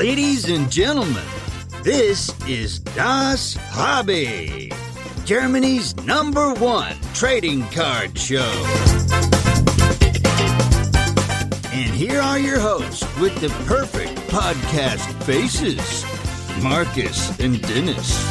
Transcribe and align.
Ladies 0.00 0.48
and 0.48 0.72
gentlemen, 0.72 1.22
this 1.82 2.32
is 2.48 2.78
Das 2.96 3.54
Hobby, 3.68 4.72
Germany's 5.26 5.94
number 6.06 6.54
one 6.54 6.96
trading 7.12 7.64
card 7.68 8.18
show. 8.18 8.50
And 11.70 11.92
here 11.92 12.18
are 12.18 12.38
your 12.38 12.58
hosts 12.58 13.04
with 13.20 13.38
the 13.42 13.50
perfect 13.66 14.16
podcast 14.30 15.06
faces 15.24 16.06
Marcus 16.62 17.38
and 17.38 17.60
Dennis. 17.68 18.24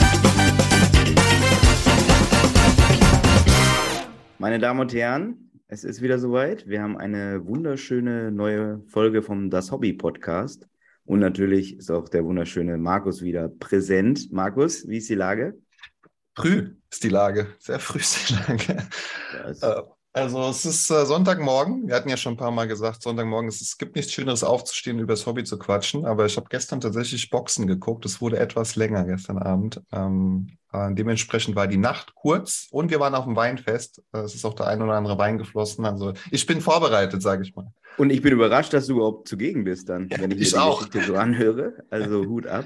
Meine 4.39 4.57
Damen 4.57 4.79
und 4.79 4.91
Herren, 4.91 5.51
es 5.67 5.83
ist 5.83 6.01
wieder 6.01 6.17
soweit. 6.17 6.67
Wir 6.67 6.81
haben 6.81 6.97
eine 6.97 7.45
wunderschöne 7.45 8.31
neue 8.31 8.81
Folge 8.87 9.21
vom 9.21 9.51
Das 9.51 9.71
Hobby 9.71 9.93
Podcast. 9.93 10.67
Und 11.09 11.21
natürlich 11.21 11.75
ist 11.75 11.89
auch 11.89 12.07
der 12.07 12.23
wunderschöne 12.23 12.77
Markus 12.77 13.23
wieder 13.23 13.49
präsent. 13.49 14.31
Markus, 14.31 14.87
wie 14.87 14.97
ist 14.97 15.09
die 15.09 15.15
Lage? 15.15 15.59
Früh 16.35 16.75
ist 16.91 17.03
die 17.03 17.09
Lage, 17.09 17.47
sehr 17.57 17.79
früh 17.79 17.97
ist 17.97 18.29
die 18.29 18.33
Lage. 18.35 18.87
Äh, 19.59 19.81
also 20.13 20.49
es 20.49 20.65
ist 20.65 20.89
äh, 20.89 21.05
Sonntagmorgen. 21.05 21.87
Wir 21.87 21.95
hatten 21.95 22.09
ja 22.09 22.17
schon 22.17 22.33
ein 22.33 22.37
paar 22.37 22.51
Mal 22.51 22.67
gesagt, 22.67 23.01
Sonntagmorgen, 23.03 23.47
es, 23.47 23.61
es 23.61 23.77
gibt 23.77 23.95
nichts 23.95 24.11
Schöneres 24.11 24.43
aufzustehen, 24.43 24.99
über 24.99 25.13
das 25.13 25.25
Hobby 25.25 25.43
zu 25.43 25.59
quatschen. 25.59 26.05
Aber 26.05 26.25
ich 26.25 26.35
habe 26.37 26.47
gestern 26.49 26.81
tatsächlich 26.81 27.29
Boxen 27.29 27.67
geguckt. 27.67 28.05
Es 28.05 28.19
wurde 28.19 28.39
etwas 28.39 28.75
länger 28.75 29.05
gestern 29.05 29.37
Abend. 29.37 29.81
Ähm, 29.91 30.57
äh, 30.73 30.93
dementsprechend 30.93 31.55
war 31.55 31.67
die 31.67 31.77
Nacht 31.77 32.15
kurz 32.15 32.67
und 32.71 32.91
wir 32.91 32.99
waren 32.99 33.15
auf 33.15 33.25
dem 33.25 33.35
Weinfest. 33.35 34.01
Äh, 34.13 34.19
es 34.19 34.35
ist 34.35 34.45
auch 34.45 34.53
der 34.55 34.67
ein 34.67 34.81
oder 34.81 34.93
andere 34.93 35.17
Wein 35.17 35.37
geflossen. 35.37 35.85
Also 35.85 36.13
ich 36.31 36.45
bin 36.45 36.61
vorbereitet, 36.61 37.21
sage 37.21 37.43
ich 37.43 37.55
mal. 37.55 37.71
Und 37.97 38.11
ich 38.11 38.21
bin 38.21 38.33
überrascht, 38.33 38.73
dass 38.73 38.87
du 38.87 38.93
überhaupt 38.93 39.27
zugegen 39.27 39.63
bist 39.63 39.89
dann, 39.89 40.07
Ja, 40.09 40.19
wenn 40.19 40.31
ich, 40.31 40.39
ich 40.39 40.51
mir 40.53 40.59
die 40.59 40.63
auch. 40.63 40.77
Geschichte 40.79 41.11
so 41.11 41.15
anhöre. 41.15 41.73
Also 41.89 42.25
Hut 42.27 42.47
ab. 42.47 42.65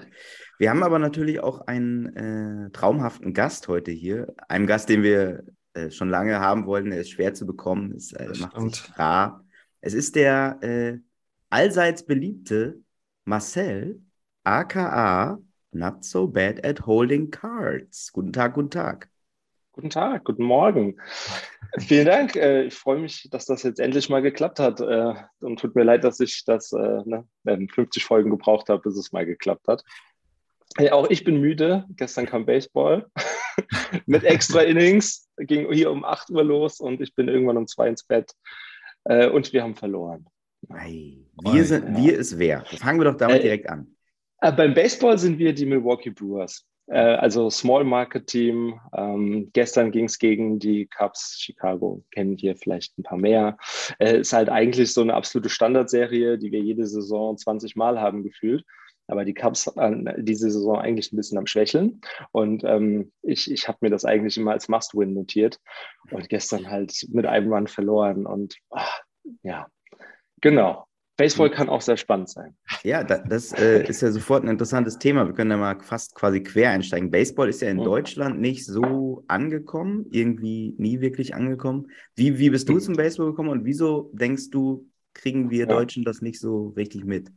Wir 0.59 0.69
haben 0.69 0.83
aber 0.83 0.99
natürlich 0.99 1.41
auch 1.41 1.61
einen 1.61 2.15
äh, 2.15 2.69
traumhaften 2.71 3.33
Gast 3.33 3.67
heute 3.67 3.91
hier. 3.91 4.33
Einen 4.47 4.67
Gast, 4.67 4.87
den 4.89 5.01
wir 5.03 5.43
äh, 5.73 5.89
schon 5.91 6.09
lange 6.09 6.39
haben 6.39 6.65
wollten. 6.65 6.91
Er 6.91 7.01
ist 7.01 7.11
schwer 7.11 7.33
zu 7.33 7.45
bekommen. 7.45 7.91
Es 7.95 8.13
äh, 8.13 8.27
macht 8.39 8.53
stimmt. 8.53 8.75
sich 8.75 8.97
rar. 8.99 9.43
Es 9.81 9.93
ist 9.93 10.15
der 10.15 10.57
äh, 10.61 10.99
allseits 11.49 12.05
beliebte 12.05 12.79
Marcel, 13.25 14.01
aka 14.43 15.39
Not 15.71 16.03
So 16.03 16.27
Bad 16.27 16.65
at 16.65 16.85
Holding 16.85 17.31
Cards. 17.31 18.11
Guten 18.13 18.31
Tag, 18.33 18.53
guten 18.53 18.69
Tag. 18.69 19.09
Guten 19.71 19.89
Tag, 19.89 20.23
guten 20.23 20.43
Morgen. 20.43 20.97
Vielen 21.79 22.05
Dank. 22.05 22.35
Äh, 22.35 22.65
Ich 22.65 22.75
freue 22.75 22.99
mich, 22.99 23.27
dass 23.31 23.45
das 23.45 23.63
jetzt 23.63 23.79
endlich 23.79 24.07
mal 24.09 24.21
geklappt 24.21 24.59
hat. 24.59 24.79
Äh, 24.79 25.13
Und 25.41 25.59
tut 25.59 25.73
mir 25.75 25.83
leid, 25.83 26.03
dass 26.03 26.19
ich 26.19 26.45
das 26.45 26.71
äh, 26.73 27.01
ne, 27.05 27.27
ähm, 27.47 27.67
50 27.67 28.05
Folgen 28.05 28.29
gebraucht 28.29 28.69
habe, 28.69 28.83
bis 28.83 28.95
es 28.97 29.11
mal 29.11 29.25
geklappt 29.25 29.67
hat. 29.67 29.83
Äh, 30.77 30.91
Auch 30.91 31.09
ich 31.09 31.23
bin 31.23 31.41
müde. 31.41 31.85
Gestern 31.95 32.27
kam 32.27 32.45
Baseball 32.45 33.07
mit 34.05 34.23
extra 34.23 34.61
Innings. 34.61 35.29
Ging 35.37 35.71
hier 35.71 35.91
um 35.91 36.03
8 36.03 36.29
Uhr 36.29 36.43
los 36.43 36.79
und 36.79 37.01
ich 37.01 37.15
bin 37.15 37.27
irgendwann 37.27 37.57
um 37.57 37.67
2 37.67 37.89
ins 37.89 38.03
Bett. 38.03 38.31
Äh, 39.05 39.27
Und 39.27 39.51
wir 39.53 39.63
haben 39.63 39.75
verloren. 39.75 40.25
Ei, 40.69 41.17
wir, 41.43 41.65
sind, 41.65 41.89
ja. 41.89 41.97
wir 41.97 42.17
ist 42.17 42.39
wer? 42.39 42.63
Fangen 42.65 42.99
wir 42.99 43.05
doch 43.05 43.17
damit 43.17 43.37
Äh, 43.37 43.41
direkt 43.41 43.69
an. 43.69 43.95
Äh, 44.41 44.51
beim 44.51 44.73
Baseball 44.73 45.17
sind 45.17 45.39
wir 45.39 45.53
die 45.53 45.65
Milwaukee 45.65 46.09
Brewers. 46.09 46.65
Äh, 46.87 46.99
also 46.99 47.49
Small 47.49 47.83
Market 47.83 48.27
Team. 48.27 48.79
Ähm, 48.95 49.49
gestern 49.53 49.91
ging 49.91 50.05
es 50.05 50.19
gegen 50.19 50.59
die 50.59 50.87
Cubs 50.87 51.37
Chicago. 51.39 52.03
Kennen 52.11 52.37
hier 52.37 52.55
vielleicht 52.55 52.97
ein 52.97 53.03
paar 53.03 53.17
mehr. 53.17 53.57
Äh, 53.99 54.19
ist 54.19 54.33
halt 54.33 54.49
eigentlich 54.49 54.93
so 54.93 55.01
eine 55.01 55.13
absolute 55.13 55.49
Standardserie, 55.49 56.37
die 56.37 56.51
wir 56.51 56.59
jede 56.59 56.85
Saison 56.85 57.37
20 57.37 57.75
Mal 57.75 57.99
haben 57.99 58.23
gefühlt. 58.23 58.65
Aber 59.07 59.25
die 59.25 59.33
Cubs 59.33 59.67
äh, 59.67 60.13
diese 60.23 60.49
Saison 60.49 60.77
eigentlich 60.79 61.11
ein 61.11 61.17
bisschen 61.17 61.37
am 61.37 61.47
Schwächeln. 61.47 62.01
Und 62.31 62.63
ähm, 62.63 63.11
ich, 63.21 63.51
ich 63.51 63.67
habe 63.67 63.79
mir 63.81 63.89
das 63.89 64.05
eigentlich 64.05 64.37
immer 64.37 64.51
als 64.51 64.69
Must-Win 64.69 65.13
notiert. 65.13 65.59
Und 66.11 66.29
gestern 66.29 66.69
halt 66.69 66.93
mit 67.09 67.25
einem 67.25 67.51
Run 67.51 67.67
verloren. 67.67 68.25
Und 68.25 68.55
ah, 68.71 68.87
ja, 69.43 69.67
genau. 70.41 70.85
Baseball 71.15 71.51
kann 71.51 71.69
auch 71.69 71.81
sehr 71.81 71.95
spannend 71.97 72.27
sein. 72.29 72.57
Ja, 72.83 73.03
da, 73.03 73.19
das 73.19 73.53
äh, 73.53 73.87
ist 73.87 74.01
ja 74.01 74.11
sofort 74.11 74.43
ein 74.43 74.49
interessantes 74.49 74.97
Thema. 74.97 75.27
Wir 75.27 75.33
können 75.35 75.51
da 75.51 75.57
mal 75.57 75.79
fast 75.79 76.15
quasi 76.15 76.41
quer 76.41 76.71
einsteigen. 76.71 77.11
Baseball 77.11 77.49
ist 77.49 77.61
ja 77.61 77.69
in 77.69 77.77
Mhm. 77.77 77.83
Deutschland 77.83 78.41
nicht 78.41 78.65
so 78.65 79.23
angekommen, 79.27 80.07
irgendwie 80.09 80.73
nie 80.79 81.01
wirklich 81.01 81.35
angekommen. 81.35 81.91
Wie, 82.15 82.39
wie 82.39 82.49
bist 82.49 82.67
du 82.67 82.73
Mhm. 82.73 82.79
zum 82.79 82.95
Baseball 82.95 83.27
gekommen 83.27 83.49
und 83.49 83.63
wieso 83.63 84.09
denkst 84.13 84.49
du, 84.49 84.89
kriegen 85.13 85.51
wir. 85.51 85.67
Deutschen 85.67 86.03
das 86.03 86.21
nicht 86.21 86.39
so 86.39 86.69
richtig 86.69 87.05
mit? 87.05 87.29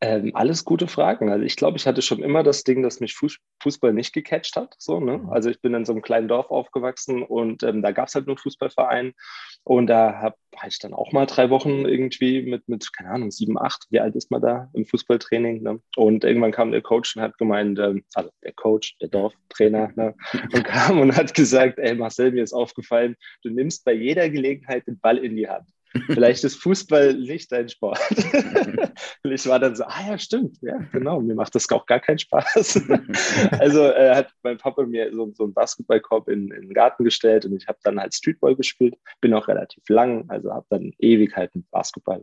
Ähm, 0.00 0.30
alles 0.34 0.64
gute 0.64 0.86
Fragen. 0.86 1.28
Also 1.28 1.44
ich 1.44 1.56
glaube, 1.56 1.76
ich 1.76 1.86
hatte 1.86 2.02
schon 2.02 2.22
immer 2.22 2.44
das 2.44 2.62
Ding, 2.62 2.82
dass 2.84 3.00
mich 3.00 3.12
Fuß- 3.12 3.38
Fußball 3.60 3.92
nicht 3.92 4.12
gecatcht 4.12 4.54
hat. 4.54 4.74
So, 4.78 5.00
ne? 5.00 5.26
Also 5.30 5.50
ich 5.50 5.60
bin 5.60 5.74
in 5.74 5.84
so 5.84 5.92
einem 5.92 6.02
kleinen 6.02 6.28
Dorf 6.28 6.50
aufgewachsen 6.50 7.24
und 7.24 7.64
ähm, 7.64 7.82
da 7.82 7.90
gab 7.90 8.06
es 8.06 8.14
halt 8.14 8.26
nur 8.26 8.36
einen 8.36 8.42
Fußballverein. 8.42 9.12
Und 9.64 9.88
da 9.88 10.14
habe 10.20 10.36
war 10.52 10.68
ich 10.68 10.78
dann 10.78 10.94
auch 10.94 11.12
mal 11.12 11.26
drei 11.26 11.50
Wochen 11.50 11.84
irgendwie 11.84 12.42
mit, 12.42 12.68
mit, 12.68 12.92
keine 12.92 13.10
Ahnung, 13.10 13.30
sieben, 13.30 13.58
acht, 13.58 13.86
wie 13.90 14.00
alt 14.00 14.14
ist 14.16 14.30
man 14.30 14.40
da 14.40 14.70
im 14.72 14.86
Fußballtraining? 14.86 15.62
Ne? 15.62 15.80
Und 15.96 16.24
irgendwann 16.24 16.52
kam 16.52 16.70
der 16.70 16.82
Coach 16.82 17.16
und 17.16 17.22
hat 17.22 17.36
gemeint, 17.38 17.78
ähm, 17.78 18.04
also 18.14 18.30
der 18.42 18.52
Coach, 18.52 18.96
der 19.00 19.08
Dorftrainer, 19.08 19.92
ne? 19.96 20.14
und 20.52 20.64
kam 20.64 21.00
und 21.00 21.16
hat 21.16 21.34
gesagt, 21.34 21.78
ey 21.78 21.94
Marcel, 21.94 22.32
mir 22.32 22.44
ist 22.44 22.52
aufgefallen, 22.52 23.16
du 23.42 23.50
nimmst 23.50 23.84
bei 23.84 23.92
jeder 23.92 24.28
Gelegenheit 24.30 24.86
den 24.86 24.98
Ball 25.00 25.18
in 25.18 25.36
die 25.36 25.48
Hand. 25.48 25.68
Vielleicht 26.06 26.44
ist 26.44 26.56
Fußball 26.62 27.14
nicht 27.14 27.50
dein 27.50 27.68
Sport. 27.68 27.98
Und 29.22 29.32
ich 29.32 29.46
war 29.46 29.58
dann 29.58 29.74
so, 29.74 29.84
ah 29.84 30.08
ja, 30.08 30.18
stimmt, 30.18 30.58
ja, 30.60 30.78
genau, 30.92 31.20
mir 31.20 31.34
macht 31.34 31.54
das 31.54 31.70
auch 31.70 31.86
gar 31.86 32.00
keinen 32.00 32.18
Spaß. 32.18 32.82
also 33.58 33.84
äh, 33.84 34.14
hat 34.14 34.30
mein 34.42 34.58
Papa 34.58 34.84
mir 34.84 35.12
so, 35.12 35.32
so 35.34 35.44
einen 35.44 35.54
Basketballkorb 35.54 36.28
in, 36.28 36.50
in 36.50 36.62
den 36.62 36.74
Garten 36.74 37.04
gestellt 37.04 37.44
und 37.44 37.56
ich 37.56 37.66
habe 37.68 37.78
dann 37.82 38.00
halt 38.00 38.14
Streetball 38.14 38.54
gespielt, 38.54 38.96
bin 39.20 39.34
auch 39.34 39.48
relativ 39.48 39.82
lang, 39.88 40.28
also 40.28 40.52
habe 40.52 40.66
dann 40.70 40.92
Ewigkeiten 40.98 41.66
Basketball 41.70 42.22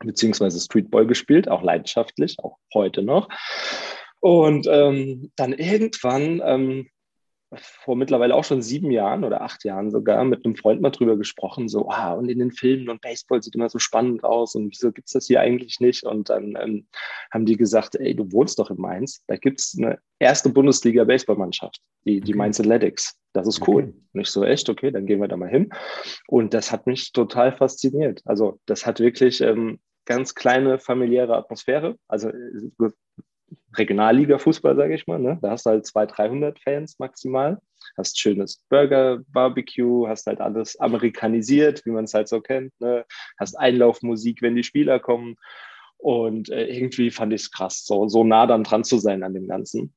beziehungsweise 0.00 0.60
Streetball 0.60 1.06
gespielt, 1.06 1.48
auch 1.48 1.62
leidenschaftlich, 1.62 2.36
auch 2.42 2.58
heute 2.74 3.02
noch. 3.02 3.28
Und 4.20 4.66
ähm, 4.70 5.32
dann 5.36 5.52
irgendwann, 5.52 6.40
ähm, 6.44 6.88
vor 7.56 7.96
mittlerweile 7.96 8.34
auch 8.34 8.44
schon 8.44 8.62
sieben 8.62 8.90
Jahren 8.90 9.24
oder 9.24 9.42
acht 9.42 9.64
Jahren 9.64 9.90
sogar, 9.90 10.24
mit 10.24 10.44
einem 10.44 10.56
Freund 10.56 10.80
mal 10.80 10.90
drüber 10.90 11.16
gesprochen, 11.16 11.68
so, 11.68 11.88
ah, 11.88 12.12
und 12.12 12.28
in 12.28 12.38
den 12.38 12.50
Filmen 12.50 12.88
und 12.88 13.00
Baseball 13.00 13.42
sieht 13.42 13.54
immer 13.54 13.68
so 13.68 13.78
spannend 13.78 14.24
aus 14.24 14.54
und 14.54 14.70
wieso 14.70 14.92
gibt's 14.92 15.12
das 15.12 15.26
hier 15.26 15.40
eigentlich 15.40 15.80
nicht? 15.80 16.04
Und 16.04 16.30
dann 16.30 16.56
ähm, 16.60 16.86
haben 17.30 17.46
die 17.46 17.56
gesagt, 17.56 17.96
ey, 17.96 18.14
du 18.14 18.30
wohnst 18.32 18.58
doch 18.58 18.70
in 18.70 18.80
Mainz, 18.80 19.22
da 19.26 19.36
gibt's 19.36 19.76
eine 19.78 19.98
erste 20.18 20.50
Bundesliga-Baseballmannschaft, 20.50 21.80
die, 22.04 22.20
die 22.20 22.32
Okay. 22.32 22.38
Mainz 22.38 22.60
Athletics. 22.60 23.18
Das 23.32 23.46
ist 23.46 23.66
cool. 23.66 23.84
Okay. 23.84 23.94
Und 24.12 24.20
ich 24.20 24.28
so, 24.28 24.44
echt, 24.44 24.68
okay, 24.68 24.90
dann 24.90 25.06
gehen 25.06 25.20
wir 25.20 25.28
da 25.28 25.36
mal 25.36 25.48
hin. 25.48 25.70
Und 26.28 26.54
das 26.54 26.70
hat 26.72 26.86
mich 26.86 27.12
total 27.12 27.52
fasziniert. 27.52 28.20
Also 28.24 28.60
das 28.66 28.86
hat 28.86 29.00
wirklich 29.00 29.40
ähm, 29.40 29.80
ganz 30.04 30.34
kleine 30.34 30.78
familiäre 30.78 31.36
Atmosphäre. 31.36 31.96
Also 32.08 32.28
äh, 32.28 32.90
Regionalliga-Fußball, 33.74 34.76
sage 34.76 34.94
ich 34.94 35.06
mal. 35.06 35.18
Ne? 35.18 35.38
Da 35.42 35.50
hast 35.50 35.66
du 35.66 35.70
halt 35.70 35.86
200, 35.86 36.16
300 36.18 36.58
Fans 36.60 36.98
maximal. 36.98 37.58
Hast 37.96 38.18
schönes 38.18 38.64
Burger, 38.68 39.20
Barbecue, 39.28 40.06
hast 40.08 40.26
halt 40.26 40.40
alles 40.40 40.78
amerikanisiert, 40.78 41.84
wie 41.84 41.90
man 41.90 42.04
es 42.04 42.14
halt 42.14 42.28
so 42.28 42.40
kennt. 42.40 42.72
Ne? 42.80 43.04
Hast 43.38 43.58
Einlaufmusik, 43.58 44.42
wenn 44.42 44.56
die 44.56 44.64
Spieler 44.64 44.98
kommen. 44.98 45.36
Und 45.98 46.50
äh, 46.50 46.66
irgendwie 46.66 47.10
fand 47.10 47.32
ich 47.32 47.42
es 47.42 47.50
krass, 47.52 47.84
so, 47.84 48.08
so 48.08 48.24
nah 48.24 48.46
dann 48.46 48.64
dran 48.64 48.82
zu 48.82 48.98
sein 48.98 49.22
an 49.22 49.34
dem 49.34 49.46
Ganzen. 49.46 49.94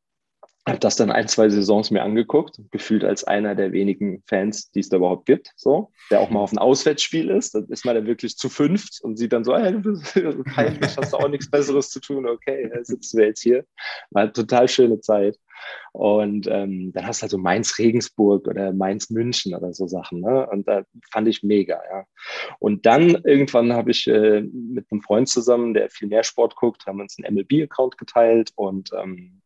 Habe 0.67 0.79
das 0.79 0.95
dann 0.95 1.11
ein, 1.11 1.27
zwei 1.27 1.47
Saisons 1.49 1.91
mir 1.91 2.01
angeguckt, 2.01 2.59
gefühlt 2.71 3.03
als 3.03 3.23
einer 3.23 3.53
der 3.53 3.71
wenigen 3.71 4.23
Fans, 4.25 4.71
die 4.71 4.79
es 4.79 4.89
da 4.89 4.97
überhaupt 4.97 5.27
gibt, 5.27 5.51
so, 5.55 5.91
der 6.09 6.21
auch 6.21 6.31
mal 6.31 6.39
auf 6.39 6.51
ein 6.51 6.57
Auswärtsspiel 6.57 7.29
ist. 7.29 7.53
Dann 7.53 7.67
ist 7.67 7.85
man 7.85 7.93
dann 7.93 8.07
wirklich 8.07 8.35
zu 8.35 8.49
fünft 8.49 8.99
und 9.03 9.17
sieht 9.17 9.33
dann 9.33 9.43
so, 9.43 9.55
hey, 9.55 9.73
du 9.73 9.81
bist 9.81 10.13
peinlich, 10.55 10.97
hast 10.97 11.13
du 11.13 11.17
auch 11.17 11.29
nichts 11.29 11.51
Besseres 11.51 11.91
zu 11.91 11.99
tun, 11.99 12.27
okay, 12.27 12.71
sitzen 12.81 13.19
wir 13.19 13.27
jetzt 13.27 13.43
hier. 13.43 13.63
War 14.09 14.23
eine 14.23 14.33
total 14.33 14.67
schöne 14.67 14.99
Zeit. 14.99 15.37
Und 15.91 16.47
ähm, 16.47 16.91
dann 16.93 17.07
hast 17.07 17.19
du 17.19 17.23
halt 17.23 17.31
so 17.31 17.37
Mainz-Regensburg 17.37 18.47
oder 18.47 18.73
Mainz-München 18.73 19.53
oder 19.55 19.73
so 19.73 19.87
Sachen. 19.87 20.21
Ne? 20.21 20.47
Und 20.49 20.67
da 20.67 20.83
fand 21.11 21.27
ich 21.27 21.43
mega, 21.43 21.81
ja. 21.89 22.05
Und 22.59 22.85
dann 22.85 23.21
irgendwann 23.23 23.73
habe 23.73 23.91
ich 23.91 24.07
äh, 24.07 24.41
mit 24.41 24.87
einem 24.91 25.01
Freund 25.01 25.29
zusammen, 25.29 25.73
der 25.73 25.89
viel 25.89 26.07
mehr 26.07 26.23
Sport 26.23 26.55
guckt, 26.55 26.85
haben 26.85 27.01
uns 27.01 27.17
einen 27.17 27.35
MLB-Account 27.35 27.97
geteilt 27.97 28.51
und 28.55 28.89
ähm, 28.93 29.41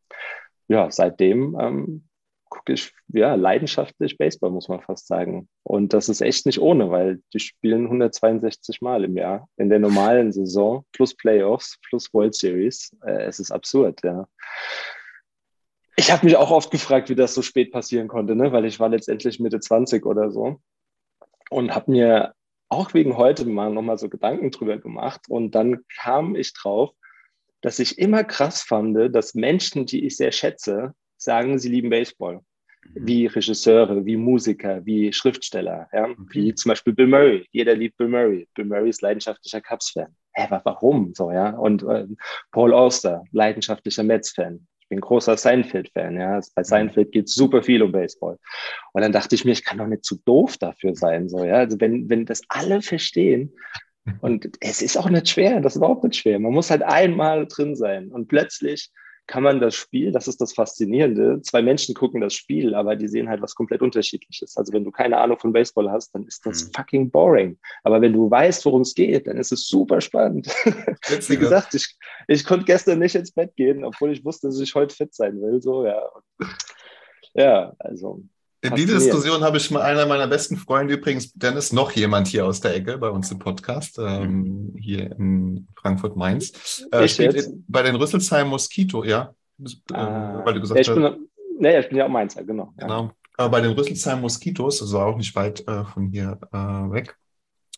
ja, 0.69 0.89
seitdem 0.89 1.57
ähm, 1.60 2.10
gucke 2.50 2.74
ich 2.74 2.94
ja 3.10 3.36
leidenschaftlich 3.36 4.18
Baseball, 4.18 4.51
muss 4.51 4.69
man 4.69 4.81
fast 4.81 5.07
sagen. 5.07 5.48
Und 5.63 5.94
das 5.94 6.10
ist 6.10 6.21
echt 6.21 6.45
nicht 6.45 6.60
ohne, 6.60 6.89
weil 6.89 7.21
die 7.33 7.39
spielen 7.39 7.86
162 7.86 8.81
Mal 8.81 9.04
im 9.04 9.18
Jahr 9.18 9.48
in 9.57 9.69
der 9.69 9.80
normalen 9.80 10.31
Saison 10.31 10.86
plus 10.92 11.16
Playoffs 11.16 11.77
plus 11.88 12.13
World 12.13 12.36
Series. 12.36 12.95
Äh, 13.06 13.24
es 13.24 13.39
ist 13.39 13.51
absurd, 13.51 14.00
ja. 14.04 14.27
Ich 15.95 16.12
habe 16.12 16.25
mich 16.25 16.38
auch 16.38 16.51
oft 16.51 16.71
gefragt, 16.71 17.10
wie 17.10 17.16
das 17.16 17.33
so 17.33 17.42
spät 17.42 17.71
passieren 17.71 18.07
konnte, 18.07 18.36
ne? 18.36 18.54
weil 18.54 18.66
ich 18.66 18.80
war 18.80 18.88
letztendlich 18.88 19.39
Mitte 19.39 19.60
20 19.60 20.06
oder 20.06 20.31
so 20.31 20.62
und 21.50 21.75
habe 21.75 21.92
mir 21.92 22.33
auch 22.69 22.94
wegen 22.94 23.18
heute 23.18 23.45
mal 23.45 23.69
nochmal 23.71 23.98
so 23.98 24.07
Gedanken 24.07 24.51
drüber 24.51 24.77
gemacht 24.77 25.21
und 25.27 25.56
dann 25.56 25.83
kam 26.00 26.36
ich 26.36 26.54
drauf, 26.54 26.92
dass 27.61 27.79
ich 27.79 27.97
immer 27.97 28.23
krass 28.23 28.61
fand, 28.61 29.15
dass 29.15 29.35
Menschen, 29.35 29.85
die 29.85 30.06
ich 30.06 30.17
sehr 30.17 30.31
schätze, 30.31 30.94
sagen, 31.17 31.59
sie 31.59 31.69
lieben 31.69 31.89
Baseball. 31.89 32.35
Mhm. 32.94 33.07
Wie 33.07 33.25
Regisseure, 33.25 34.06
wie 34.06 34.17
Musiker, 34.17 34.85
wie 34.85 35.11
Schriftsteller, 35.11 35.88
ja? 35.91 36.07
Wie 36.31 36.53
zum 36.56 36.69
Beispiel 36.69 36.94
Bill 36.94 37.07
Murray. 37.07 37.45
Jeder 37.51 37.75
liebt 37.75 37.97
Bill 37.97 38.07
Murray. 38.07 38.47
Bill 38.56 38.65
Murray 38.65 38.89
ist 38.89 39.01
leidenschaftlicher 39.01 39.61
Cubs-Fan. 39.61 40.15
Hä, 40.33 40.47
warum? 40.63 41.13
So, 41.13 41.31
ja. 41.31 41.51
Und 41.51 41.83
äh, 41.83 42.07
Paul 42.51 42.73
Auster, 42.73 43.23
leidenschaftlicher 43.31 44.03
Mets-Fan. 44.03 44.65
Ich 44.79 44.88
bin 44.88 45.01
großer 45.01 45.38
Seinfeld-Fan, 45.38 46.15
ja. 46.15 46.39
Bei 46.56 46.61
mhm. 46.61 46.65
Seinfeld 46.65 47.11
geht 47.11 47.25
es 47.25 47.35
super 47.35 47.61
viel 47.61 47.83
um 47.83 47.91
Baseball. 47.91 48.38
Und 48.94 49.01
dann 49.01 49.11
dachte 49.11 49.35
ich 49.35 49.44
mir, 49.44 49.51
ich 49.51 49.65
kann 49.65 49.77
doch 49.77 49.88
nicht 49.88 50.06
zu 50.06 50.15
doof 50.23 50.57
dafür 50.57 50.95
sein, 50.95 51.27
so, 51.27 51.44
ja. 51.44 51.56
Also 51.56 51.79
wenn, 51.81 52.09
wenn 52.09 52.25
das 52.25 52.41
alle 52.47 52.81
verstehen, 52.81 53.53
und 54.21 54.50
es 54.59 54.81
ist 54.81 54.97
auch 54.97 55.09
nicht 55.09 55.29
schwer, 55.29 55.61
das 55.61 55.73
ist 55.73 55.77
überhaupt 55.77 56.03
nicht 56.03 56.17
schwer. 56.17 56.39
Man 56.39 56.53
muss 56.53 56.69
halt 56.69 56.83
einmal 56.83 57.47
drin 57.47 57.75
sein 57.75 58.09
und 58.09 58.27
plötzlich 58.27 58.91
kann 59.29 59.44
man 59.44 59.61
das 59.61 59.75
Spiel, 59.75 60.11
das 60.11 60.27
ist 60.27 60.41
das 60.41 60.53
Faszinierende, 60.53 61.39
zwei 61.44 61.61
Menschen 61.61 61.94
gucken 61.94 62.19
das 62.19 62.33
Spiel, 62.33 62.73
aber 62.73 62.95
die 62.95 63.07
sehen 63.07 63.29
halt 63.29 63.44
was 63.44 63.53
komplett 63.53 63.83
unterschiedliches. 63.83 64.57
Also 64.57 64.73
wenn 64.73 64.83
du 64.83 64.89
keine 64.89 65.17
Ahnung 65.17 65.38
von 65.38 65.53
Baseball 65.53 65.91
hast, 65.91 66.15
dann 66.15 66.25
ist 66.25 66.44
das 66.47 66.65
mhm. 66.65 66.71
fucking 66.75 67.11
boring. 67.11 67.59
Aber 67.83 68.01
wenn 68.01 68.11
du 68.11 68.31
weißt, 68.31 68.65
worum 68.65 68.81
es 68.81 68.95
geht, 68.95 69.27
dann 69.27 69.38
ist 69.38 69.51
es 69.51 69.67
super 69.67 70.01
spannend. 70.01 70.47
Wie 71.27 71.38
gesagt, 71.38 71.75
ich, 71.75 71.95
ich 72.27 72.44
konnte 72.44 72.65
gestern 72.65 72.97
nicht 72.97 73.13
ins 73.13 73.31
Bett 73.31 73.56
gehen, 73.56 73.85
obwohl 73.85 74.11
ich 74.11 74.25
wusste, 74.25 74.47
dass 74.47 74.59
ich 74.59 74.73
heute 74.73 74.95
fit 74.95 75.13
sein 75.13 75.39
will. 75.39 75.61
So, 75.61 75.85
ja. 75.85 76.01
Ja, 77.35 77.73
also 77.77 78.23
in 78.61 78.75
die 78.75 78.85
Diskussion 78.85 79.41
habe 79.41 79.57
ich 79.57 79.71
mit 79.71 79.81
einer 79.81 80.06
meiner 80.06 80.27
besten 80.27 80.57
Freunde 80.57 80.95
übrigens, 80.95 81.33
Dennis, 81.33 81.71
noch 81.71 81.91
jemand 81.91 82.27
hier 82.27 82.45
aus 82.45 82.59
der 82.59 82.75
Ecke 82.75 82.97
bei 82.97 83.09
uns 83.09 83.31
im 83.31 83.39
Podcast, 83.39 83.97
ähm, 84.00 84.71
mhm. 84.73 84.75
hier 84.77 85.11
in 85.17 85.67
Frankfurt-Mainz. 85.75 86.88
Äh, 86.91 87.07
spielt 87.07 87.47
bei 87.67 87.83
den 87.83 87.95
Rüsselsheim 87.95 88.50
Mosquito, 88.50 89.03
ja? 89.03 89.33
Äh, 89.61 89.94
ah, 89.94 90.41
weil 90.45 90.53
du 90.56 90.61
gesagt 90.61 90.77
ja, 90.77 90.81
ich 90.81 90.89
hast. 90.89 90.95
Bin, 90.95 91.27
naja, 91.59 91.79
ich 91.79 91.89
bin 91.89 91.97
ja 91.97 92.06
auch 92.06 92.09
Mainzer, 92.09 92.44
genau. 92.44 92.73
Genau. 92.77 93.11
Ja. 93.38 93.45
Äh, 93.45 93.50
bei 93.50 93.61
den 93.61 93.71
Rüsselsheim 93.71 94.21
Moskitos, 94.21 94.81
also 94.81 95.00
auch 95.00 95.17
nicht 95.17 95.35
weit 95.35 95.65
äh, 95.67 95.85
von 95.85 96.09
hier 96.11 96.38
äh, 96.51 96.57
weg. 96.57 97.15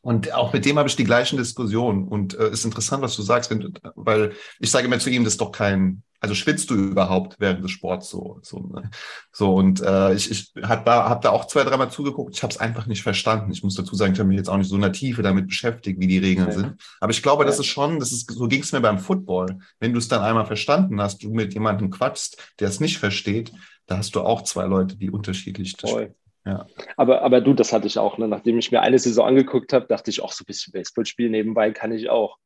Und 0.01 0.33
auch 0.33 0.51
mit 0.51 0.65
dem 0.65 0.79
habe 0.79 0.89
ich 0.89 0.95
die 0.95 1.03
gleichen 1.03 1.37
Diskussionen. 1.37 2.07
Und 2.07 2.33
es 2.33 2.39
äh, 2.39 2.53
ist 2.53 2.65
interessant, 2.65 3.03
was 3.03 3.15
du 3.15 3.21
sagst, 3.21 3.51
wenn 3.51 3.71
weil 3.95 4.33
ich 4.59 4.71
sage 4.71 4.87
immer 4.87 4.97
zu 4.97 5.11
ihm, 5.11 5.23
das 5.23 5.33
ist 5.33 5.41
doch 5.41 5.51
kein, 5.51 6.01
also 6.21 6.35
schwitzt 6.35 6.69
du 6.69 6.75
überhaupt 6.75 7.35
während 7.39 7.63
des 7.63 7.71
Sports 7.71 8.09
so? 8.09 8.39
So, 8.43 8.59
ne? 8.59 8.89
so 9.31 9.55
und 9.55 9.81
äh, 9.81 10.13
ich, 10.13 10.29
ich 10.29 10.53
habe 10.63 10.83
da, 10.85 11.09
hab 11.09 11.21
da 11.21 11.31
auch 11.31 11.45
zwei, 11.45 11.63
dreimal 11.63 11.91
zugeguckt. 11.91 12.35
Ich 12.35 12.43
habe 12.43 12.53
es 12.53 12.59
einfach 12.59 12.85
nicht 12.85 13.01
verstanden. 13.01 13.51
Ich 13.51 13.63
muss 13.63 13.75
dazu 13.75 13.95
sagen, 13.95 14.13
ich 14.13 14.19
habe 14.19 14.29
mich 14.29 14.37
jetzt 14.37 14.49
auch 14.49 14.57
nicht 14.57 14.69
so 14.69 14.75
in 14.75 14.81
der 14.81 14.93
Tiefe 14.93 15.23
damit 15.23 15.47
beschäftigt, 15.47 15.99
wie 15.99 16.07
die 16.07 16.19
Regeln 16.19 16.47
ja. 16.47 16.53
sind. 16.53 16.75
Aber 16.99 17.11
ich 17.11 17.23
glaube, 17.23 17.43
das 17.43 17.59
ist 17.59 17.65
schon, 17.65 17.99
das 17.99 18.11
ist, 18.11 18.31
so 18.31 18.47
ging 18.47 18.61
es 18.61 18.71
mir 18.71 18.81
beim 18.81 18.99
Football. 18.99 19.57
Wenn 19.79 19.93
du 19.93 19.99
es 19.99 20.07
dann 20.07 20.21
einmal 20.21 20.45
verstanden 20.45 21.01
hast, 21.01 21.23
du 21.23 21.31
mit 21.31 21.55
jemandem 21.55 21.89
quatschst, 21.89 22.37
der 22.59 22.69
es 22.69 22.79
nicht 22.79 22.99
versteht, 22.99 23.51
da 23.87 23.97
hast 23.97 24.15
du 24.15 24.21
auch 24.21 24.43
zwei 24.43 24.67
Leute, 24.67 24.95
die 24.97 25.09
unterschiedlich 25.09 25.75
das 25.75 25.91
ja. 26.45 26.65
Aber, 26.97 27.21
aber 27.21 27.41
du, 27.41 27.53
das 27.53 27.71
hatte 27.71 27.87
ich 27.87 27.97
auch. 27.99 28.17
Ne? 28.17 28.27
Nachdem 28.27 28.57
ich 28.57 28.71
mir 28.71 28.81
eine 28.81 28.97
Saison 28.97 29.27
angeguckt 29.27 29.73
habe, 29.73 29.85
dachte 29.87 30.09
ich, 30.09 30.21
auch 30.21 30.31
so 30.31 30.43
ein 30.43 30.47
bisschen 30.47 30.73
Baseball 30.73 31.05
spielen 31.05 31.31
nebenbei 31.31 31.71
kann 31.71 31.91
ich 31.91 32.09
auch. 32.09 32.37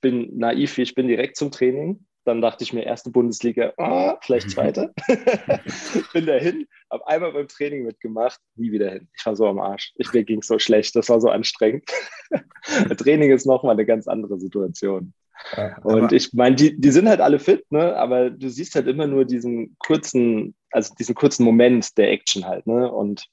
Bin 0.00 0.36
naiv, 0.36 0.78
ich 0.78 0.94
bin 0.94 1.08
direkt 1.08 1.36
zum 1.36 1.50
Training, 1.50 2.04
dann 2.24 2.40
dachte 2.40 2.64
ich 2.64 2.72
mir, 2.72 2.84
erste 2.84 3.10
Bundesliga, 3.10 3.72
oh, 3.78 4.12
vielleicht 4.20 4.48
mhm. 4.48 4.50
zweite. 4.50 4.94
Bin 6.12 6.26
dahin, 6.26 6.66
habe 6.90 7.06
einmal 7.06 7.32
beim 7.32 7.48
Training 7.48 7.84
mitgemacht, 7.84 8.40
nie 8.56 8.72
wieder 8.72 8.90
hin. 8.90 9.08
Ich 9.16 9.24
war 9.24 9.36
so 9.36 9.46
am 9.46 9.58
Arsch. 9.58 9.92
Ich, 9.96 10.12
mir 10.12 10.24
ging 10.24 10.42
so 10.42 10.58
schlecht, 10.58 10.94
das 10.96 11.08
war 11.08 11.20
so 11.20 11.28
anstrengend. 11.28 11.90
Training 12.98 13.30
ist 13.30 13.46
nochmal 13.46 13.72
eine 13.72 13.86
ganz 13.86 14.06
andere 14.06 14.38
Situation. 14.38 15.14
Ja, 15.56 15.78
und 15.82 16.12
ich 16.12 16.34
meine, 16.34 16.56
die, 16.56 16.78
die 16.78 16.90
sind 16.90 17.08
halt 17.08 17.20
alle 17.20 17.38
fit, 17.38 17.64
ne? 17.70 17.96
aber 17.96 18.28
du 18.28 18.50
siehst 18.50 18.74
halt 18.74 18.86
immer 18.86 19.06
nur 19.06 19.24
diesen 19.24 19.74
kurzen, 19.78 20.54
also 20.70 20.94
diesen 20.94 21.14
kurzen 21.14 21.44
Moment 21.44 21.96
der 21.96 22.10
Action 22.10 22.44
halt. 22.44 22.66
Ne? 22.66 22.92
Und 22.92 23.26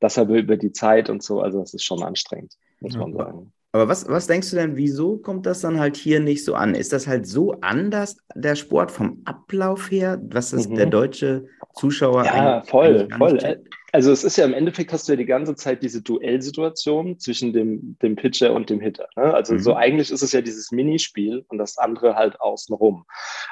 das 0.00 0.16
halt 0.16 0.30
über 0.30 0.56
die 0.56 0.72
Zeit 0.72 1.10
und 1.10 1.22
so, 1.22 1.40
also 1.40 1.60
das 1.60 1.74
ist 1.74 1.84
schon 1.84 2.02
anstrengend, 2.02 2.54
muss 2.80 2.96
man 2.96 3.12
sagen. 3.12 3.52
Aber 3.72 3.88
was, 3.88 4.06
was 4.06 4.26
denkst 4.26 4.50
du 4.50 4.56
denn, 4.56 4.76
wieso 4.76 5.16
kommt 5.16 5.46
das 5.46 5.62
dann 5.62 5.80
halt 5.80 5.96
hier 5.96 6.20
nicht 6.20 6.44
so 6.44 6.54
an? 6.54 6.74
Ist 6.74 6.92
das 6.92 7.06
halt 7.06 7.26
so 7.26 7.52
anders, 7.62 8.18
der 8.34 8.54
Sport 8.54 8.90
vom 8.90 9.22
Ablauf 9.24 9.90
her, 9.90 10.20
was 10.22 10.50
das 10.50 10.68
mhm. 10.68 10.74
der 10.74 10.86
deutsche 10.86 11.46
Zuschauer 11.74 12.24
Ja, 12.26 12.62
voll, 12.62 13.08
voll. 13.16 13.62
Also 13.92 14.12
es 14.12 14.24
ist 14.24 14.36
ja 14.36 14.44
im 14.44 14.54
Endeffekt 14.54 14.92
hast 14.92 15.08
du 15.08 15.12
ja 15.12 15.16
die 15.16 15.26
ganze 15.26 15.54
Zeit 15.54 15.82
diese 15.82 16.02
Duellsituation 16.02 17.18
zwischen 17.18 17.52
dem, 17.52 17.96
dem 18.02 18.16
Pitcher 18.16 18.52
und 18.52 18.68
dem 18.68 18.80
Hitter. 18.80 19.06
Ne? 19.16 19.32
Also 19.34 19.54
mhm. 19.54 19.58
so 19.60 19.74
eigentlich 19.74 20.10
ist 20.10 20.22
es 20.22 20.32
ja 20.32 20.42
dieses 20.42 20.70
Minispiel 20.70 21.44
und 21.48 21.58
das 21.58 21.78
andere 21.78 22.14
halt 22.14 22.40
außenrum. 22.40 23.04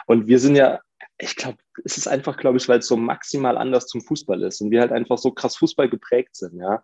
Und 0.07 0.27
wir 0.27 0.39
sind 0.39 0.55
ja 0.55 0.81
ich 1.21 1.37
glaube, 1.37 1.59
es 1.85 1.97
ist 1.97 2.09
einfach, 2.09 2.37
glaube 2.37 2.59
ich, 2.59 2.69
weil 2.69 2.79
es 2.79 2.87
so 2.87 2.97
maximal 2.97 3.57
anders 3.57 3.87
zum 3.87 4.01
Fußball 4.01 4.43
ist 4.43 4.61
und 4.61 4.71
wir 4.71 4.81
halt 4.81 4.93
einfach 4.93 5.19
so 5.19 5.31
krass 5.31 5.57
Fußball 5.57 5.89
geprägt 5.89 6.37
sind, 6.37 6.59
ja. 6.59 6.83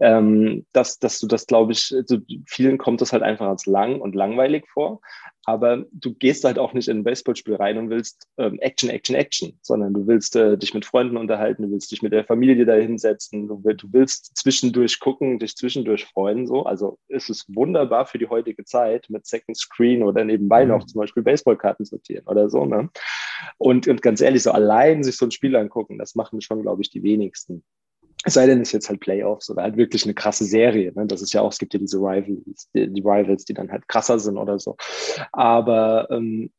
Ähm, 0.00 0.66
dass, 0.72 0.98
dass 0.98 1.20
du 1.20 1.26
das, 1.26 1.46
glaube 1.46 1.72
ich, 1.72 1.94
also 1.94 2.18
vielen 2.46 2.78
kommt 2.78 3.00
das 3.00 3.12
halt 3.12 3.22
einfach 3.22 3.48
als 3.48 3.66
lang 3.66 4.00
und 4.00 4.14
langweilig 4.14 4.66
vor. 4.68 5.00
Aber 5.46 5.84
du 5.92 6.14
gehst 6.14 6.44
halt 6.44 6.58
auch 6.58 6.72
nicht 6.72 6.88
in 6.88 6.98
ein 6.98 7.04
Baseballspiel 7.04 7.56
rein 7.56 7.76
und 7.76 7.90
willst 7.90 8.26
ähm, 8.38 8.58
Action, 8.60 8.88
Action, 8.88 9.14
Action, 9.14 9.58
sondern 9.60 9.92
du 9.92 10.06
willst 10.06 10.36
äh, 10.36 10.56
dich 10.56 10.72
mit 10.72 10.86
Freunden 10.86 11.16
unterhalten, 11.16 11.64
du 11.64 11.70
willst 11.70 11.92
dich 11.92 12.02
mit 12.02 12.12
der 12.12 12.24
Familie 12.24 12.64
da 12.64 12.74
hinsetzen, 12.74 13.48
du, 13.48 13.60
du, 13.62 13.88
willst 13.92 14.36
zwischendurch 14.36 15.00
gucken, 15.00 15.38
dich 15.38 15.54
zwischendurch 15.56 16.06
freuen. 16.06 16.46
So. 16.46 16.64
Also 16.64 16.98
ist 17.08 17.28
es 17.28 17.44
wunderbar 17.48 18.06
für 18.06 18.18
die 18.18 18.28
heutige 18.28 18.64
Zeit 18.64 19.10
mit 19.10 19.26
Second 19.26 19.56
Screen 19.56 20.02
oder 20.02 20.24
nebenbei 20.24 20.64
mhm. 20.64 20.70
noch 20.70 20.86
zum 20.86 21.00
Beispiel 21.00 21.22
Baseballkarten 21.22 21.84
sortieren 21.84 22.26
oder 22.26 22.48
so. 22.48 22.64
Ne? 22.64 22.88
Und, 23.58 23.86
und 23.86 24.00
ganz 24.00 24.22
ehrlich, 24.24 24.42
so 24.42 24.50
allein 24.50 25.04
sich 25.04 25.16
so 25.16 25.26
ein 25.26 25.30
Spiel 25.30 25.56
angucken, 25.56 25.98
das 25.98 26.14
machen 26.14 26.40
schon, 26.40 26.62
glaube 26.62 26.82
ich, 26.82 26.90
die 26.90 27.02
wenigsten. 27.02 27.64
Es 28.24 28.34
sei 28.34 28.46
denn, 28.46 28.60
es 28.60 28.68
ist 28.68 28.72
jetzt 28.72 28.88
halt 28.88 29.00
Playoffs 29.00 29.50
oder 29.50 29.62
halt 29.62 29.76
wirklich 29.76 30.04
eine 30.04 30.14
krasse 30.14 30.44
Serie. 30.44 30.92
Ne? 30.94 31.06
Das 31.06 31.20
ist 31.20 31.34
ja 31.34 31.42
auch, 31.42 31.52
es 31.52 31.58
gibt 31.58 31.74
ja 31.74 31.78
diese 31.78 31.98
Rivals, 31.98 32.70
die, 32.74 32.90
die 32.90 33.02
Rivals, 33.02 33.44
die 33.44 33.54
dann 33.54 33.70
halt 33.70 33.86
krasser 33.86 34.18
sind 34.18 34.38
oder 34.38 34.58
so. 34.58 34.76
Aber 35.32 36.08
ähm, 36.10 36.50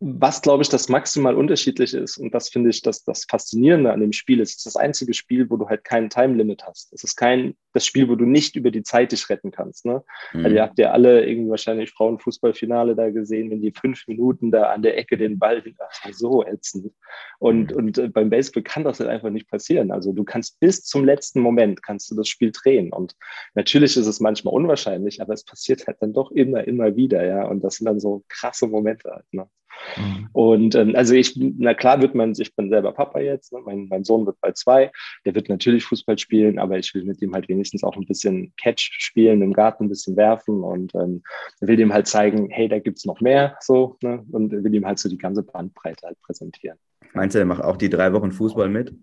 was, 0.00 0.42
glaube 0.42 0.62
ich, 0.62 0.68
das 0.68 0.88
maximal 0.88 1.34
unterschiedlich 1.34 1.92
ist, 1.92 2.18
und 2.18 2.32
das 2.32 2.50
finde 2.50 2.70
ich 2.70 2.82
das, 2.82 3.02
das 3.02 3.26
Faszinierende 3.28 3.92
an 3.92 4.00
dem 4.00 4.12
Spiel, 4.12 4.38
ist, 4.38 4.50
es 4.50 4.56
ist 4.58 4.66
das 4.66 4.76
einzige 4.76 5.12
Spiel, 5.12 5.50
wo 5.50 5.56
du 5.56 5.68
halt 5.68 5.82
keinen 5.82 6.08
Time-Limit 6.08 6.64
hast. 6.64 6.92
Es 6.92 7.02
ist 7.02 7.16
kein, 7.16 7.56
das 7.72 7.84
Spiel, 7.84 8.08
wo 8.08 8.14
du 8.14 8.24
nicht 8.24 8.54
über 8.54 8.70
die 8.70 8.84
Zeit 8.84 9.10
dich 9.10 9.28
retten 9.28 9.50
kannst. 9.50 9.84
Ne? 9.84 10.04
Mhm. 10.32 10.44
Also 10.44 10.56
ihr 10.56 10.62
habt 10.62 10.78
ja 10.78 10.92
alle 10.92 11.26
irgendwie 11.26 11.50
wahrscheinlich 11.50 11.90
Frauenfußballfinale 11.90 12.94
da 12.94 13.10
gesehen, 13.10 13.50
wenn 13.50 13.60
die 13.60 13.72
fünf 13.72 14.06
Minuten 14.06 14.52
da 14.52 14.70
an 14.70 14.82
der 14.82 14.96
Ecke 14.96 15.16
den 15.16 15.36
Ball, 15.38 15.64
war 15.64 16.12
so 16.12 16.44
ätzend. 16.46 16.92
Und, 17.40 17.72
mhm. 17.72 17.76
und 17.76 17.98
äh, 17.98 18.08
beim 18.08 18.30
Baseball 18.30 18.62
kann 18.62 18.84
das 18.84 19.00
halt 19.00 19.10
einfach 19.10 19.30
nicht 19.30 19.50
passieren. 19.50 19.90
Also 19.90 20.12
du 20.12 20.22
kannst 20.22 20.60
bis 20.60 20.84
zum 20.84 21.04
letzten 21.04 21.40
Moment, 21.40 21.82
kannst 21.82 22.08
du 22.10 22.14
das 22.14 22.28
Spiel 22.28 22.52
drehen. 22.52 22.92
Und 22.92 23.16
natürlich 23.54 23.96
ist 23.96 24.06
es 24.06 24.20
manchmal 24.20 24.54
unwahrscheinlich, 24.54 25.20
aber 25.20 25.34
es 25.34 25.44
passiert 25.44 25.88
halt 25.88 25.96
dann 26.00 26.12
doch 26.12 26.30
immer, 26.30 26.62
immer 26.68 26.94
wieder, 26.94 27.26
ja. 27.26 27.46
Und 27.48 27.64
das 27.64 27.76
sind 27.76 27.86
dann 27.86 27.98
so 27.98 28.22
krasse 28.28 28.68
Momente 28.68 29.10
halt. 29.10 29.24
Ne? 29.32 29.48
Mhm. 29.96 30.28
Und 30.32 30.74
ähm, 30.74 30.94
also 30.94 31.14
ich, 31.14 31.34
na 31.36 31.74
klar 31.74 32.00
wird 32.00 32.14
man, 32.14 32.32
ich 32.36 32.54
bin 32.54 32.68
selber 32.70 32.92
Papa 32.92 33.20
jetzt, 33.20 33.52
ne? 33.52 33.60
mein, 33.64 33.86
mein 33.88 34.04
Sohn 34.04 34.26
wird 34.26 34.40
bei 34.40 34.52
zwei, 34.52 34.90
der 35.24 35.34
wird 35.34 35.48
natürlich 35.48 35.84
Fußball 35.84 36.18
spielen, 36.18 36.58
aber 36.58 36.78
ich 36.78 36.94
will 36.94 37.04
mit 37.04 37.20
ihm 37.22 37.34
halt 37.34 37.48
wenigstens 37.48 37.84
auch 37.84 37.96
ein 37.96 38.06
bisschen 38.06 38.52
Catch 38.60 38.90
spielen, 38.98 39.42
im 39.42 39.52
Garten 39.52 39.84
ein 39.84 39.88
bisschen 39.88 40.16
werfen 40.16 40.62
und 40.62 40.94
ähm, 40.94 41.22
will 41.60 41.78
ihm 41.78 41.92
halt 41.92 42.06
zeigen, 42.06 42.48
hey, 42.50 42.68
da 42.68 42.78
gibt 42.78 42.98
es 42.98 43.04
noch 43.04 43.20
mehr 43.20 43.56
so 43.60 43.96
ne? 44.02 44.24
und 44.32 44.52
will 44.52 44.74
ihm 44.74 44.86
halt 44.86 44.98
so 44.98 45.08
die 45.08 45.18
ganze 45.18 45.42
Bandbreite 45.42 46.06
halt 46.06 46.20
präsentieren. 46.22 46.78
Meinst 47.14 47.34
du, 47.34 47.38
er 47.38 47.46
macht 47.46 47.62
auch 47.62 47.76
die 47.76 47.90
drei 47.90 48.12
Wochen 48.12 48.32
Fußball 48.32 48.68
mit? 48.68 48.94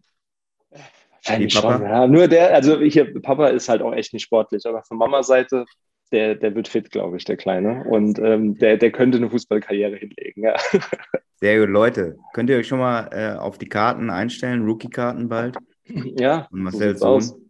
Wahrscheinlich 1.26 1.54
schon, 1.54 1.82
ja. 1.82 2.06
Nur 2.08 2.28
der, 2.28 2.54
also 2.54 2.80
hier, 2.82 3.20
Papa 3.20 3.48
ist 3.48 3.68
halt 3.68 3.82
auch 3.82 3.94
echt 3.94 4.14
nicht 4.14 4.24
sportlich, 4.24 4.66
aber 4.66 4.84
von 4.84 4.98
Mamas 4.98 5.28
Seite 5.28 5.66
der, 6.12 6.36
der 6.36 6.56
wird 6.56 6.68
fit, 6.68 6.92
glaube 6.92 7.18
ich, 7.18 7.26
der 7.26 7.38
Kleine. 7.38 7.84
Und 7.86 8.20
ähm, 8.20 8.58
der, 8.58 8.78
der 8.78 8.92
könnte 8.92 9.18
eine 9.18 9.30
Fußballkarriere 9.30 9.96
hinlegen, 9.96 10.44
ja. 10.44 10.56
Sehr 11.36 11.60
gut, 11.60 11.70
Leute. 11.70 12.18
Könnt 12.34 12.50
ihr 12.50 12.58
euch 12.58 12.68
schon 12.68 12.80
mal 12.80 13.10
äh, 13.12 13.38
auf 13.38 13.58
die 13.58 13.68
Karten 13.68 14.10
einstellen, 14.10 14.66
Rookie-Karten 14.66 15.28
bald? 15.28 15.58
Ja. 15.86 16.48
Und 16.52 16.62
Marcel 16.62 16.98
so 16.98 17.20
Sohn. 17.20 17.42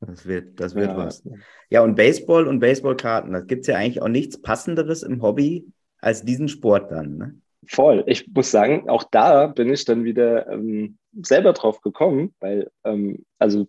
Das 0.00 0.26
wird, 0.26 0.60
das 0.60 0.74
wird 0.74 0.90
ja, 0.90 0.96
was. 0.96 1.24
Ja, 1.70 1.82
und 1.82 1.96
Baseball 1.96 2.46
und 2.46 2.60
Baseballkarten, 2.60 3.32
da 3.32 3.40
gibt 3.40 3.62
es 3.62 3.66
ja 3.66 3.76
eigentlich 3.76 4.00
auch 4.00 4.08
nichts 4.08 4.40
Passenderes 4.40 5.02
im 5.02 5.22
Hobby 5.22 5.66
als 6.00 6.24
diesen 6.24 6.48
Sport 6.48 6.92
dann, 6.92 7.16
ne? 7.16 7.34
Voll. 7.66 8.04
Ich 8.06 8.26
muss 8.32 8.50
sagen, 8.50 8.88
auch 8.88 9.04
da 9.10 9.48
bin 9.48 9.68
ich 9.70 9.84
dann 9.84 10.04
wieder 10.04 10.50
ähm, 10.50 10.96
selber 11.22 11.52
drauf 11.52 11.80
gekommen, 11.80 12.34
weil, 12.40 12.70
ähm, 12.84 13.24
also 13.38 13.68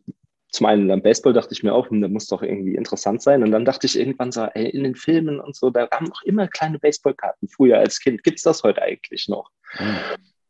zum 0.52 0.66
einen 0.66 0.88
beim 0.88 1.02
Baseball 1.02 1.34
dachte 1.34 1.54
ich 1.54 1.64
mir 1.64 1.74
auch, 1.74 1.90
hm, 1.90 2.02
da 2.02 2.08
muss 2.08 2.28
doch 2.28 2.42
irgendwie 2.42 2.76
interessant 2.76 3.22
sein. 3.22 3.44
Und 3.44 3.52
dann 3.52 3.66
dachte 3.66 3.86
ich 3.86 3.98
irgendwann 3.98 4.32
so, 4.32 4.46
ey, 4.46 4.70
in 4.70 4.84
den 4.84 4.96
Filmen 4.96 5.40
und 5.40 5.56
so, 5.56 5.70
da 5.70 5.88
haben 5.92 6.08
noch 6.08 6.24
immer 6.24 6.48
kleine 6.48 6.80
Baseballkarten. 6.80 7.48
Früher 7.48 7.78
als 7.78 8.00
Kind. 8.00 8.24
Gibt 8.24 8.38
es 8.38 8.44
das 8.44 8.64
heute 8.64 8.82
eigentlich 8.82 9.28
noch? 9.28 9.52
Mhm. 9.80 9.98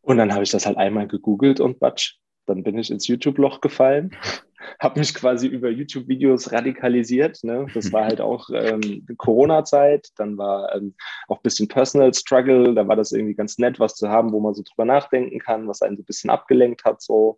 Und 0.01 0.17
dann 0.17 0.33
habe 0.33 0.43
ich 0.43 0.51
das 0.51 0.65
halt 0.65 0.77
einmal 0.77 1.07
gegoogelt 1.07 1.59
und 1.59 1.79
batsch, 1.79 2.15
dann 2.49 2.63
bin 2.63 2.77
ich 2.77 2.91
ins 2.91 3.07
YouTube-Loch 3.07 3.61
gefallen, 3.61 4.15
habe 4.79 4.99
mich 4.99 5.13
quasi 5.13 5.47
über 5.47 5.69
YouTube-Videos 5.69 6.51
radikalisiert. 6.51 7.43
Ne? 7.43 7.67
Das 7.73 7.91
war 7.93 8.05
halt 8.05 8.21
auch 8.21 8.49
ähm, 8.53 9.05
Corona-Zeit, 9.17 10.09
dann 10.17 10.37
war 10.37 10.75
ähm, 10.75 10.95
auch 11.27 11.37
ein 11.37 11.43
bisschen 11.43 11.67
Personal 11.67 12.13
Struggle, 12.13 12.73
da 12.73 12.87
war 12.87 12.95
das 12.95 13.11
irgendwie 13.11 13.35
ganz 13.35 13.57
nett, 13.57 13.79
was 13.79 13.95
zu 13.95 14.09
haben, 14.09 14.31
wo 14.31 14.39
man 14.39 14.53
so 14.53 14.63
drüber 14.63 14.85
nachdenken 14.85 15.39
kann, 15.39 15.67
was 15.67 15.81
einen 15.81 15.97
so 15.97 16.01
ein 16.01 16.05
bisschen 16.05 16.29
abgelenkt 16.29 16.83
hat. 16.85 17.01
So. 17.01 17.37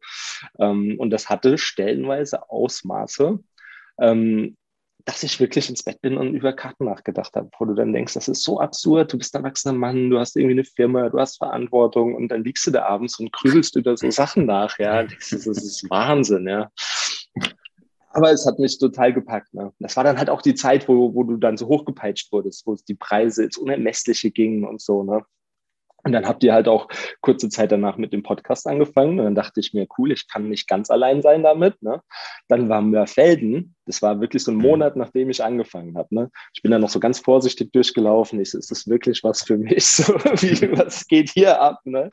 Ähm, 0.59 0.95
und 0.97 1.11
das 1.11 1.29
hatte 1.29 1.57
stellenweise 1.57 2.49
Ausmaße. 2.49 3.39
Ähm, 3.99 4.57
dass 5.05 5.23
ich 5.23 5.39
wirklich 5.39 5.69
ins 5.69 5.83
Bett 5.83 6.01
bin 6.01 6.17
und 6.17 6.33
über 6.33 6.53
Karten 6.53 6.85
nachgedacht 6.85 7.35
habe, 7.35 7.49
wo 7.57 7.65
du 7.65 7.73
dann 7.73 7.93
denkst, 7.93 8.13
das 8.13 8.27
ist 8.27 8.43
so 8.43 8.59
absurd, 8.59 9.13
du 9.13 9.17
bist 9.17 9.35
ein 9.35 9.43
erwachsener 9.43 9.73
Mann, 9.73 10.09
du 10.09 10.19
hast 10.19 10.35
irgendwie 10.35 10.53
eine 10.53 10.63
Firma, 10.63 11.09
du 11.09 11.19
hast 11.19 11.37
Verantwortung 11.37 12.15
und 12.15 12.29
dann 12.29 12.43
liegst 12.43 12.65
du 12.67 12.71
da 12.71 12.85
abends 12.85 13.19
und 13.19 13.31
grübelst 13.31 13.75
über 13.75 13.95
so 13.97 14.09
Sachen 14.11 14.45
nach, 14.45 14.77
ja, 14.79 15.03
das 15.03 15.31
ist, 15.31 15.47
das 15.47 15.63
ist 15.63 15.89
Wahnsinn, 15.89 16.47
ja. 16.47 16.69
Aber 18.13 18.31
es 18.31 18.45
hat 18.45 18.59
mich 18.59 18.77
total 18.77 19.13
gepackt. 19.13 19.53
Ne? 19.53 19.71
Das 19.79 19.95
war 19.95 20.03
dann 20.03 20.17
halt 20.17 20.29
auch 20.29 20.41
die 20.41 20.55
Zeit, 20.55 20.87
wo, 20.89 21.13
wo 21.13 21.23
du 21.23 21.37
dann 21.37 21.55
so 21.55 21.67
hochgepeitscht 21.67 22.31
wurdest, 22.31 22.67
wo 22.67 22.75
die 22.75 22.95
Preise 22.95 23.45
ins 23.45 23.57
Unermessliche 23.57 24.31
gingen 24.31 24.65
und 24.65 24.81
so. 24.81 25.03
Ne? 25.03 25.23
Und 26.03 26.11
dann 26.11 26.27
habt 26.27 26.43
ihr 26.43 26.53
halt 26.53 26.67
auch 26.67 26.87
kurze 27.21 27.49
Zeit 27.49 27.71
danach 27.71 27.97
mit 27.97 28.13
dem 28.13 28.23
Podcast 28.23 28.67
angefangen. 28.67 29.19
Und 29.19 29.25
dann 29.25 29.35
dachte 29.35 29.59
ich 29.59 29.73
mir, 29.73 29.87
cool, 29.97 30.11
ich 30.11 30.27
kann 30.27 30.49
nicht 30.49 30.67
ganz 30.67 30.89
allein 30.89 31.21
sein 31.21 31.43
damit. 31.43 31.81
Ne? 31.81 32.01
Dann 32.47 32.69
war 32.69 32.81
Mörfelden. 32.81 33.75
Das 33.85 34.01
war 34.01 34.21
wirklich 34.21 34.43
so 34.43 34.51
ein 34.51 34.57
mhm. 34.57 34.63
Monat, 34.63 34.95
nachdem 34.95 35.29
ich 35.29 35.43
angefangen 35.43 35.97
habe. 35.97 36.13
Ne? 36.15 36.31
Ich 36.53 36.61
bin 36.61 36.71
dann 36.71 36.81
noch 36.81 36.89
so 36.89 36.99
ganz 36.99 37.19
vorsichtig 37.19 37.71
durchgelaufen. 37.71 38.39
Ich, 38.39 38.53
ist 38.53 38.71
das 38.71 38.87
wirklich 38.87 39.23
was 39.23 39.43
für 39.43 39.57
mich? 39.57 39.85
So, 40.01 40.13
wie, 40.13 40.71
was 40.77 41.05
geht 41.05 41.29
hier 41.29 41.61
ab? 41.61 41.81
Ne? 41.83 42.09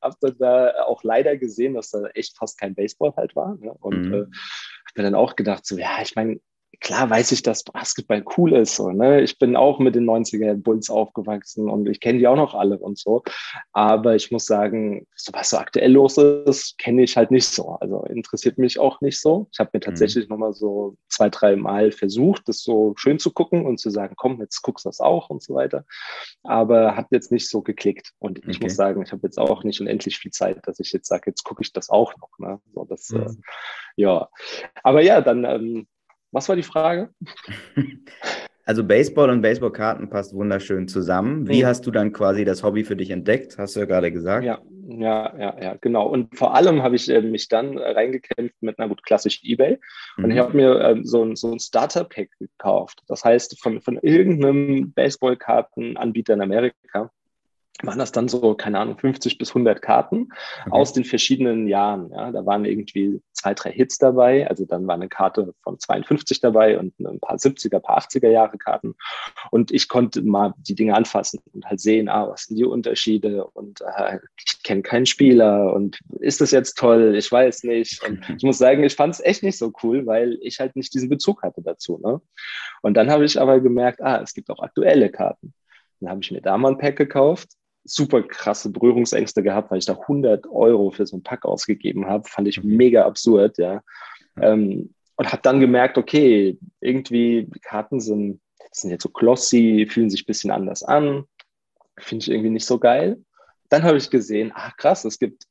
Hab 0.00 0.18
dann 0.20 0.36
da 0.38 0.72
auch 0.86 1.04
leider 1.04 1.36
gesehen, 1.36 1.74
dass 1.74 1.90
da 1.90 2.06
echt 2.14 2.36
fast 2.36 2.58
kein 2.58 2.74
Baseball 2.74 3.12
halt 3.16 3.36
war. 3.36 3.56
Ne? 3.60 3.72
Und 3.80 4.06
mhm. 4.06 4.14
äh, 4.14 4.20
hab 4.20 4.96
mir 4.96 5.02
dann 5.02 5.14
auch 5.14 5.36
gedacht, 5.36 5.66
so, 5.66 5.76
ja, 5.76 5.98
ich 6.02 6.16
meine, 6.16 6.40
klar 6.80 7.10
weiß 7.10 7.32
ich, 7.32 7.42
dass 7.42 7.64
Basketball 7.64 8.24
cool 8.36 8.52
ist. 8.52 8.76
So, 8.76 8.90
ne? 8.90 9.20
Ich 9.20 9.38
bin 9.38 9.56
auch 9.56 9.78
mit 9.78 9.94
den 9.94 10.08
90er 10.08 10.54
Bulls 10.54 10.90
aufgewachsen 10.90 11.68
und 11.68 11.88
ich 11.88 12.00
kenne 12.00 12.18
die 12.18 12.28
auch 12.28 12.36
noch 12.36 12.54
alle 12.54 12.78
und 12.78 12.98
so. 12.98 13.22
Aber 13.72 14.14
ich 14.14 14.30
muss 14.30 14.46
sagen, 14.46 15.06
so 15.14 15.32
was 15.32 15.50
so 15.50 15.58
aktuell 15.58 15.92
los 15.92 16.16
ist, 16.18 16.78
kenne 16.78 17.02
ich 17.02 17.16
halt 17.16 17.30
nicht 17.30 17.46
so. 17.46 17.70
Also 17.80 18.02
interessiert 18.04 18.58
mich 18.58 18.78
auch 18.78 19.00
nicht 19.00 19.20
so. 19.20 19.48
Ich 19.52 19.58
habe 19.58 19.70
mir 19.72 19.78
mhm. 19.78 19.82
tatsächlich 19.82 20.28
mhm. 20.28 20.34
nochmal 20.34 20.52
so 20.54 20.96
zwei, 21.08 21.28
drei 21.28 21.56
Mal 21.56 21.92
versucht, 21.92 22.48
das 22.48 22.62
so 22.62 22.94
schön 22.96 23.18
zu 23.18 23.32
gucken 23.32 23.66
und 23.66 23.78
zu 23.78 23.90
sagen, 23.90 24.14
komm, 24.16 24.40
jetzt 24.40 24.62
guckst 24.62 24.84
du 24.84 24.88
das 24.88 25.00
auch 25.00 25.30
und 25.30 25.42
so 25.42 25.54
weiter. 25.54 25.84
Aber 26.44 26.96
hat 26.96 27.06
jetzt 27.10 27.32
nicht 27.32 27.48
so 27.48 27.62
geklickt. 27.62 28.12
Und 28.18 28.38
ich 28.38 28.56
okay. 28.56 28.64
muss 28.64 28.76
sagen, 28.76 29.02
ich 29.02 29.12
habe 29.12 29.22
jetzt 29.24 29.38
auch 29.38 29.64
nicht 29.64 29.80
unendlich 29.80 30.18
viel 30.18 30.30
Zeit, 30.30 30.60
dass 30.66 30.80
ich 30.80 30.92
jetzt 30.92 31.08
sage, 31.08 31.24
jetzt 31.26 31.44
gucke 31.44 31.62
ich 31.62 31.72
das 31.72 31.90
auch 31.90 32.14
noch. 32.16 32.38
Ne? 32.38 32.60
So, 32.72 32.84
das, 32.84 33.10
mhm. 33.10 33.22
äh, 33.22 33.30
ja. 33.96 34.28
Aber 34.82 35.02
ja, 35.02 35.20
dann 35.20 35.44
ähm, 35.44 35.88
was 36.32 36.48
war 36.48 36.56
die 36.56 36.62
Frage? 36.62 37.10
Also 38.68 38.84
Baseball 38.84 39.30
und 39.30 39.40
Baseballkarten 39.40 40.10
passt 40.10 40.34
wunderschön 40.34 40.88
zusammen. 40.88 41.48
Wie 41.48 41.62
mhm. 41.62 41.66
hast 41.66 41.86
du 41.86 41.90
dann 41.90 42.12
quasi 42.12 42.44
das 42.44 42.62
Hobby 42.62 42.84
für 42.84 42.96
dich 42.96 43.08
entdeckt? 43.08 43.56
Hast 43.56 43.74
du 43.74 43.80
ja 43.80 43.86
gerade 43.86 44.12
gesagt. 44.12 44.44
Ja, 44.44 44.60
ja, 44.88 45.34
ja, 45.38 45.56
ja, 45.58 45.76
genau. 45.80 46.06
Und 46.06 46.36
vor 46.36 46.54
allem 46.54 46.82
habe 46.82 46.94
ich 46.94 47.08
äh, 47.08 47.22
mich 47.22 47.48
dann 47.48 47.78
reingekämpft 47.78 48.56
mit, 48.60 48.74
na 48.76 48.86
gut, 48.86 49.02
klassisch 49.04 49.40
eBay. 49.42 49.78
Und 50.18 50.26
mhm. 50.26 50.30
ich 50.32 50.38
habe 50.38 50.54
mir 50.54 50.80
äh, 50.80 51.00
so 51.02 51.24
ein, 51.24 51.34
so 51.34 51.50
ein 51.50 51.58
Starter-Pack 51.58 52.28
gekauft. 52.38 53.00
Das 53.08 53.24
heißt, 53.24 53.58
von, 53.58 53.80
von 53.80 53.96
irgendeinem 54.02 54.92
Baseballkartenanbieter 54.92 56.34
in 56.34 56.42
Amerika 56.42 57.10
waren 57.82 57.98
das 57.98 58.12
dann 58.12 58.28
so, 58.28 58.54
keine 58.54 58.80
Ahnung, 58.80 58.98
50 58.98 59.38
bis 59.38 59.50
100 59.50 59.80
Karten 59.80 60.28
okay. 60.66 60.70
aus 60.70 60.92
den 60.92 61.04
verschiedenen 61.04 61.68
Jahren. 61.68 62.10
Ja, 62.10 62.32
da 62.32 62.44
waren 62.44 62.64
irgendwie 62.64 63.20
zwei, 63.32 63.54
drei 63.54 63.70
Hits 63.70 63.98
dabei. 63.98 64.48
Also 64.48 64.64
dann 64.64 64.86
war 64.86 64.96
eine 64.96 65.08
Karte 65.08 65.54
von 65.62 65.78
52 65.78 66.40
dabei 66.40 66.78
und 66.78 66.98
ein 66.98 67.20
paar 67.20 67.36
70er, 67.36 67.76
ein 67.76 67.82
paar 67.82 67.98
80er 67.98 68.28
Jahre 68.28 68.58
Karten. 68.58 68.94
Und 69.50 69.70
ich 69.70 69.88
konnte 69.88 70.22
mal 70.22 70.54
die 70.58 70.74
Dinge 70.74 70.94
anfassen 70.94 71.40
und 71.52 71.66
halt 71.66 71.80
sehen, 71.80 72.08
ah, 72.08 72.28
was 72.28 72.44
sind 72.44 72.56
die 72.56 72.64
Unterschiede? 72.64 73.46
Und 73.46 73.80
äh, 73.82 74.18
ich 74.44 74.62
kenne 74.64 74.82
keinen 74.82 75.06
Spieler 75.06 75.72
und 75.72 76.00
ist 76.18 76.40
das 76.40 76.50
jetzt 76.50 76.78
toll? 76.78 77.14
Ich 77.16 77.30
weiß 77.30 77.62
nicht. 77.62 78.02
Und 78.04 78.28
ich 78.36 78.42
muss 78.42 78.58
sagen, 78.58 78.82
ich 78.82 78.96
fand 78.96 79.14
es 79.14 79.20
echt 79.20 79.44
nicht 79.44 79.58
so 79.58 79.72
cool, 79.82 80.04
weil 80.04 80.36
ich 80.42 80.58
halt 80.58 80.74
nicht 80.74 80.92
diesen 80.94 81.08
Bezug 81.08 81.42
hatte 81.42 81.62
dazu. 81.62 82.00
Ne? 82.02 82.20
Und 82.82 82.94
dann 82.94 83.10
habe 83.10 83.24
ich 83.24 83.40
aber 83.40 83.60
gemerkt, 83.60 84.02
ah, 84.02 84.20
es 84.20 84.34
gibt 84.34 84.50
auch 84.50 84.60
aktuelle 84.60 85.10
Karten. 85.10 85.54
Dann 86.00 86.10
habe 86.10 86.20
ich 86.22 86.30
mir 86.30 86.40
da 86.40 86.58
mal 86.58 86.72
ein 86.72 86.78
Pack 86.78 86.96
gekauft 86.96 87.57
super 87.88 88.22
krasse 88.22 88.70
Berührungsängste 88.70 89.42
gehabt, 89.42 89.70
weil 89.70 89.78
ich 89.78 89.86
da 89.86 89.94
100 89.94 90.46
Euro 90.48 90.90
für 90.90 91.06
so 91.06 91.16
ein 91.16 91.22
Pack 91.22 91.44
ausgegeben 91.44 92.06
habe. 92.06 92.28
Fand 92.28 92.48
ich 92.48 92.62
mhm. 92.62 92.76
mega 92.76 93.04
absurd, 93.06 93.58
ja. 93.58 93.82
Ähm, 94.40 94.94
und 95.16 95.32
habe 95.32 95.42
dann 95.42 95.58
gemerkt, 95.58 95.98
okay, 95.98 96.58
irgendwie 96.80 97.48
die 97.52 97.60
Karten 97.60 98.00
sind, 98.00 98.40
sind 98.70 98.90
jetzt 98.90 99.02
so 99.02 99.08
glossy, 99.08 99.86
fühlen 99.90 100.10
sich 100.10 100.22
ein 100.22 100.26
bisschen 100.26 100.50
anders 100.50 100.82
an. 100.84 101.24
Finde 101.98 102.22
ich 102.22 102.30
irgendwie 102.30 102.50
nicht 102.50 102.66
so 102.66 102.78
geil. 102.78 103.18
Dann 103.68 103.82
habe 103.82 103.96
ich 103.98 104.10
gesehen, 104.10 104.52
ach 104.54 104.76
krass, 104.76 105.04
es 105.04 105.18
gibt, 105.18 105.44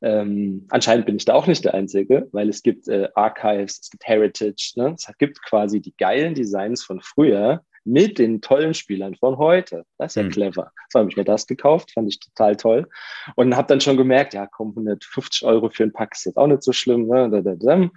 ähm, 0.00 0.66
anscheinend 0.70 1.06
bin 1.06 1.16
ich 1.16 1.26
da 1.26 1.34
auch 1.34 1.46
nicht 1.46 1.64
der 1.64 1.74
Einzige, 1.74 2.28
weil 2.32 2.48
es 2.48 2.62
gibt 2.62 2.88
äh, 2.88 3.08
Archives, 3.14 3.80
es 3.82 3.90
gibt 3.90 4.06
Heritage, 4.06 4.72
ne? 4.76 4.94
es 4.96 5.06
gibt 5.18 5.42
quasi 5.42 5.80
die 5.80 5.94
geilen 5.98 6.34
Designs 6.34 6.82
von 6.82 7.00
früher, 7.00 7.62
mit 7.84 8.18
den 8.18 8.40
tollen 8.40 8.74
Spielern 8.74 9.14
von 9.14 9.36
heute. 9.38 9.84
Das 9.98 10.12
ist 10.12 10.16
ja 10.16 10.22
mhm. 10.24 10.30
clever. 10.30 10.72
So 10.90 10.98
habe 10.98 11.10
ich 11.10 11.16
mir 11.16 11.24
das 11.24 11.46
gekauft, 11.46 11.92
fand 11.92 12.08
ich 12.08 12.18
total 12.18 12.56
toll. 12.56 12.88
Und 13.36 13.56
habe 13.56 13.68
dann 13.68 13.80
schon 13.80 13.96
gemerkt, 13.96 14.34
ja, 14.34 14.46
komm, 14.46 14.70
150 14.70 15.44
Euro 15.44 15.68
für 15.68 15.84
ein 15.84 15.92
Pack 15.92 16.14
ist 16.14 16.24
jetzt 16.24 16.36
auch 16.36 16.46
nicht 16.46 16.62
so 16.62 16.72
schlimm. 16.72 17.06
Ne? 17.06 17.90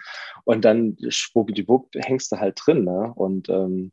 Und 0.45 0.65
dann 0.65 0.97
schwuppdiwupp 1.07 1.89
hängst 1.95 2.31
du 2.31 2.37
halt 2.37 2.59
drin. 2.63 2.83
Ne? 2.83 3.13
Und 3.15 3.49
ähm, 3.49 3.91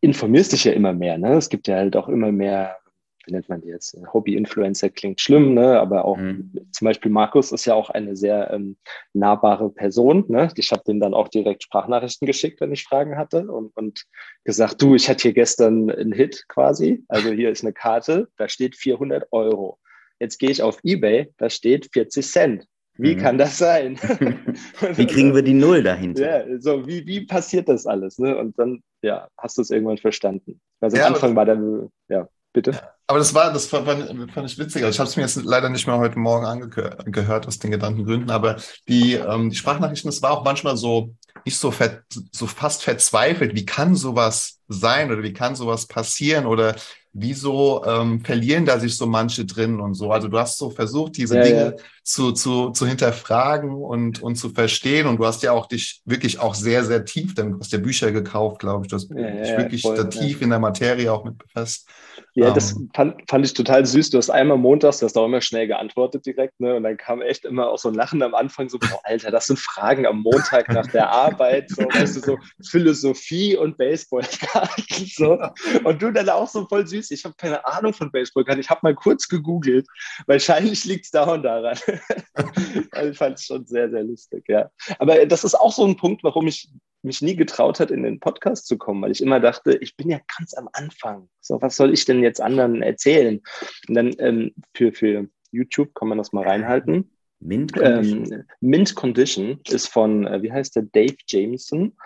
informierst 0.00 0.52
dich 0.52 0.64
ja 0.64 0.72
immer 0.72 0.92
mehr. 0.92 1.16
Ne? 1.18 1.34
Es 1.34 1.48
gibt 1.48 1.68
ja 1.68 1.76
halt 1.76 1.96
auch 1.96 2.08
immer 2.08 2.32
mehr 2.32 2.76
wie 3.26 3.32
nennt 3.32 3.48
man 3.48 3.60
die 3.60 3.68
jetzt? 3.68 3.96
Hobby-Influencer 4.12 4.90
klingt 4.90 5.20
schlimm, 5.20 5.54
ne? 5.54 5.78
aber 5.80 6.04
auch 6.04 6.16
mhm. 6.16 6.52
zum 6.72 6.84
Beispiel 6.86 7.10
Markus 7.10 7.52
ist 7.52 7.64
ja 7.64 7.74
auch 7.74 7.90
eine 7.90 8.16
sehr 8.16 8.50
ähm, 8.50 8.76
nahbare 9.12 9.70
Person. 9.70 10.24
Ne? 10.28 10.48
Ich 10.56 10.72
habe 10.72 10.82
dem 10.84 11.00
dann 11.00 11.14
auch 11.14 11.28
direkt 11.28 11.62
Sprachnachrichten 11.62 12.26
geschickt, 12.26 12.60
wenn 12.60 12.72
ich 12.72 12.84
Fragen 12.84 13.16
hatte 13.16 13.50
und, 13.50 13.76
und 13.76 14.04
gesagt, 14.44 14.82
du, 14.82 14.94
ich 14.94 15.08
hatte 15.08 15.22
hier 15.22 15.32
gestern 15.32 15.90
einen 15.90 16.12
Hit 16.12 16.44
quasi. 16.48 17.04
Also 17.08 17.30
hier 17.30 17.50
ist 17.50 17.62
eine 17.62 17.72
Karte, 17.72 18.28
da 18.36 18.48
steht 18.48 18.76
400 18.76 19.28
Euro. 19.30 19.78
Jetzt 20.18 20.38
gehe 20.38 20.50
ich 20.50 20.62
auf 20.62 20.78
Ebay, 20.82 21.32
da 21.38 21.50
steht 21.50 21.90
40 21.92 22.26
Cent. 22.26 22.66
Wie 22.98 23.16
mhm. 23.16 23.20
kann 23.20 23.38
das 23.38 23.56
sein? 23.56 23.96
wie 24.96 25.06
kriegen 25.06 25.34
wir 25.34 25.42
die 25.42 25.54
Null 25.54 25.82
dahinter? 25.82 26.48
Ja, 26.48 26.60
so, 26.60 26.86
wie, 26.86 27.06
wie 27.06 27.26
passiert 27.26 27.68
das 27.68 27.86
alles? 27.86 28.18
Ne? 28.18 28.36
Und 28.36 28.58
dann, 28.58 28.82
ja, 29.02 29.28
hast 29.38 29.56
du 29.56 29.62
es 29.62 29.70
irgendwann 29.70 29.98
verstanden. 29.98 30.60
Also 30.80 30.96
am 30.96 31.00
ja, 31.00 31.06
Anfang 31.08 31.34
war 31.34 31.46
dann, 31.46 31.88
ja. 32.08 32.28
Bitte. 32.52 32.80
Aber 33.06 33.18
das 33.18 33.34
war, 33.34 33.52
das 33.52 33.66
fand, 33.66 33.86
fand 34.32 34.50
ich 34.50 34.58
witzig. 34.58 34.84
Also 34.84 34.94
ich 34.94 34.98
habe 34.98 35.08
es 35.08 35.16
mir 35.16 35.22
jetzt 35.22 35.42
leider 35.44 35.68
nicht 35.68 35.86
mehr 35.86 35.98
heute 35.98 36.18
Morgen 36.18 36.46
angehört 36.46 37.46
aus 37.46 37.58
den 37.58 37.70
genannten 37.70 38.04
Gründen, 38.04 38.30
aber 38.30 38.56
die, 38.88 39.14
ähm, 39.14 39.50
die 39.50 39.56
Sprachnachrichten, 39.56 40.10
das 40.10 40.22
war 40.22 40.32
auch 40.32 40.44
manchmal 40.44 40.76
so 40.76 41.14
nicht 41.44 41.58
so, 41.58 41.70
ver, 41.70 42.02
so 42.30 42.46
fast 42.46 42.82
verzweifelt. 42.82 43.54
Wie 43.54 43.64
kann 43.64 43.94
sowas 43.94 44.60
sein 44.68 45.10
oder 45.10 45.22
wie 45.22 45.32
kann 45.32 45.56
sowas 45.56 45.86
passieren 45.86 46.46
oder 46.46 46.76
wieso 47.12 47.84
ähm, 47.84 48.24
verlieren 48.24 48.64
da 48.64 48.78
sich 48.78 48.96
so 48.96 49.06
manche 49.06 49.44
drin 49.44 49.80
und 49.80 49.94
so? 49.94 50.10
Also 50.10 50.28
du 50.28 50.38
hast 50.38 50.58
so 50.58 50.70
versucht, 50.70 51.16
diese 51.16 51.36
ja, 51.36 51.42
Dinge 51.42 51.64
ja. 51.76 51.84
Zu, 52.04 52.32
zu, 52.32 52.70
zu 52.70 52.86
hinterfragen 52.86 53.74
und, 53.74 54.22
und 54.22 54.36
zu 54.36 54.50
verstehen 54.50 55.06
und 55.06 55.18
du 55.18 55.26
hast 55.26 55.42
ja 55.42 55.52
auch 55.52 55.66
dich 55.66 56.00
wirklich 56.04 56.40
auch 56.40 56.54
sehr, 56.54 56.84
sehr 56.84 57.04
tief 57.04 57.34
damit, 57.34 57.54
du 57.54 57.60
hast 57.60 57.72
ja 57.72 57.78
Bücher 57.78 58.12
gekauft, 58.12 58.60
glaube 58.60 58.84
ich, 58.84 58.90
du 58.90 58.96
hast 58.96 59.10
ja, 59.10 59.16
dich 59.16 59.56
wirklich 59.56 59.82
voll, 59.82 59.96
da 59.96 60.04
tief 60.04 60.42
in 60.42 60.50
der 60.50 60.58
Materie 60.58 61.12
auch 61.12 61.24
mit 61.24 61.38
befasst. 61.38 61.86
Ja, 62.34 62.48
um, 62.48 62.54
das 62.54 62.72
ähm. 62.72 62.90
fand, 62.94 63.28
fand 63.28 63.44
ich 63.44 63.52
total 63.52 63.84
süß. 63.84 64.10
Du 64.10 64.18
hast 64.18 64.30
einmal 64.30 64.56
montags, 64.56 64.98
du 64.98 65.04
hast 65.04 65.16
auch 65.18 65.26
immer 65.26 65.40
schnell 65.40 65.66
geantwortet 65.66 66.24
direkt, 66.24 66.58
ne? 66.60 66.74
Und 66.76 66.84
dann 66.84 66.96
kam 66.96 67.20
echt 67.20 67.44
immer 67.44 67.68
auch 67.68 67.78
so 67.78 67.88
ein 67.88 67.94
Lachen 67.94 68.22
am 68.22 68.34
Anfang, 68.34 68.68
so, 68.68 68.78
oh, 68.82 68.98
Alter, 69.04 69.30
das 69.30 69.46
sind 69.46 69.58
Fragen 69.58 70.06
am 70.06 70.20
Montag 70.20 70.68
nach 70.70 70.86
der 70.86 71.10
Arbeit, 71.10 71.68
so, 71.68 71.82
weißt 71.82 72.16
du, 72.16 72.20
so 72.20 72.38
Philosophie 72.64 73.56
und 73.56 73.76
Baseballkarten, 73.76 75.06
so. 75.14 75.38
Und 75.84 76.00
du 76.00 76.10
dann 76.10 76.28
auch 76.30 76.48
so 76.48 76.66
voll 76.66 76.86
süß, 76.86 77.10
ich 77.10 77.24
habe 77.24 77.34
keine 77.36 77.66
Ahnung 77.66 77.92
von 77.92 78.10
Baseballkarten, 78.10 78.60
ich 78.60 78.70
habe 78.70 78.80
mal 78.82 78.94
kurz 78.94 79.28
gegoogelt, 79.28 79.86
wahrscheinlich 80.26 80.84
liegt 80.84 81.04
es 81.04 81.10
da 81.10 81.24
und 81.24 81.42
daran. 81.42 81.78
also 82.92 83.10
ich 83.10 83.18
fand 83.18 83.38
es 83.38 83.44
schon 83.44 83.66
sehr, 83.66 83.90
sehr 83.90 84.04
lustig, 84.04 84.44
ja. 84.48 84.70
Aber 84.98 85.26
das 85.26 85.44
ist 85.44 85.54
auch 85.54 85.72
so 85.72 85.84
ein 85.84 85.96
Punkt, 85.96 86.24
warum 86.24 86.46
ich 86.46 86.68
mich 87.02 87.22
nie 87.22 87.36
getraut 87.36 87.80
hat, 87.80 87.90
in 87.90 88.02
den 88.02 88.20
Podcast 88.20 88.66
zu 88.66 88.78
kommen, 88.78 89.02
weil 89.02 89.10
ich 89.12 89.22
immer 89.22 89.40
dachte, 89.40 89.74
ich 89.74 89.96
bin 89.96 90.10
ja 90.10 90.20
ganz 90.38 90.54
am 90.54 90.68
Anfang. 90.72 91.28
So, 91.40 91.60
was 91.60 91.76
soll 91.76 91.92
ich 91.92 92.04
denn 92.04 92.22
jetzt 92.22 92.40
anderen 92.40 92.82
erzählen? 92.82 93.40
Und 93.88 93.94
dann 93.94 94.14
ähm, 94.18 94.54
für, 94.74 94.92
für 94.92 95.28
YouTube 95.50 95.94
kann 95.94 96.08
man 96.08 96.18
das 96.18 96.32
mal 96.32 96.44
reinhalten. 96.44 97.10
Mint 97.44 97.72
Condition. 97.72 98.32
Ähm, 98.32 98.44
Mint 98.60 98.94
Condition 98.94 99.60
ist 99.68 99.88
von, 99.88 100.26
äh, 100.26 100.42
wie 100.42 100.52
heißt 100.52 100.76
der, 100.76 100.84
Dave 100.84 101.16
Jameson. 101.26 101.96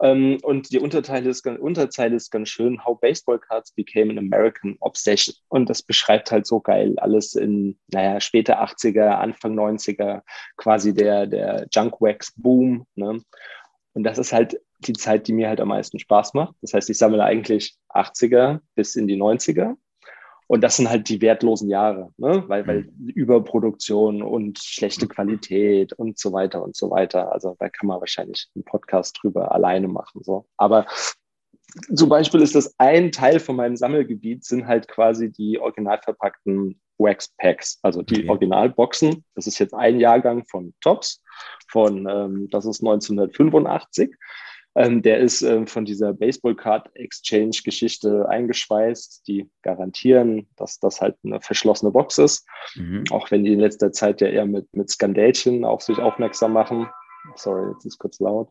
Ähm, 0.00 0.38
und 0.42 0.72
die 0.72 0.78
Unterteile 0.78 1.28
ist, 1.28 1.46
Unterzeile 1.46 2.16
ist 2.16 2.30
ganz 2.30 2.48
schön, 2.48 2.84
How 2.84 2.98
Baseball 2.98 3.38
Cards 3.38 3.72
Became 3.72 4.10
an 4.10 4.18
American 4.18 4.76
Obsession. 4.80 5.34
Und 5.48 5.68
das 5.68 5.82
beschreibt 5.82 6.32
halt 6.32 6.46
so 6.46 6.60
geil 6.60 6.94
alles 6.98 7.34
in, 7.34 7.78
naja, 7.88 8.20
später 8.20 8.62
80er, 8.62 9.18
Anfang 9.18 9.58
90er, 9.58 10.22
quasi 10.56 10.94
der, 10.94 11.26
der 11.26 11.66
Junk 11.70 12.00
Wax 12.00 12.32
Boom. 12.36 12.86
Ne? 12.94 13.20
Und 13.94 14.04
das 14.04 14.18
ist 14.18 14.32
halt 14.32 14.60
die 14.78 14.92
Zeit, 14.92 15.26
die 15.26 15.32
mir 15.32 15.48
halt 15.48 15.60
am 15.60 15.68
meisten 15.68 15.98
Spaß 15.98 16.34
macht. 16.34 16.54
Das 16.62 16.74
heißt, 16.74 16.88
ich 16.90 16.98
sammle 16.98 17.24
eigentlich 17.24 17.76
80er 17.90 18.60
bis 18.74 18.96
in 18.96 19.06
die 19.06 19.16
90er 19.20 19.76
und 20.50 20.62
das 20.62 20.76
sind 20.76 20.90
halt 20.90 21.08
die 21.08 21.20
wertlosen 21.20 21.68
Jahre, 21.68 22.12
ne? 22.16 22.42
weil, 22.48 22.66
weil 22.66 22.82
mhm. 22.82 23.08
Überproduktion 23.10 24.20
und 24.20 24.58
schlechte 24.58 25.06
Qualität 25.06 25.92
und 25.92 26.18
so 26.18 26.32
weiter 26.32 26.64
und 26.64 26.74
so 26.74 26.90
weiter. 26.90 27.30
Also 27.32 27.54
da 27.60 27.68
kann 27.68 27.86
man 27.86 28.00
wahrscheinlich 28.00 28.48
einen 28.56 28.64
Podcast 28.64 29.16
drüber 29.22 29.52
alleine 29.52 29.86
machen. 29.86 30.24
So. 30.24 30.48
Aber 30.56 30.86
zum 31.94 32.08
Beispiel 32.08 32.40
ist 32.42 32.56
das 32.56 32.74
ein 32.78 33.12
Teil 33.12 33.38
von 33.38 33.54
meinem 33.54 33.76
Sammelgebiet, 33.76 34.44
sind 34.44 34.66
halt 34.66 34.88
quasi 34.88 35.30
die 35.30 35.60
original 35.60 36.00
verpackten 36.02 36.80
Wax 37.00 37.28
Packs, 37.38 37.78
also 37.82 38.02
die 38.02 38.20
okay. 38.20 38.28
Originalboxen. 38.28 39.24
Das 39.34 39.46
ist 39.46 39.58
jetzt 39.58 39.74
ein 39.74 39.98
Jahrgang 39.98 40.44
von 40.46 40.74
Tops, 40.80 41.22
von, 41.68 42.06
ähm, 42.08 42.48
das 42.50 42.66
ist 42.66 42.80
1985. 42.80 44.14
Ähm, 44.76 45.02
der 45.02 45.18
ist 45.18 45.42
ähm, 45.42 45.66
von 45.66 45.84
dieser 45.84 46.12
Baseball 46.12 46.54
Card 46.54 46.94
Exchange 46.94 47.58
Geschichte 47.64 48.28
eingeschweißt. 48.28 49.26
Die 49.26 49.50
garantieren, 49.62 50.48
dass 50.56 50.78
das 50.78 51.00
halt 51.00 51.16
eine 51.24 51.40
verschlossene 51.40 51.90
Box 51.90 52.18
ist. 52.18 52.46
Mhm. 52.76 53.04
Auch 53.10 53.30
wenn 53.32 53.42
die 53.42 53.52
in 53.52 53.60
letzter 53.60 53.90
Zeit 53.90 54.20
ja 54.20 54.28
eher 54.28 54.46
mit, 54.46 54.68
mit 54.72 54.88
Skandälchen 54.88 55.64
auf 55.64 55.82
sich 55.82 55.98
aufmerksam 55.98 56.52
machen. 56.52 56.88
Sorry, 57.34 57.72
jetzt 57.72 57.84
ist 57.84 57.98
kurz 57.98 58.20
laut. 58.20 58.48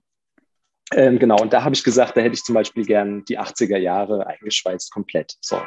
Ähm, 0.91 1.19
genau, 1.19 1.39
und 1.39 1.53
da 1.53 1.63
habe 1.63 1.75
ich 1.75 1.83
gesagt, 1.83 2.17
da 2.17 2.21
hätte 2.21 2.33
ich 2.33 2.43
zum 2.43 2.55
Beispiel 2.55 2.83
gern 2.83 3.23
die 3.25 3.39
80er 3.39 3.77
Jahre 3.77 4.25
eingeschweißt 4.25 4.91
komplett. 4.91 5.37
So. 5.39 5.57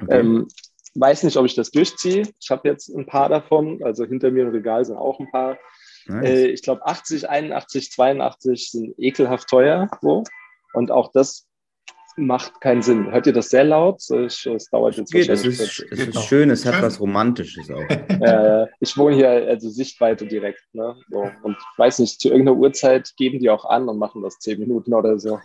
Okay. 0.00 0.20
Ähm, 0.20 0.48
weiß 0.98 1.22
nicht, 1.24 1.36
ob 1.36 1.46
ich 1.46 1.54
das 1.54 1.70
durchziehe. 1.70 2.28
Ich 2.40 2.50
habe 2.50 2.68
jetzt 2.68 2.88
ein 2.88 3.06
paar 3.06 3.28
davon. 3.28 3.80
Also 3.82 4.04
hinter 4.04 4.30
mir 4.30 4.44
im 4.44 4.50
Regal 4.50 4.84
sind 4.84 4.96
auch 4.96 5.18
ein 5.20 5.30
paar. 5.30 5.58
Nice. 6.06 6.24
Äh, 6.24 6.46
ich 6.48 6.62
glaube 6.62 6.86
80, 6.86 7.28
81, 7.28 7.90
82 7.92 8.70
sind 8.70 8.94
ekelhaft 8.98 9.48
teuer. 9.48 9.88
So. 10.00 10.24
Und 10.72 10.90
auch 10.90 11.10
das 11.12 11.46
macht 12.16 12.60
keinen 12.60 12.82
Sinn. 12.82 13.10
Hört 13.10 13.26
ihr 13.26 13.32
das 13.32 13.50
sehr 13.50 13.64
laut? 13.64 14.00
Ich, 14.10 14.46
es 14.46 14.70
dauert 14.70 14.96
jetzt 14.96 15.12
Geht, 15.12 15.28
es 15.28 15.44
ist, 15.44 15.60
es 15.60 16.00
ist 16.00 16.24
schön, 16.24 16.50
es 16.50 16.64
hat 16.64 16.82
was 16.82 16.98
Romantisches 17.00 17.70
auch. 17.70 17.84
Äh, 18.16 18.66
ich 18.80 18.96
wohne 18.96 19.14
hier, 19.14 19.28
also 19.28 19.68
Sichtweite 19.68 20.26
direkt. 20.26 20.62
Ne? 20.72 20.96
So. 21.10 21.30
Und 21.42 21.56
weiß 21.76 21.98
nicht, 21.98 22.18
zu 22.18 22.28
irgendeiner 22.28 22.56
Uhrzeit 22.56 23.12
geben 23.16 23.40
die 23.40 23.50
auch 23.50 23.66
an 23.66 23.88
und 23.90 23.98
machen 23.98 24.22
das 24.22 24.38
zehn 24.38 24.58
Minuten 24.58 24.94
oder 24.94 25.18
so. 25.18 25.38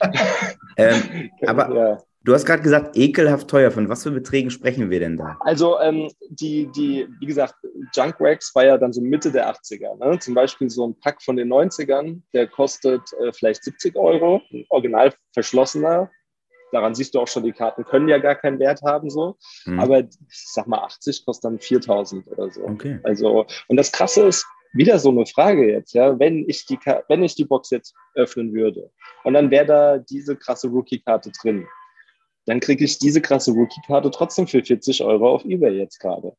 ähm, 0.76 1.30
aber 1.46 1.74
ja. 1.74 2.02
Du 2.24 2.34
hast 2.34 2.46
gerade 2.46 2.62
gesagt, 2.62 2.96
ekelhaft 2.96 3.48
teuer. 3.48 3.70
Von 3.70 3.88
was 3.88 4.04
für 4.04 4.10
Beträgen 4.10 4.50
sprechen 4.50 4.90
wir 4.90 5.00
denn 5.00 5.16
da? 5.16 5.36
Also 5.40 5.80
ähm, 5.80 6.08
die, 6.28 6.68
die, 6.68 7.08
wie 7.20 7.26
gesagt, 7.26 7.54
Junk 7.94 8.20
Wax 8.20 8.54
war 8.54 8.64
ja 8.64 8.78
dann 8.78 8.92
so 8.92 9.00
Mitte 9.00 9.32
der 9.32 9.52
80er. 9.52 9.96
Ne? 9.98 10.18
Zum 10.20 10.34
Beispiel 10.34 10.70
so 10.70 10.86
ein 10.86 10.98
Pack 11.00 11.20
von 11.22 11.36
den 11.36 11.52
90ern, 11.52 12.20
der 12.32 12.46
kostet 12.46 13.02
äh, 13.20 13.32
vielleicht 13.32 13.64
70 13.64 13.96
Euro, 13.96 14.40
ein 14.52 14.64
original 14.68 15.12
verschlossener. 15.32 16.10
Daran 16.70 16.94
siehst 16.94 17.14
du 17.14 17.20
auch 17.20 17.28
schon, 17.28 17.42
die 17.42 17.52
Karten 17.52 17.84
können 17.84 18.08
ja 18.08 18.18
gar 18.18 18.36
keinen 18.36 18.58
Wert 18.58 18.80
haben 18.82 19.10
so. 19.10 19.36
Hm. 19.64 19.80
Aber 19.80 19.98
ich 19.98 20.08
sag 20.30 20.66
mal, 20.68 20.78
80 20.78 21.26
kostet 21.26 21.44
dann 21.44 21.58
4000 21.58 22.28
oder 22.28 22.50
so. 22.50 22.62
Okay. 22.62 23.00
Also, 23.02 23.46
und 23.68 23.76
das 23.76 23.92
Krasse 23.92 24.28
ist, 24.28 24.46
wieder 24.74 24.98
so 24.98 25.10
eine 25.10 25.26
Frage 25.26 25.70
jetzt, 25.70 25.92
ja, 25.92 26.18
wenn 26.18 26.48
ich 26.48 26.64
die, 26.64 26.78
wenn 27.08 27.22
ich 27.22 27.34
die 27.34 27.44
Box 27.44 27.68
jetzt 27.68 27.94
öffnen 28.14 28.54
würde 28.54 28.90
und 29.22 29.34
dann 29.34 29.50
wäre 29.50 29.66
da 29.66 29.98
diese 29.98 30.34
krasse 30.34 30.68
Rookie-Karte 30.68 31.30
drin 31.42 31.66
dann 32.46 32.60
kriege 32.60 32.84
ich 32.84 32.98
diese 32.98 33.20
krasse 33.20 33.52
Rookie-Karte 33.52 34.10
trotzdem 34.10 34.46
für 34.46 34.62
40 34.62 35.02
Euro 35.04 35.34
auf 35.34 35.44
Ebay 35.44 35.78
jetzt 35.78 35.98
gerade. 35.98 36.36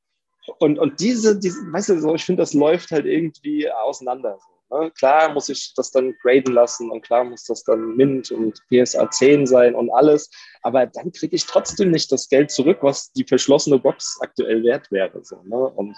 Und, 0.59 0.77
und 0.77 0.99
diese, 0.99 1.39
diese, 1.39 1.59
weißt 1.71 1.89
du, 1.89 2.13
ich 2.13 2.25
finde, 2.25 2.41
das 2.41 2.53
läuft 2.53 2.91
halt 2.91 3.05
irgendwie 3.05 3.69
auseinander. 3.71 4.37
Ne? 4.73 4.91
Klar 4.97 5.31
muss 5.33 5.49
ich 5.49 5.73
das 5.75 5.91
dann 5.91 6.13
graden 6.21 6.53
lassen 6.53 6.89
und 6.91 7.01
klar 7.01 7.23
muss 7.23 7.43
das 7.43 7.63
dann 7.63 7.95
Mint 7.95 8.31
und 8.31 8.59
PSA 8.69 9.09
10 9.09 9.45
sein 9.45 9.75
und 9.75 9.89
alles, 9.91 10.29
aber 10.63 10.87
dann 10.87 11.11
kriege 11.11 11.35
ich 11.35 11.45
trotzdem 11.45 11.91
nicht 11.91 12.11
das 12.11 12.27
Geld 12.27 12.51
zurück, 12.51 12.79
was 12.81 13.11
die 13.13 13.23
verschlossene 13.23 13.79
Box 13.79 14.19
aktuell 14.21 14.63
wert 14.63 14.91
wäre. 14.91 15.23
So, 15.23 15.41
ne? 15.43 15.57
Und 15.57 15.95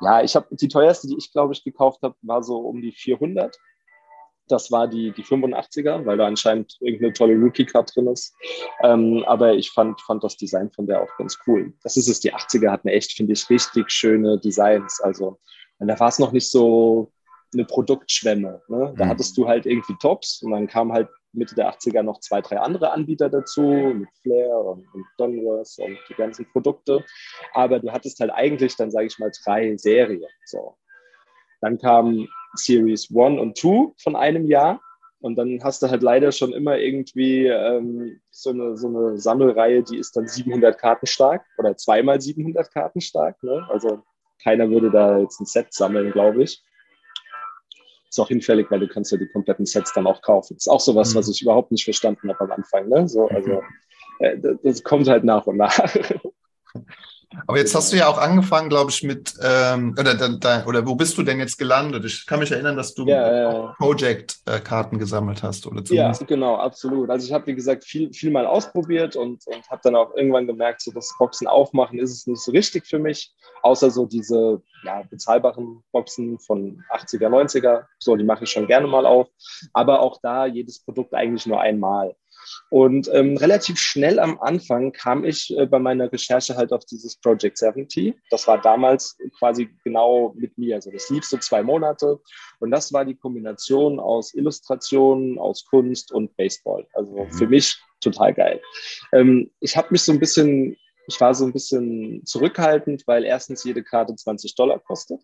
ja, 0.00 0.22
ich 0.22 0.36
habe 0.36 0.46
die 0.50 0.68
teuerste, 0.68 1.08
die 1.08 1.16
ich 1.16 1.32
glaube 1.32 1.54
ich 1.54 1.64
gekauft 1.64 2.00
habe, 2.02 2.14
war 2.22 2.42
so 2.42 2.58
um 2.58 2.82
die 2.82 2.92
400. 2.92 3.56
Das 4.48 4.70
war 4.70 4.88
die, 4.88 5.12
die 5.12 5.24
85er, 5.24 6.04
weil 6.04 6.18
da 6.18 6.26
anscheinend 6.26 6.76
irgendeine 6.80 7.12
tolle 7.12 7.34
Rookie-Card 7.34 7.94
drin 7.94 8.08
ist. 8.08 8.34
Ähm, 8.82 9.24
aber 9.26 9.54
ich 9.54 9.70
fand, 9.70 10.00
fand 10.02 10.22
das 10.22 10.36
Design 10.36 10.70
von 10.70 10.86
der 10.86 11.02
auch 11.02 11.16
ganz 11.16 11.38
cool. 11.46 11.72
Das 11.82 11.96
ist 11.96 12.08
es, 12.08 12.20
die 12.20 12.34
80er 12.34 12.70
hatten 12.70 12.88
echt, 12.88 13.12
finde 13.12 13.32
ich, 13.32 13.48
richtig 13.48 13.90
schöne 13.90 14.38
Designs. 14.38 15.00
Also, 15.00 15.38
da 15.78 15.98
war 15.98 16.08
es 16.08 16.18
noch 16.18 16.32
nicht 16.32 16.50
so 16.50 17.12
eine 17.54 17.64
Produktschwemme. 17.64 18.62
Ne? 18.68 18.94
Da 18.96 19.04
mhm. 19.04 19.08
hattest 19.08 19.36
du 19.38 19.48
halt 19.48 19.66
irgendwie 19.66 19.96
Tops 20.00 20.42
und 20.42 20.50
dann 20.50 20.66
kam 20.66 20.92
halt 20.92 21.08
Mitte 21.32 21.54
der 21.54 21.72
80er 21.72 22.02
noch 22.02 22.20
zwei, 22.20 22.40
drei 22.40 22.58
andere 22.58 22.92
Anbieter 22.92 23.28
dazu, 23.28 23.62
mit 23.62 24.08
Flair 24.22 24.56
und, 24.56 24.86
und 24.92 25.06
Donruss 25.18 25.78
und 25.78 25.98
die 26.08 26.14
ganzen 26.14 26.46
Produkte. 26.52 27.04
Aber 27.52 27.80
du 27.80 27.90
hattest 27.90 28.20
halt 28.20 28.30
eigentlich 28.32 28.76
dann, 28.76 28.90
sage 28.90 29.06
ich 29.06 29.18
mal, 29.18 29.32
drei 29.44 29.76
Serien. 29.76 30.30
So. 30.44 30.76
Dann 31.60 31.78
kam 31.78 32.28
Series 32.54 33.08
1 33.14 33.40
und 33.40 33.58
2 33.58 33.92
von 34.02 34.16
einem 34.16 34.46
Jahr. 34.46 34.80
Und 35.20 35.36
dann 35.36 35.58
hast 35.62 35.82
du 35.82 35.88
halt 35.88 36.02
leider 36.02 36.32
schon 36.32 36.52
immer 36.52 36.78
irgendwie 36.78 37.46
ähm, 37.46 38.20
so, 38.30 38.50
eine, 38.50 38.76
so 38.76 38.88
eine 38.88 39.18
Sammelreihe, 39.18 39.82
die 39.82 39.96
ist 39.96 40.14
dann 40.16 40.28
700 40.28 40.78
Karten 40.78 41.06
stark 41.06 41.46
oder 41.56 41.76
zweimal 41.76 42.20
700 42.20 42.70
Karten 42.70 43.00
stark. 43.00 43.42
Ne? 43.42 43.66
Also 43.70 44.02
keiner 44.42 44.68
würde 44.68 44.90
da 44.90 45.18
jetzt 45.18 45.40
ein 45.40 45.46
Set 45.46 45.72
sammeln, 45.72 46.12
glaube 46.12 46.42
ich. 46.42 46.62
Ist 48.10 48.20
auch 48.20 48.28
hinfällig, 48.28 48.70
weil 48.70 48.80
du 48.80 48.86
kannst 48.86 49.12
ja 49.12 49.18
die 49.18 49.26
kompletten 49.26 49.66
Sets 49.66 49.92
dann 49.94 50.06
auch 50.06 50.20
kaufen. 50.20 50.56
Ist 50.56 50.68
auch 50.68 50.80
sowas, 50.80 51.14
mhm. 51.14 51.18
was 51.18 51.28
ich 51.30 51.42
überhaupt 51.42 51.72
nicht 51.72 51.84
verstanden 51.84 52.28
habe 52.28 52.44
am 52.44 52.52
Anfang. 52.52 52.88
Ne? 52.88 53.08
So, 53.08 53.26
also 53.28 53.62
äh, 54.18 54.38
das 54.62 54.84
kommt 54.84 55.08
halt 55.08 55.24
nach 55.24 55.46
und 55.46 55.56
nach. 55.56 55.78
Aber 57.46 57.58
jetzt 57.58 57.74
hast 57.74 57.92
du 57.92 57.96
ja 57.96 58.08
auch 58.08 58.18
angefangen, 58.18 58.68
glaube 58.68 58.90
ich, 58.90 59.02
mit, 59.02 59.34
ähm, 59.42 59.94
oder, 59.98 60.14
da, 60.14 60.64
oder 60.66 60.86
wo 60.86 60.94
bist 60.94 61.16
du 61.18 61.22
denn 61.22 61.38
jetzt 61.38 61.58
gelandet? 61.58 62.04
Ich 62.04 62.26
kann 62.26 62.40
mich 62.40 62.50
erinnern, 62.50 62.76
dass 62.76 62.94
du 62.94 63.06
ja, 63.06 63.70
äh, 63.70 63.72
Project-Karten 63.78 64.98
gesammelt 64.98 65.42
hast. 65.42 65.66
Oder 65.66 65.84
zumindest. 65.84 66.20
ja, 66.20 66.26
genau, 66.26 66.56
absolut. 66.56 67.10
Also 67.10 67.26
ich 67.26 67.32
habe, 67.32 67.46
wie 67.46 67.54
gesagt, 67.54 67.84
viel, 67.84 68.12
viel 68.12 68.30
mal 68.30 68.46
ausprobiert 68.46 69.16
und, 69.16 69.46
und 69.46 69.70
habe 69.70 69.80
dann 69.84 69.96
auch 69.96 70.14
irgendwann 70.14 70.46
gemerkt, 70.46 70.82
so 70.82 70.92
das 70.92 71.14
Boxen 71.18 71.46
aufmachen 71.46 71.98
ist 71.98 72.12
es 72.12 72.26
nicht 72.26 72.42
so 72.42 72.52
richtig 72.52 72.86
für 72.86 72.98
mich, 72.98 73.32
außer 73.62 73.90
so 73.90 74.06
diese 74.06 74.62
ja, 74.84 75.02
bezahlbaren 75.08 75.82
Boxen 75.92 76.38
von 76.38 76.82
80er, 76.90 77.28
90er. 77.28 77.84
So, 77.98 78.16
die 78.16 78.24
mache 78.24 78.44
ich 78.44 78.50
schon 78.50 78.66
gerne 78.66 78.86
mal 78.86 79.06
auf. 79.06 79.28
Aber 79.72 80.00
auch 80.00 80.18
da 80.22 80.46
jedes 80.46 80.82
Produkt 80.84 81.14
eigentlich 81.14 81.46
nur 81.46 81.60
einmal. 81.60 82.14
Und 82.70 83.08
ähm, 83.12 83.36
relativ 83.36 83.78
schnell 83.78 84.18
am 84.18 84.40
Anfang 84.40 84.92
kam 84.92 85.24
ich 85.24 85.56
äh, 85.56 85.66
bei 85.66 85.78
meiner 85.78 86.10
Recherche 86.12 86.56
halt 86.56 86.72
auf 86.72 86.84
dieses 86.84 87.16
Project 87.16 87.58
70. 87.58 88.14
Das 88.30 88.46
war 88.46 88.60
damals 88.60 89.16
quasi 89.38 89.68
genau 89.84 90.34
mit 90.36 90.56
mir. 90.58 90.76
Also 90.76 90.90
das 90.90 91.10
lief 91.10 91.24
so 91.24 91.38
zwei 91.38 91.62
Monate. 91.62 92.20
Und 92.60 92.70
das 92.70 92.92
war 92.92 93.04
die 93.04 93.16
Kombination 93.16 94.00
aus 94.00 94.34
Illustrationen, 94.34 95.38
aus 95.38 95.64
Kunst 95.64 96.12
und 96.12 96.36
Baseball. 96.36 96.86
Also 96.94 97.24
mhm. 97.24 97.32
für 97.32 97.46
mich 97.46 97.76
total 98.00 98.34
geil. 98.34 98.60
Ähm, 99.12 99.50
ich 99.60 99.76
habe 99.76 99.88
mich 99.90 100.02
so 100.02 100.12
ein 100.12 100.20
bisschen, 100.20 100.76
ich 101.06 101.20
war 101.20 101.34
so 101.34 101.44
ein 101.44 101.52
bisschen 101.52 102.24
zurückhaltend, 102.24 103.04
weil 103.06 103.24
erstens 103.24 103.64
jede 103.64 103.82
Karte 103.82 104.14
20 104.14 104.54
Dollar 104.54 104.78
kostet 104.78 105.20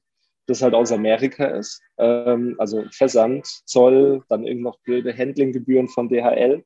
das 0.50 0.62
halt 0.62 0.74
aus 0.74 0.92
Amerika 0.92 1.46
ist. 1.46 1.80
Ähm, 1.98 2.56
also 2.58 2.84
Versand, 2.90 3.46
Zoll, 3.66 4.22
dann 4.28 4.44
irgend 4.44 4.62
noch 4.62 4.80
blöde 4.80 5.16
Handlinggebühren 5.16 5.88
von 5.88 6.08
DHL 6.08 6.64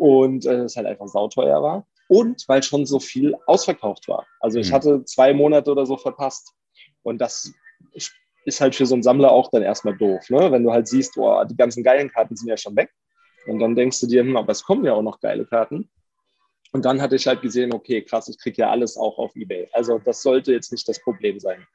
und 0.00 0.46
äh, 0.46 0.62
es 0.62 0.76
halt 0.76 0.86
einfach 0.86 1.08
sauteuer 1.08 1.62
war. 1.62 1.86
Und 2.08 2.48
weil 2.48 2.62
schon 2.62 2.86
so 2.86 2.98
viel 2.98 3.36
ausverkauft 3.46 4.08
war. 4.08 4.26
Also 4.40 4.58
ich 4.58 4.70
mhm. 4.70 4.74
hatte 4.74 5.04
zwei 5.04 5.34
Monate 5.34 5.70
oder 5.70 5.84
so 5.84 5.96
verpasst. 5.96 6.54
Und 7.02 7.20
das 7.20 7.52
ist 8.44 8.60
halt 8.60 8.74
für 8.74 8.86
so 8.86 8.94
einen 8.94 9.02
Sammler 9.02 9.30
auch 9.30 9.50
dann 9.50 9.62
erstmal 9.62 9.96
doof, 9.96 10.28
ne? 10.30 10.50
Wenn 10.50 10.64
du 10.64 10.72
halt 10.72 10.88
siehst, 10.88 11.14
boah, 11.14 11.44
die 11.44 11.56
ganzen 11.56 11.84
geilen 11.84 12.10
Karten 12.10 12.34
sind 12.34 12.48
ja 12.48 12.56
schon 12.56 12.74
weg. 12.74 12.90
Und 13.46 13.58
dann 13.58 13.76
denkst 13.76 14.00
du 14.00 14.06
dir, 14.06 14.22
hm, 14.22 14.36
aber 14.36 14.52
es 14.52 14.64
kommen 14.64 14.84
ja 14.84 14.94
auch 14.94 15.02
noch 15.02 15.20
geile 15.20 15.44
Karten. 15.44 15.90
Und 16.72 16.84
dann 16.84 17.02
hatte 17.02 17.16
ich 17.16 17.26
halt 17.26 17.42
gesehen, 17.42 17.72
okay, 17.74 18.02
krass, 18.02 18.28
ich 18.28 18.38
kriege 18.38 18.62
ja 18.62 18.70
alles 18.70 18.96
auch 18.96 19.18
auf 19.18 19.36
Ebay. 19.36 19.68
Also 19.72 19.98
das 19.98 20.22
sollte 20.22 20.52
jetzt 20.52 20.72
nicht 20.72 20.88
das 20.88 21.00
Problem 21.00 21.38
sein. 21.38 21.66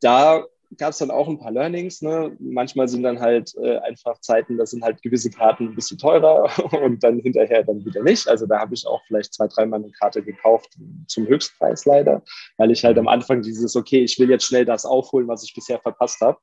Da 0.00 0.44
gab 0.76 0.90
es 0.90 0.98
dann 0.98 1.10
auch 1.10 1.28
ein 1.28 1.38
paar 1.38 1.52
Learnings. 1.52 2.02
Ne? 2.02 2.36
Manchmal 2.38 2.88
sind 2.88 3.02
dann 3.02 3.20
halt 3.20 3.54
äh, 3.56 3.78
einfach 3.78 4.20
Zeiten, 4.20 4.56
da 4.58 4.66
sind 4.66 4.82
halt 4.82 5.02
gewisse 5.02 5.30
Karten 5.30 5.68
ein 5.68 5.74
bisschen 5.74 5.98
teurer 5.98 6.50
und 6.82 7.02
dann 7.02 7.18
hinterher 7.18 7.62
dann 7.62 7.84
wieder 7.84 8.02
nicht. 8.02 8.28
Also 8.28 8.46
da 8.46 8.60
habe 8.60 8.74
ich 8.74 8.86
auch 8.86 9.02
vielleicht 9.06 9.34
zwei, 9.34 9.48
dreimal 9.48 9.82
eine 9.82 9.92
Karte 9.92 10.22
gekauft 10.22 10.76
zum 11.06 11.26
Höchstpreis 11.26 11.84
leider, 11.84 12.22
weil 12.56 12.70
ich 12.70 12.84
halt 12.84 12.98
am 12.98 13.08
Anfang 13.08 13.42
dieses, 13.42 13.76
okay, 13.76 14.02
ich 14.02 14.18
will 14.18 14.30
jetzt 14.30 14.44
schnell 14.44 14.64
das 14.64 14.84
aufholen, 14.84 15.28
was 15.28 15.44
ich 15.44 15.54
bisher 15.54 15.78
verpasst 15.80 16.20
habe. 16.20 16.38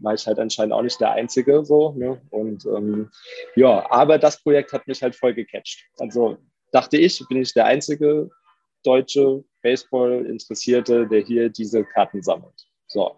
War 0.00 0.14
ich 0.14 0.26
halt 0.26 0.38
anscheinend 0.38 0.72
auch 0.72 0.82
nicht 0.82 1.00
der 1.00 1.12
Einzige 1.12 1.64
so. 1.64 1.92
Ne? 1.92 2.20
Und 2.30 2.64
ähm, 2.66 3.10
ja, 3.56 3.90
aber 3.90 4.18
das 4.18 4.42
Projekt 4.42 4.72
hat 4.72 4.86
mich 4.86 5.02
halt 5.02 5.16
voll 5.16 5.34
gecatcht. 5.34 5.84
Also 5.98 6.38
dachte 6.72 6.96
ich, 6.96 7.22
bin 7.28 7.38
ich 7.42 7.52
der 7.52 7.66
einzige 7.66 8.30
deutsche 8.84 9.44
Baseball-Interessierte, 9.62 11.06
der 11.08 11.20
hier 11.20 11.48
diese 11.48 11.84
Karten 11.84 12.22
sammelt. 12.22 12.68
So, 12.86 13.16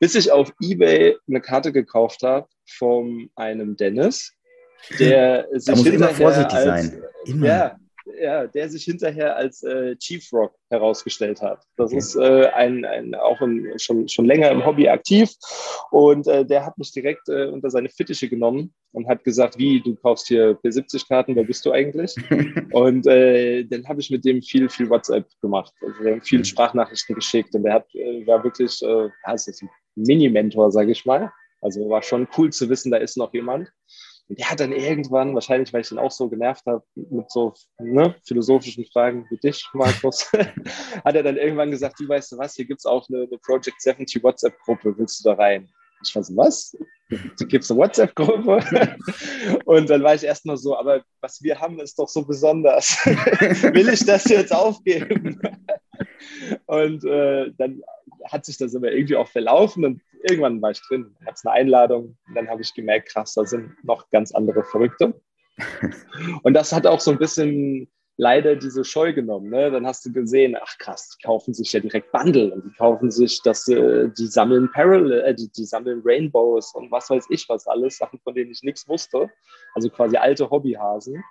bis 0.00 0.14
ich 0.16 0.32
auf 0.32 0.52
eBay 0.60 1.16
eine 1.28 1.40
Karte 1.40 1.72
gekauft 1.72 2.22
habe 2.22 2.48
von 2.66 3.30
einem 3.36 3.76
Dennis, 3.76 4.32
der 4.98 5.46
sich 5.52 5.66
da 5.66 5.76
muss 5.76 5.86
immer 5.86 6.08
vorsichtig 6.08 6.54
als, 6.54 6.64
sein. 6.64 7.02
Immer. 7.26 7.46
Ja, 7.46 7.79
ja, 8.20 8.46
der 8.46 8.68
sich 8.68 8.84
hinterher 8.84 9.36
als 9.36 9.62
äh, 9.62 9.96
Chief 9.96 10.32
Rock 10.32 10.54
herausgestellt 10.70 11.42
hat. 11.42 11.64
Das 11.76 11.92
ist 11.92 12.16
äh, 12.16 12.46
ein, 12.48 12.84
ein, 12.84 13.14
auch 13.14 13.40
ein, 13.40 13.72
schon, 13.78 14.08
schon 14.08 14.24
länger 14.24 14.50
im 14.50 14.64
Hobby 14.64 14.88
aktiv 14.88 15.30
und 15.90 16.26
äh, 16.26 16.44
der 16.44 16.64
hat 16.64 16.78
mich 16.78 16.92
direkt 16.92 17.28
äh, 17.28 17.46
unter 17.46 17.70
seine 17.70 17.88
Fittiche 17.88 18.28
genommen 18.28 18.74
und 18.92 19.08
hat 19.08 19.24
gesagt, 19.24 19.58
wie, 19.58 19.80
du 19.80 19.94
kaufst 19.96 20.28
hier 20.28 20.58
P70-Karten, 20.62 21.36
wer 21.36 21.44
bist 21.44 21.64
du 21.66 21.72
eigentlich? 21.72 22.14
und 22.72 23.06
äh, 23.06 23.64
dann 23.64 23.86
habe 23.86 24.00
ich 24.00 24.10
mit 24.10 24.24
dem 24.24 24.42
viel, 24.42 24.68
viel 24.68 24.88
WhatsApp 24.90 25.26
gemacht. 25.40 25.72
Also 25.82 26.04
wir 26.04 26.12
haben 26.12 26.22
viele 26.22 26.40
mhm. 26.40 26.46
Sprachnachrichten 26.46 27.14
geschickt 27.14 27.54
und 27.54 27.62
der 27.64 27.74
hat, 27.74 27.94
äh, 27.94 28.26
war 28.26 28.42
wirklich, 28.42 28.82
äh, 28.82 29.08
ja, 29.26 29.32
ist 29.32 29.62
ein 29.62 29.70
Mini-Mentor, 29.96 30.70
sage 30.70 30.92
ich 30.92 31.04
mal. 31.04 31.32
Also 31.60 31.88
war 31.88 32.02
schon 32.02 32.26
cool 32.38 32.50
zu 32.50 32.68
wissen, 32.68 32.90
da 32.90 32.98
ist 32.98 33.16
noch 33.16 33.34
jemand. 33.34 33.70
Und 34.30 34.38
der 34.38 34.48
hat 34.48 34.60
dann 34.60 34.70
irgendwann, 34.70 35.34
wahrscheinlich 35.34 35.72
weil 35.72 35.80
ich 35.80 35.90
ihn 35.90 35.98
auch 35.98 36.12
so 36.12 36.28
genervt 36.28 36.64
habe 36.66 36.84
mit 36.94 37.28
so 37.32 37.52
ne, 37.80 38.14
philosophischen 38.24 38.86
Fragen 38.86 39.26
wie 39.28 39.38
dich, 39.38 39.68
Markus, 39.72 40.30
hat 41.04 41.16
er 41.16 41.24
dann 41.24 41.36
irgendwann 41.36 41.72
gesagt, 41.72 41.98
du 41.98 42.08
weißt 42.08 42.30
du 42.30 42.38
was, 42.38 42.54
hier 42.54 42.64
gibt 42.64 42.78
es 42.78 42.86
auch 42.86 43.08
eine, 43.08 43.24
eine 43.24 43.38
Project 43.38 43.82
70 43.82 44.22
WhatsApp-Gruppe, 44.22 44.96
willst 44.96 45.18
du 45.18 45.30
da 45.30 45.34
rein? 45.34 45.68
Ich 46.04 46.14
war 46.14 46.22
so, 46.22 46.36
was? 46.36 46.76
Du 47.08 47.44
gibst 47.44 47.72
eine 47.72 47.80
WhatsApp-Gruppe? 47.80 48.96
Und 49.64 49.90
dann 49.90 50.02
war 50.04 50.14
ich 50.14 50.22
erstmal 50.22 50.56
so, 50.56 50.78
aber 50.78 51.02
was 51.20 51.42
wir 51.42 51.60
haben, 51.60 51.80
ist 51.80 51.98
doch 51.98 52.08
so 52.08 52.24
besonders. 52.24 52.98
Will 53.04 53.88
ich 53.88 54.06
das 54.06 54.26
jetzt 54.26 54.54
aufgeben? 54.54 55.40
Und 56.66 57.04
äh, 57.04 57.50
dann 57.58 57.82
hat 58.30 58.44
sich 58.44 58.58
das 58.58 58.76
aber 58.76 58.92
irgendwie 58.92 59.16
auch 59.16 59.28
verlaufen 59.28 59.84
und 59.84 60.00
irgendwann 60.22 60.60
war 60.62 60.70
ich 60.70 60.80
drin, 60.86 61.14
gab 61.24 61.34
es 61.34 61.44
eine 61.44 61.54
Einladung 61.54 62.16
und 62.26 62.34
dann 62.34 62.48
habe 62.48 62.62
ich 62.62 62.74
gemerkt, 62.74 63.08
krass, 63.08 63.34
da 63.34 63.44
sind 63.44 63.72
noch 63.84 64.10
ganz 64.10 64.32
andere 64.32 64.64
Verrückte. 64.64 65.20
Und 66.42 66.54
das 66.54 66.72
hat 66.72 66.86
auch 66.86 67.00
so 67.00 67.10
ein 67.10 67.18
bisschen 67.18 67.90
leider 68.20 68.54
diese 68.54 68.84
Scheu 68.84 69.14
genommen. 69.14 69.48
Ne? 69.48 69.70
Dann 69.70 69.86
hast 69.86 70.04
du 70.04 70.12
gesehen, 70.12 70.54
ach 70.60 70.76
krass, 70.78 71.08
die 71.16 71.26
kaufen 71.26 71.54
sich 71.54 71.72
ja 71.72 71.80
direkt 71.80 72.12
Bundle 72.12 72.52
und 72.52 72.64
die 72.66 72.76
kaufen 72.76 73.10
sich 73.10 73.40
das, 73.42 73.66
äh, 73.68 74.10
die 74.10 74.26
sammeln 74.26 74.70
Parallel, 74.72 75.20
äh, 75.22 75.34
die, 75.34 75.50
die, 75.50 75.64
sammeln 75.64 76.02
Rainbows 76.04 76.74
und 76.74 76.90
was 76.90 77.08
weiß 77.08 77.26
ich 77.30 77.48
was 77.48 77.66
alles, 77.66 77.96
Sachen, 77.96 78.18
von 78.20 78.34
denen 78.34 78.50
ich 78.50 78.62
nichts 78.62 78.86
wusste. 78.86 79.30
Also 79.74 79.88
quasi 79.88 80.18
alte 80.18 80.50
Hobbyhasen. 80.50 81.24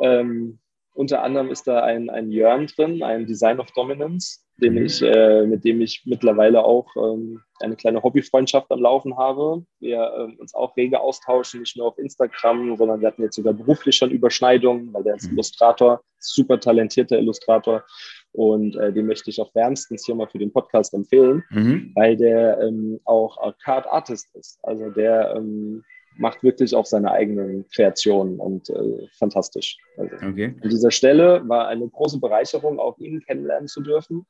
Ähm, 0.00 0.58
unter 0.92 1.22
anderem 1.22 1.50
ist 1.50 1.66
da 1.66 1.82
ein, 1.82 2.10
ein 2.10 2.30
Jörn 2.30 2.66
drin, 2.66 3.02
ein 3.02 3.26
Design 3.26 3.58
of 3.58 3.70
Dominance, 3.72 4.43
den 4.56 4.76
ich, 4.76 5.02
äh, 5.02 5.46
mit 5.46 5.64
dem 5.64 5.80
ich 5.80 6.02
mittlerweile 6.04 6.64
auch 6.64 6.88
ähm, 6.96 7.40
eine 7.60 7.76
kleine 7.76 8.02
Hobbyfreundschaft 8.02 8.70
am 8.70 8.80
Laufen 8.80 9.16
habe. 9.16 9.64
Wir 9.80 9.98
äh, 9.98 10.40
uns 10.40 10.54
auch 10.54 10.76
rege 10.76 11.00
austauschen, 11.00 11.60
nicht 11.60 11.76
nur 11.76 11.88
auf 11.88 11.98
Instagram, 11.98 12.76
sondern 12.76 13.00
wir 13.00 13.08
hatten 13.08 13.22
jetzt 13.22 13.36
sogar 13.36 13.52
beruflich 13.52 13.96
schon 13.96 14.10
Überschneidungen, 14.10 14.92
weil 14.92 15.02
der 15.02 15.16
ist 15.16 15.26
mhm. 15.26 15.32
Illustrator, 15.32 16.02
super 16.18 16.60
talentierter 16.60 17.18
Illustrator. 17.18 17.84
Und 18.32 18.76
äh, 18.76 18.92
den 18.92 19.06
möchte 19.06 19.30
ich 19.30 19.40
auch 19.40 19.52
wärmstens 19.54 20.06
hier 20.06 20.14
mal 20.14 20.28
für 20.28 20.38
den 20.38 20.52
Podcast 20.52 20.94
empfehlen, 20.94 21.42
mhm. 21.50 21.92
weil 21.94 22.16
der 22.16 22.60
ähm, 22.60 23.00
auch 23.04 23.54
Card 23.62 23.86
Artist 23.88 24.34
ist. 24.34 24.58
Also 24.62 24.90
der 24.90 25.34
ähm, 25.36 25.84
macht 26.16 26.44
wirklich 26.44 26.76
auch 26.76 26.86
seine 26.86 27.10
eigenen 27.10 27.66
Kreationen 27.74 28.38
und 28.38 28.70
äh, 28.70 29.08
fantastisch. 29.18 29.78
Also 29.96 30.14
okay. 30.16 30.54
An 30.62 30.70
dieser 30.70 30.92
Stelle 30.92 31.42
war 31.48 31.66
eine 31.66 31.88
große 31.88 32.20
Bereicherung, 32.20 32.78
auch 32.78 32.98
ihn 32.98 33.20
kennenlernen 33.20 33.66
zu 33.66 33.80
dürfen 33.80 34.26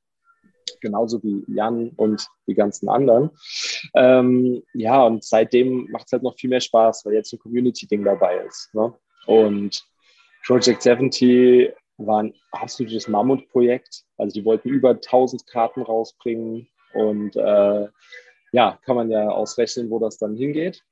genauso 0.81 1.23
wie 1.23 1.45
Jan 1.49 1.91
und 1.97 2.27
die 2.47 2.55
ganzen 2.55 2.89
anderen. 2.89 3.31
Ähm, 3.95 4.63
ja, 4.75 5.03
und 5.05 5.25
seitdem 5.25 5.91
macht 5.91 6.07
es 6.07 6.13
halt 6.13 6.23
noch 6.23 6.37
viel 6.37 6.51
mehr 6.51 6.61
Spaß, 6.61 7.05
weil 7.05 7.15
jetzt 7.15 7.33
ein 7.33 7.39
Community-Ding 7.39 8.05
dabei 8.05 8.39
ist. 8.39 8.75
Ne? 8.75 8.93
Und 9.27 9.85
Project 10.47 10.83
70 10.83 11.73
war 11.99 12.23
ein 12.23 12.35
absolutes 12.51 13.09
Mammutprojekt. 13.09 14.05
Also 14.19 14.35
die 14.35 14.45
wollten 14.45 14.69
über 14.69 14.91
1000 14.91 15.47
Karten 15.47 15.83
rausbringen 15.83 16.69
und 16.93 17.37
äh, 17.37 17.89
ja, 18.53 18.79
kann 18.85 18.97
man 18.97 19.11
ja 19.11 19.29
ausrechnen, 19.29 19.91
wo 19.91 19.99
das 19.99 20.19
dann 20.19 20.37
hingeht. 20.37 20.83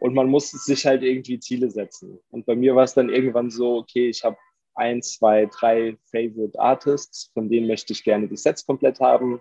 Und 0.00 0.14
man 0.14 0.28
muss 0.28 0.50
sich 0.50 0.86
halt 0.86 1.02
irgendwie 1.02 1.40
Ziele 1.40 1.70
setzen. 1.70 2.20
Und 2.30 2.46
bei 2.46 2.54
mir 2.54 2.76
war 2.76 2.84
es 2.84 2.94
dann 2.94 3.08
irgendwann 3.08 3.50
so, 3.50 3.78
okay, 3.78 4.08
ich 4.08 4.22
habe 4.22 4.36
ein, 4.76 5.02
zwei, 5.02 5.46
drei 5.46 5.96
Favorite 6.10 6.58
Artists, 6.58 7.30
von 7.34 7.48
denen 7.48 7.66
möchte 7.66 7.92
ich 7.92 8.04
gerne 8.04 8.28
die 8.28 8.36
Sets 8.36 8.66
komplett 8.66 9.00
haben. 9.00 9.40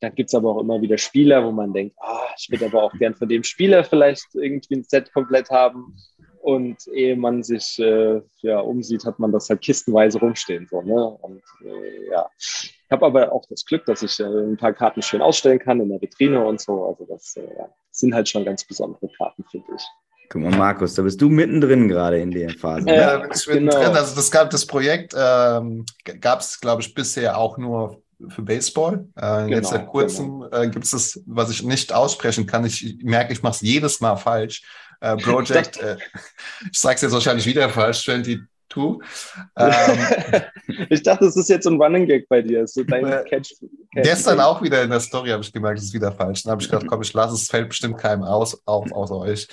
Dann 0.00 0.14
gibt 0.14 0.30
es 0.30 0.34
aber 0.34 0.50
auch 0.50 0.60
immer 0.60 0.80
wieder 0.80 0.96
Spieler, 0.96 1.44
wo 1.44 1.50
man 1.50 1.72
denkt, 1.72 1.96
ah, 1.98 2.28
ich 2.38 2.50
würde 2.50 2.66
aber 2.66 2.82
auch 2.84 2.92
gern 2.92 3.14
von 3.14 3.28
dem 3.28 3.42
Spieler 3.42 3.82
vielleicht 3.82 4.26
irgendwie 4.34 4.76
ein 4.76 4.84
Set 4.84 5.12
komplett 5.12 5.50
haben. 5.50 5.96
Und 6.40 6.86
ehe 6.94 7.16
man 7.16 7.42
sich 7.42 7.78
äh, 7.80 8.22
ja, 8.42 8.60
umsieht, 8.60 9.04
hat 9.04 9.18
man 9.18 9.32
das 9.32 9.50
halt 9.50 9.60
kistenweise 9.60 10.20
rumstehen. 10.20 10.68
So, 10.70 10.80
ne? 10.82 11.04
Und 11.04 11.42
äh, 11.64 12.10
ja, 12.10 12.30
ich 12.38 12.78
habe 12.90 13.06
aber 13.06 13.32
auch 13.32 13.44
das 13.50 13.66
Glück, 13.66 13.84
dass 13.86 14.02
ich 14.02 14.20
äh, 14.20 14.24
ein 14.24 14.56
paar 14.56 14.72
Karten 14.72 15.02
schön 15.02 15.20
ausstellen 15.20 15.58
kann 15.58 15.80
in 15.80 15.88
der 15.88 16.00
Vitrine 16.00 16.42
und 16.46 16.60
so. 16.60 16.86
Also 16.86 17.04
das 17.06 17.36
äh, 17.36 17.64
sind 17.90 18.14
halt 18.14 18.28
schon 18.28 18.44
ganz 18.44 18.64
besondere 18.64 19.08
Karten, 19.18 19.44
finde 19.50 19.66
ich. 19.76 19.82
Guck 20.30 20.42
mal, 20.42 20.56
Markus, 20.56 20.94
da 20.94 21.02
bist 21.02 21.20
du 21.20 21.28
mittendrin 21.28 21.88
gerade 21.88 22.18
in 22.18 22.30
der 22.30 22.50
Phase. 22.50 22.84
Ne? 22.84 22.96
Ja, 22.96 23.16
bin 23.16 23.30
ich 23.34 23.46
mittendrin. 23.46 23.80
Genau. 23.80 23.92
Also 23.92 24.14
das, 24.14 24.30
gab, 24.30 24.50
das 24.50 24.66
Projekt 24.66 25.14
ähm, 25.16 25.86
gab 26.20 26.40
es, 26.40 26.60
glaube 26.60 26.82
ich, 26.82 26.94
bisher 26.94 27.38
auch 27.38 27.56
nur 27.56 28.02
für 28.28 28.42
Baseball. 28.42 29.06
Äh, 29.16 29.20
genau, 29.20 29.48
jetzt 29.48 29.70
seit 29.70 29.86
kurzem 29.86 30.40
genau. 30.40 30.62
äh, 30.62 30.68
gibt 30.68 30.84
es 30.84 30.90
das, 30.90 31.20
was 31.26 31.50
ich 31.50 31.62
nicht 31.62 31.92
aussprechen 31.92 32.46
kann. 32.46 32.64
Ich 32.64 32.98
merke, 33.02 33.32
ich 33.32 33.42
mache 33.42 33.54
es 33.54 33.60
jedes 33.60 34.00
Mal 34.00 34.16
falsch. 34.16 34.62
Äh, 35.00 35.16
Project, 35.16 35.76
äh, 35.80 35.96
ich 36.70 36.78
sage 36.78 36.96
es 36.96 37.02
jetzt 37.02 37.12
wahrscheinlich 37.12 37.46
wieder 37.46 37.68
falsch, 37.68 38.04
22 38.04 38.40
tu. 38.78 39.02
Ähm, 39.56 39.72
ich 40.90 41.02
dachte, 41.02 41.26
es 41.26 41.36
ist 41.36 41.48
jetzt 41.48 41.66
ein 41.66 41.80
Running 41.80 42.06
Gag 42.06 42.28
bei 42.28 42.42
dir. 42.42 42.66
So 42.66 42.84
dein 42.84 43.04
äh, 43.04 43.24
Catch, 43.28 43.54
Catch 43.94 44.04
gestern 44.04 44.40
auch 44.40 44.62
wieder 44.62 44.82
in 44.82 44.90
der 44.90 45.00
Story 45.00 45.30
habe 45.30 45.42
ich 45.42 45.52
gemerkt, 45.52 45.78
es 45.78 45.86
ist 45.86 45.94
wieder 45.94 46.12
falsch. 46.12 46.44
Dann 46.44 46.52
habe 46.52 46.62
ich 46.62 46.70
gedacht, 46.70 46.86
komm, 46.86 47.02
ich 47.02 47.12
lasse 47.12 47.34
es, 47.34 47.48
fällt 47.48 47.68
bestimmt 47.68 47.98
keinem 47.98 48.22
aus, 48.22 48.60
auf, 48.66 48.90
außer 48.92 49.16
euch. 49.16 49.48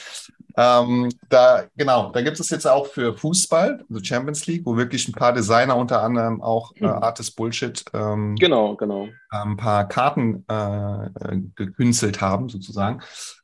Ähm, 0.57 1.11
da, 1.29 1.65
genau, 1.75 2.11
da 2.11 2.21
gibt 2.21 2.39
es 2.39 2.49
jetzt 2.49 2.65
auch 2.65 2.87
für 2.87 3.13
Fußball, 3.13 3.83
also 3.89 4.03
Champions 4.03 4.47
League, 4.47 4.65
wo 4.65 4.77
wirklich 4.77 5.07
ein 5.07 5.11
paar 5.11 5.33
Designer, 5.33 5.75
unter 5.75 6.01
anderem 6.01 6.41
auch 6.41 6.73
äh, 6.77 6.85
mhm. 6.85 6.91
Artist 6.91 7.35
Bullshit, 7.35 7.83
ähm, 7.93 8.35
genau, 8.35 8.75
genau. 8.75 9.09
ein 9.31 9.57
paar 9.57 9.87
Karten 9.87 10.45
äh, 10.47 11.39
gekünstelt 11.55 12.21
haben, 12.21 12.47
sozusagen. 12.47 13.01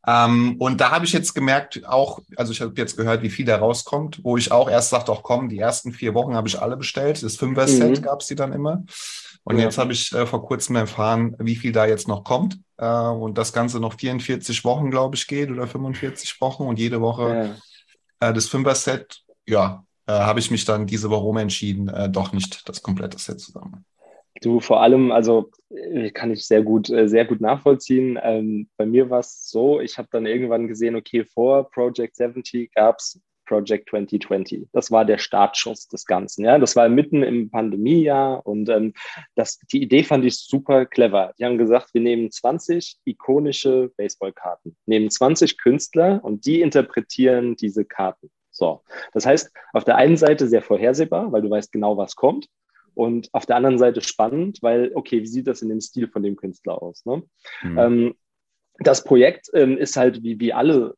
Ähm, 0.08 0.56
und 0.58 0.82
da 0.82 0.92
habe 0.92 1.06
ich 1.06 1.14
jetzt 1.14 1.34
gemerkt, 1.34 1.86
auch, 1.86 2.20
also 2.36 2.52
ich 2.52 2.62
habe 2.62 2.74
jetzt 2.78 2.98
gehört, 2.98 3.22
wie 3.22 3.30
viel 3.30 3.46
da 3.46 3.58
rauskommt, 3.58 4.20
wo 4.24 4.36
ich 4.38 4.52
auch 4.52 4.70
erst 4.70 4.90
sagte, 4.90 5.12
auch 5.12 5.24
komm, 5.24 5.50
die 5.50 5.60
ersten 5.60 5.92
vier 5.92 6.14
Wochen 6.14 6.36
habe 6.36 6.48
ich 6.48 6.60
alle 6.60 6.78
bestellt. 6.78 7.22
Das 7.22 7.36
Fünfer-Set 7.36 8.00
mhm. 8.00 8.02
gab 8.02 8.22
es 8.22 8.28
die 8.28 8.36
dann 8.36 8.54
immer. 8.54 8.84
Und 9.44 9.58
ja. 9.58 9.66
jetzt 9.66 9.78
habe 9.78 9.94
ich 9.94 10.12
äh, 10.14 10.26
vor 10.26 10.46
kurzem 10.46 10.76
erfahren, 10.76 11.36
wie 11.40 11.56
viel 11.56 11.72
da 11.72 11.86
jetzt 11.86 12.08
noch 12.08 12.24
kommt. 12.24 12.60
Äh, 12.78 12.86
und 12.86 13.38
das 13.38 13.54
Ganze 13.54 13.80
noch 13.80 13.94
44 13.94 14.64
Wochen, 14.66 14.92
glaube 14.92 15.16
ich, 15.16 15.28
geht 15.28 15.52
oder 15.52 15.68
45 15.68 16.40
Wochen 16.42 16.64
und 16.64 16.80
jede 16.80 17.02
Woche 17.02 17.58
ja. 18.22 18.30
äh, 18.30 18.34
das 18.34 18.48
Fünfer-Set, 18.48 19.22
ja, 19.48 19.84
äh, 20.08 20.14
habe 20.14 20.40
ich 20.40 20.52
mich 20.52 20.66
dann 20.66 20.88
diese 20.88 21.10
Woche 21.10 21.26
umentschieden, 21.26 21.90
äh, 21.90 22.10
doch 22.10 22.34
nicht 22.34 22.68
das 22.68 22.82
komplette 22.82 23.20
Set 23.20 23.40
zusammen. 23.40 23.86
Du, 24.40 24.60
vor 24.60 24.82
allem, 24.82 25.12
also 25.12 25.52
äh, 25.70 26.10
kann 26.12 26.32
ich 26.32 26.48
sehr 26.48 26.64
gut, 26.64 26.88
sehr 26.88 27.26
gut 27.26 27.42
nachvollziehen. 27.42 28.18
Ähm, 28.22 28.70
bei 28.78 28.86
mir 28.86 29.10
war 29.10 29.20
es 29.20 29.50
so, 29.50 29.82
ich 29.82 29.98
habe 29.98 30.08
dann 30.12 30.26
irgendwann 30.26 30.68
gesehen, 30.68 30.96
okay, 30.96 31.26
vor 31.26 31.70
Project 31.70 32.16
70 32.16 32.74
gab 32.74 33.00
es 33.00 33.20
Project 33.52 33.90
2020. 33.90 34.70
Das 34.72 34.92
war 34.92 35.04
der 35.04 35.18
Startschuss 35.18 35.90
des 35.90 36.06
Ganzen. 36.06 36.46
Ja, 36.46 36.58
das 36.58 36.78
war 36.78 36.88
mitten 36.88 37.22
im 37.22 37.50
Pandemiejahr 37.50 38.46
und 38.48 38.70
ähm, 38.70 38.94
das, 39.36 39.60
die 39.72 39.82
Idee 39.82 40.04
fand 40.04 40.24
ich 40.24 40.38
super 40.38 40.86
clever. 40.86 41.34
Die 41.38 41.44
haben 41.44 41.58
gesagt, 41.58 41.94
wir 41.94 42.00
nehmen 42.00 42.32
20 42.32 43.00
ikonische 43.04 43.92
Baseballkarten, 43.98 44.78
nehmen 44.86 45.10
20 45.10 45.58
Künstler 45.58 46.22
und 46.24 46.46
die 46.46 46.62
interpretieren 46.62 47.58
diese 47.58 47.84
Karten. 47.84 48.32
So, 48.52 48.84
das 49.14 49.26
heißt, 49.26 49.52
auf 49.74 49.84
der 49.84 49.98
einen 49.98 50.18
Seite 50.18 50.48
sehr 50.48 50.62
vorhersehbar, 50.62 51.32
weil 51.34 51.42
du 51.42 51.50
weißt 51.50 51.72
genau, 51.74 51.98
was 51.98 52.16
kommt. 52.16 52.48
Und 52.94 53.30
auf 53.34 53.46
der 53.46 53.56
anderen 53.56 53.78
Seite 53.78 54.02
spannend, 54.02 54.60
weil, 54.62 54.92
okay, 54.96 55.22
wie 55.22 55.28
sieht 55.28 55.48
das 55.48 55.62
in 55.62 55.70
dem 55.70 55.82
Stil 55.82 56.08
von 56.08 56.24
dem 56.24 56.36
Künstler 56.36 56.82
aus? 56.82 57.06
Ne? 57.06 57.24
Mhm. 57.64 57.78
Ähm, 57.78 58.16
das 58.84 59.04
Projekt 59.04 59.50
ähm, 59.54 59.78
ist 59.78 59.96
halt 59.96 60.24
wie, 60.24 60.40
wie 60.40 60.54
alle 60.54 60.96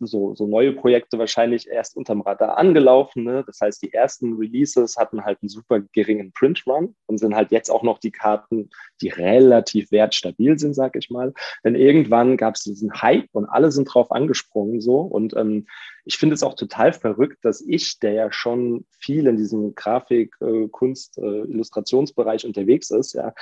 so, 0.00 0.34
so 0.34 0.46
neue 0.46 0.72
Projekte 0.72 1.18
wahrscheinlich 1.18 1.68
erst 1.68 1.96
unterm 1.96 2.20
Radar 2.20 2.58
angelaufen. 2.58 3.24
Ne? 3.24 3.44
Das 3.46 3.60
heißt, 3.60 3.82
die 3.82 3.92
ersten 3.92 4.34
Releases 4.34 4.96
hatten 4.96 5.24
halt 5.24 5.38
einen 5.40 5.48
super 5.48 5.80
geringen 5.80 6.32
Print-Run 6.32 6.94
und 7.06 7.18
sind 7.18 7.34
halt 7.34 7.50
jetzt 7.50 7.70
auch 7.70 7.82
noch 7.82 7.98
die 7.98 8.10
Karten, 8.10 8.68
die 9.00 9.08
relativ 9.08 9.90
wertstabil 9.90 10.58
sind, 10.58 10.74
sag 10.74 10.96
ich 10.96 11.08
mal. 11.08 11.32
Denn 11.64 11.74
irgendwann 11.74 12.36
gab 12.36 12.56
es 12.56 12.64
diesen 12.64 12.92
Hype 13.00 13.28
und 13.32 13.46
alle 13.46 13.72
sind 13.72 13.86
drauf 13.86 14.12
angesprungen 14.12 14.80
so. 14.80 14.98
Und 15.00 15.34
ähm, 15.36 15.66
ich 16.04 16.18
finde 16.18 16.34
es 16.34 16.42
auch 16.42 16.54
total 16.54 16.92
verrückt, 16.92 17.38
dass 17.42 17.62
ich, 17.62 17.98
der 18.00 18.12
ja 18.12 18.32
schon 18.32 18.84
viel 18.98 19.26
in 19.26 19.36
diesem 19.36 19.74
Grafik, 19.74 20.34
äh, 20.40 20.68
Kunst, 20.68 21.16
äh, 21.18 21.22
Illustrationsbereich 21.22 22.44
unterwegs 22.44 22.90
ist, 22.90 23.14
ja, 23.14 23.32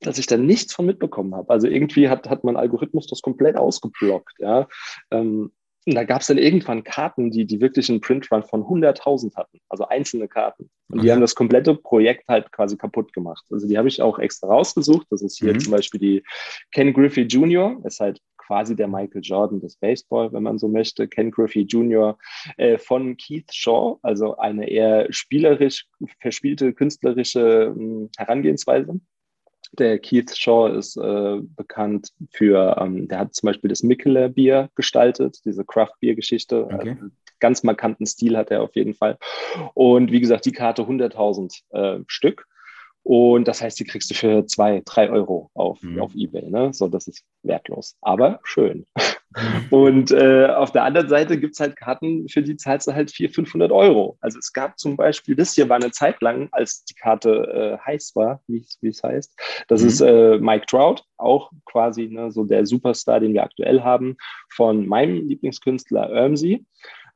dass 0.00 0.18
ich 0.18 0.26
da 0.26 0.36
nichts 0.36 0.74
von 0.74 0.86
mitbekommen 0.86 1.34
habe. 1.34 1.50
Also 1.50 1.66
irgendwie 1.66 2.08
hat, 2.08 2.28
hat 2.28 2.44
mein 2.44 2.56
Algorithmus 2.56 3.06
das 3.06 3.22
komplett 3.22 3.56
ausgeblockt. 3.56 4.34
Ja. 4.38 4.68
Ähm, 5.10 5.52
und 5.88 5.94
da 5.94 6.04
gab 6.04 6.20
es 6.20 6.26
dann 6.26 6.36
irgendwann 6.36 6.84
Karten, 6.84 7.30
die, 7.30 7.46
die 7.46 7.62
wirklich 7.62 7.88
einen 7.88 8.02
Printrun 8.02 8.42
von 8.42 8.62
100.000 8.62 9.34
hatten, 9.36 9.58
also 9.70 9.88
einzelne 9.88 10.28
Karten. 10.28 10.68
Und 10.90 11.02
die 11.02 11.10
haben 11.10 11.22
das 11.22 11.34
komplette 11.34 11.74
Projekt 11.74 12.28
halt 12.28 12.52
quasi 12.52 12.76
kaputt 12.76 13.14
gemacht. 13.14 13.42
Also 13.50 13.66
die 13.66 13.78
habe 13.78 13.88
ich 13.88 14.02
auch 14.02 14.18
extra 14.18 14.48
rausgesucht. 14.48 15.06
Das 15.10 15.22
ist 15.22 15.38
hier 15.38 15.54
mhm. 15.54 15.60
zum 15.60 15.72
Beispiel 15.72 15.98
die 15.98 16.22
Ken 16.72 16.92
Griffey 16.92 17.22
Jr., 17.22 17.80
ist 17.84 18.00
halt 18.00 18.20
quasi 18.36 18.76
der 18.76 18.88
Michael 18.88 19.22
Jordan 19.22 19.60
des 19.60 19.76
Baseball, 19.76 20.30
wenn 20.32 20.42
man 20.42 20.58
so 20.58 20.68
möchte. 20.68 21.08
Ken 21.08 21.30
Griffey 21.30 21.62
Jr. 21.62 22.18
Äh, 22.58 22.76
von 22.76 23.16
Keith 23.16 23.52
Shaw, 23.52 23.98
also 24.02 24.36
eine 24.36 24.68
eher 24.68 25.06
spielerisch 25.10 25.86
verspielte 26.20 26.74
künstlerische 26.74 27.72
mh, 27.74 27.80
hm, 27.80 28.10
Herangehensweise. 28.18 29.00
Der 29.72 29.98
Keith 29.98 30.36
Shaw 30.36 30.68
ist 30.68 30.96
äh, 30.96 31.40
bekannt 31.56 32.12
für, 32.30 32.76
ähm, 32.80 33.08
der 33.08 33.18
hat 33.20 33.34
zum 33.34 33.48
Beispiel 33.48 33.68
das 33.68 33.82
Mikkeler 33.82 34.28
Bier 34.28 34.70
gestaltet, 34.74 35.40
diese 35.44 35.64
Craft-Bier-Geschichte. 35.64 36.64
Okay. 36.64 36.90
Also, 36.90 37.10
ganz 37.40 37.62
markanten 37.62 38.06
Stil 38.06 38.36
hat 38.36 38.50
er 38.50 38.62
auf 38.62 38.74
jeden 38.74 38.94
Fall. 38.94 39.18
Und 39.74 40.10
wie 40.10 40.20
gesagt, 40.20 40.44
die 40.44 40.52
Karte 40.52 40.82
100.000 40.82 41.62
äh, 41.70 42.04
Stück. 42.06 42.46
Und 43.02 43.48
das 43.48 43.62
heißt, 43.62 43.80
die 43.80 43.84
kriegst 43.84 44.10
du 44.10 44.14
für 44.14 44.44
zwei, 44.46 44.82
drei 44.84 45.08
Euro 45.08 45.50
auf, 45.54 45.82
mhm. 45.82 46.00
auf 46.00 46.14
Ebay. 46.14 46.50
Ne? 46.50 46.74
So, 46.74 46.88
das 46.88 47.08
ist 47.08 47.24
wertlos, 47.42 47.96
aber 48.02 48.40
schön. 48.42 48.86
Und 49.70 50.10
äh, 50.10 50.46
auf 50.46 50.72
der 50.72 50.84
anderen 50.84 51.08
Seite 51.08 51.38
gibt 51.38 51.54
es 51.54 51.60
halt 51.60 51.76
Karten, 51.76 52.28
für 52.28 52.42
die 52.42 52.56
zahlst 52.56 52.86
du 52.86 52.94
halt 52.94 53.10
400, 53.10 53.34
500 53.34 53.72
Euro. 53.72 54.16
Also 54.20 54.38
es 54.38 54.52
gab 54.52 54.78
zum 54.78 54.96
Beispiel, 54.96 55.36
das 55.36 55.54
hier 55.54 55.68
war 55.68 55.76
eine 55.76 55.90
Zeit 55.90 56.20
lang, 56.22 56.48
als 56.52 56.84
die 56.84 56.94
Karte 56.94 57.78
äh, 57.80 57.86
heiß 57.86 58.16
war, 58.16 58.42
wie 58.46 58.66
es 58.82 59.02
heißt. 59.02 59.38
Das 59.68 59.82
mhm. 59.82 59.88
ist 59.88 60.00
äh, 60.00 60.38
Mike 60.38 60.66
Trout, 60.66 61.02
auch 61.18 61.50
quasi 61.66 62.08
ne, 62.08 62.30
so 62.30 62.44
der 62.44 62.66
Superstar, 62.66 63.20
den 63.20 63.34
wir 63.34 63.42
aktuell 63.42 63.82
haben, 63.82 64.16
von 64.50 64.86
meinem 64.86 65.28
Lieblingskünstler 65.28 66.10
Ermsey. 66.10 66.64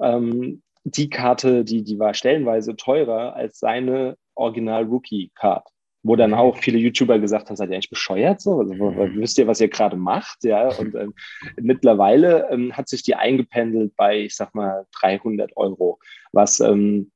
Ähm, 0.01 0.63
die 0.85 1.11
Karte, 1.11 1.65
die, 1.65 1.83
die 1.83 1.99
war 1.99 2.13
stellenweise 2.15 2.77
teurer 2.77 3.35
als 3.37 3.59
seine 3.59 4.17
Original-Rookie-Card 4.35 5.69
wo 6.03 6.17
dann 6.17 6.35
auch 6.35 6.57
viele 6.59 6.79
YouTuber 6.79 7.19
gesagt 7.19 7.49
haben, 7.49 7.57
seid 7.57 7.71
ihr 7.71 7.75
eigentlich 7.75 7.91
bescheuert 7.91 8.41
so? 8.41 8.59
Also, 8.59 8.75
mhm. 8.75 9.21
wisst 9.21 9.39
ihr, 9.39 9.47
was 9.47 9.61
ihr 9.61 9.69
gerade 9.69 9.97
macht? 9.97 10.43
Ja, 10.45 10.69
und 10.77 10.95
ähm, 10.95 11.15
mittlerweile 11.61 12.49
ähm, 12.51 12.77
hat 12.77 12.89
sich 12.89 13.03
die 13.03 13.15
eingependelt 13.15 13.95
bei, 13.97 14.21
ich 14.21 14.35
sag 14.35 14.55
mal, 14.55 14.87
300 15.01 15.57
Euro, 15.57 16.01
was 16.33 16.61
ähm, 16.61 17.13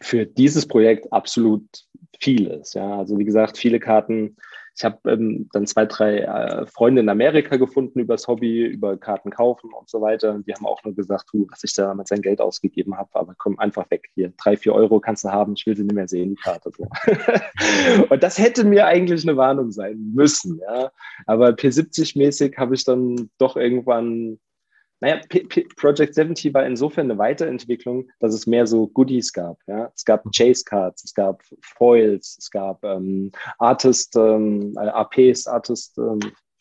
für 0.00 0.24
dieses 0.24 0.66
Projekt 0.66 1.12
absolut 1.12 1.64
viel 2.20 2.46
ist. 2.46 2.74
Ja, 2.74 2.98
also 2.98 3.18
wie 3.18 3.24
gesagt, 3.24 3.58
viele 3.58 3.78
Karten 3.78 4.36
ich 4.76 4.84
habe 4.84 4.98
ähm, 5.10 5.48
dann 5.52 5.66
zwei, 5.66 5.84
drei 5.86 6.18
äh, 6.20 6.66
Freunde 6.66 7.02
in 7.02 7.08
Amerika 7.08 7.56
gefunden 7.56 8.00
übers 8.00 8.26
Hobby, 8.26 8.64
über 8.64 8.96
Karten 8.96 9.30
kaufen 9.30 9.70
und 9.78 9.88
so 9.88 10.00
weiter. 10.00 10.34
Und 10.34 10.46
die 10.46 10.54
haben 10.54 10.66
auch 10.66 10.82
nur 10.84 10.94
gesagt, 10.94 11.26
du, 11.32 11.46
was 11.50 11.62
ich 11.64 11.74
da 11.74 11.94
mit 11.94 12.08
sein 12.08 12.22
Geld 12.22 12.40
ausgegeben 12.40 12.96
habe, 12.96 13.10
aber 13.12 13.34
komm 13.36 13.58
einfach 13.58 13.90
weg 13.90 14.08
hier. 14.14 14.32
Drei, 14.42 14.56
vier 14.56 14.74
Euro 14.74 15.00
kannst 15.00 15.24
du 15.24 15.28
haben, 15.30 15.54
ich 15.56 15.66
will 15.66 15.76
sie 15.76 15.84
nicht 15.84 15.94
mehr 15.94 16.08
sehen, 16.08 16.30
die 16.30 16.42
Karte. 16.42 16.70
So. 16.76 16.86
und 18.08 18.22
das 18.22 18.38
hätte 18.38 18.64
mir 18.64 18.86
eigentlich 18.86 19.28
eine 19.28 19.36
Warnung 19.36 19.72
sein 19.72 20.12
müssen, 20.14 20.58
ja. 20.58 20.90
Aber 21.26 21.50
P70-mäßig 21.50 22.56
habe 22.56 22.74
ich 22.74 22.84
dann 22.84 23.30
doch 23.38 23.56
irgendwann 23.56 24.38
naja, 25.02 25.20
P 25.28 25.40
P 25.40 25.66
Project 25.76 26.14
70 26.14 26.54
war 26.54 26.64
insofern 26.64 27.10
eine 27.10 27.18
Weiterentwicklung, 27.18 28.08
dass 28.20 28.32
es 28.32 28.46
mehr 28.46 28.68
so 28.68 28.86
Goodies 28.86 29.32
gab. 29.32 29.58
Ja? 29.66 29.90
Es 29.96 30.04
gab 30.04 30.22
Chase 30.32 30.62
Cards, 30.64 31.02
es 31.02 31.12
gab 31.12 31.42
Foils, 31.60 32.36
es 32.38 32.50
gab 32.52 32.84
ähm, 32.84 33.32
Artist, 33.58 34.14
ähm, 34.14 34.74
äh, 34.76 34.86
APs, 34.86 35.48
Artist, 35.48 35.98
ähm, 35.98 36.20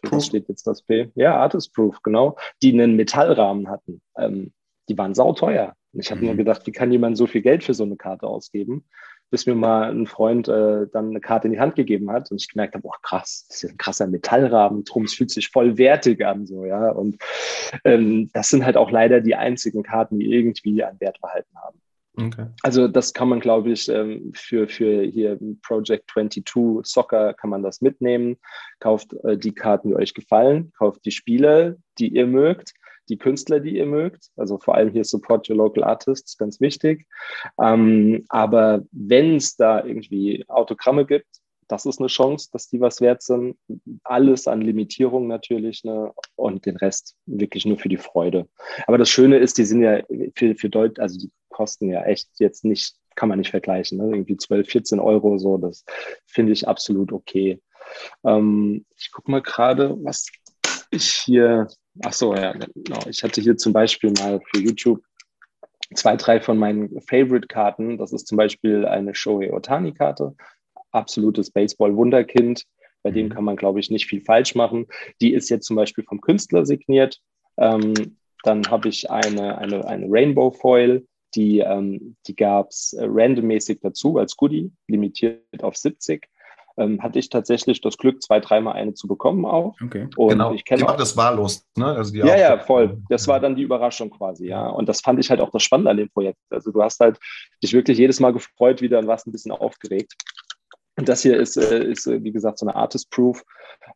was 0.09 0.25
steht 0.25 0.49
jetzt 0.49 0.65
das 0.65 0.81
P? 0.81 1.11
Ja, 1.13 1.37
Artist 1.37 1.71
Proof, 1.75 2.01
genau, 2.01 2.35
die 2.63 2.73
einen 2.73 2.95
Metallrahmen 2.95 3.69
hatten. 3.69 4.01
Ähm, 4.17 4.51
die 4.89 4.97
waren 4.97 5.13
sauteuer. 5.13 5.75
Ich 5.93 6.09
habe 6.09 6.21
mhm. 6.21 6.27
nur 6.27 6.35
gedacht, 6.37 6.65
wie 6.65 6.71
kann 6.71 6.91
jemand 6.91 7.17
so 7.17 7.27
viel 7.27 7.43
Geld 7.43 7.63
für 7.63 7.75
so 7.75 7.83
eine 7.83 7.95
Karte 7.95 8.25
ausgeben? 8.25 8.85
Bis 9.31 9.45
mir 9.45 9.55
mal 9.55 9.89
ein 9.89 10.05
Freund 10.05 10.47
äh, 10.47 10.87
dann 10.91 11.09
eine 11.09 11.21
Karte 11.21 11.47
in 11.47 11.53
die 11.53 11.59
Hand 11.59 11.75
gegeben 11.75 12.11
hat 12.11 12.29
und 12.29 12.39
ich 12.39 12.49
gemerkt 12.49 12.75
habe, 12.75 12.83
boah, 12.83 13.01
krass, 13.01 13.45
das 13.47 13.63
ist 13.63 13.71
ein 13.71 13.77
krasser 13.77 14.05
Metallrahmen 14.05 14.83
drum, 14.83 15.05
es 15.05 15.15
fühlt 15.15 15.31
sich 15.31 15.47
voll 15.47 15.77
wertig 15.77 16.23
an, 16.23 16.45
so, 16.45 16.65
ja. 16.65 16.91
Und 16.91 17.17
ähm, 17.85 18.29
das 18.33 18.49
sind 18.49 18.65
halt 18.65 18.77
auch 18.77 18.91
leider 18.91 19.21
die 19.21 19.35
einzigen 19.35 19.83
Karten, 19.83 20.19
die 20.19 20.31
irgendwie 20.31 20.83
einen 20.83 20.99
Wert 20.99 21.19
behalten 21.21 21.55
haben. 21.55 21.81
Okay. 22.17 22.47
Also 22.61 22.89
das 22.89 23.13
kann 23.13 23.29
man, 23.29 23.39
glaube 23.39 23.71
ich, 23.71 23.87
ähm, 23.87 24.33
für, 24.35 24.67
für 24.67 25.03
hier 25.03 25.39
Project 25.63 26.11
22 26.11 26.85
Soccer 26.85 27.33
kann 27.33 27.49
man 27.49 27.63
das 27.63 27.79
mitnehmen. 27.79 28.37
Kauft 28.79 29.13
äh, 29.23 29.37
die 29.37 29.53
Karten, 29.53 29.89
die 29.89 29.95
euch 29.95 30.13
gefallen, 30.13 30.73
kauft 30.77 31.05
die 31.05 31.11
Spiele, 31.11 31.77
die 31.97 32.09
ihr 32.09 32.27
mögt 32.27 32.73
die 33.11 33.17
Künstler, 33.17 33.59
die 33.59 33.77
ihr 33.77 33.85
mögt. 33.85 34.29
Also 34.37 34.57
vor 34.57 34.75
allem 34.75 34.89
hier 34.89 35.03
Support 35.03 35.49
Your 35.49 35.57
Local 35.57 35.83
Artists, 35.83 36.37
ganz 36.37 36.61
wichtig. 36.61 37.05
Ähm, 37.61 38.25
aber 38.29 38.83
wenn 38.91 39.35
es 39.35 39.57
da 39.57 39.83
irgendwie 39.83 40.45
Autogramme 40.47 41.05
gibt, 41.05 41.27
das 41.67 41.85
ist 41.85 41.99
eine 41.99 42.07
Chance, 42.07 42.49
dass 42.51 42.67
die 42.67 42.81
was 42.81 43.01
wert 43.01 43.21
sind. 43.21 43.57
Alles 44.03 44.47
an 44.47 44.61
Limitierung 44.61 45.27
natürlich 45.27 45.83
ne? 45.83 46.11
und 46.35 46.65
den 46.65 46.77
Rest 46.77 47.15
wirklich 47.25 47.65
nur 47.65 47.77
für 47.77 47.89
die 47.89 47.97
Freude. 47.97 48.47
Aber 48.87 48.97
das 48.97 49.09
Schöne 49.09 49.37
ist, 49.37 49.57
die 49.57 49.65
sind 49.65 49.81
ja 49.81 50.01
für, 50.35 50.55
für 50.55 50.69
Deutsch, 50.69 50.99
also 50.99 51.19
die 51.19 51.31
kosten 51.49 51.89
ja 51.89 52.03
echt 52.03 52.29
jetzt 52.39 52.65
nicht, 52.65 52.95
kann 53.15 53.29
man 53.29 53.39
nicht 53.39 53.51
vergleichen. 53.51 53.97
Ne? 53.97 54.15
Irgendwie 54.15 54.37
12, 54.37 54.67
14 54.69 54.99
Euro 54.99 55.37
so, 55.37 55.57
das 55.57 55.85
finde 56.25 56.53
ich 56.53 56.67
absolut 56.67 57.11
okay. 57.11 57.61
Ähm, 58.25 58.85
ich 58.97 59.11
gucke 59.11 59.31
mal 59.31 59.41
gerade, 59.41 59.97
was 60.03 60.27
ich 60.91 61.09
hier 61.09 61.67
Ach 62.03 62.13
so, 62.13 62.35
ja, 62.35 62.53
genau. 62.53 62.99
Ich 63.07 63.23
hatte 63.23 63.41
hier 63.41 63.57
zum 63.57 63.73
Beispiel 63.73 64.11
mal 64.11 64.39
für 64.51 64.61
YouTube 64.61 65.03
zwei, 65.93 66.15
drei 66.15 66.39
von 66.39 66.57
meinen 66.57 67.01
Favorite-Karten. 67.01 67.97
Das 67.97 68.13
ist 68.13 68.27
zum 68.27 68.37
Beispiel 68.37 68.85
eine 68.85 69.13
Shohei 69.13 69.51
Otani-Karte, 69.53 70.35
absolutes 70.91 71.51
Baseball-Wunderkind. 71.51 72.65
Bei 73.03 73.11
dem 73.11 73.27
mhm. 73.27 73.31
kann 73.31 73.43
man, 73.43 73.55
glaube 73.55 73.79
ich, 73.79 73.89
nicht 73.89 74.07
viel 74.07 74.21
falsch 74.21 74.55
machen. 74.55 74.87
Die 75.21 75.33
ist 75.33 75.49
jetzt 75.49 75.65
zum 75.65 75.75
Beispiel 75.75 76.03
vom 76.03 76.21
Künstler 76.21 76.65
signiert. 76.65 77.19
Ähm, 77.57 77.93
dann 78.43 78.69
habe 78.69 78.89
ich 78.89 79.09
eine, 79.09 79.57
eine, 79.57 79.85
eine 79.85 80.07
Rainbow 80.09 80.51
Foil, 80.51 81.05
die, 81.35 81.59
ähm, 81.59 82.15
die 82.27 82.35
gab 82.35 82.69
es 82.69 82.93
äh, 82.93 83.05
randommäßig 83.07 83.79
dazu 83.81 84.17
als 84.17 84.35
Goodie, 84.35 84.71
limitiert 84.87 85.63
auf 85.63 85.77
70 85.77 86.27
ähm, 86.81 87.01
hatte 87.01 87.19
ich 87.19 87.29
tatsächlich 87.29 87.81
das 87.81 87.97
Glück, 87.97 88.21
zwei, 88.21 88.39
dreimal 88.39 88.73
eine 88.73 88.93
zu 88.93 89.07
bekommen 89.07 89.45
auch. 89.45 89.75
Okay. 89.83 90.07
Und 90.15 90.29
genau. 90.29 90.53
ich 90.53 90.65
kenne 90.65 90.87
auch 90.87 90.97
das 90.97 91.15
wahllos, 91.15 91.65
ne? 91.75 91.85
Also 91.85 92.15
ja, 92.15 92.37
ja, 92.37 92.57
voll. 92.59 92.97
Das 93.09 93.27
war 93.27 93.39
dann 93.39 93.55
die 93.55 93.63
Überraschung 93.63 94.09
quasi, 94.09 94.47
ja. 94.47 94.67
Und 94.67 94.89
das 94.89 95.01
fand 95.01 95.19
ich 95.19 95.29
halt 95.29 95.41
auch 95.41 95.51
das 95.51 95.63
Spannende 95.63 95.91
an 95.91 95.97
dem 95.97 96.09
Projekt. 96.09 96.39
Also 96.49 96.71
du 96.71 96.81
hast 96.81 96.99
halt 96.99 97.19
dich 97.63 97.73
wirklich 97.73 97.97
jedes 97.97 98.19
Mal 98.19 98.33
gefreut 98.33 98.81
wieder 98.81 98.99
und 98.99 99.07
warst 99.07 99.27
ein 99.27 99.31
bisschen 99.31 99.51
aufgeregt. 99.51 100.13
Und 100.97 101.07
das 101.07 101.21
hier 101.21 101.37
ist, 101.37 101.57
äh, 101.57 101.83
ist 101.83 102.05
äh, 102.07 102.23
wie 102.23 102.31
gesagt, 102.31 102.59
so 102.59 102.65
eine 102.65 102.75
Artist-Proof, 102.75 103.43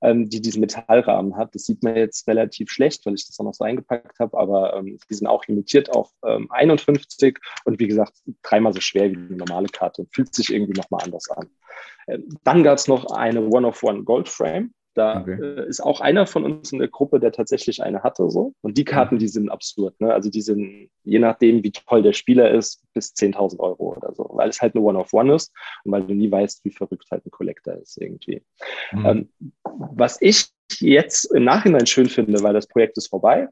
ähm, 0.02 0.30
die 0.30 0.42
diesen 0.42 0.62
Metallrahmen 0.62 1.36
hat. 1.36 1.54
Das 1.54 1.66
sieht 1.66 1.84
man 1.84 1.96
jetzt 1.96 2.28
relativ 2.28 2.70
schlecht, 2.72 3.06
weil 3.06 3.16
ich 3.16 3.28
das 3.28 3.40
auch 3.40 3.44
noch 3.44 3.54
so 3.54 3.64
eingepackt 3.64 4.18
habe, 4.20 4.38
aber 4.38 4.76
ähm, 4.76 4.98
die 5.10 5.14
sind 5.14 5.28
auch 5.28 5.46
limitiert 5.46 5.90
auf 5.92 6.12
ähm, 6.26 6.48
51 6.52 7.38
und 7.66 7.80
wie 7.80 7.88
gesagt, 7.88 8.14
dreimal 8.44 8.74
so 8.74 8.80
schwer 8.80 9.12
wie 9.12 9.16
eine 9.16 9.36
normale 9.36 9.68
Karte. 9.68 10.08
Fühlt 10.12 10.34
sich 10.34 10.54
irgendwie 10.54 10.80
nochmal 10.80 11.02
anders 11.04 11.30
an. 11.30 11.50
Ähm, 12.08 12.30
dann 12.44 12.64
gab 12.64 12.78
es 12.78 12.88
noch 12.88 13.06
eine 13.12 13.42
One-of-One 13.42 14.04
Gold 14.04 14.30
Frame. 14.30 14.74
Da 14.96 15.22
okay. 15.22 15.38
äh, 15.40 15.68
ist 15.68 15.82
auch 15.82 16.00
einer 16.00 16.26
von 16.26 16.46
uns 16.46 16.72
in 16.72 16.80
der 16.80 16.88
Gruppe, 16.88 17.20
der 17.20 17.34
tatsächlich 17.34 17.84
eine 17.84 18.02
hatte. 18.02 18.30
So. 18.30 18.54
Und 18.62 18.78
die 18.78 18.86
Karten, 18.86 19.16
mhm. 19.16 19.20
die 19.20 19.28
sind 19.28 19.50
absurd. 19.50 20.00
Ne? 20.00 20.14
Also 20.14 20.30
die 20.30 20.42
sind, 20.42 20.90
je 21.04 21.20
nachdem, 21.20 21.64
wie 21.64 21.72
toll 21.72 22.02
der 22.02 22.14
Spieler 22.14 22.50
ist, 22.52 22.82
bis 22.94 23.14
10.000 23.14 23.60
Euro 23.60 23.96
oder 23.98 24.14
so. 24.14 24.30
Weil 24.34 24.50
es 24.50 24.62
halt 24.62 24.74
eine 24.74 24.84
One-of-One 24.84 25.36
ist 25.36 25.54
und 25.84 25.92
weil 25.92 26.04
du 26.04 26.14
nie 26.14 26.32
weißt, 26.32 26.64
wie 26.64 26.72
verrückt 26.72 27.06
halt 27.12 27.26
ein 27.26 27.32
Collector 27.32 27.76
ist 27.76 28.02
irgendwie. 28.02 28.42
Mhm. 28.94 29.06
Ähm, 29.06 29.30
was 29.64 30.22
ich 30.22 30.48
jetzt 30.80 31.26
im 31.26 31.44
Nachhinein 31.44 31.86
schön 31.86 32.08
finde, 32.08 32.42
weil 32.42 32.54
das 32.54 32.68
Projekt 32.68 32.98
ist 32.98 33.08
vorbei, 33.08 33.50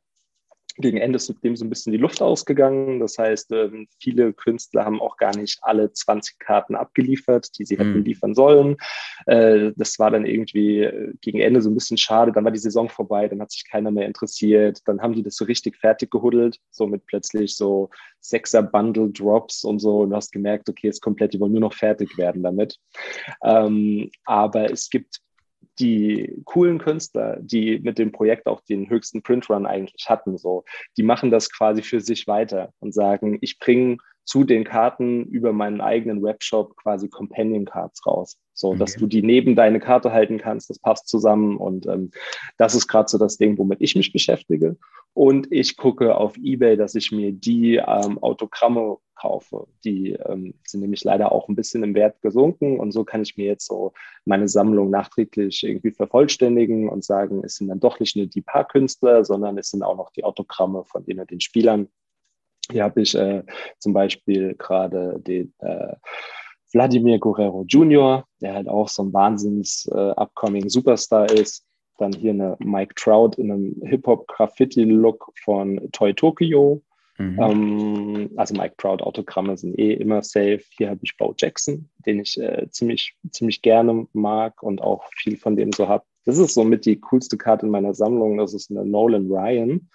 gegen 0.77 0.97
Ende 0.97 1.17
ist 1.17 1.33
dem 1.43 1.55
so 1.55 1.65
ein 1.65 1.69
bisschen 1.69 1.91
die 1.91 1.99
Luft 1.99 2.21
ausgegangen. 2.21 2.99
Das 2.99 3.17
heißt, 3.17 3.51
ähm, 3.51 3.87
viele 3.99 4.33
Künstler 4.33 4.85
haben 4.85 5.01
auch 5.01 5.17
gar 5.17 5.35
nicht 5.35 5.59
alle 5.61 5.91
20 5.91 6.39
Karten 6.39 6.75
abgeliefert, 6.75 7.57
die 7.57 7.65
sie 7.65 7.77
hätten 7.77 7.99
mhm. 7.99 8.03
liefern 8.03 8.33
sollen. 8.33 8.77
Äh, 9.27 9.71
das 9.75 9.99
war 9.99 10.11
dann 10.11 10.25
irgendwie 10.25 10.81
äh, 10.81 11.13
gegen 11.21 11.39
Ende 11.39 11.61
so 11.61 11.69
ein 11.69 11.75
bisschen 11.75 11.97
schade. 11.97 12.31
Dann 12.31 12.43
war 12.43 12.51
die 12.51 12.59
Saison 12.59 12.89
vorbei, 12.89 13.27
dann 13.27 13.41
hat 13.41 13.51
sich 13.51 13.69
keiner 13.69 13.91
mehr 13.91 14.07
interessiert. 14.07 14.79
Dann 14.85 15.01
haben 15.01 15.13
die 15.13 15.23
das 15.23 15.35
so 15.35 15.45
richtig 15.45 15.77
fertig 15.77 16.09
gehuddelt, 16.09 16.59
so 16.71 16.87
mit 16.87 17.05
plötzlich 17.05 17.55
so 17.55 17.89
Sechser-Bundle-Drops 18.21 19.63
und 19.63 19.79
so. 19.79 19.99
Und 19.99 20.09
du 20.09 20.15
hast 20.15 20.31
gemerkt, 20.31 20.69
okay, 20.69 20.89
ist 20.89 21.01
komplett, 21.01 21.33
die 21.33 21.39
wollen 21.39 21.51
nur 21.51 21.61
noch 21.61 21.73
fertig 21.73 22.17
werden 22.17 22.41
damit. 22.41 22.79
Ähm, 23.43 24.09
aber 24.25 24.71
es 24.71 24.89
gibt 24.89 25.21
die 25.79 26.41
coolen 26.45 26.79
Künstler, 26.79 27.37
die 27.41 27.79
mit 27.79 27.97
dem 27.97 28.11
Projekt 28.11 28.47
auch 28.47 28.61
den 28.61 28.89
höchsten 28.89 29.21
Printrun 29.21 29.65
eigentlich 29.65 30.09
hatten, 30.09 30.37
so, 30.37 30.63
die 30.97 31.03
machen 31.03 31.31
das 31.31 31.51
quasi 31.51 31.81
für 31.81 32.01
sich 32.01 32.27
weiter 32.27 32.71
und 32.79 32.93
sagen, 32.93 33.37
ich 33.41 33.59
bringe 33.59 33.97
zu 34.25 34.43
den 34.43 34.63
Karten 34.63 35.25
über 35.25 35.53
meinen 35.53 35.81
eigenen 35.81 36.23
Webshop 36.23 36.75
quasi 36.77 37.09
Companion 37.09 37.65
Cards 37.65 38.05
raus. 38.05 38.37
So, 38.53 38.69
okay. 38.69 38.79
dass 38.79 38.95
du 38.95 39.07
die 39.07 39.23
neben 39.23 39.55
deine 39.55 39.79
Karte 39.79 40.11
halten 40.11 40.37
kannst, 40.37 40.69
das 40.69 40.79
passt 40.79 41.07
zusammen. 41.07 41.57
Und 41.57 41.87
ähm, 41.87 42.11
das 42.57 42.75
ist 42.75 42.87
gerade 42.87 43.09
so 43.09 43.17
das 43.17 43.37
Ding, 43.37 43.57
womit 43.57 43.81
ich 43.81 43.95
mich 43.95 44.13
beschäftige. 44.13 44.77
Und 45.13 45.51
ich 45.51 45.77
gucke 45.77 46.15
auf 46.15 46.37
Ebay, 46.37 46.75
dass 46.75 46.95
ich 46.95 47.11
mir 47.11 47.31
die 47.31 47.75
ähm, 47.75 48.17
Autogramme 48.19 48.97
kaufe. 49.15 49.67
Die 49.83 50.11
ähm, 50.13 50.55
sind 50.65 50.81
nämlich 50.81 51.03
leider 51.03 51.31
auch 51.31 51.47
ein 51.47 51.55
bisschen 51.55 51.83
im 51.83 51.93
Wert 51.93 52.21
gesunken. 52.21 52.79
Und 52.79 52.91
so 52.91 53.03
kann 53.03 53.21
ich 53.21 53.37
mir 53.37 53.45
jetzt 53.45 53.67
so 53.67 53.93
meine 54.25 54.47
Sammlung 54.47 54.89
nachträglich 54.89 55.63
irgendwie 55.63 55.91
vervollständigen 55.91 56.89
und 56.89 57.03
sagen, 57.03 57.43
es 57.43 57.55
sind 57.55 57.67
dann 57.67 57.79
doch 57.79 57.99
nicht 57.99 58.15
nur 58.15 58.25
die 58.25 58.41
paar 58.41 58.67
Künstler, 58.67 59.23
sondern 59.23 59.57
es 59.57 59.69
sind 59.69 59.83
auch 59.83 59.97
noch 59.97 60.11
die 60.11 60.23
Autogramme 60.23 60.83
von 60.85 61.05
den, 61.05 61.25
den 61.27 61.39
Spielern. 61.39 61.89
Hier 62.71 62.83
habe 62.83 63.01
ich 63.01 63.15
äh, 63.15 63.43
zum 63.79 63.93
Beispiel 63.93 64.55
gerade 64.55 65.19
den 65.19 65.53
äh, 65.59 65.95
Vladimir 66.73 67.19
Guerrero 67.19 67.65
Jr., 67.67 68.25
der 68.41 68.55
halt 68.55 68.67
auch 68.67 68.87
so 68.87 69.03
ein 69.03 69.13
wahnsinns 69.13 69.87
äh, 69.93 70.11
upcoming 70.15 70.69
Superstar 70.69 71.29
ist. 71.31 71.65
Dann 71.99 72.13
hier 72.13 72.31
eine 72.31 72.57
Mike 72.59 72.95
Trout 72.95 73.31
in 73.37 73.51
einem 73.51 73.75
Hip-Hop-Graffiti-Look 73.83 75.31
von 75.43 75.89
Toy 75.91 76.13
Tokyo. 76.13 76.81
Mhm. 77.19 77.39
Ähm, 77.39 78.29
also 78.37 78.55
Mike 78.55 78.75
Trout 78.77 79.03
Autogramme 79.03 79.55
sind 79.55 79.77
eh 79.77 79.93
immer 79.93 80.23
safe. 80.23 80.63
Hier 80.77 80.89
habe 80.89 81.01
ich 81.03 81.15
Bo 81.17 81.35
Jackson, 81.37 81.89
den 82.07 82.21
ich 82.21 82.39
äh, 82.39 82.67
ziemlich, 82.71 83.15
ziemlich 83.29 83.61
gerne 83.61 84.07
mag 84.13 84.63
und 84.63 84.81
auch 84.81 85.03
viel 85.15 85.37
von 85.37 85.55
dem 85.55 85.71
so 85.73 85.87
habe. 85.87 86.03
Das 86.25 86.39
ist 86.39 86.55
somit 86.55 86.85
die 86.85 86.99
coolste 86.99 87.37
Karte 87.37 87.67
in 87.67 87.71
meiner 87.71 87.93
Sammlung. 87.93 88.37
Das 88.37 88.53
ist 88.53 88.71
eine 88.71 88.83
Nolan 88.83 89.27
Ryan. 89.27 89.89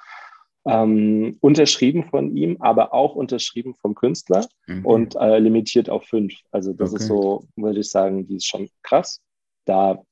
Ähm, 0.67 1.39
unterschrieben 1.41 2.05
von 2.05 2.37
ihm, 2.37 2.59
aber 2.61 2.93
auch 2.93 3.15
unterschrieben 3.15 3.75
vom 3.77 3.95
Künstler 3.95 4.47
mhm. 4.67 4.85
und 4.85 5.17
äh, 5.17 5.39
limitiert 5.39 5.89
auf 5.89 6.05
fünf. 6.05 6.35
Also 6.51 6.73
das 6.73 6.93
okay. 6.93 7.03
ist 7.03 7.09
so, 7.09 7.45
würde 7.57 7.81
ich 7.81 7.91
sagen, 7.91 8.27
die 8.27 8.37
ist 8.37 8.47
schon 8.47 8.69
krass. 8.83 9.23
Da 9.65 10.03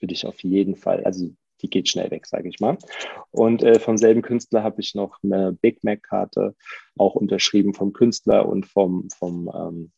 würde 0.00 0.12
ich 0.12 0.26
auf 0.26 0.42
jeden 0.42 0.76
Fall, 0.76 1.04
also 1.04 1.30
die 1.62 1.70
geht 1.70 1.88
schnell 1.88 2.10
weg, 2.10 2.26
sage 2.26 2.48
ich 2.48 2.60
mal. 2.60 2.76
Und 3.30 3.62
äh, 3.62 3.78
vom 3.80 3.96
selben 3.96 4.22
Künstler 4.22 4.62
habe 4.62 4.80
ich 4.80 4.94
noch 4.94 5.18
eine 5.22 5.52
Big 5.52 5.82
Mac-Karte, 5.82 6.54
auch 6.98 7.14
unterschrieben 7.14 7.72
vom 7.72 7.92
Künstler 7.92 8.46
und 8.46 8.66
vom, 8.66 9.08
vom 9.16 9.50
ähm, 9.54 9.92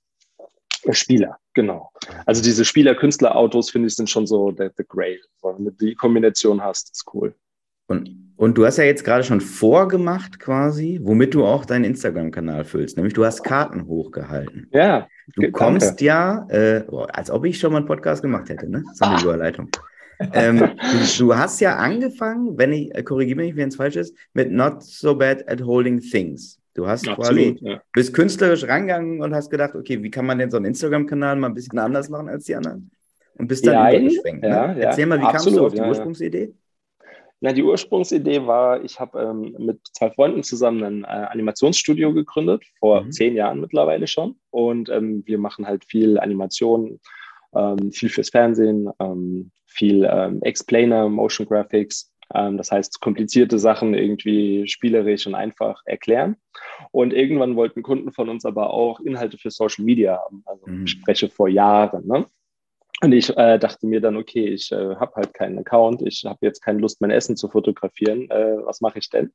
Spieler, 0.94 1.38
genau. 1.54 1.90
Also 2.26 2.42
diese 2.42 2.64
Spieler-Künstler-Autos, 2.64 3.70
finde 3.70 3.88
ich, 3.88 3.96
sind 3.96 4.08
schon 4.08 4.26
so 4.26 4.52
der, 4.52 4.70
der 4.70 4.84
Grail. 4.84 5.20
Wenn 5.42 5.64
du 5.64 5.70
die 5.72 5.94
Kombination 5.94 6.62
hast, 6.62 6.90
ist 6.90 7.04
cool. 7.12 7.34
Und, 7.86 8.32
und 8.36 8.58
du 8.58 8.66
hast 8.66 8.76
ja 8.78 8.84
jetzt 8.84 9.04
gerade 9.04 9.24
schon 9.24 9.40
vorgemacht 9.40 10.38
quasi, 10.38 11.00
womit 11.02 11.34
du 11.34 11.44
auch 11.44 11.64
deinen 11.64 11.84
Instagram-Kanal 11.84 12.64
füllst, 12.64 12.96
nämlich 12.96 13.14
du 13.14 13.24
hast 13.24 13.42
Karten 13.42 13.86
hochgehalten. 13.86 14.68
Ja. 14.72 15.08
Du 15.34 15.50
kommst 15.50 15.86
danke. 15.86 16.04
ja, 16.04 16.46
äh, 16.48 16.84
als 17.08 17.30
ob 17.30 17.44
ich 17.44 17.58
schon 17.58 17.72
mal 17.72 17.78
einen 17.78 17.86
Podcast 17.86 18.22
gemacht 18.22 18.48
hätte, 18.48 18.68
ne? 18.68 18.84
So 18.94 19.04
eine 19.04 19.16
ah. 19.16 19.22
Überleitung. 19.22 19.68
ähm, 20.32 20.58
du, 20.58 21.18
du, 21.18 21.36
hast 21.36 21.60
ja 21.60 21.76
angefangen, 21.76 22.56
wenn 22.56 22.72
ich, 22.72 22.94
äh, 22.94 23.02
korrigiere 23.02 23.36
mich, 23.36 23.56
wenn 23.56 23.68
es 23.68 23.76
falsch 23.76 23.96
ist, 23.96 24.16
mit 24.32 24.50
Not 24.50 24.82
So 24.82 25.14
Bad 25.14 25.48
at 25.48 25.62
Holding 25.62 26.00
Things. 26.00 26.58
Du 26.74 26.86
hast 26.86 27.08
Absolut, 27.08 27.58
quasi, 27.58 27.58
ja. 27.60 27.82
bist 27.92 28.14
künstlerisch 28.14 28.64
rangegangen 28.64 29.22
und 29.22 29.34
hast 29.34 29.50
gedacht, 29.50 29.74
okay, 29.74 30.02
wie 30.02 30.10
kann 30.10 30.26
man 30.26 30.38
denn 30.38 30.50
so 30.50 30.58
einen 30.58 30.66
Instagram-Kanal 30.66 31.36
mal 31.36 31.48
ein 31.48 31.54
bisschen 31.54 31.78
anders 31.78 32.08
machen 32.08 32.28
als 32.28 32.44
die 32.44 32.54
anderen? 32.54 32.90
Und 33.38 33.48
bist 33.48 33.66
dann 33.66 33.74
ja, 33.74 33.90
übergeschwenkt. 33.90 34.42
Ne? 34.42 34.48
Ja, 34.48 34.72
Erzähl 34.74 35.06
mal, 35.06 35.18
wie 35.18 35.24
Absolut, 35.24 35.34
kamst 35.34 35.56
du 35.56 35.66
auf 35.66 35.74
die 35.74 35.88
Ursprungsidee? 35.88 36.54
Na, 37.40 37.52
die 37.52 37.62
Ursprungsidee 37.62 38.46
war, 38.46 38.82
ich 38.82 38.98
habe 38.98 39.20
ähm, 39.20 39.54
mit 39.58 39.80
zwei 39.92 40.10
Freunden 40.10 40.42
zusammen 40.42 40.82
ein 40.82 41.04
äh, 41.04 41.26
Animationsstudio 41.26 42.14
gegründet, 42.14 42.64
vor 42.78 43.02
mhm. 43.02 43.12
zehn 43.12 43.34
Jahren 43.34 43.60
mittlerweile 43.60 44.06
schon. 44.06 44.38
Und 44.50 44.88
ähm, 44.88 45.22
wir 45.26 45.38
machen 45.38 45.66
halt 45.66 45.84
viel 45.84 46.18
Animation, 46.18 46.98
ähm, 47.54 47.92
viel 47.92 48.08
fürs 48.08 48.30
Fernsehen, 48.30 48.88
ähm, 49.00 49.50
viel 49.66 50.08
ähm, 50.10 50.40
Explainer, 50.42 51.08
Motion 51.10 51.46
Graphics. 51.46 52.10
Ähm, 52.34 52.56
das 52.56 52.72
heißt, 52.72 53.00
komplizierte 53.00 53.58
Sachen 53.58 53.92
irgendwie 53.92 54.66
spielerisch 54.66 55.26
und 55.26 55.34
einfach 55.34 55.82
erklären. 55.84 56.36
Und 56.90 57.12
irgendwann 57.12 57.54
wollten 57.54 57.82
Kunden 57.82 58.12
von 58.12 58.30
uns 58.30 58.46
aber 58.46 58.70
auch 58.70 59.00
Inhalte 59.00 59.36
für 59.36 59.50
Social 59.50 59.84
Media 59.84 60.18
haben. 60.24 60.42
Also 60.46 60.66
mhm. 60.66 60.84
ich 60.84 60.92
spreche 60.92 61.28
vor 61.28 61.48
Jahren. 61.48 62.06
Ne? 62.06 62.26
Und 63.02 63.12
ich 63.12 63.36
äh, 63.36 63.58
dachte 63.58 63.86
mir 63.86 64.00
dann, 64.00 64.16
okay, 64.16 64.46
ich 64.46 64.72
äh, 64.72 64.96
habe 64.96 65.16
halt 65.16 65.34
keinen 65.34 65.58
Account, 65.58 66.00
ich 66.02 66.24
habe 66.24 66.38
jetzt 66.40 66.62
keine 66.62 66.78
Lust, 66.78 67.00
mein 67.00 67.10
Essen 67.10 67.36
zu 67.36 67.48
fotografieren. 67.48 68.30
Äh, 68.30 68.56
was 68.64 68.80
mache 68.80 68.98
ich 68.98 69.10
denn? 69.10 69.32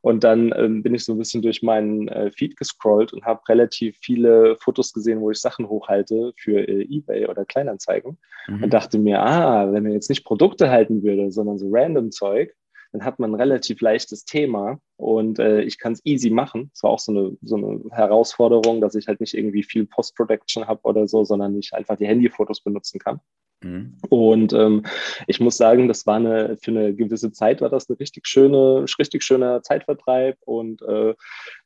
Und 0.00 0.24
dann 0.24 0.52
ähm, 0.56 0.82
bin 0.82 0.94
ich 0.94 1.04
so 1.04 1.12
ein 1.12 1.18
bisschen 1.18 1.42
durch 1.42 1.62
meinen 1.62 2.08
äh, 2.08 2.30
Feed 2.30 2.56
gescrollt 2.56 3.12
und 3.12 3.24
habe 3.24 3.40
relativ 3.48 3.96
viele 4.00 4.56
Fotos 4.56 4.92
gesehen, 4.92 5.20
wo 5.20 5.30
ich 5.30 5.40
Sachen 5.40 5.68
hochhalte 5.68 6.32
für 6.36 6.60
äh, 6.60 6.82
eBay 6.88 7.26
oder 7.26 7.44
Kleinanzeigen. 7.44 8.18
Mhm. 8.48 8.64
Und 8.64 8.72
dachte 8.72 8.98
mir, 8.98 9.20
ah, 9.20 9.72
wenn 9.72 9.84
man 9.84 9.92
jetzt 9.92 10.08
nicht 10.08 10.24
Produkte 10.24 10.70
halten 10.70 11.02
würde, 11.02 11.30
sondern 11.30 11.58
so 11.58 11.66
random 11.70 12.10
Zeug, 12.10 12.54
dann 12.92 13.04
hat 13.04 13.18
man 13.18 13.32
ein 13.32 13.40
relativ 13.40 13.80
leichtes 13.80 14.24
Thema 14.24 14.78
und 14.96 15.38
äh, 15.38 15.62
ich 15.62 15.78
kann 15.78 15.92
es 15.92 16.00
easy 16.04 16.30
machen. 16.30 16.70
Das 16.72 16.82
war 16.82 16.90
auch 16.90 16.98
so 16.98 17.12
eine, 17.12 17.36
so 17.42 17.56
eine 17.56 17.80
Herausforderung, 17.90 18.80
dass 18.80 18.94
ich 18.94 19.08
halt 19.08 19.20
nicht 19.20 19.34
irgendwie 19.34 19.62
viel 19.62 19.86
Post-Production 19.86 20.66
habe 20.66 20.80
oder 20.84 21.06
so, 21.06 21.24
sondern 21.24 21.58
ich 21.58 21.74
einfach 21.74 21.96
die 21.96 22.06
Handyfotos 22.06 22.62
benutzen 22.62 22.98
kann. 22.98 23.20
Mhm. 23.62 23.98
Und 24.08 24.52
ähm, 24.52 24.84
ich 25.26 25.40
muss 25.40 25.56
sagen, 25.56 25.88
das 25.88 26.06
war 26.06 26.16
eine, 26.16 26.56
für 26.62 26.70
eine 26.70 26.94
gewisse 26.94 27.32
Zeit 27.32 27.60
war 27.60 27.68
das 27.68 27.88
eine 27.88 27.98
richtig 27.98 28.26
schöne, 28.26 28.84
richtig 28.98 29.22
schöner 29.22 29.62
Zeitvertreib 29.62 30.36
und 30.44 30.82
äh, 30.82 31.14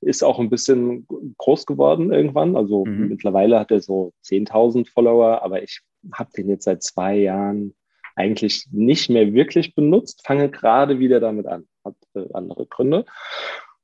ist 0.00 0.24
auch 0.24 0.38
ein 0.38 0.50
bisschen 0.50 1.06
groß 1.38 1.66
geworden 1.66 2.12
irgendwann. 2.12 2.56
Also 2.56 2.84
mhm. 2.84 3.08
mittlerweile 3.08 3.60
hat 3.60 3.70
er 3.70 3.80
so 3.80 4.12
10.000 4.24 4.90
Follower, 4.90 5.42
aber 5.42 5.62
ich 5.62 5.82
habe 6.12 6.30
den 6.36 6.48
jetzt 6.48 6.64
seit 6.64 6.82
zwei 6.82 7.16
Jahren 7.16 7.74
eigentlich 8.16 8.66
nicht 8.70 9.10
mehr 9.10 9.32
wirklich 9.32 9.74
benutzt, 9.74 10.26
fange 10.26 10.50
gerade 10.50 10.98
wieder 10.98 11.20
damit 11.20 11.46
an. 11.46 11.66
Hat 11.84 11.94
äh, 12.14 12.24
andere 12.32 12.66
Gründe. 12.66 13.04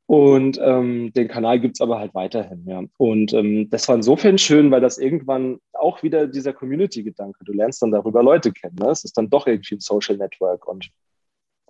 Und 0.08 0.58
ähm, 0.62 1.12
den 1.12 1.28
Kanal 1.28 1.60
gibt 1.60 1.76
es 1.76 1.82
aber 1.82 1.98
halt 1.98 2.14
weiterhin, 2.14 2.64
ja. 2.66 2.82
Und 2.96 3.34
ähm, 3.34 3.68
das 3.68 3.88
war 3.88 3.96
insofern 3.96 4.38
schön, 4.38 4.70
weil 4.70 4.80
das 4.80 4.96
irgendwann 4.96 5.58
auch 5.74 6.02
wieder 6.02 6.26
dieser 6.26 6.54
Community-Gedanke, 6.54 7.44
du 7.44 7.52
lernst 7.52 7.82
dann 7.82 7.90
darüber 7.90 8.22
Leute 8.22 8.52
kennen. 8.52 8.76
Ne? 8.76 8.88
Es 8.88 9.04
ist 9.04 9.18
dann 9.18 9.28
doch 9.28 9.46
irgendwie 9.46 9.74
ein 9.74 9.80
Social 9.80 10.16
Network. 10.16 10.66
Und 10.66 10.88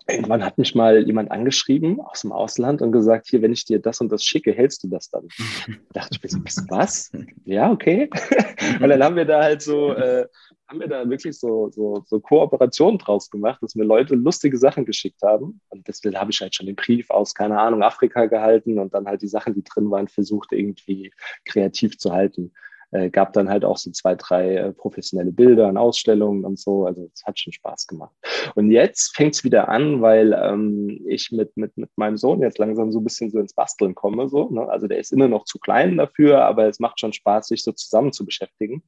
irgendwann 0.06 0.44
hat 0.44 0.56
mich 0.56 0.76
mal 0.76 1.04
jemand 1.04 1.32
angeschrieben 1.32 2.00
aus 2.00 2.20
dem 2.20 2.30
Ausland 2.30 2.80
und 2.80 2.92
gesagt, 2.92 3.26
hier, 3.26 3.42
wenn 3.42 3.52
ich 3.52 3.64
dir 3.64 3.80
das 3.80 4.00
und 4.00 4.12
das 4.12 4.24
schicke, 4.24 4.52
hältst 4.52 4.84
du 4.84 4.88
das 4.88 5.10
dann? 5.10 5.26
da 5.92 6.02
dachte 6.02 6.18
ich 6.22 6.32
mir 6.32 6.48
so, 6.48 6.62
was? 6.68 7.10
Ja, 7.44 7.72
okay. 7.72 8.08
und 8.80 8.88
dann 8.88 9.02
haben 9.02 9.16
wir 9.16 9.24
da 9.24 9.42
halt 9.42 9.62
so 9.62 9.92
äh, 9.94 10.28
haben 10.68 10.80
wir 10.80 10.88
da 10.88 11.08
wirklich 11.08 11.38
so, 11.38 11.70
so, 11.70 12.02
so 12.06 12.20
Kooperationen 12.20 12.98
draus 12.98 13.30
gemacht, 13.30 13.62
dass 13.62 13.74
mir 13.74 13.84
Leute 13.84 14.14
lustige 14.14 14.58
Sachen 14.58 14.84
geschickt 14.84 15.22
haben. 15.22 15.60
Und 15.70 15.88
deswegen 15.88 16.18
habe 16.18 16.30
ich 16.30 16.40
halt 16.40 16.54
schon 16.54 16.66
den 16.66 16.76
Brief 16.76 17.10
aus, 17.10 17.34
keine 17.34 17.58
Ahnung, 17.58 17.82
Afrika 17.82 18.26
gehalten 18.26 18.78
und 18.78 18.92
dann 18.92 19.06
halt 19.06 19.22
die 19.22 19.28
Sachen, 19.28 19.54
die 19.54 19.64
drin 19.64 19.90
waren, 19.90 20.08
versucht 20.08 20.52
irgendwie 20.52 21.10
kreativ 21.46 21.96
zu 21.96 22.12
halten. 22.12 22.52
Äh, 22.90 23.10
gab 23.10 23.34
dann 23.34 23.50
halt 23.50 23.66
auch 23.66 23.76
so 23.76 23.90
zwei, 23.90 24.14
drei 24.14 24.56
äh, 24.56 24.72
professionelle 24.72 25.32
Bilder 25.32 25.68
und 25.68 25.76
Ausstellungen 25.76 26.44
und 26.44 26.58
so. 26.58 26.86
Also 26.86 27.08
es 27.14 27.24
hat 27.24 27.38
schon 27.38 27.52
Spaß 27.52 27.86
gemacht. 27.86 28.14
Und 28.54 28.70
jetzt 28.70 29.14
fängt 29.14 29.34
es 29.34 29.44
wieder 29.44 29.68
an, 29.68 30.00
weil 30.02 30.32
ähm, 30.32 31.02
ich 31.06 31.30
mit, 31.30 31.54
mit, 31.56 31.76
mit 31.76 31.90
meinem 31.96 32.16
Sohn 32.16 32.40
jetzt 32.40 32.58
langsam 32.58 32.92
so 32.92 33.00
ein 33.00 33.04
bisschen 33.04 33.30
so 33.30 33.38
ins 33.38 33.54
Basteln 33.54 33.94
komme. 33.94 34.28
So, 34.28 34.48
ne? 34.50 34.68
Also 34.68 34.86
der 34.86 34.98
ist 34.98 35.12
immer 35.12 35.28
noch 35.28 35.44
zu 35.44 35.58
klein 35.58 35.96
dafür, 35.98 36.44
aber 36.44 36.66
es 36.66 36.78
macht 36.78 37.00
schon 37.00 37.12
Spaß, 37.12 37.48
sich 37.48 37.62
so 37.62 37.72
zusammen 37.72 38.12
zu 38.12 38.24
beschäftigen. 38.24 38.82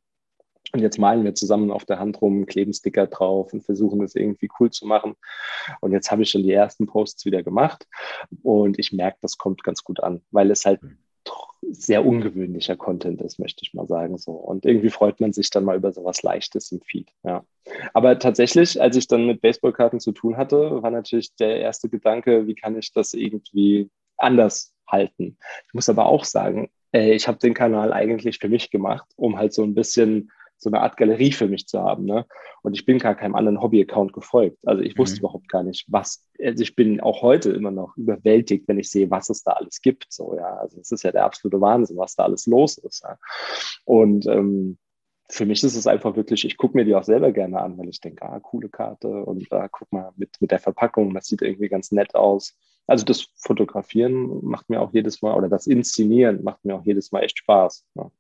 Und 0.73 0.81
jetzt 0.81 0.99
malen 0.99 1.25
wir 1.25 1.35
zusammen 1.35 1.71
auf 1.71 1.85
der 1.85 1.99
Hand 1.99 2.21
rum, 2.21 2.47
kleben 2.47 2.73
Sticker 2.73 3.07
drauf 3.07 3.53
und 3.53 3.63
versuchen 3.63 4.01
das 4.01 4.15
irgendwie 4.15 4.49
cool 4.61 4.71
zu 4.71 4.87
machen. 4.87 5.17
Und 5.81 5.93
jetzt 5.93 6.11
habe 6.11 6.23
ich 6.23 6.31
schon 6.31 6.43
die 6.43 6.53
ersten 6.53 6.87
Posts 6.87 7.25
wieder 7.25 7.43
gemacht 7.43 7.87
und 8.43 8.79
ich 8.79 8.93
merke, 8.93 9.19
das 9.21 9.39
kommt 9.39 9.65
ganz 9.65 9.83
gut 9.83 10.01
an, 10.01 10.23
weil 10.31 10.51
es 10.51 10.65
halt 10.65 10.81
sehr 11.71 12.05
ungewöhnlicher 12.05 12.77
Content 12.77 13.21
ist, 13.21 13.39
möchte 13.39 13.63
ich 13.63 13.75
mal 13.75 13.87
sagen. 13.87 14.19
So. 14.19 14.33
Und 14.33 14.65
irgendwie 14.65 14.91
freut 14.91 15.21
man 15.21 15.33
sich 15.33 15.51
dann 15.51 15.65
mal 15.65 15.77
über 15.77 15.93
sowas 15.93 16.23
Leichtes 16.23 16.73
im 16.73 16.81
Feed. 16.81 17.11
Ja. 17.23 17.45
Aber 17.93 18.19
tatsächlich, 18.19 18.81
als 18.81 18.97
ich 18.97 19.07
dann 19.07 19.27
mit 19.27 19.41
Baseballkarten 19.41 20.01
zu 20.01 20.13
tun 20.13 20.37
hatte, 20.37 20.83
war 20.83 20.91
natürlich 20.91 21.35
der 21.37 21.61
erste 21.61 21.89
Gedanke, 21.89 22.47
wie 22.47 22.55
kann 22.55 22.77
ich 22.79 22.93
das 22.93 23.13
irgendwie 23.13 23.91
anders 24.17 24.75
halten. 24.87 25.39
Ich 25.67 25.75
muss 25.75 25.89
aber 25.89 26.07
auch 26.07 26.25
sagen, 26.25 26.71
äh, 26.93 27.13
ich 27.13 27.29
habe 27.29 27.39
den 27.39 27.55
Kanal 27.55 27.93
eigentlich 27.93 28.39
für 28.39 28.49
mich 28.49 28.71
gemacht, 28.71 29.07
um 29.17 29.39
halt 29.39 29.53
so 29.53 29.63
ein 29.63 29.75
bisschen 29.75 30.31
so 30.61 30.71
eine 30.71 30.81
Art 30.81 30.97
Galerie 30.97 31.33
für 31.33 31.49
mich 31.49 31.67
zu 31.67 31.81
haben. 31.81 32.05
Ne? 32.05 32.27
Und 32.63 32.75
ich 32.75 32.85
bin 32.85 32.99
gar 32.99 33.15
keinem 33.15 33.35
anderen 33.35 33.61
Hobby-Account 33.61 34.13
gefolgt. 34.13 34.59
Also 34.67 34.83
ich 34.83 34.97
wusste 34.99 35.17
mhm. 35.17 35.21
überhaupt 35.21 35.49
gar 35.49 35.63
nicht, 35.63 35.87
was. 35.89 36.25
Also 36.39 36.63
ich 36.63 36.77
bin 36.77 37.01
auch 37.01 37.23
heute 37.23 37.51
immer 37.51 37.71
noch 37.71 37.97
überwältigt, 37.97 38.69
wenn 38.69 38.79
ich 38.79 38.91
sehe, 38.91 39.11
was 39.11 39.31
es 39.31 39.43
da 39.43 39.53
alles 39.53 39.81
gibt. 39.81 40.07
So, 40.11 40.37
ja, 40.37 40.57
also 40.57 40.79
es 40.79 40.93
ist 40.93 41.03
ja 41.03 41.13
der 41.13 41.25
absolute 41.25 41.61
Wahnsinn, 41.61 41.97
was 41.97 42.15
da 42.15 42.25
alles 42.25 42.47
los 42.47 42.79
ist. 42.79 43.03
Ja? 43.03 43.19
Und 43.85 44.27
ähm, 44.27 44.79
für 45.31 45.47
mich 45.47 45.63
ist 45.63 45.77
es 45.77 45.87
einfach 45.87 46.17
wirklich, 46.17 46.45
ich 46.45 46.57
gucke 46.57 46.77
mir 46.77 46.85
die 46.85 46.95
auch 46.95 47.05
selber 47.05 47.33
gerne 47.33 47.61
an, 47.61 47.79
weil 47.79 47.89
ich 47.89 48.01
denke, 48.01 48.23
ah, 48.23 48.41
coole 48.41 48.69
Karte 48.69 49.09
und 49.09 49.51
ah, 49.53 49.69
guck 49.69 49.91
mal 49.93 50.13
mit, 50.17 50.37
mit 50.41 50.51
der 50.51 50.59
Verpackung, 50.59 51.15
das 51.15 51.27
sieht 51.27 51.41
irgendwie 51.41 51.69
ganz 51.69 51.93
nett 51.93 52.15
aus. 52.15 52.57
Also 52.87 53.05
das 53.05 53.29
Fotografieren 53.37 54.45
macht 54.45 54.69
mir 54.69 54.81
auch 54.81 54.93
jedes 54.93 55.23
Mal, 55.23 55.37
oder 55.37 55.49
das 55.49 55.69
Inszenieren 55.69 56.43
macht 56.43 56.65
mir 56.65 56.75
auch 56.75 56.85
jedes 56.85 57.13
Mal 57.13 57.23
echt 57.23 57.39
Spaß. 57.39 57.87
Ja. 57.95 58.11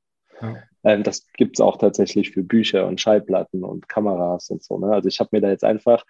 Ja. 0.40 0.56
Ähm, 0.84 1.02
das 1.02 1.26
gibt 1.34 1.56
es 1.56 1.60
auch 1.60 1.76
tatsächlich 1.76 2.30
für 2.30 2.42
Bücher 2.42 2.86
und 2.86 3.00
Schallplatten 3.00 3.64
und 3.64 3.88
Kameras 3.88 4.50
und 4.50 4.62
so. 4.62 4.78
Ne? 4.78 4.92
Also 4.92 5.08
ich 5.08 5.20
habe 5.20 5.30
mir 5.32 5.40
da 5.40 5.50
jetzt 5.50 5.64
einfach, 5.64 6.04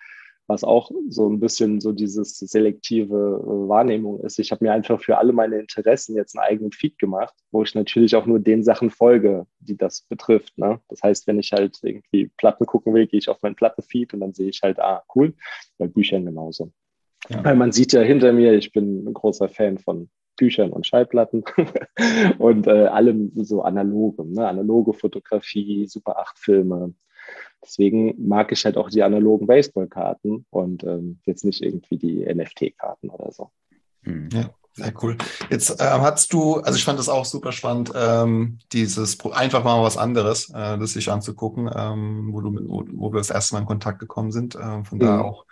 was 0.46 0.64
auch 0.64 0.90
so 1.08 1.28
ein 1.28 1.38
bisschen 1.38 1.80
so 1.80 1.92
dieses 1.92 2.38
selektive 2.38 3.40
äh, 3.42 3.68
Wahrnehmung 3.68 4.20
ist, 4.20 4.38
ich 4.38 4.50
habe 4.50 4.64
mir 4.64 4.72
einfach 4.72 5.00
für 5.00 5.18
alle 5.18 5.32
meine 5.32 5.58
Interessen 5.58 6.16
jetzt 6.16 6.36
einen 6.36 6.44
eigenen 6.44 6.72
Feed 6.72 6.98
gemacht, 6.98 7.34
wo 7.52 7.62
ich 7.62 7.74
natürlich 7.74 8.16
auch 8.16 8.26
nur 8.26 8.40
den 8.40 8.64
Sachen 8.64 8.90
folge, 8.90 9.46
die 9.60 9.76
das 9.76 10.02
betrifft. 10.02 10.58
Ne? 10.58 10.80
Das 10.88 11.02
heißt, 11.02 11.26
wenn 11.26 11.38
ich 11.38 11.52
halt 11.52 11.78
irgendwie 11.82 12.30
Platten 12.36 12.66
gucken 12.66 12.94
will, 12.94 13.06
gehe 13.06 13.18
ich 13.18 13.28
auf 13.28 13.42
meinen 13.42 13.56
Plattenfeed 13.56 14.14
und 14.14 14.20
dann 14.20 14.34
sehe 14.34 14.48
ich 14.48 14.60
halt, 14.62 14.80
ah, 14.80 15.02
cool, 15.14 15.34
bei 15.78 15.86
Büchern 15.86 16.24
genauso. 16.24 16.72
Ja. 17.28 17.44
Weil 17.44 17.56
man 17.56 17.70
sieht 17.70 17.92
ja 17.92 18.00
hinter 18.00 18.32
mir, 18.32 18.54
ich 18.54 18.72
bin 18.72 19.04
ein 19.06 19.14
großer 19.14 19.48
Fan 19.48 19.78
von 19.78 20.10
Büchern 20.36 20.70
und 20.70 20.86
Schallplatten 20.86 21.44
und 22.38 22.66
äh, 22.66 22.86
allem 22.86 23.32
so 23.36 23.62
analoge, 23.62 24.24
ne? 24.24 24.48
analoge 24.48 24.92
Fotografie, 24.92 25.86
Super 25.86 26.18
8 26.18 26.38
Filme. 26.38 26.94
Deswegen 27.62 28.14
mag 28.26 28.50
ich 28.52 28.64
halt 28.64 28.76
auch 28.76 28.88
die 28.88 29.02
analogen 29.02 29.46
Baseballkarten 29.46 30.46
und 30.50 30.82
ähm, 30.84 31.20
jetzt 31.26 31.44
nicht 31.44 31.62
irgendwie 31.62 31.98
die 31.98 32.24
NFT-Karten 32.24 33.10
oder 33.10 33.30
so. 33.32 33.50
Hm. 34.02 34.28
Ja. 34.32 34.50
Sehr 34.72 34.94
cool. 35.02 35.18
Jetzt 35.50 35.70
ähm, 35.80 36.00
hast 36.00 36.32
du, 36.32 36.54
also 36.58 36.76
ich 36.76 36.84
fand 36.84 36.98
das 36.98 37.08
auch 37.08 37.24
super 37.24 37.50
spannend, 37.50 37.92
ähm, 37.94 38.58
dieses 38.72 39.18
einfach 39.32 39.64
mal 39.64 39.82
was 39.82 39.96
anderes, 39.96 40.48
äh, 40.50 40.78
das 40.78 40.92
sich 40.92 41.10
anzugucken, 41.10 41.68
ähm, 41.74 42.30
wo, 42.32 42.40
du, 42.40 42.54
wo, 42.68 42.84
wo 42.92 43.12
wir 43.12 43.18
das 43.18 43.30
erste 43.30 43.54
Mal 43.54 43.62
in 43.62 43.66
Kontakt 43.66 43.98
gekommen 43.98 44.30
sind. 44.30 44.54
Äh, 44.54 44.84
von 44.84 44.98
mhm. 44.98 45.00
da 45.00 45.20
auch 45.22 45.44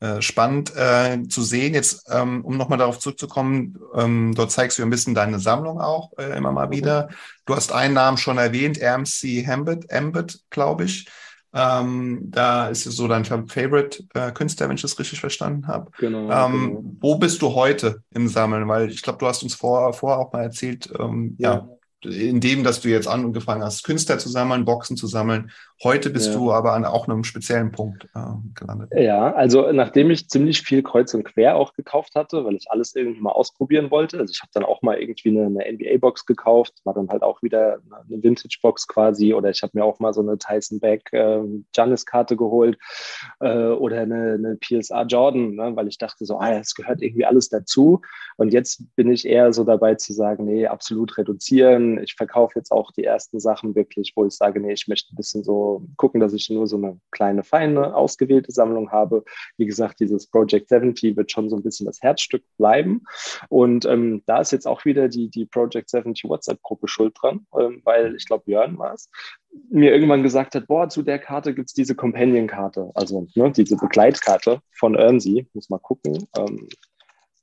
äh, 0.00 0.22
spannend 0.22 0.74
äh, 0.76 1.22
zu 1.28 1.42
sehen. 1.42 1.74
Jetzt, 1.74 2.06
ähm, 2.10 2.44
um 2.44 2.56
nochmal 2.56 2.78
darauf 2.78 2.98
zurückzukommen, 2.98 3.78
ähm, 3.94 4.34
dort 4.34 4.50
zeigst 4.50 4.78
du 4.78 4.82
ein 4.82 4.90
bisschen 4.90 5.14
deine 5.14 5.38
Sammlung 5.38 5.80
auch 5.80 6.16
äh, 6.18 6.36
immer 6.36 6.52
mal 6.52 6.70
wieder. 6.70 7.10
Du 7.44 7.54
hast 7.54 7.72
einen 7.72 7.94
Namen 7.94 8.16
schon 8.16 8.38
erwähnt, 8.38 8.80
RMC 8.80 9.46
Ambit, 9.46 9.92
Ambit 9.92 10.40
glaube 10.50 10.84
ich. 10.84 11.06
Ähm, 11.52 12.30
da 12.30 12.68
ist 12.68 12.86
es 12.86 12.96
so 12.96 13.08
dein 13.08 13.24
Favorite 13.24 14.04
äh, 14.14 14.30
Künstler, 14.30 14.68
wenn 14.68 14.76
ich 14.76 14.82
das 14.82 14.98
richtig 14.98 15.20
verstanden 15.20 15.66
habe. 15.66 15.90
Genau, 15.98 16.30
ähm, 16.30 16.52
genau, 16.52 16.84
Wo 17.00 17.16
bist 17.16 17.42
du 17.42 17.54
heute 17.54 18.02
im 18.14 18.28
Sammeln? 18.28 18.68
Weil 18.68 18.88
ich 18.90 19.02
glaube, 19.02 19.18
du 19.18 19.26
hast 19.26 19.42
uns 19.42 19.54
vorher 19.54 19.92
vor 19.92 20.18
auch 20.18 20.32
mal 20.32 20.44
erzählt, 20.44 20.90
ähm, 20.98 21.34
ja. 21.38 21.54
ja 21.54 21.68
in 22.04 22.40
dem, 22.40 22.64
dass 22.64 22.80
du 22.80 22.88
jetzt 22.88 23.08
angefangen 23.08 23.62
hast, 23.62 23.84
Künstler 23.84 24.18
zu 24.18 24.28
sammeln, 24.28 24.64
Boxen 24.64 24.96
zu 24.96 25.06
sammeln. 25.06 25.50
Heute 25.82 26.10
bist 26.10 26.28
ja. 26.28 26.34
du 26.34 26.52
aber 26.52 26.74
an 26.74 26.84
auch 26.84 27.08
einem 27.08 27.24
speziellen 27.24 27.72
Punkt 27.72 28.04
äh, 28.14 28.20
gelandet. 28.54 28.90
Ja, 28.94 29.32
also 29.32 29.72
nachdem 29.72 30.10
ich 30.10 30.28
ziemlich 30.28 30.62
viel 30.62 30.82
kreuz 30.82 31.14
und 31.14 31.24
quer 31.24 31.56
auch 31.56 31.72
gekauft 31.72 32.14
hatte, 32.14 32.44
weil 32.44 32.54
ich 32.54 32.70
alles 32.70 32.94
irgendwie 32.94 33.20
mal 33.20 33.32
ausprobieren 33.32 33.90
wollte. 33.90 34.18
Also 34.18 34.32
ich 34.32 34.40
habe 34.40 34.50
dann 34.52 34.64
auch 34.64 34.82
mal 34.82 34.98
irgendwie 34.98 35.30
eine, 35.30 35.46
eine 35.46 35.72
NBA-Box 35.72 36.26
gekauft, 36.26 36.74
war 36.84 36.94
dann 36.94 37.08
halt 37.08 37.22
auch 37.22 37.42
wieder 37.42 37.78
eine 37.90 38.22
Vintage-Box 38.22 38.88
quasi. 38.88 39.32
Oder 39.32 39.50
ich 39.50 39.62
habe 39.62 39.72
mir 39.74 39.84
auch 39.84 40.00
mal 40.00 40.12
so 40.12 40.20
eine 40.20 40.38
Tyson 40.38 40.80
Beck 40.80 41.10
äh, 41.12 41.40
Giannis-Karte 41.72 42.36
geholt 42.36 42.78
äh, 43.40 43.68
oder 43.68 44.00
eine, 44.00 44.34
eine 44.34 44.56
PSA 44.56 45.02
Jordan, 45.04 45.54
ne, 45.54 45.72
weil 45.74 45.88
ich 45.88 45.98
dachte 45.98 46.26
so, 46.26 46.38
ah, 46.38 46.52
es 46.52 46.74
gehört 46.74 47.02
irgendwie 47.02 47.24
alles 47.24 47.48
dazu. 47.48 48.02
Und 48.36 48.52
jetzt 48.52 48.84
bin 48.96 49.10
ich 49.10 49.26
eher 49.26 49.52
so 49.52 49.64
dabei 49.64 49.94
zu 49.94 50.12
sagen, 50.12 50.44
nee, 50.44 50.66
absolut 50.66 51.16
reduzieren 51.16 51.89
ich 51.98 52.14
verkaufe 52.14 52.58
jetzt 52.58 52.72
auch 52.72 52.90
die 52.92 53.04
ersten 53.04 53.40
Sachen 53.40 53.74
wirklich, 53.74 54.12
wo 54.16 54.26
ich 54.26 54.34
sage, 54.34 54.60
nee, 54.60 54.72
ich 54.72 54.88
möchte 54.88 55.12
ein 55.12 55.16
bisschen 55.16 55.44
so 55.44 55.86
gucken, 55.96 56.20
dass 56.20 56.32
ich 56.32 56.48
nur 56.50 56.66
so 56.66 56.76
eine 56.76 57.00
kleine, 57.10 57.44
feine, 57.44 57.94
ausgewählte 57.94 58.52
Sammlung 58.52 58.90
habe. 58.90 59.24
Wie 59.56 59.66
gesagt, 59.66 60.00
dieses 60.00 60.26
Project 60.28 60.68
70 60.68 61.16
wird 61.16 61.30
schon 61.30 61.50
so 61.50 61.56
ein 61.56 61.62
bisschen 61.62 61.86
das 61.86 62.00
Herzstück 62.02 62.44
bleiben. 62.58 63.02
Und 63.48 63.84
ähm, 63.86 64.22
da 64.26 64.40
ist 64.40 64.52
jetzt 64.52 64.66
auch 64.66 64.84
wieder 64.84 65.08
die, 65.08 65.28
die 65.28 65.46
Project 65.46 65.90
70 65.90 66.24
WhatsApp-Gruppe 66.24 66.88
schuld 66.88 67.14
dran, 67.20 67.46
ähm, 67.58 67.80
weil 67.84 68.14
ich 68.16 68.26
glaube, 68.26 68.50
Jörn 68.50 68.78
war 68.78 68.94
es, 68.94 69.10
mir 69.70 69.92
irgendwann 69.92 70.22
gesagt 70.22 70.54
hat, 70.54 70.66
boah, 70.66 70.88
zu 70.88 71.02
der 71.02 71.18
Karte 71.18 71.54
gibt 71.54 71.68
es 71.68 71.74
diese 71.74 71.94
Companion-Karte, 71.94 72.90
also 72.94 73.26
ne, 73.34 73.50
diese 73.50 73.76
Begleitkarte 73.76 74.60
von 74.72 74.94
Earnsey. 74.94 75.48
Muss 75.54 75.70
mal 75.70 75.78
gucken. 75.78 76.26
Ähm, 76.36 76.68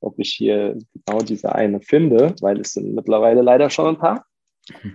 ob 0.01 0.19
ich 0.19 0.33
hier 0.33 0.77
genau 0.93 1.19
diese 1.21 1.53
eine 1.53 1.81
finde, 1.81 2.35
weil 2.41 2.59
es 2.61 2.73
sind 2.73 2.93
mittlerweile 2.93 3.41
leider 3.41 3.69
schon 3.69 3.87
ein 3.87 3.97
paar. 3.97 4.25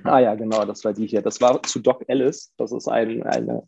Ah 0.05 0.19
ja, 0.19 0.35
genau, 0.35 0.65
das 0.65 0.85
war 0.85 0.93
die 0.93 1.07
hier. 1.07 1.23
Das 1.23 1.41
war 1.41 1.63
zu 1.63 1.81
Doc 1.81 2.05
Ellis. 2.09 2.53
Das 2.57 2.73
ist 2.73 2.89
ein, 2.89 3.23
eine 3.23 3.63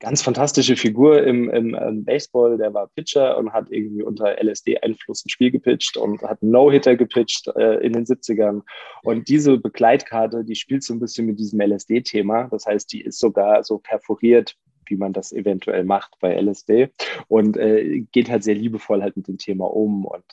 ganz 0.00 0.22
fantastische 0.22 0.76
Figur 0.76 1.22
im, 1.22 1.50
im, 1.50 1.74
im, 1.74 2.04
Baseball. 2.04 2.56
Der 2.58 2.72
war 2.74 2.88
Pitcher 2.94 3.38
und 3.38 3.52
hat 3.52 3.70
irgendwie 3.70 4.02
unter 4.02 4.36
LSD-Einfluss 4.42 5.24
ein 5.24 5.30
Spiel 5.30 5.50
gepitcht 5.50 5.96
und 5.96 6.22
hat 6.22 6.42
No-Hitter 6.42 6.96
gepitcht 6.96 7.48
äh, 7.56 7.84
in 7.84 7.92
den 7.92 8.04
70ern. 8.04 8.62
Und 9.02 9.28
diese 9.28 9.58
Begleitkarte, 9.58 10.44
die 10.44 10.54
spielt 10.54 10.82
so 10.82 10.94
ein 10.94 11.00
bisschen 11.00 11.26
mit 11.26 11.38
diesem 11.38 11.60
LSD-Thema. 11.60 12.48
Das 12.50 12.66
heißt, 12.66 12.92
die 12.92 13.02
ist 13.02 13.18
sogar 13.18 13.64
so 13.64 13.78
perforiert 13.78 14.54
wie 14.86 14.96
man 14.96 15.14
das 15.14 15.32
eventuell 15.32 15.82
macht 15.84 16.14
bei 16.20 16.34
LSD 16.38 16.90
und 17.28 17.56
äh, 17.56 18.00
geht 18.12 18.28
halt 18.28 18.44
sehr 18.44 18.54
liebevoll 18.54 19.00
halt 19.00 19.16
mit 19.16 19.28
dem 19.28 19.38
Thema 19.38 19.64
um 19.64 20.04
und 20.04 20.24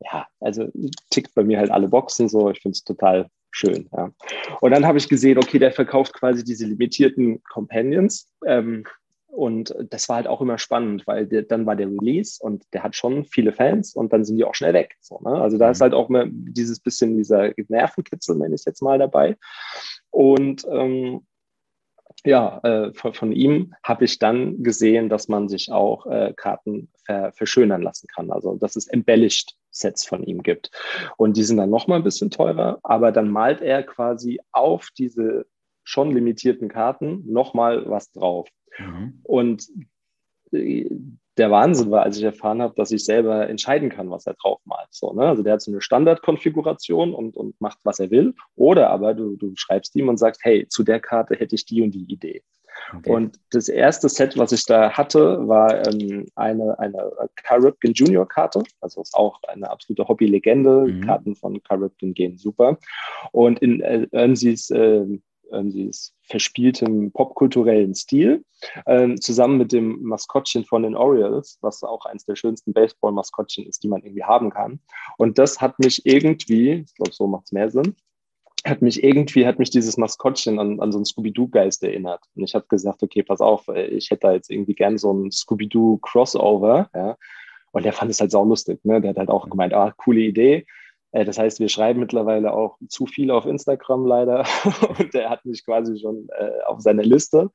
ja, 0.00 0.26
also 0.40 0.68
tickt 1.10 1.34
bei 1.34 1.44
mir 1.44 1.58
halt 1.58 1.70
alle 1.70 1.88
Boxen 1.88 2.28
so. 2.28 2.50
Ich 2.50 2.60
finde 2.60 2.76
es 2.76 2.84
total 2.84 3.28
schön. 3.50 3.88
Ja. 3.96 4.12
Und 4.60 4.70
dann 4.70 4.86
habe 4.86 4.98
ich 4.98 5.08
gesehen, 5.08 5.38
okay, 5.38 5.58
der 5.58 5.72
verkauft 5.72 6.14
quasi 6.14 6.44
diese 6.44 6.66
limitierten 6.66 7.42
Companions. 7.44 8.30
Ähm, 8.46 8.84
und 9.26 9.74
das 9.90 10.08
war 10.08 10.16
halt 10.16 10.26
auch 10.26 10.40
immer 10.40 10.58
spannend, 10.58 11.06
weil 11.06 11.26
der, 11.26 11.42
dann 11.42 11.64
war 11.64 11.76
der 11.76 11.86
Release 11.86 12.42
und 12.42 12.64
der 12.72 12.82
hat 12.82 12.96
schon 12.96 13.24
viele 13.24 13.52
Fans 13.52 13.94
und 13.94 14.12
dann 14.12 14.24
sind 14.24 14.36
die 14.36 14.44
auch 14.44 14.54
schnell 14.54 14.74
weg. 14.74 14.96
So, 15.00 15.20
ne? 15.20 15.30
Also 15.30 15.56
da 15.56 15.66
mhm. 15.66 15.72
ist 15.72 15.80
halt 15.80 15.94
auch 15.94 16.08
immer 16.08 16.26
dieses 16.28 16.80
bisschen 16.80 17.16
dieser 17.16 17.52
Nervenkitzel, 17.68 18.36
nenne 18.36 18.54
ich 18.54 18.62
es 18.62 18.64
jetzt 18.64 18.82
mal 18.82 18.98
dabei. 18.98 19.36
Und 20.10 20.66
ähm, 20.70 21.26
ja, 22.24 22.58
äh, 22.64 22.92
von, 22.92 23.14
von, 23.14 23.32
ihm 23.32 23.72
habe 23.82 24.04
ich 24.04 24.18
dann 24.18 24.62
gesehen, 24.62 25.08
dass 25.08 25.28
man 25.28 25.48
sich 25.48 25.70
auch 25.70 26.06
äh, 26.06 26.34
Karten 26.36 26.90
ver, 27.06 27.32
verschönern 27.32 27.82
lassen 27.82 28.08
kann. 28.14 28.30
Also 28.30 28.56
dass 28.56 28.76
es 28.76 28.88
embellished 28.88 29.56
Sets 29.80 30.06
von 30.06 30.22
ihm 30.22 30.42
gibt. 30.42 30.70
Und 31.16 31.36
die 31.36 31.42
sind 31.42 31.56
dann 31.56 31.70
nochmal 31.70 31.98
ein 31.98 32.04
bisschen 32.04 32.30
teurer, 32.30 32.78
aber 32.82 33.12
dann 33.12 33.30
malt 33.30 33.60
er 33.60 33.82
quasi 33.82 34.40
auf 34.52 34.88
diese 34.96 35.46
schon 35.82 36.12
limitierten 36.12 36.68
Karten 36.68 37.24
nochmal 37.26 37.88
was 37.88 38.12
drauf. 38.12 38.48
Mhm. 38.78 39.20
Und 39.24 39.68
äh, 40.52 40.88
der 41.36 41.50
Wahnsinn 41.50 41.90
war, 41.90 42.02
als 42.02 42.18
ich 42.18 42.22
erfahren 42.22 42.60
habe, 42.60 42.74
dass 42.76 42.90
ich 42.90 43.04
selber 43.04 43.48
entscheiden 43.48 43.88
kann, 43.88 44.10
was 44.10 44.26
er 44.26 44.34
drauf 44.34 44.60
malt. 44.66 44.88
So, 44.90 45.12
ne? 45.14 45.26
Also 45.26 45.42
der 45.42 45.54
hat 45.54 45.62
so 45.62 45.70
eine 45.70 45.80
Standardkonfiguration 45.80 47.14
und, 47.14 47.36
und 47.36 47.58
macht, 47.60 47.78
was 47.84 47.98
er 47.98 48.10
will. 48.10 48.34
Oder 48.56 48.90
aber 48.90 49.14
du, 49.14 49.36
du 49.36 49.52
schreibst 49.56 49.96
ihm 49.96 50.08
und 50.08 50.18
sagst, 50.18 50.42
hey, 50.44 50.66
zu 50.68 50.82
der 50.82 51.00
Karte 51.00 51.36
hätte 51.36 51.54
ich 51.54 51.64
die 51.64 51.80
und 51.80 51.92
die 51.92 52.04
Idee. 52.12 52.42
Okay. 52.96 53.10
Und 53.10 53.40
das 53.50 53.68
erste 53.68 54.08
Set, 54.08 54.36
was 54.36 54.52
ich 54.52 54.64
da 54.64 54.90
hatte, 54.90 55.46
war 55.46 55.86
ähm, 55.86 56.26
eine, 56.34 56.78
eine 56.78 57.12
Caribbean 57.36 57.94
Junior 57.94 58.26
Karte. 58.26 58.62
Also 58.80 59.02
ist 59.02 59.14
auch 59.14 59.40
eine 59.44 59.70
absolute 59.70 60.06
Hobby-Legende. 60.06 60.86
Mhm. 60.86 61.00
Karten 61.02 61.36
von 61.36 61.62
Caribbean 61.62 62.14
gehen 62.14 62.36
super. 62.38 62.78
Und 63.32 63.60
in 63.60 63.80
äh, 63.80 64.06
äh, 65.52 65.90
verspieltem 66.22 67.10
popkulturellen 67.12 67.94
Stil, 67.94 68.44
äh, 68.86 69.14
zusammen 69.16 69.58
mit 69.58 69.72
dem 69.72 70.00
Maskottchen 70.02 70.64
von 70.64 70.82
den 70.82 70.94
Orioles, 70.94 71.58
was 71.60 71.82
auch 71.82 72.06
eines 72.06 72.24
der 72.24 72.36
schönsten 72.36 72.72
Baseball-Maskottchen 72.72 73.66
ist, 73.66 73.82
die 73.82 73.88
man 73.88 74.02
irgendwie 74.02 74.24
haben 74.24 74.50
kann. 74.50 74.80
Und 75.18 75.38
das 75.38 75.60
hat 75.60 75.78
mich 75.78 76.06
irgendwie, 76.06 76.84
ich 76.86 76.94
glaube, 76.94 77.12
so 77.12 77.26
macht 77.26 77.46
es 77.46 77.52
mehr 77.52 77.70
Sinn, 77.70 77.96
hat 78.64 78.82
mich 78.82 79.02
irgendwie, 79.02 79.46
hat 79.46 79.58
mich 79.58 79.70
dieses 79.70 79.96
Maskottchen 79.96 80.58
an, 80.58 80.80
an 80.80 80.92
so 80.92 80.98
einen 80.98 81.04
Scooby-Doo-Geist 81.04 81.82
erinnert. 81.82 82.22
Und 82.34 82.44
ich 82.44 82.54
habe 82.54 82.66
gesagt, 82.68 83.02
okay, 83.02 83.22
pass 83.22 83.40
auf, 83.40 83.68
ich 83.68 84.10
hätte 84.10 84.26
da 84.28 84.32
jetzt 84.32 84.50
irgendwie 84.50 84.74
gern 84.74 84.98
so 84.98 85.12
ein 85.12 85.30
Scooby-Doo-Crossover, 85.30 86.90
ja. 86.94 87.16
Und 87.72 87.84
der 87.84 87.92
fand 87.92 88.10
es 88.10 88.20
halt 88.20 88.32
saulustig, 88.32 88.84
ne? 88.84 89.00
Der 89.00 89.10
hat 89.10 89.18
halt 89.18 89.30
auch 89.30 89.48
gemeint, 89.48 89.74
ah, 89.74 89.92
coole 89.96 90.20
Idee 90.20 90.66
Äh, 91.12 91.24
das 91.24 91.38
heißt, 91.38 91.60
wir 91.60 91.68
schreiben 91.68 92.00
mittlerweile 92.00 92.52
auch 92.52 92.78
zu 92.88 93.06
viel 93.06 93.30
auf 93.30 93.46
Instagram 93.46 94.06
leider 94.06 94.44
und 94.98 95.14
er 95.14 95.30
hat 95.30 95.44
mich 95.44 95.64
quasi 95.64 95.98
schon 95.98 96.28
äh, 96.38 96.62
auf 96.66 96.80
seiner 96.80 97.02
Liste 97.02 97.50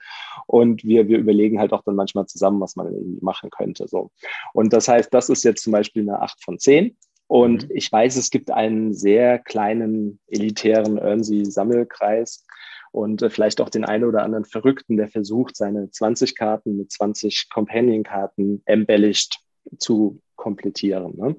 und 0.48 0.84
wir, 0.84 1.08
wir 1.08 1.20
überlegen 1.20 1.60
halt 1.60 1.74
auch 1.74 1.84
dann 1.84 1.96
manchmal 1.96 2.26
zusammen, 2.26 2.60
was 2.60 2.76
man 2.76 2.88
irgendwie 2.88 3.24
machen 3.24 3.50
könnte. 3.50 3.88
So. 3.88 4.12
Und 4.54 4.74
das 4.74 4.88
heißt, 4.88 5.14
das 5.14 5.30
ist 5.30 5.44
jetzt 5.44 5.64
zum 5.64 5.74
Beispiel 5.74 6.04
eine 6.04 6.22
8 6.22 6.44
von 6.44 6.60
10 6.60 6.98
und 7.28 7.70
mhm. 7.70 7.76
ich 7.76 7.92
weiß, 7.92 8.16
es 8.18 8.30
gibt 8.30 8.52
einen 8.52 8.94
sehr 8.94 9.40
kleinen, 9.40 10.20
elitären 10.28 10.98
Earnsey-Sammelkreis 10.98 12.46
und 12.92 13.22
äh, 13.22 13.30
vielleicht 13.30 13.62
auch 13.62 13.70
den 13.70 13.86
einen 13.86 14.04
oder 14.04 14.24
anderen 14.24 14.46
Verrückten, 14.46 14.98
der 14.98 15.10
versucht, 15.10 15.56
seine 15.56 15.90
20 15.90 16.36
Karten 16.36 16.78
mit 16.78 16.92
20 16.92 17.50
Companion-Karten 17.50 18.62
embellished 18.66 19.40
zu 19.78 20.22
komplettieren. 20.36 21.16
Ne? 21.18 21.36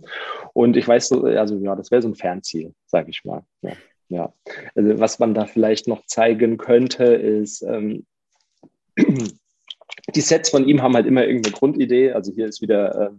Und 0.53 0.77
ich 0.77 0.87
weiß, 0.87 1.13
also 1.13 1.59
ja, 1.59 1.77
das 1.77 1.91
wäre 1.91 2.03
so 2.03 2.09
ein 2.09 2.17
Fernziel, 2.17 2.75
sage 2.87 3.11
ich 3.11 3.25
mal. 3.25 3.43
Ja, 3.63 3.73
ja. 4.09 4.33
Also, 4.75 4.99
was 4.99 5.19
man 5.19 5.35
da 5.35 5.47
vielleicht 5.47 5.87
noch 5.87 6.05
zeigen 6.07 6.57
könnte, 6.59 7.05
ist, 7.05 7.63
ähm, 7.63 8.05
die 8.97 10.21
Sets 10.21 10.51
von 10.51 10.67
ihm 10.67 10.83
haben 10.83 10.95
halt 10.95 11.07
immer 11.07 11.25
irgendeine 11.25 11.55
Grundidee. 11.55 12.13
Also 12.13 12.33
hier 12.33 12.47
ist 12.47 12.61
wieder 12.61 13.01
äh, 13.01 13.11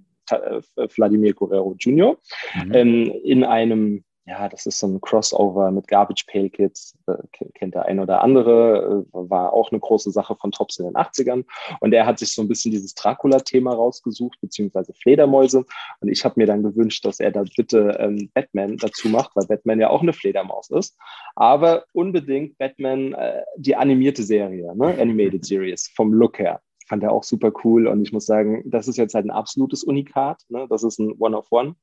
Vladimir 0.90 1.34
Guerrero 1.34 1.76
Jr. 1.80 2.18
Mhm. 2.56 2.74
Ähm, 2.74 3.12
in 3.24 3.44
einem 3.44 4.04
ja, 4.28 4.50
das 4.50 4.66
ist 4.66 4.80
so 4.80 4.88
ein 4.88 5.00
Crossover 5.00 5.72
mit 5.72 5.88
Garbage 5.88 6.26
Pail 6.28 6.50
Kids, 6.50 6.98
äh, 7.08 7.16
kennt 7.56 7.76
der 7.76 7.86
ein 7.86 7.98
oder 8.02 8.22
andere, 8.22 9.06
äh, 9.06 9.14
war 9.14 9.54
auch 9.54 9.72
eine 9.72 9.80
große 9.80 10.12
Sache 10.12 10.36
von 10.36 10.52
Tops 10.52 10.80
in 10.80 10.86
den 10.86 10.98
80ern. 10.98 11.46
Und 11.80 11.94
er 11.94 12.06
hat 12.06 12.20
sich 12.20 12.34
so 12.34 12.42
ein 12.42 12.50
bisschen 12.50 12.72
dieses 12.72 12.94
Dracula-Thema 12.94 13.74
rausgesucht, 13.74 14.38
beziehungsweise 14.42 14.94
Fledermäuse. 14.94 15.64
Und 16.02 16.10
ich 16.10 16.26
habe 16.26 16.36
mir 16.38 16.46
dann 16.46 16.62
gewünscht, 16.62 17.06
dass 17.06 17.22
er 17.22 17.32
da 17.32 17.46
bitte 17.56 17.96
ähm, 18.00 18.30
Batman 18.34 18.76
dazu 18.76 19.08
macht, 19.08 19.32
weil 19.36 19.48
Batman 19.48 19.80
ja 19.80 19.90
auch 19.90 20.02
eine 20.02 20.14
Fledermaus 20.14 20.70
ist. 20.72 20.98
Aber 21.36 21.86
unbedingt 21.94 22.58
Batman, 22.58 23.14
äh, 23.14 23.44
die 23.56 23.78
animierte 23.78 24.24
Serie, 24.24 24.76
ne? 24.76 24.88
Animated 25.00 25.46
Series, 25.46 25.90
vom 25.96 26.12
Look 26.12 26.38
her 26.38 26.60
fand 26.88 27.04
er 27.04 27.12
auch 27.12 27.24
super 27.24 27.52
cool. 27.64 27.88
Und 27.88 28.02
ich 28.02 28.14
muss 28.14 28.26
sagen, 28.26 28.64
das 28.66 28.88
ist 28.88 28.98
jetzt 28.98 29.14
halt 29.14 29.26
ein 29.26 29.32
absolutes 29.32 29.84
Unikat. 29.84 30.42
Ne? 30.50 30.66
Das 30.70 30.84
ist 30.84 31.00
ein 31.00 31.14
One-of-One. 31.20 31.76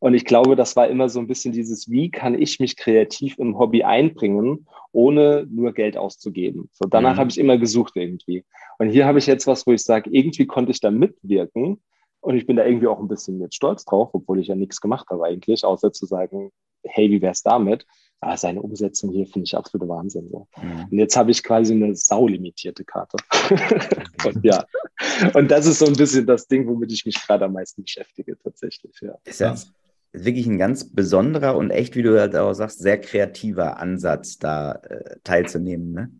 Und 0.00 0.12
ich 0.12 0.26
glaube, 0.26 0.54
das 0.54 0.76
war 0.76 0.88
immer 0.88 1.08
so 1.08 1.18
ein 1.18 1.26
bisschen 1.26 1.52
dieses, 1.52 1.90
wie 1.90 2.10
kann 2.10 2.38
ich 2.38 2.60
mich 2.60 2.76
kreativ 2.76 3.38
im 3.38 3.58
Hobby 3.58 3.84
einbringen, 3.84 4.66
ohne 4.92 5.46
nur 5.50 5.72
Geld 5.72 5.96
auszugeben. 5.96 6.68
So, 6.72 6.86
danach 6.86 7.14
mhm. 7.14 7.20
habe 7.20 7.30
ich 7.30 7.38
immer 7.38 7.56
gesucht 7.56 7.92
irgendwie. 7.96 8.44
Und 8.78 8.90
hier 8.90 9.06
habe 9.06 9.18
ich 9.18 9.26
jetzt 9.26 9.46
was, 9.46 9.66
wo 9.66 9.72
ich 9.72 9.82
sage, 9.82 10.10
irgendwie 10.10 10.46
konnte 10.46 10.72
ich 10.72 10.80
da 10.80 10.90
mitwirken. 10.90 11.82
Und 12.20 12.36
ich 12.36 12.46
bin 12.46 12.56
da 12.56 12.66
irgendwie 12.66 12.86
auch 12.86 13.00
ein 13.00 13.08
bisschen 13.08 13.40
jetzt 13.40 13.54
stolz 13.54 13.84
drauf, 13.84 14.10
obwohl 14.12 14.40
ich 14.40 14.48
ja 14.48 14.54
nichts 14.54 14.80
gemacht 14.80 15.08
habe 15.10 15.24
eigentlich, 15.24 15.64
außer 15.64 15.92
zu 15.92 16.04
sagen, 16.04 16.50
hey, 16.82 17.10
wie 17.10 17.22
wäre 17.22 17.32
es 17.32 17.42
damit? 17.42 17.86
Aber 18.20 18.36
seine 18.36 18.62
Umsetzung 18.62 19.10
hier 19.12 19.26
finde 19.26 19.44
ich 19.44 19.56
absolute 19.56 19.88
Wahnsinn. 19.88 20.28
So. 20.30 20.48
Mhm. 20.62 20.86
Und 20.90 20.98
jetzt 20.98 21.16
habe 21.16 21.30
ich 21.30 21.42
quasi 21.42 21.74
eine 21.74 21.94
saulimitierte 21.94 22.84
Karte. 22.84 23.16
und 24.26 24.44
ja, 24.44 24.64
und 25.34 25.50
das 25.50 25.66
ist 25.66 25.78
so 25.78 25.86
ein 25.86 25.96
bisschen 25.96 26.26
das 26.26 26.46
Ding, 26.46 26.66
womit 26.66 26.92
ich 26.92 27.04
mich 27.04 27.16
gerade 27.16 27.44
am 27.44 27.52
meisten 27.52 27.82
beschäftige, 27.82 28.38
tatsächlich. 28.42 28.98
Ja. 29.02 29.18
Ist 29.24 29.40
ja 29.40 29.54
wirklich 30.14 30.46
ein 30.46 30.58
ganz 30.58 30.90
besonderer 30.90 31.56
und 31.56 31.70
echt, 31.70 31.96
wie 31.96 32.02
du 32.02 32.18
halt 32.18 32.36
auch 32.36 32.54
sagst, 32.54 32.78
sehr 32.78 33.00
kreativer 33.00 33.78
Ansatz, 33.78 34.38
da 34.38 34.72
äh, 34.72 35.16
teilzunehmen. 35.24 35.92
Ne? 35.92 36.10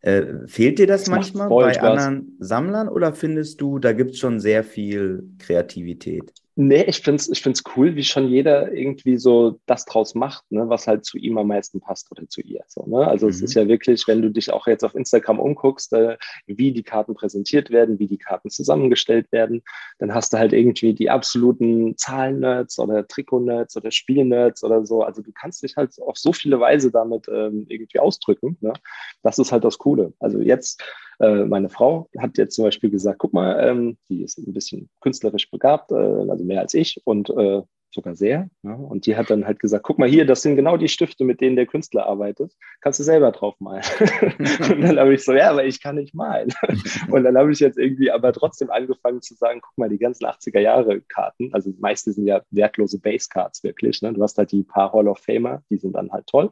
Äh, 0.00 0.46
fehlt 0.46 0.78
dir 0.78 0.86
das, 0.86 1.02
das 1.02 1.10
manchmal 1.10 1.48
bei 1.48 1.74
Spaß. 1.74 1.84
anderen 1.84 2.36
Sammlern 2.38 2.88
oder 2.88 3.12
findest 3.12 3.60
du, 3.60 3.78
da 3.78 3.92
gibt 3.92 4.12
es 4.12 4.18
schon 4.18 4.40
sehr 4.40 4.64
viel 4.64 5.24
Kreativität? 5.38 6.32
Nee, 6.62 6.82
ich 6.82 7.00
finde 7.00 7.16
es 7.16 7.28
ich 7.30 7.40
find's 7.40 7.62
cool, 7.74 7.96
wie 7.96 8.04
schon 8.04 8.28
jeder 8.28 8.70
irgendwie 8.70 9.16
so 9.16 9.58
das 9.64 9.86
draus 9.86 10.14
macht, 10.14 10.44
ne, 10.52 10.68
was 10.68 10.86
halt 10.86 11.06
zu 11.06 11.16
ihm 11.16 11.38
am 11.38 11.46
meisten 11.46 11.80
passt 11.80 12.12
oder 12.12 12.28
zu 12.28 12.42
ihr. 12.42 12.62
So, 12.66 12.84
ne? 12.84 13.08
Also 13.08 13.24
mhm. 13.24 13.30
es 13.30 13.40
ist 13.40 13.54
ja 13.54 13.66
wirklich, 13.66 14.06
wenn 14.06 14.20
du 14.20 14.30
dich 14.30 14.52
auch 14.52 14.66
jetzt 14.66 14.84
auf 14.84 14.94
Instagram 14.94 15.40
umguckst, 15.40 15.90
äh, 15.94 16.18
wie 16.46 16.72
die 16.72 16.82
Karten 16.82 17.14
präsentiert 17.14 17.70
werden, 17.70 17.98
wie 17.98 18.08
die 18.08 18.18
Karten 18.18 18.50
zusammengestellt 18.50 19.32
werden, 19.32 19.62
dann 20.00 20.12
hast 20.12 20.34
du 20.34 20.38
halt 20.38 20.52
irgendwie 20.52 20.92
die 20.92 21.08
absoluten 21.08 21.96
Zahlen-Nerds 21.96 22.78
oder 22.78 23.08
Trikot-Nerds 23.08 23.78
oder 23.78 23.90
Spiel-Nerds 23.90 24.62
oder 24.62 24.84
so. 24.84 25.02
Also 25.02 25.22
du 25.22 25.32
kannst 25.32 25.62
dich 25.62 25.76
halt 25.76 25.98
auf 26.02 26.18
so 26.18 26.34
viele 26.34 26.60
Weise 26.60 26.90
damit 26.90 27.26
ähm, 27.28 27.64
irgendwie 27.70 28.00
ausdrücken. 28.00 28.58
Ne? 28.60 28.74
Das 29.22 29.38
ist 29.38 29.50
halt 29.50 29.64
das 29.64 29.78
Coole. 29.78 30.12
Also 30.18 30.40
jetzt 30.40 30.82
äh, 31.20 31.44
meine 31.44 31.68
Frau 31.68 32.08
hat 32.18 32.38
jetzt 32.38 32.54
zum 32.54 32.64
Beispiel 32.64 32.90
gesagt, 32.90 33.18
guck 33.18 33.32
mal, 33.32 33.58
ähm, 33.60 33.98
die 34.08 34.22
ist 34.22 34.38
ein 34.38 34.52
bisschen 34.52 34.88
künstlerisch 35.00 35.50
begabt, 35.50 35.92
äh, 35.92 35.94
also 35.94 36.44
mehr 36.44 36.60
als 36.60 36.74
ich 36.74 37.00
und 37.04 37.30
äh, 37.30 37.62
sogar 37.92 38.14
sehr. 38.14 38.48
Ja? 38.62 38.74
Und 38.74 39.06
die 39.06 39.16
hat 39.16 39.30
dann 39.30 39.44
halt 39.44 39.58
gesagt, 39.58 39.84
guck 39.84 39.98
mal 39.98 40.08
hier, 40.08 40.24
das 40.24 40.42
sind 40.42 40.56
genau 40.56 40.76
die 40.76 40.88
Stifte, 40.88 41.24
mit 41.24 41.40
denen 41.40 41.56
der 41.56 41.66
Künstler 41.66 42.06
arbeitet. 42.06 42.54
Kannst 42.80 43.00
du 43.00 43.04
selber 43.04 43.32
drauf 43.32 43.54
malen. 43.58 43.82
und 44.70 44.80
dann 44.80 44.98
habe 44.98 45.14
ich 45.14 45.24
so, 45.24 45.32
ja, 45.32 45.50
aber 45.50 45.64
ich 45.64 45.82
kann 45.82 45.96
nicht 45.96 46.14
malen. 46.14 46.52
und 47.10 47.24
dann 47.24 47.36
habe 47.36 47.52
ich 47.52 47.60
jetzt 47.60 47.78
irgendwie 47.78 48.10
aber 48.10 48.32
trotzdem 48.32 48.70
angefangen 48.70 49.22
zu 49.22 49.34
sagen, 49.34 49.60
guck 49.60 49.76
mal, 49.76 49.88
die 49.88 49.98
ganzen 49.98 50.24
80er 50.24 50.60
Jahre 50.60 51.00
Karten, 51.02 51.52
also 51.52 51.72
meistens 51.80 52.16
sind 52.16 52.26
ja 52.26 52.42
wertlose 52.50 52.98
Base 52.98 53.28
Cards 53.28 53.62
wirklich. 53.64 54.00
Ne? 54.02 54.12
Du 54.12 54.22
hast 54.22 54.38
halt 54.38 54.52
die 54.52 54.62
paar 54.62 54.92
Hall 54.92 55.08
of 55.08 55.18
Famer, 55.18 55.62
die 55.70 55.78
sind 55.78 55.94
dann 55.94 56.10
halt 56.10 56.26
toll. 56.26 56.50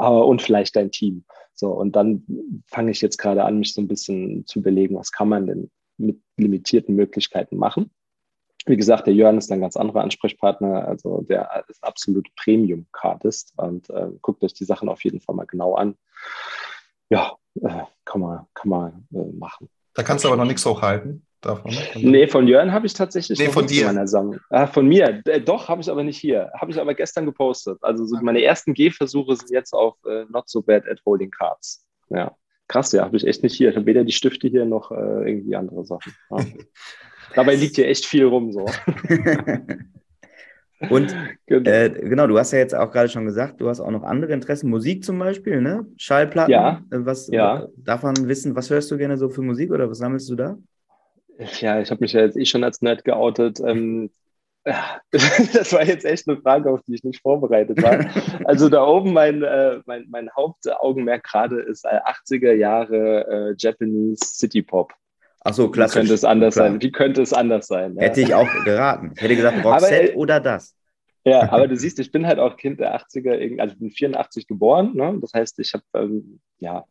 Uh, 0.00 0.22
und 0.22 0.40
vielleicht 0.40 0.76
dein 0.76 0.90
Team. 0.90 1.24
So, 1.60 1.72
und 1.72 1.94
dann 1.94 2.24
fange 2.66 2.90
ich 2.90 3.02
jetzt 3.02 3.18
gerade 3.18 3.44
an, 3.44 3.58
mich 3.58 3.74
so 3.74 3.82
ein 3.82 3.86
bisschen 3.86 4.46
zu 4.46 4.60
überlegen, 4.60 4.96
was 4.96 5.12
kann 5.12 5.28
man 5.28 5.46
denn 5.46 5.70
mit 5.98 6.18
limitierten 6.38 6.96
Möglichkeiten 6.96 7.58
machen. 7.58 7.90
Wie 8.64 8.78
gesagt, 8.78 9.06
der 9.06 9.12
Jörn 9.12 9.36
ist 9.36 9.52
ein 9.52 9.60
ganz 9.60 9.76
anderer 9.76 10.00
Ansprechpartner, 10.00 10.88
also 10.88 11.20
der 11.20 11.64
ist 11.68 11.84
absolut 11.84 12.34
Premium-Cardist 12.36 13.52
und 13.58 13.90
äh, 13.90 14.08
guckt 14.22 14.42
euch 14.42 14.54
die 14.54 14.64
Sachen 14.64 14.88
auf 14.88 15.04
jeden 15.04 15.20
Fall 15.20 15.34
mal 15.34 15.44
genau 15.44 15.74
an. 15.74 15.96
Ja, 17.10 17.36
äh, 17.60 17.82
kann 18.06 18.22
man, 18.22 18.46
kann 18.54 18.70
man 18.70 19.06
äh, 19.12 19.30
machen. 19.36 19.68
Da 19.92 20.02
kannst 20.02 20.24
du 20.24 20.28
aber 20.28 20.38
noch 20.38 20.46
nichts 20.46 20.64
hochhalten 20.64 21.26
davon? 21.40 21.72
Nee, 21.96 22.26
von 22.28 22.46
Jörn 22.46 22.72
habe 22.72 22.86
ich 22.86 22.94
tatsächlich 22.94 23.38
nee, 23.38 23.48
von 23.48 23.66
dir. 23.66 23.86
meiner 23.86 24.06
Sammlung. 24.06 24.40
Ah, 24.50 24.66
von 24.66 24.86
mir. 24.86 25.22
Äh, 25.26 25.40
doch, 25.40 25.68
habe 25.68 25.80
ich 25.80 25.90
aber 25.90 26.04
nicht 26.04 26.18
hier. 26.18 26.50
Habe 26.58 26.70
ich 26.70 26.80
aber 26.80 26.94
gestern 26.94 27.26
gepostet. 27.26 27.78
Also 27.82 28.04
so 28.04 28.16
meine 28.20 28.42
ersten 28.42 28.74
Gehversuche 28.74 29.36
sind 29.36 29.50
jetzt 29.50 29.72
auf 29.72 29.96
äh, 30.06 30.24
Not 30.30 30.48
So 30.48 30.62
Bad 30.62 30.86
at 30.88 31.00
Holding 31.04 31.30
Cards. 31.30 31.86
Ja. 32.08 32.34
Krass, 32.68 32.92
ja, 32.92 33.04
habe 33.04 33.16
ich 33.16 33.26
echt 33.26 33.42
nicht 33.42 33.56
hier. 33.56 33.70
Ich 33.70 33.76
habe 33.76 33.86
weder 33.86 34.04
die 34.04 34.12
Stifte 34.12 34.46
hier 34.46 34.64
noch 34.64 34.92
äh, 34.92 34.94
irgendwie 34.94 35.56
andere 35.56 35.84
Sachen. 35.84 36.12
Ja. 36.30 36.44
Dabei 37.34 37.54
liegt 37.54 37.76
hier 37.76 37.88
echt 37.88 38.06
viel 38.06 38.24
rum 38.24 38.52
so. 38.52 38.66
Und 40.88 41.14
genau. 41.46 41.70
Äh, 41.70 41.90
genau. 41.90 42.26
du 42.26 42.38
hast 42.38 42.52
ja 42.52 42.58
jetzt 42.58 42.74
auch 42.74 42.90
gerade 42.90 43.08
schon 43.08 43.26
gesagt, 43.26 43.60
du 43.60 43.68
hast 43.68 43.80
auch 43.80 43.90
noch 43.90 44.02
andere 44.02 44.32
Interessen, 44.32 44.70
Musik 44.70 45.04
zum 45.04 45.18
Beispiel, 45.18 45.60
ne? 45.60 45.86
Schallplatten. 45.96 46.52
Ja. 46.52 46.82
Äh, 46.90 47.04
was 47.04 47.28
ja. 47.28 47.66
darf 47.76 48.02
man 48.02 48.28
wissen, 48.28 48.56
was 48.56 48.70
hörst 48.70 48.90
du 48.90 48.96
gerne 48.96 49.18
so 49.18 49.28
für 49.28 49.42
Musik 49.42 49.70
oder 49.72 49.90
was 49.90 49.98
sammelst 49.98 50.30
du 50.30 50.36
da? 50.36 50.56
Ja, 51.60 51.80
ich 51.80 51.90
habe 51.90 52.02
mich 52.02 52.12
ja 52.12 52.20
jetzt 52.20 52.36
eh 52.36 52.44
schon 52.44 52.64
als 52.64 52.82
nett 52.82 53.04
geoutet. 53.04 53.60
Ähm, 53.60 54.10
das 55.10 55.72
war 55.72 55.84
jetzt 55.84 56.04
echt 56.04 56.28
eine 56.28 56.40
Frage, 56.40 56.70
auf 56.70 56.80
die 56.86 56.94
ich 56.94 57.04
nicht 57.04 57.22
vorbereitet 57.22 57.82
war. 57.82 58.04
Also 58.44 58.68
da 58.68 58.84
oben 58.84 59.12
mein, 59.12 59.42
äh, 59.42 59.80
mein, 59.86 60.06
mein 60.10 60.28
Hauptaugenmerk 60.36 61.24
gerade 61.24 61.60
ist 61.60 61.86
80er 61.86 62.52
Jahre 62.52 63.50
äh, 63.50 63.54
Japanese 63.56 64.24
City 64.24 64.62
Pop. 64.62 64.92
Ach 65.42 65.54
so, 65.54 65.70
klassisch. 65.70 65.94
Wie 65.94 66.00
könnte 66.00 66.14
es 66.14 66.24
anders 66.24 66.54
Klar. 66.54 66.68
sein? 66.68 66.82
Wie 66.82 66.92
könnte 66.92 67.22
es 67.22 67.32
anders 67.32 67.66
sein? 67.66 67.94
Ja. 67.96 68.02
Hätte 68.02 68.20
ich 68.20 68.34
auch 68.34 68.48
geraten. 68.64 69.12
Ich 69.14 69.22
hätte 69.22 69.36
gesagt 69.36 69.64
Roxette 69.64 70.10
aber, 70.10 70.18
oder 70.18 70.40
das. 70.40 70.76
Ja, 71.24 71.40
aber 71.52 71.68
du 71.68 71.76
siehst, 71.76 71.98
ich 71.98 72.12
bin 72.12 72.26
halt 72.26 72.38
auch 72.38 72.56
Kind 72.56 72.80
der 72.80 72.94
80er, 72.98 73.60
also 73.60 73.72
ich 73.74 73.78
bin 73.78 73.90
84 73.90 74.46
geboren. 74.46 74.92
Ne? 74.94 75.16
Das 75.20 75.32
heißt, 75.32 75.58
ich 75.58 75.72
habe 75.72 75.84
ähm, 75.94 76.40
ja 76.58 76.84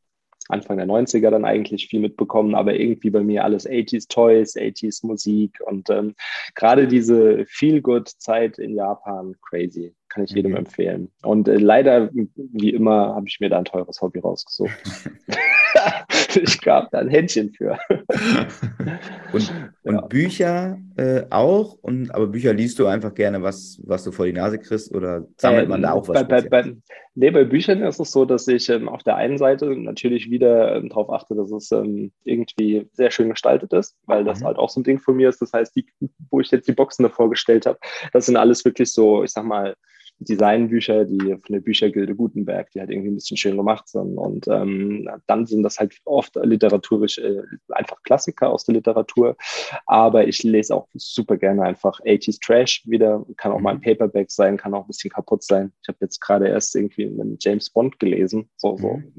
Anfang 0.49 0.77
der 0.77 0.87
90er 0.87 1.29
dann 1.29 1.45
eigentlich 1.45 1.87
viel 1.87 1.99
mitbekommen, 1.99 2.55
aber 2.55 2.73
irgendwie 2.73 3.09
bei 3.09 3.21
mir 3.21 3.43
alles 3.43 3.69
80s 3.69 4.09
Toys, 4.09 4.55
80s 4.55 5.05
Musik 5.05 5.59
und 5.65 5.89
ähm, 5.89 6.15
gerade 6.55 6.87
diese 6.87 7.45
Feel-Good-Zeit 7.45 8.57
in 8.57 8.75
Japan, 8.75 9.35
crazy, 9.47 9.93
kann 10.09 10.23
ich 10.23 10.31
jedem 10.31 10.51
mhm. 10.51 10.57
empfehlen. 10.57 11.11
Und 11.23 11.47
äh, 11.47 11.57
leider, 11.57 12.09
wie 12.13 12.71
immer, 12.71 13.15
habe 13.15 13.27
ich 13.27 13.39
mir 13.39 13.49
da 13.49 13.59
ein 13.59 13.65
teures 13.65 14.01
Hobby 14.01 14.19
rausgesucht. 14.19 14.71
ich 16.35 16.61
gab 16.61 16.91
da 16.91 16.99
ein 16.99 17.09
Händchen 17.09 17.51
für. 17.51 17.77
und, 19.33 19.53
und 19.83 19.95
ja. 19.95 20.01
Bücher 20.01 20.77
äh, 20.97 21.23
auch, 21.29 21.77
und, 21.81 22.13
aber 22.13 22.27
Bücher 22.27 22.53
liest 22.53 22.77
du 22.79 22.87
einfach 22.87 23.13
gerne, 23.13 23.41
was, 23.41 23.79
was 23.83 24.03
du 24.03 24.11
vor 24.11 24.25
die 24.25 24.33
Nase 24.33 24.59
kriegst 24.59 24.93
oder 24.93 25.25
sammelt 25.37 25.63
ähm, 25.63 25.69
man 25.69 25.81
da 25.81 25.93
auch 25.93 26.07
was? 26.07 26.27
Bei, 26.27 26.41
bei, 26.41 26.49
bei, 26.49 26.75
nee, 27.15 27.31
bei 27.31 27.45
Büchern 27.45 27.81
ist 27.81 27.99
es 27.99 28.11
so, 28.11 28.25
dass 28.25 28.47
ich 28.47 28.69
ähm, 28.69 28.87
auf 28.89 29.03
der 29.03 29.15
einen 29.15 29.37
Seite 29.37 29.75
natürlich 29.75 30.29
wieder 30.29 30.75
ähm, 30.75 30.89
darauf 30.89 31.09
achte, 31.09 31.35
dass 31.35 31.51
es 31.51 31.71
ähm, 31.71 32.11
irgendwie 32.23 32.87
sehr 32.93 33.11
schön 33.11 33.29
gestaltet 33.29 33.73
ist, 33.73 33.95
weil 34.05 34.23
das 34.23 34.41
mhm. 34.41 34.45
halt 34.45 34.57
auch 34.57 34.69
so 34.69 34.79
ein 34.79 34.83
Ding 34.83 34.99
von 34.99 35.15
mir 35.15 35.29
ist. 35.29 35.41
Das 35.41 35.53
heißt, 35.53 35.75
die, 35.75 35.85
wo 36.29 36.39
ich 36.39 36.51
jetzt 36.51 36.67
die 36.67 36.73
Boxen 36.73 37.03
davor 37.03 37.29
gestellt 37.29 37.65
habe, 37.65 37.79
das 38.13 38.25
sind 38.27 38.37
alles 38.37 38.63
wirklich 38.65 38.91
so, 38.91 39.23
ich 39.23 39.31
sag 39.31 39.45
mal, 39.45 39.75
Designbücher, 40.19 41.05
die 41.05 41.17
von 41.17 41.53
der 41.53 41.61
Büchergilde 41.61 42.15
Gutenberg, 42.15 42.69
die 42.71 42.79
halt 42.79 42.89
irgendwie 42.89 43.09
ein 43.09 43.15
bisschen 43.15 43.37
schön 43.37 43.55
gemacht 43.55 43.87
sind. 43.87 44.17
Und 44.17 44.47
ähm, 44.47 45.09
dann 45.27 45.45
sind 45.45 45.63
das 45.63 45.79
halt 45.79 45.95
oft 46.05 46.35
literaturisch 46.35 47.17
äh, 47.19 47.41
einfach 47.69 48.03
Klassiker 48.03 48.49
aus 48.49 48.65
der 48.65 48.75
Literatur. 48.75 49.37
Aber 49.85 50.27
ich 50.27 50.43
lese 50.43 50.75
auch 50.75 50.87
super 50.93 51.37
gerne 51.37 51.63
einfach 51.63 51.99
80s 52.01 52.39
Trash 52.45 52.83
wieder. 52.85 53.25
Kann 53.37 53.51
auch 53.51 53.59
mal 53.59 53.71
ein 53.71 53.77
mhm. 53.77 53.81
Paperback 53.81 54.29
sein, 54.29 54.57
kann 54.57 54.73
auch 54.73 54.83
ein 54.83 54.87
bisschen 54.87 55.11
kaputt 55.11 55.43
sein. 55.43 55.71
Ich 55.81 55.87
habe 55.87 55.97
jetzt 56.01 56.19
gerade 56.19 56.47
erst 56.47 56.75
irgendwie 56.75 57.05
einen 57.05 57.37
James 57.39 57.69
Bond 57.69 57.99
gelesen. 57.99 58.49
So, 58.57 58.77
so. 58.77 58.95
Mhm. 58.95 59.13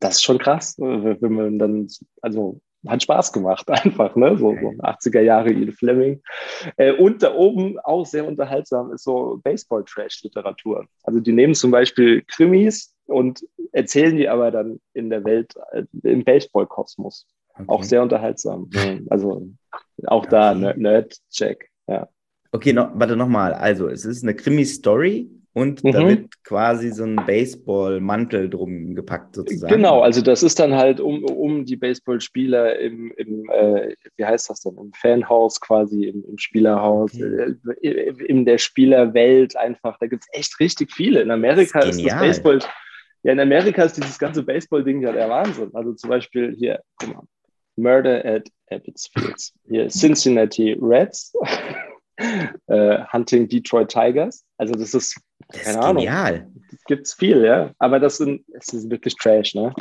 Das 0.00 0.16
ist 0.16 0.24
schon 0.24 0.38
krass, 0.38 0.76
wenn 0.78 1.32
man 1.32 1.60
dann, 1.60 1.86
also 2.22 2.60
hat 2.86 3.02
Spaß 3.02 3.32
gemacht, 3.32 3.68
einfach, 3.70 4.16
ne? 4.16 4.36
So, 4.36 4.54
so 4.60 4.68
80er 4.68 5.20
Jahre 5.20 5.50
Ian 5.50 5.72
Fleming. 5.72 6.22
Äh, 6.76 6.92
und 6.92 7.22
da 7.22 7.34
oben 7.34 7.78
auch 7.80 8.06
sehr 8.06 8.26
unterhaltsam 8.26 8.92
ist 8.92 9.04
so 9.04 9.40
Baseball-Trash-Literatur. 9.42 10.86
Also 11.02 11.20
die 11.20 11.32
nehmen 11.32 11.54
zum 11.54 11.70
Beispiel 11.70 12.22
Krimis 12.22 12.94
und 13.06 13.46
erzählen 13.72 14.16
die 14.16 14.28
aber 14.28 14.50
dann 14.50 14.80
in 14.94 15.10
der 15.10 15.24
Welt, 15.24 15.54
äh, 15.72 15.84
im 16.02 16.24
Baseball-Kosmos. 16.24 17.26
Okay. 17.54 17.64
Auch 17.68 17.82
sehr 17.82 18.02
unterhaltsam. 18.02 18.70
Also 19.10 19.46
auch 20.06 20.24
da 20.26 20.54
Nerd-Check, 20.54 21.68
ja. 21.86 22.08
Okay, 22.50 22.72
no, 22.72 22.90
warte 22.94 23.16
nochmal. 23.16 23.54
Also, 23.54 23.88
es 23.88 24.04
ist 24.04 24.22
eine 24.22 24.34
Krimi-Story 24.34 25.30
und 25.54 25.84
mhm. 25.84 25.92
da 25.92 26.08
wird 26.08 26.44
quasi 26.44 26.90
so 26.90 27.04
ein 27.04 27.16
Baseball-Mantel 27.16 28.48
drum 28.48 28.94
gepackt, 28.94 29.36
sozusagen. 29.36 29.74
Genau, 29.74 30.00
also 30.00 30.22
das 30.22 30.42
ist 30.42 30.58
dann 30.58 30.74
halt 30.74 30.98
um, 30.98 31.24
um 31.24 31.66
die 31.66 31.76
Baseballspieler 31.76 32.78
im, 32.78 33.12
im 33.18 33.50
äh, 33.50 33.94
wie 34.16 34.24
heißt 34.24 34.48
das 34.48 34.60
denn, 34.60 34.78
im 34.78 34.92
Fanhaus 34.94 35.60
quasi, 35.60 36.04
im, 36.04 36.24
im 36.26 36.38
Spielerhaus, 36.38 37.12
okay. 37.14 37.54
äh, 37.82 38.24
in 38.24 38.46
der 38.46 38.56
Spielerwelt 38.56 39.54
einfach. 39.56 39.98
Da 39.98 40.06
gibt 40.06 40.24
es 40.24 40.38
echt 40.38 40.58
richtig 40.58 40.90
viele. 40.90 41.20
In 41.20 41.30
Amerika 41.30 41.80
das 41.80 41.96
ist, 41.96 41.98
ist 41.98 42.10
das 42.10 42.20
Baseball. 42.20 42.58
Ja, 43.22 43.32
in 43.32 43.40
Amerika 43.40 43.82
ist 43.82 43.98
dieses 43.98 44.18
ganze 44.18 44.42
Baseball-Ding 44.42 45.02
ja 45.02 45.12
der 45.12 45.28
Wahnsinn. 45.28 45.70
Also 45.74 45.92
zum 45.92 46.08
Beispiel 46.08 46.56
hier, 46.58 46.80
guck 46.96 47.14
mal, 47.14 47.22
Murder 47.76 48.24
at 48.24 48.48
Abbott's 48.70 49.06
Fields. 49.08 49.52
Hier 49.68 49.88
Cincinnati 49.88 50.78
Reds. 50.80 51.34
äh, 52.66 53.04
Hunting 53.12 53.48
Detroit 53.48 53.88
Tigers. 53.88 54.44
Also 54.58 54.74
das 54.74 54.94
ist, 54.94 55.20
das 55.48 55.62
keine 55.62 55.78
ist 55.78 55.84
Ahnung. 55.84 55.96
Genial. 55.96 56.50
Gibt 56.86 57.06
es 57.06 57.14
viel, 57.14 57.44
ja. 57.44 57.70
Aber 57.78 58.00
das 58.00 58.16
sind, 58.16 58.44
es 58.52 58.68
ist 58.72 58.90
wirklich 58.90 59.14
Trash, 59.16 59.54
ne? 59.54 59.74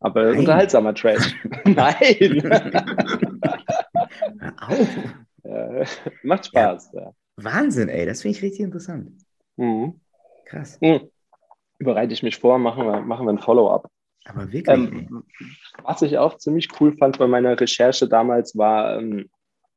Aber 0.00 0.24
Nein. 0.24 0.40
unterhaltsamer 0.40 0.94
Trash. 0.94 1.34
Nein. 1.64 2.42
ja, 5.44 5.84
macht 6.22 6.46
Spaß. 6.46 6.90
Ja. 6.92 7.12
Wahnsinn, 7.36 7.88
ey, 7.88 8.06
das 8.06 8.22
finde 8.22 8.36
ich 8.36 8.42
richtig 8.42 8.60
interessant. 8.60 9.12
Mhm. 9.56 10.00
Krass. 10.46 10.78
Mhm. 10.80 11.10
Bereite 11.78 12.12
ich 12.12 12.22
mich 12.22 12.38
vor, 12.38 12.58
machen 12.58 12.86
wir, 12.86 13.00
machen 13.00 13.26
wir 13.26 13.32
ein 13.32 13.38
Follow-up. 13.38 13.88
Aber 14.24 14.52
wirklich. 14.52 14.76
Ähm, 14.76 15.24
was 15.82 16.02
ich 16.02 16.18
auch 16.18 16.38
ziemlich 16.38 16.68
cool 16.80 16.96
fand 16.96 17.18
bei 17.18 17.26
meiner 17.26 17.58
Recherche 17.60 18.08
damals, 18.08 18.56
war 18.56 18.98
ähm, 18.98 19.28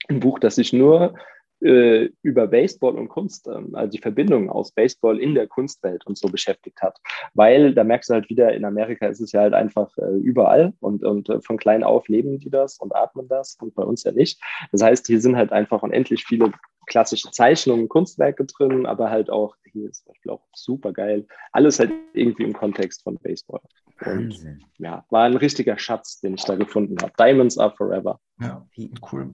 ein 0.07 0.19
Buch, 0.19 0.39
das 0.39 0.55
sich 0.55 0.73
nur 0.73 1.15
äh, 1.61 2.09
über 2.21 2.47
Baseball 2.47 2.95
und 2.95 3.09
Kunst, 3.09 3.47
ähm, 3.47 3.73
also 3.73 3.89
die 3.89 4.01
Verbindung 4.01 4.49
aus 4.49 4.71
Baseball 4.71 5.19
in 5.19 5.35
der 5.35 5.47
Kunstwelt 5.47 6.05
und 6.05 6.17
so 6.17 6.27
beschäftigt 6.27 6.81
hat. 6.81 6.99
Weil 7.33 7.73
da 7.73 7.83
merkst 7.83 8.09
du 8.09 8.13
halt 8.13 8.29
wieder, 8.29 8.53
in 8.53 8.65
Amerika 8.65 9.07
ist 9.07 9.21
es 9.21 9.31
ja 9.31 9.41
halt 9.41 9.53
einfach 9.53 9.95
äh, 9.97 10.17
überall 10.17 10.73
und, 10.79 11.03
und 11.03 11.29
äh, 11.29 11.41
von 11.41 11.57
klein 11.57 11.83
auf 11.83 12.07
leben 12.07 12.39
die 12.39 12.49
das 12.49 12.77
und 12.77 12.95
atmen 12.95 13.27
das 13.27 13.57
und 13.61 13.73
bei 13.75 13.83
uns 13.83 14.03
ja 14.03 14.11
nicht. 14.11 14.41
Das 14.71 14.83
heißt, 14.83 15.07
hier 15.07 15.19
sind 15.19 15.35
halt 15.35 15.51
einfach 15.51 15.81
unendlich 15.83 16.25
viele 16.25 16.51
klassische 16.85 17.31
Zeichnungen, 17.31 17.89
Kunstwerke 17.89 18.45
drin, 18.45 18.85
aber 18.85 19.09
halt 19.09 19.29
auch, 19.29 19.55
hier 19.71 19.89
ist 19.89 20.03
zum 20.03 20.13
Beispiel 20.13 20.31
auch 20.31 20.47
super 20.53 20.93
geil, 20.93 21.27
alles 21.51 21.79
halt 21.79 21.91
irgendwie 22.13 22.43
im 22.43 22.53
Kontext 22.53 23.03
von 23.03 23.17
Baseball. 23.17 23.61
Und, 24.05 24.39
ja, 24.77 25.03
war 25.09 25.25
ein 25.25 25.35
richtiger 25.35 25.77
Schatz, 25.77 26.21
den 26.21 26.35
ich 26.35 26.45
da 26.45 26.55
gefunden 26.55 26.95
habe. 27.01 27.11
Diamonds 27.19 27.57
are 27.57 27.73
forever. 27.75 28.19
Ja, 28.39 28.65
cool 29.11 29.31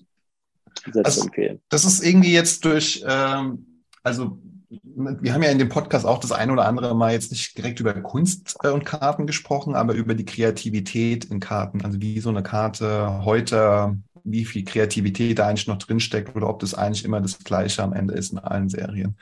sehr 0.91 1.05
also, 1.05 1.21
zu 1.21 1.28
empfehlen. 1.28 1.61
Das 1.69 1.86
ist 1.86 2.03
irgendwie 2.03 2.34
jetzt 2.34 2.65
durch, 2.65 3.03
ähm, 3.07 3.82
also 4.03 4.38
wir 4.86 5.34
haben 5.34 5.43
ja 5.43 5.51
in 5.51 5.59
dem 5.59 5.69
Podcast 5.69 6.05
auch 6.05 6.19
das 6.19 6.32
eine 6.32 6.51
oder 6.51 6.65
andere 6.65 6.95
Mal 6.95 7.13
jetzt 7.13 7.32
nicht 7.32 7.57
direkt 7.57 7.80
über 7.80 7.93
Kunst 7.93 8.55
äh, 8.63 8.69
und 8.69 8.86
Karten 8.86 9.28
gesprochen, 9.28 9.76
aber 9.76 9.93
über 9.93 10.15
die 10.15 10.26
Kreativität 10.26 11.26
in 11.26 11.39
Karten. 11.39 11.84
Also 11.84 12.01
wie 12.01 12.19
so 12.19 12.30
eine 12.30 12.43
Karte 12.43 13.24
heute, 13.24 13.97
wie 14.24 14.45
viel 14.45 14.63
Kreativität 14.63 15.39
da 15.39 15.47
eigentlich 15.47 15.67
noch 15.67 15.78
drinsteckt 15.78 16.36
oder 16.36 16.49
ob 16.49 16.59
das 16.59 16.74
eigentlich 16.74 17.05
immer 17.05 17.21
das 17.21 17.39
Gleiche 17.39 17.84
am 17.84 17.93
Ende 17.93 18.13
ist 18.13 18.32
in 18.32 18.39
allen 18.39 18.69
Serien. 18.69 19.17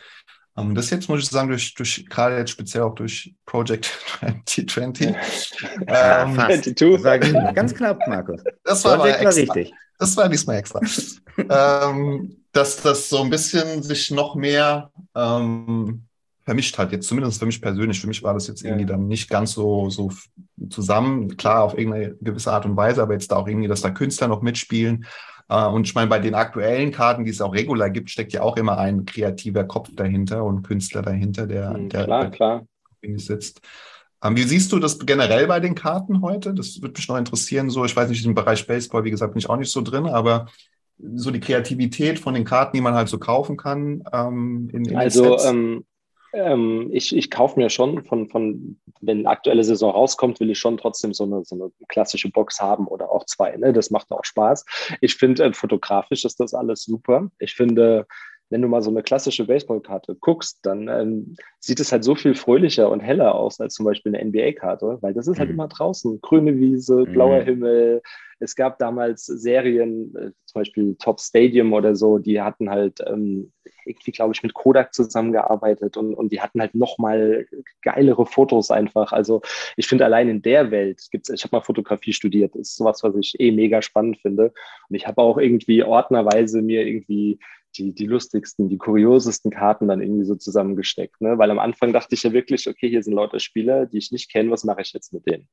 Um, 0.54 0.70
ähm, 0.70 0.76
das 0.76 0.89
jetzt 0.89 1.08
muss 1.08 1.22
ich 1.22 1.30
sagen, 1.30 1.49
durch, 1.49 1.74
durch 1.76 2.06
gerade 2.10 2.38
jetzt 2.38 2.52
speziell 2.52 2.84
auch 2.84 2.95
durch 2.95 3.34
Project 3.45 3.86
2020. 4.45 5.16
Ja, 5.88 6.24
ähm, 6.24 6.36
fast. 6.36 6.76
ganz 7.56 7.74
knapp, 7.74 7.99
Markus. 8.08 8.41
Das 8.64 8.84
war, 8.84 8.99
war 8.99 9.06
richtig. 9.06 9.74
Das 10.02 10.18
war 10.18 10.28
diesmal 10.28 10.58
extra. 10.58 10.82
ähm, 11.38 12.36
dass 12.54 12.82
das 12.82 13.08
so 13.08 13.22
ein 13.22 13.30
bisschen 13.30 13.84
sich 13.84 14.10
noch 14.10 14.34
mehr 14.34 14.89
ähm, 15.14 16.06
vermischt 16.43 16.76
hat. 16.80 16.91
Jetzt 16.91 17.08
zumindest 17.08 17.38
für 17.38 17.45
mich 17.45 17.62
persönlich. 17.62 18.02
Für 18.02 18.08
mich 18.08 18.24
war 18.24 18.34
das 18.34 18.47
jetzt 18.47 18.64
irgendwie 18.64 18.88
dann 18.88 19.08
nicht 19.08 19.30
ganz 19.30 19.52
so, 19.52 19.91
so 19.91 20.12
zusammen. 20.72 21.38
Klar, 21.38 21.62
auf 21.62 21.78
irgendeine 21.78 22.16
gewisse 22.20 22.52
Art 22.52 22.66
und 22.66 22.76
Weise, 22.76 23.04
aber 23.04 23.14
jetzt 23.14 23.32
da 23.32 23.36
auch 23.36 23.47
irgendwie, 23.47 23.68
dass 23.68 23.82
da 23.82 23.91
Künstler 23.91 24.28
noch 24.28 24.41
mitspielen. 24.41 25.06
Äh, 25.49 25.68
und 25.68 25.86
ich 25.86 25.93
meine, 25.93 26.08
bei 26.08 26.18
den 26.18 26.34
aktuellen 26.34 26.91
Karten, 26.91 27.24
die 27.24 27.30
es 27.30 27.39
auch 27.39 27.54
regular 27.54 27.91
gibt, 27.91 28.10
steckt 28.10 28.34
ja 28.34 28.41
auch 28.41 28.58
immer 28.58 28.80
ein 28.80 29.06
kreativer 29.06 29.66
Kopf 29.66 29.89
dahinter 29.95 30.43
und 30.43 30.64
Künstler 30.64 31.04
dahinter, 31.04 31.45
der, 31.45 31.78
mhm, 31.78 31.89
der, 31.89 32.06
klar, 32.06 32.22
der 32.22 32.32
klar. 32.32 32.66
sitzt. 33.18 33.62
Ähm, 34.24 34.36
wie 34.36 34.43
siehst 34.43 34.72
du 34.72 34.80
das 34.80 34.99
generell 34.99 35.47
bei 35.47 35.59
den 35.59 35.76
Karten 35.76 36.22
heute? 36.22 36.53
Das 36.53 36.82
würde 36.82 36.93
mich 36.95 37.07
noch 37.07 37.17
interessieren. 37.17 37.69
So, 37.69 37.86
ich 37.86 37.95
weiß 37.95 38.09
nicht, 38.09 38.26
im 38.26 38.36
Bereich 38.36 38.65
Baseball, 38.67 39.03
wie 39.03 39.11
gesagt, 39.11 39.34
bin 39.34 39.39
ich 39.39 39.49
auch 39.49 39.57
nicht 39.57 39.72
so 39.72 39.82
drin, 39.82 40.07
aber 40.07 40.47
so 41.15 41.32
die 41.32 41.39
Kreativität 41.39 42.19
von 42.19 42.34
den 42.34 42.45
Karten, 42.45 42.78
die 42.78 42.82
man 42.82 42.93
halt 42.93 43.09
so 43.09 43.17
kaufen 43.17 43.57
kann. 43.57 44.03
Ähm, 44.13 44.69
in, 44.72 44.86
in 44.86 44.95
also 44.95 45.39
ähm, 45.39 45.86
ähm, 46.34 46.89
ich, 46.91 47.15
ich 47.15 47.30
kaufe 47.30 47.59
mir 47.59 47.69
schon 47.69 48.03
von, 48.03 48.30
von, 48.30 48.80
wenn 49.01 49.28
aktuelle 49.28 49.63
Saison 49.63 49.91
rauskommt, 49.91 50.39
will 50.39 50.49
ich 50.49 50.59
schon 50.59 50.78
trotzdem 50.78 51.13
so 51.13 51.26
eine, 51.26 51.43
so 51.43 51.55
eine 51.55 51.72
klassische 51.88 52.30
Box 52.30 52.61
haben 52.61 52.88
oder 52.88 53.11
auch 53.11 53.26
zwei. 53.26 53.55
Ne? 53.57 53.74
Das 53.74 53.91
macht 53.91 54.11
auch 54.11 54.24
Spaß. 54.24 54.65
Ich 55.01 55.15
finde, 55.15 55.43
äh, 55.43 55.53
fotografisch 55.53 56.24
ist 56.24 56.39
das 56.39 56.53
alles 56.53 56.84
super. 56.84 57.30
Ich 57.39 57.53
finde, 57.53 58.07
wenn 58.52 58.62
du 58.62 58.68
mal 58.68 58.82
so 58.82 58.91
eine 58.91 59.02
klassische 59.02 59.45
Baseballkarte 59.45 60.16
guckst, 60.16 60.60
dann 60.64 60.88
ähm, 60.89 61.36
sieht 61.60 61.80
es 61.80 61.91
halt 61.91 62.04
so 62.04 62.16
viel 62.16 62.36
fröhlicher 62.36 62.91
und 62.91 62.99
heller 62.99 63.34
aus 63.34 63.60
als 63.62 63.74
zum 63.76 63.86
Beispiel 63.86 64.14
eine 64.14 64.26
NBA-Karte, 64.26 64.97
weil 65.02 65.14
das 65.14 65.28
ist 65.28 65.39
halt 65.39 65.49
mhm. 65.49 65.56
immer 65.56 65.68
draußen. 65.70 66.20
Grüne 66.22 66.58
Wiese, 66.58 67.06
blauer 67.06 67.41
mhm. 67.41 67.45
Himmel. 67.45 68.02
Es 68.39 68.56
gab 68.56 68.78
damals 68.80 69.26
Serien, 69.26 70.14
äh, 70.16 70.32
zum 70.45 70.62
Beispiel 70.62 70.95
Top 70.99 71.22
Stadium 71.22 71.72
oder 71.72 71.95
so, 71.95 72.18
die 72.18 72.41
hatten 72.41 72.70
halt 72.70 72.99
ähm, 73.06 73.54
irgendwie, 73.86 74.12
glaube 74.12 74.34
ich, 74.34 74.43
mit 74.43 74.54
Kodak 74.54 74.93
zusammengearbeitet 74.93 75.95
und, 75.95 76.14
und 76.14 76.32
die 76.32 76.41
hatten 76.41 76.60
halt 76.60 76.76
nochmal 76.76 77.47
geilere 77.82 78.26
Fotos 78.26 78.70
einfach. 78.70 79.14
Also 79.14 79.41
ich 79.78 79.88
finde 79.88 80.06
allein 80.06 80.28
in 80.28 80.41
der 80.41 80.72
Welt 80.72 81.08
gibt's, 81.10 81.30
ich 81.30 81.43
habe 81.43 81.56
mal 81.56 81.64
Fotografie 81.64 82.14
studiert, 82.14 82.56
ist 82.56 82.76
sowas, 82.76 83.02
was 83.04 83.16
ich 83.16 83.39
eh 83.39 83.52
mega 83.52 83.82
spannend 83.82 84.18
finde. 84.18 84.54
Und 84.89 84.95
ich 84.95 85.08
habe 85.08 85.22
auch 85.22 85.38
irgendwie 85.38 85.84
ordnerweise 85.84 86.62
mir 86.62 86.86
irgendwie 86.86 87.39
die, 87.78 87.93
die 87.93 88.05
lustigsten, 88.05 88.69
die 88.69 88.78
kuriosesten 88.78 89.51
Karten 89.51 89.88
dann 89.88 90.01
irgendwie 90.01 90.26
so 90.26 90.36
zusammengesteckt. 90.36 91.22
Ne? 91.22 91.38
Weil 91.38 91.51
am 91.51 91.59
Anfang 91.59 91.93
dachte 91.93 92.15
ich 92.15 92.24
ja 92.24 92.34
wirklich, 92.34 92.67
okay, 92.67 92.89
hier 92.89 93.03
sind 93.03 93.13
lauter 93.13 93.39
Spieler, 93.39 93.86
die 93.86 93.97
ich 93.97 94.11
nicht 94.11 94.32
kenne, 94.32 94.51
was 94.51 94.63
mache 94.63 94.82
ich 94.82 94.93
jetzt 94.93 95.13
mit 95.13 95.26
denen? 95.26 95.47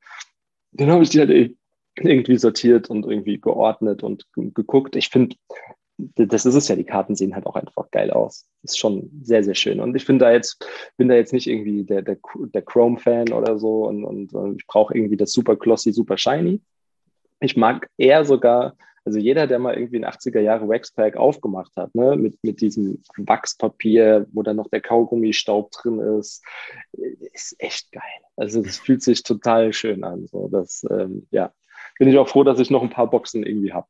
Dann 0.72 0.90
habe 0.90 1.02
ich 1.02 1.10
die 1.10 1.20
halt 1.20 1.56
irgendwie 2.00 2.36
sortiert 2.36 2.90
und 2.90 3.06
irgendwie 3.06 3.40
geordnet 3.40 4.02
und 4.02 4.26
geguckt. 4.34 4.96
Ich 4.96 5.08
finde, 5.08 5.36
das 5.98 6.46
ist 6.46 6.54
es 6.54 6.68
ja, 6.68 6.76
die 6.76 6.84
Karten 6.84 7.16
sehen 7.16 7.34
halt 7.34 7.46
auch 7.46 7.56
einfach 7.56 7.90
geil 7.90 8.10
aus. 8.10 8.46
Ist 8.62 8.78
schon 8.78 9.10
sehr, 9.22 9.42
sehr 9.42 9.54
schön. 9.54 9.80
Und 9.80 9.96
ich 9.96 10.06
bin 10.06 10.18
da 10.18 10.30
jetzt, 10.30 10.64
bin 10.96 11.08
da 11.08 11.14
jetzt 11.14 11.32
nicht 11.32 11.48
irgendwie 11.48 11.84
der, 11.84 12.02
der, 12.02 12.18
der 12.36 12.62
Chrome-Fan 12.62 13.32
oder 13.32 13.58
so 13.58 13.86
und, 13.86 14.04
und, 14.04 14.32
und 14.32 14.60
ich 14.60 14.66
brauche 14.66 14.96
irgendwie 14.96 15.16
das 15.16 15.32
super 15.32 15.56
glossy, 15.56 15.92
super 15.92 16.16
shiny. 16.16 16.60
Ich 17.40 17.56
mag 17.56 17.88
eher 17.96 18.24
sogar 18.24 18.76
also 19.04 19.18
jeder, 19.18 19.46
der 19.46 19.58
mal 19.58 19.74
irgendwie 19.74 20.02
ein 20.02 20.10
80er 20.10 20.40
Jahre 20.40 20.68
Waxpack 20.68 21.16
aufgemacht 21.16 21.72
hat, 21.76 21.94
ne, 21.94 22.16
mit, 22.16 22.38
mit 22.42 22.60
diesem 22.60 23.02
Wachspapier, 23.16 24.26
wo 24.32 24.42
dann 24.42 24.56
noch 24.56 24.68
der 24.68 24.80
Kaugummistaub 24.80 25.70
drin 25.72 25.98
ist, 26.00 26.44
ist 27.32 27.56
echt 27.58 27.92
geil. 27.92 28.02
Also 28.36 28.60
es 28.60 28.78
fühlt 28.78 29.02
sich 29.02 29.22
total 29.22 29.72
schön 29.72 30.04
an. 30.04 30.26
So, 30.26 30.48
das, 30.48 30.84
ähm, 30.90 31.26
ja, 31.30 31.52
bin 31.98 32.08
ich 32.08 32.18
auch 32.18 32.28
froh, 32.28 32.44
dass 32.44 32.60
ich 32.60 32.70
noch 32.70 32.82
ein 32.82 32.90
paar 32.90 33.10
Boxen 33.10 33.44
irgendwie 33.44 33.72
habe. 33.72 33.86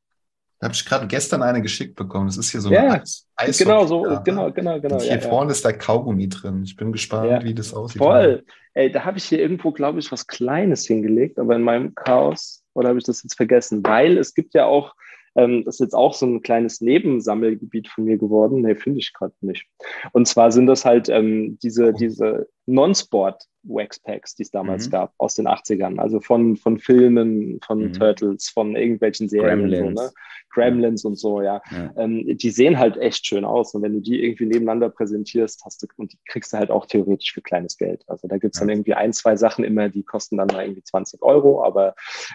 Da 0.60 0.64
habe 0.64 0.74
ich 0.74 0.84
gerade 0.84 1.06
gestern 1.06 1.42
eine 1.42 1.62
geschickt 1.62 1.94
bekommen. 1.94 2.26
Das 2.26 2.36
ist 2.36 2.50
hier 2.50 2.60
so 2.60 2.70
ja, 2.70 2.80
eine 2.80 3.02
Eis, 3.36 3.58
Genau, 3.58 3.86
so, 3.86 4.02
genau, 4.24 4.50
genau, 4.50 4.80
genau. 4.80 4.96
Und 4.96 5.02
hier 5.02 5.12
ja, 5.12 5.20
vorne 5.20 5.50
ja. 5.50 5.52
ist 5.52 5.64
der 5.64 5.78
Kaugummi 5.78 6.28
drin. 6.28 6.62
Ich 6.64 6.74
bin 6.74 6.90
gespannt, 6.90 7.30
ja, 7.30 7.44
wie 7.44 7.54
das 7.54 7.72
aussieht. 7.72 7.98
Voll. 7.98 8.44
Ey, 8.74 8.90
da 8.90 9.04
habe 9.04 9.18
ich 9.18 9.24
hier 9.24 9.38
irgendwo, 9.38 9.70
glaube 9.70 10.00
ich, 10.00 10.10
was 10.10 10.26
Kleines 10.26 10.84
hingelegt, 10.86 11.38
aber 11.38 11.54
in 11.54 11.62
meinem 11.62 11.94
Chaos, 11.94 12.64
oder 12.78 12.88
habe 12.88 12.98
ich 12.98 13.04
das 13.04 13.22
jetzt 13.22 13.36
vergessen? 13.36 13.82
Weil 13.84 14.16
es 14.16 14.34
gibt 14.34 14.54
ja 14.54 14.66
auch 14.66 14.94
Ähm, 15.36 15.62
das 15.64 15.76
ist 15.76 15.80
jetzt 15.80 15.94
auch 15.94 16.14
so 16.14 16.26
ein 16.26 16.42
kleines 16.42 16.80
Nebensammelgebiet 16.80 17.88
von 17.88 18.04
mir 18.04 18.18
geworden. 18.18 18.62
Nee, 18.62 18.74
finde 18.74 18.98
ich 18.98 19.12
gerade 19.12 19.34
nicht. 19.40 19.66
Und 20.12 20.26
zwar 20.26 20.50
sind 20.50 20.66
das 20.66 20.84
halt 20.84 21.08
ähm, 21.08 21.58
diese, 21.62 21.92
diese 21.92 22.48
Non-Sport 22.68 23.48
Waxpacks, 23.62 24.34
die 24.34 24.42
es 24.42 24.50
damals 24.50 24.86
mhm. 24.86 24.92
gab, 24.92 25.14
aus 25.18 25.34
den 25.34 25.48
80ern. 25.48 25.98
Also 25.98 26.20
von, 26.20 26.56
von 26.56 26.78
Filmen, 26.78 27.60
von 27.64 27.80
mhm. 27.80 27.92
Turtles, 27.92 28.48
von 28.48 28.76
irgendwelchen 28.76 29.28
Serien. 29.28 29.60
Gremlins, 29.60 30.00
so, 30.00 30.06
ne? 30.06 30.12
Gremlins 30.50 31.02
ja. 31.02 31.08
und 31.08 31.16
so, 31.16 31.42
ja. 31.42 31.60
ja. 31.70 31.92
Ähm, 31.96 32.24
die 32.26 32.50
sehen 32.50 32.78
halt 32.78 32.96
echt 32.96 33.26
schön 33.26 33.44
aus. 33.44 33.74
Und 33.74 33.82
wenn 33.82 33.94
du 33.94 34.00
die 34.00 34.22
irgendwie 34.22 34.46
nebeneinander 34.46 34.90
präsentierst, 34.90 35.64
hast 35.64 35.82
du, 35.82 35.86
und 35.96 36.12
die 36.12 36.18
kriegst 36.26 36.52
du 36.52 36.58
halt 36.58 36.70
auch 36.70 36.86
theoretisch 36.86 37.32
für 37.32 37.42
kleines 37.42 37.76
Geld. 37.76 38.04
Also 38.06 38.28
da 38.28 38.38
gibt 38.38 38.54
es 38.54 38.60
dann 38.60 38.68
irgendwie 38.68 38.94
ein, 38.94 39.12
zwei 39.12 39.36
Sachen 39.36 39.64
immer, 39.64 39.88
die 39.88 40.02
kosten 40.02 40.36
dann 40.36 40.48
mal 40.48 40.64
irgendwie 40.64 40.84
20 40.84 41.22
Euro, 41.22 41.64
aber 41.64 41.94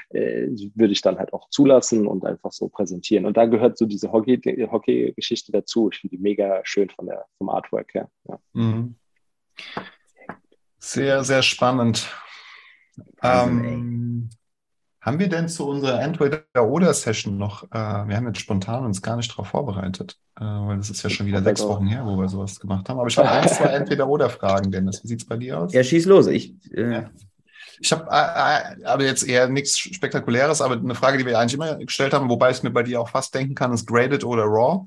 äh, 0.10 0.48
würde 0.76 0.94
ich 0.94 1.02
dann 1.02 1.18
halt 1.18 1.34
auch 1.34 1.50
zulassen 1.50 2.08
und 2.08 2.26
einfach 2.26 2.52
so 2.52 2.70
präsentieren. 2.70 3.26
Und 3.26 3.38
da 3.38 3.46
gehört 3.46 3.78
so 3.78 3.86
diese 3.86 4.12
Hockey-Geschichte 4.12 4.72
Hockey 4.72 5.52
dazu. 5.52 5.90
Ich 5.92 6.00
finde 6.00 6.18
die 6.18 6.22
mega 6.22 6.62
schön 6.64 6.90
von 6.90 7.08
der, 7.08 7.26
vom 7.38 7.50
Artwork 7.50 7.94
her. 7.94 8.10
Mhm. 8.54 8.96
Sehr, 10.86 11.24
sehr 11.24 11.44
spannend. 11.44 12.10
Ähm, 13.24 14.30
haben 15.00 15.18
wir 15.18 15.30
denn 15.30 15.48
zu 15.48 15.66
unserer 15.66 16.02
Entweder-Oder-Session 16.02 17.38
noch, 17.38 17.64
äh, 17.72 17.78
wir 18.08 18.18
haben 18.18 18.28
jetzt 18.28 18.42
spontan 18.42 18.84
uns 18.84 19.02
gar 19.02 19.16
nicht 19.16 19.32
darauf 19.32 19.48
vorbereitet, 19.48 20.18
äh, 20.38 20.44
weil 20.44 20.76
das 20.76 20.90
ist 20.90 21.02
ja 21.02 21.10
schon 21.10 21.26
wieder 21.26 21.42
sechs 21.42 21.64
Wochen 21.64 21.88
her, 21.88 22.06
wo 22.06 22.18
wir 22.18 22.28
sowas 22.28 22.60
gemacht 22.60 22.90
haben. 22.90 23.00
Aber 23.00 23.08
ich 23.08 23.18
habe 23.18 23.32
ein, 23.32 23.48
zwei 23.48 23.64
Entweder-Oder-Fragen, 23.76 24.72
Dennis. 24.72 25.02
Wie 25.02 25.08
sieht 25.08 25.22
es 25.22 25.26
bei 25.26 25.38
dir 25.38 25.62
aus? 25.62 25.72
Ja, 25.72 25.86
schieß 25.86 26.06
los. 26.06 26.28
Ich, 26.28 26.54
äh... 26.74 26.92
ja. 26.92 27.10
ich 27.80 27.92
habe 27.94 28.04
äh, 28.12 28.82
äh, 28.82 28.86
aber 28.86 29.06
jetzt 29.06 29.26
eher 29.26 29.48
nichts 29.48 29.80
Spektakuläres, 29.80 30.60
aber 30.60 30.76
eine 30.76 30.96
Frage, 30.96 31.18
die 31.18 31.26
wir 31.26 31.40
eigentlich 31.40 31.54
immer 31.54 31.76
gestellt 31.78 32.14
haben, 32.14 32.28
wobei 32.28 32.50
ich 32.50 32.58
es 32.58 32.64
mir 32.64 32.72
bei 32.72 32.84
dir 32.84 33.00
auch 33.00 33.10
fast 33.10 33.34
denken 33.34 33.56
kann, 33.56 33.72
ist 33.72 33.88
Graded 33.88 34.26
oder 34.26 34.44
Raw? 34.44 34.86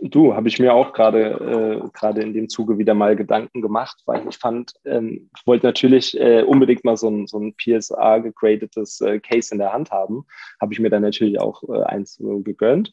Du, 0.00 0.34
habe 0.34 0.48
ich 0.48 0.58
mir 0.58 0.74
auch 0.74 0.92
gerade 0.92 1.82
äh, 1.84 1.88
gerade 1.96 2.20
in 2.20 2.32
dem 2.32 2.48
Zuge 2.48 2.78
wieder 2.78 2.94
mal 2.94 3.14
Gedanken 3.14 3.62
gemacht, 3.62 4.02
weil 4.06 4.26
ich 4.28 4.36
fand, 4.38 4.72
ähm, 4.84 5.30
ich 5.36 5.46
wollte 5.46 5.66
natürlich 5.66 6.18
äh, 6.18 6.42
unbedingt 6.42 6.84
mal 6.84 6.96
so 6.96 7.08
ein, 7.08 7.28
so 7.28 7.38
ein 7.38 7.54
PSA 7.54 8.18
gegradetes 8.18 9.00
äh, 9.00 9.20
Case 9.20 9.54
in 9.54 9.58
der 9.58 9.72
Hand 9.72 9.92
haben. 9.92 10.26
Habe 10.60 10.72
ich 10.72 10.80
mir 10.80 10.90
dann 10.90 11.02
natürlich 11.02 11.40
auch 11.40 11.62
äh, 11.68 11.84
eins 11.84 12.18
äh, 12.18 12.42
gegönnt 12.42 12.92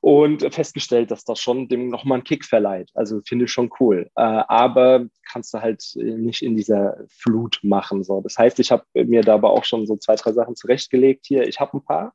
und 0.00 0.52
festgestellt, 0.52 1.12
dass 1.12 1.24
das 1.24 1.38
schon 1.38 1.68
dem 1.68 1.88
nochmal 1.88 2.16
einen 2.16 2.24
Kick 2.24 2.44
verleiht. 2.44 2.90
Also 2.94 3.20
finde 3.24 3.44
ich 3.44 3.52
schon 3.52 3.70
cool. 3.78 4.10
Äh, 4.16 4.22
aber 4.22 5.06
kannst 5.30 5.54
du 5.54 5.60
halt 5.60 5.84
äh, 5.96 6.02
nicht 6.02 6.42
in 6.42 6.56
dieser 6.56 6.96
Flut 7.08 7.60
machen. 7.62 8.02
So. 8.02 8.20
Das 8.22 8.36
heißt, 8.36 8.58
ich 8.58 8.72
habe 8.72 8.84
mir 8.94 9.22
da 9.22 9.34
aber 9.34 9.50
auch 9.50 9.64
schon 9.64 9.86
so 9.86 9.96
zwei, 9.96 10.16
drei 10.16 10.32
Sachen 10.32 10.56
zurechtgelegt 10.56 11.26
hier. 11.26 11.46
Ich 11.46 11.60
habe 11.60 11.76
ein 11.76 11.84
paar, 11.84 12.12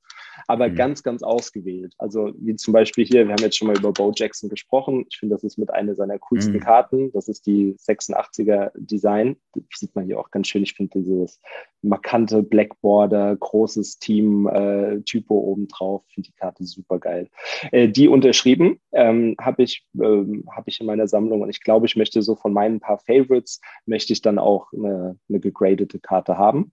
aber 0.48 0.68
mhm. 0.68 0.76
ganz, 0.76 1.04
ganz 1.04 1.24
ausgewählt. 1.24 1.94
Also 1.98 2.34
wie 2.38 2.56
zum 2.58 2.74
Beispiel 2.74 3.06
hier, 3.06 3.28
wir 3.28 3.34
haben 3.34 3.44
jetzt 3.44 3.58
schon 3.58 3.68
mal 3.68 3.78
über 3.78 3.94
Bo 3.94 4.12
Jackson 4.26 4.50
gesprochen. 4.50 5.06
Ich 5.10 5.18
finde, 5.18 5.36
das 5.36 5.44
ist 5.44 5.58
mit 5.58 5.72
einer 5.72 5.94
seiner 5.94 6.18
coolsten 6.18 6.54
mhm. 6.54 6.60
Karten. 6.62 7.12
Das 7.12 7.28
ist 7.28 7.46
die 7.46 7.76
86er 7.76 8.72
Design. 8.76 9.38
Das 9.54 9.64
sieht 9.76 9.96
man 9.96 10.06
hier 10.06 10.20
auch 10.20 10.32
ganz 10.32 10.48
schön. 10.48 10.64
Ich 10.64 10.74
finde 10.74 11.00
dieses 11.00 11.40
markante 11.84 12.42
Blackboarder, 12.42 13.36
großes 13.36 14.00
Team, 14.00 14.48
äh, 14.48 15.02
Typo 15.02 15.36
obendrauf. 15.36 16.04
Ich 16.08 16.16
finde 16.16 16.30
die 16.30 16.36
Karte 16.36 16.64
super 16.66 17.00
geil. 17.00 17.30
Äh, 17.72 17.88
die 17.88 18.08
unterschrieben 18.08 18.80
ähm, 18.92 19.36
habe 19.40 19.62
ich, 19.62 19.86
ähm, 20.02 20.46
hab 20.54 20.68
ich 20.68 20.80
in 20.80 20.88
meiner 20.88 21.08
Sammlung 21.08 21.42
und 21.42 21.50
ich 21.50 21.62
glaube, 21.62 21.86
ich 21.86 21.96
möchte 21.96 22.24
so 22.24 22.36
von 22.36 22.52
meinen 22.52 22.80
paar 22.80 22.98
Favorites, 22.98 23.62
möchte 23.86 24.14
ich 24.14 24.22
dann 24.24 24.40
auch 24.40 24.74
eine, 24.74 25.20
eine 25.30 25.40
gegradete 25.40 26.00
Karte 26.00 26.38
haben. 26.40 26.72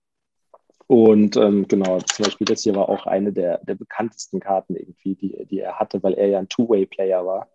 Und 0.93 1.39
ähm, 1.39 1.67
genau, 1.69 2.01
zum 2.01 2.27
Beispiel 2.27 2.45
das 2.45 2.65
hier 2.65 2.75
war 2.75 2.91
auch 2.91 3.07
eine 3.07 3.33
der, 3.33 3.65
der 3.65 3.77
bekanntesten 3.77 4.41
Karten 4.41 4.77
irgendwie, 4.77 5.15
die, 5.15 5.47
die 5.47 5.61
er 5.61 5.79
hatte, 5.79 6.03
weil 6.03 6.13
er 6.13 6.27
ja 6.27 6.39
ein 6.39 6.51
Two-Way-Player 6.51 7.25
war. 7.25 7.49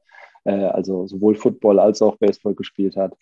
Äh, 0.43 0.53
also 0.53 1.05
sowohl 1.05 1.35
Football 1.35 1.77
als 1.77 2.01
auch 2.01 2.17
Baseball 2.17 2.55
gespielt 2.55 2.97
hat. 2.97 3.15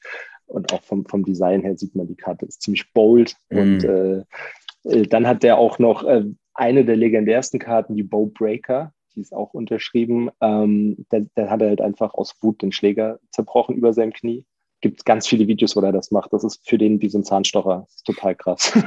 Und 0.45 0.71
auch 0.71 0.81
vom, 0.83 1.05
vom 1.05 1.25
Design 1.25 1.63
her 1.63 1.77
sieht 1.77 1.95
man, 1.95 2.07
die 2.07 2.15
Karte 2.15 2.45
ist 2.45 2.61
ziemlich 2.61 2.93
bold. 2.93 3.35
Mhm. 3.49 3.59
Und 3.59 3.83
äh, 3.83 4.23
äh 4.85 5.05
dann 5.05 5.27
hat 5.27 5.43
der 5.43 5.57
auch 5.57 5.79
noch 5.79 6.05
äh, 6.05 6.23
eine 6.53 6.85
der 6.85 6.95
legendärsten 6.95 7.59
Karten, 7.59 7.97
die 7.97 8.03
Bow 8.03 8.27
Breaker. 8.27 8.93
Die 9.15 9.19
ist 9.19 9.33
auch 9.33 9.53
unterschrieben. 9.53 10.29
Ähm, 10.39 11.05
der 11.11 11.49
hat 11.49 11.61
er 11.61 11.67
halt 11.67 11.81
einfach 11.81 12.13
aus 12.13 12.37
Wut 12.39 12.61
den 12.61 12.71
Schläger 12.71 13.19
zerbrochen 13.31 13.75
über 13.75 13.91
seinem 13.91 14.13
Knie 14.13 14.45
gibt 14.85 15.03
ganz 15.03 15.27
viele 15.27 15.47
Videos, 15.47 15.75
wo 15.75 15.81
er 15.81 15.91
das 15.91 16.11
macht. 16.11 16.31
Das 16.31 16.43
ist 16.43 16.61
für 16.69 16.77
den 16.77 17.01
wie 17.01 17.09
so 17.09 17.17
ein 17.17 17.23
Zahnstocher. 17.23 17.85
Das 17.87 17.95
ist 17.95 18.05
total 18.05 18.35
krass. 18.35 18.71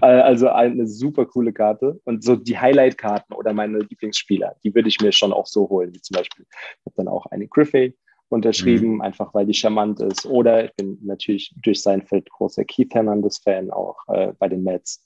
Also 0.00 0.48
eine 0.48 0.86
super 0.86 1.26
coole 1.26 1.52
Karte. 1.52 2.00
Und 2.04 2.24
so 2.24 2.34
die 2.34 2.56
Highlight-Karten 2.56 3.34
oder 3.34 3.52
meine 3.52 3.80
Lieblingsspieler, 3.80 4.54
die 4.64 4.74
würde 4.74 4.88
ich 4.88 5.00
mir 5.00 5.12
schon 5.12 5.34
auch 5.34 5.46
so 5.46 5.68
holen. 5.68 5.92
Wie 5.92 6.00
zum 6.00 6.14
Beispiel, 6.14 6.46
ich 6.48 6.86
habe 6.86 6.94
dann 6.96 7.08
auch 7.08 7.26
eine 7.26 7.46
Griffey 7.46 7.94
unterschrieben, 8.30 8.94
mhm. 8.94 9.00
einfach 9.02 9.34
weil 9.34 9.44
die 9.44 9.52
charmant 9.52 10.00
ist. 10.00 10.24
Oder 10.24 10.64
ich 10.64 10.74
bin 10.76 10.98
natürlich 11.02 11.52
durch 11.62 11.82
sein 11.82 12.00
Feld 12.06 12.30
großer 12.30 12.64
Keith 12.64 12.94
Hernandez-Fan, 12.94 13.70
auch 13.70 13.98
äh, 14.08 14.32
bei 14.38 14.48
den 14.48 14.62
Mets. 14.62 15.04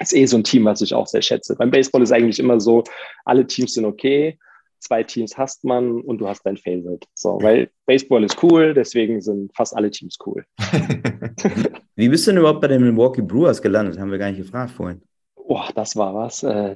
ist 0.00 0.14
eh 0.14 0.26
so 0.26 0.38
ein 0.38 0.44
Team, 0.44 0.64
was 0.64 0.80
ich 0.80 0.94
auch 0.94 1.06
sehr 1.06 1.22
schätze. 1.22 1.54
Beim 1.54 1.70
Baseball 1.70 2.02
ist 2.02 2.12
eigentlich 2.12 2.40
immer 2.40 2.58
so, 2.58 2.82
alle 3.24 3.46
Teams 3.46 3.74
sind 3.74 3.84
okay 3.84 4.36
zwei 4.80 5.02
Teams 5.02 5.36
hast 5.36 5.64
man 5.64 6.00
und 6.00 6.18
du 6.18 6.28
hast 6.28 6.44
dein 6.44 6.56
Favorite. 6.56 7.06
So, 7.14 7.38
weil 7.40 7.70
Baseball 7.86 8.24
ist 8.24 8.42
cool, 8.42 8.74
deswegen 8.74 9.20
sind 9.20 9.54
fast 9.54 9.76
alle 9.76 9.90
Teams 9.90 10.16
cool. 10.26 10.44
Wie 11.96 12.08
bist 12.08 12.26
du 12.26 12.30
denn 12.30 12.38
überhaupt 12.38 12.60
bei 12.60 12.68
den 12.68 12.82
Milwaukee 12.82 13.22
Brewers 13.22 13.60
gelandet? 13.60 13.98
Haben 13.98 14.10
wir 14.10 14.18
gar 14.18 14.30
nicht 14.30 14.38
gefragt 14.38 14.70
vorhin. 14.70 15.02
Boah, 15.48 15.70
das 15.74 15.96
war 15.96 16.14
was. 16.14 16.42
Äh, 16.42 16.74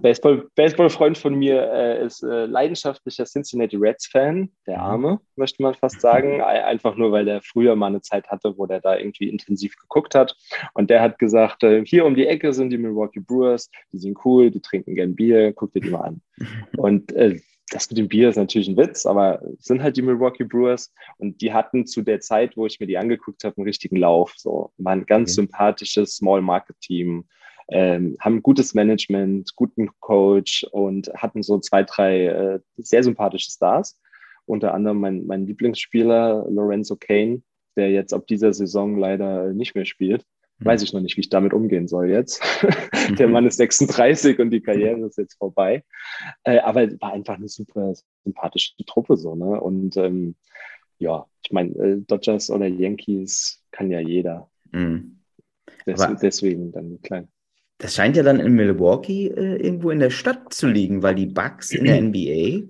Baseball, 0.00 0.48
Baseball-Freund 0.54 1.18
von 1.18 1.34
mir 1.34 1.70
äh, 1.70 2.06
ist 2.06 2.22
äh, 2.22 2.46
leidenschaftlicher 2.46 3.26
Cincinnati 3.26 3.76
Reds-Fan, 3.76 4.50
der 4.66 4.78
mhm. 4.78 4.82
Arme, 4.82 5.20
möchte 5.36 5.62
man 5.62 5.74
fast 5.74 6.00
sagen. 6.00 6.40
Einfach 6.42 6.96
nur, 6.96 7.12
weil 7.12 7.26
der 7.26 7.42
früher 7.42 7.76
mal 7.76 7.88
eine 7.88 8.00
Zeit 8.00 8.28
hatte, 8.28 8.54
wo 8.56 8.64
der 8.64 8.80
da 8.80 8.96
irgendwie 8.96 9.28
intensiv 9.28 9.76
geguckt 9.76 10.14
hat. 10.14 10.34
Und 10.72 10.88
der 10.88 11.02
hat 11.02 11.18
gesagt, 11.18 11.62
äh, 11.62 11.84
hier 11.84 12.06
um 12.06 12.14
die 12.14 12.26
Ecke 12.26 12.54
sind 12.54 12.70
die 12.70 12.78
Milwaukee 12.78 13.20
Brewers, 13.20 13.70
die 13.92 13.98
sind 13.98 14.16
cool, 14.24 14.50
die 14.50 14.62
trinken 14.62 14.94
gern 14.94 15.14
Bier, 15.14 15.52
guck 15.52 15.74
dir 15.74 15.80
die 15.80 15.90
mal 15.90 16.00
an. 16.00 16.22
Und 16.78 17.12
äh, 17.12 17.38
das 17.68 17.90
mit 17.90 17.98
dem 17.98 18.08
Bier 18.08 18.30
ist 18.30 18.36
natürlich 18.36 18.68
ein 18.68 18.78
Witz, 18.78 19.04
aber 19.04 19.42
sind 19.58 19.82
halt 19.82 19.98
die 19.98 20.02
Milwaukee 20.02 20.44
Brewers 20.44 20.94
und 21.18 21.40
die 21.40 21.52
hatten 21.52 21.84
zu 21.84 22.02
der 22.02 22.20
Zeit, 22.20 22.56
wo 22.56 22.64
ich 22.64 22.78
mir 22.78 22.86
die 22.86 22.96
angeguckt 22.96 23.42
habe, 23.42 23.56
einen 23.56 23.66
richtigen 23.66 23.96
Lauf. 23.96 24.34
So, 24.36 24.70
war 24.78 24.92
ein 24.92 25.04
ganz 25.04 25.32
okay. 25.32 25.46
sympathisches 25.46 26.14
Small 26.14 26.42
Market 26.42 26.80
Team 26.80 27.24
ähm, 27.68 28.16
haben 28.20 28.42
gutes 28.42 28.74
Management, 28.74 29.54
guten 29.56 29.88
Coach 30.00 30.64
und 30.70 31.12
hatten 31.14 31.42
so 31.42 31.58
zwei, 31.58 31.82
drei 31.82 32.26
äh, 32.26 32.60
sehr 32.76 33.02
sympathische 33.02 33.50
Stars. 33.50 34.00
Unter 34.44 34.74
anderem 34.74 35.00
mein, 35.00 35.26
mein 35.26 35.46
Lieblingsspieler 35.46 36.46
Lorenzo 36.48 36.96
Kane, 36.96 37.42
der 37.76 37.90
jetzt 37.90 38.14
ab 38.14 38.26
dieser 38.28 38.52
Saison 38.52 38.96
leider 38.96 39.52
nicht 39.52 39.74
mehr 39.74 39.84
spielt. 39.84 40.24
Hm. 40.58 40.66
Weiß 40.66 40.82
ich 40.82 40.92
noch 40.92 41.00
nicht, 41.00 41.16
wie 41.16 41.22
ich 41.22 41.28
damit 41.28 41.52
umgehen 41.52 41.88
soll 41.88 42.08
jetzt. 42.08 42.40
der 43.18 43.28
Mann 43.28 43.46
ist 43.46 43.56
36 43.56 44.38
und 44.38 44.50
die 44.50 44.62
Karriere 44.62 45.06
ist 45.06 45.18
jetzt 45.18 45.36
vorbei. 45.36 45.82
Äh, 46.44 46.60
aber 46.60 46.88
war 47.00 47.12
einfach 47.12 47.34
eine 47.34 47.48
super 47.48 47.94
sympathische 48.24 48.74
Truppe 48.86 49.16
so, 49.16 49.34
ne? 49.34 49.60
Und 49.60 49.96
ähm, 49.96 50.36
ja, 50.98 51.26
ich 51.42 51.52
meine, 51.52 51.70
äh, 51.74 51.96
Dodgers 52.06 52.48
oder 52.50 52.66
Yankees 52.66 53.62
kann 53.72 53.90
ja 53.90 54.00
jeder. 54.00 54.48
Mhm. 54.70 55.18
Des, 55.84 56.00
deswegen 56.20 56.72
dann 56.72 57.00
klein. 57.02 57.28
Das 57.78 57.94
scheint 57.94 58.16
ja 58.16 58.22
dann 58.22 58.40
in 58.40 58.54
Milwaukee 58.54 59.28
äh, 59.28 59.56
irgendwo 59.56 59.90
in 59.90 59.98
der 59.98 60.10
Stadt 60.10 60.52
zu 60.52 60.66
liegen, 60.66 61.02
weil 61.02 61.14
die 61.14 61.26
Bucks 61.26 61.72
in 61.72 61.84
der 61.84 62.00
NBA 62.00 62.66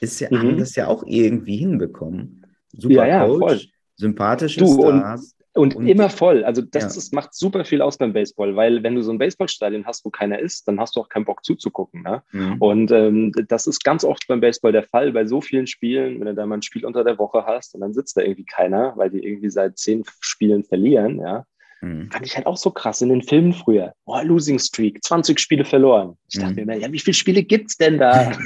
ist 0.00 0.20
ja, 0.20 0.28
mhm. 0.30 0.38
haben 0.38 0.58
das 0.58 0.76
ja 0.76 0.86
auch 0.86 1.04
irgendwie 1.06 1.56
hinbekommen. 1.56 2.46
Super 2.72 3.06
ja, 3.06 3.26
Coach, 3.26 3.38
voll. 3.38 3.60
sympathische 3.96 4.60
du, 4.60 4.72
Stars. 4.72 5.36
Und, 5.54 5.74
und, 5.74 5.76
und, 5.76 5.86
immer 5.88 6.10
voll. 6.10 6.44
Also 6.44 6.60
das 6.60 6.82
ja. 6.82 6.98
ist, 6.98 7.14
macht 7.14 7.34
super 7.34 7.64
viel 7.64 7.80
aus 7.80 7.96
beim 7.96 8.12
Baseball, 8.12 8.56
weil 8.56 8.82
wenn 8.82 8.94
du 8.94 9.02
so 9.02 9.10
ein 9.10 9.18
Baseballstadion 9.18 9.86
hast, 9.86 10.04
wo 10.04 10.10
keiner 10.10 10.38
ist, 10.38 10.68
dann 10.68 10.78
hast 10.78 10.96
du 10.96 11.00
auch 11.00 11.08
keinen 11.08 11.24
Bock 11.24 11.44
zuzugucken. 11.44 12.02
Ne? 12.02 12.22
Mhm. 12.32 12.56
Und 12.58 12.90
ähm, 12.90 13.32
das 13.48 13.66
ist 13.66 13.82
ganz 13.82 14.04
oft 14.04 14.26
beim 14.28 14.40
Baseball 14.40 14.72
der 14.72 14.82
Fall, 14.82 15.12
bei 15.12 15.24
so 15.24 15.40
vielen 15.40 15.66
Spielen, 15.66 16.20
wenn 16.20 16.26
du 16.26 16.34
da 16.34 16.44
mal 16.44 16.56
ein 16.56 16.62
Spiel 16.62 16.84
unter 16.84 17.04
der 17.04 17.18
Woche 17.18 17.46
hast 17.46 17.74
und 17.74 17.80
dann 17.80 17.94
sitzt 17.94 18.18
da 18.18 18.20
irgendwie 18.20 18.44
keiner, 18.44 18.92
weil 18.96 19.10
die 19.10 19.24
irgendwie 19.24 19.50
seit 19.50 19.78
zehn 19.78 20.04
Spielen 20.20 20.62
verlieren, 20.62 21.20
ja, 21.20 21.46
Mhm. 21.86 22.10
Fand 22.10 22.26
ich 22.26 22.36
halt 22.36 22.46
auch 22.46 22.56
so 22.56 22.70
krass 22.70 23.00
in 23.00 23.08
den 23.08 23.22
Filmen 23.22 23.52
früher. 23.52 23.94
Oh, 24.04 24.20
Losing 24.22 24.58
Streak, 24.58 25.02
20 25.04 25.38
Spiele 25.38 25.64
verloren. 25.64 26.16
Ich 26.28 26.40
dachte 26.40 26.60
mhm. 26.60 26.66
mir, 26.66 26.78
ja, 26.78 26.90
wie 26.90 26.98
viele 26.98 27.14
Spiele 27.14 27.42
gibt 27.42 27.70
es 27.70 27.76
denn 27.76 27.98
da? 27.98 28.32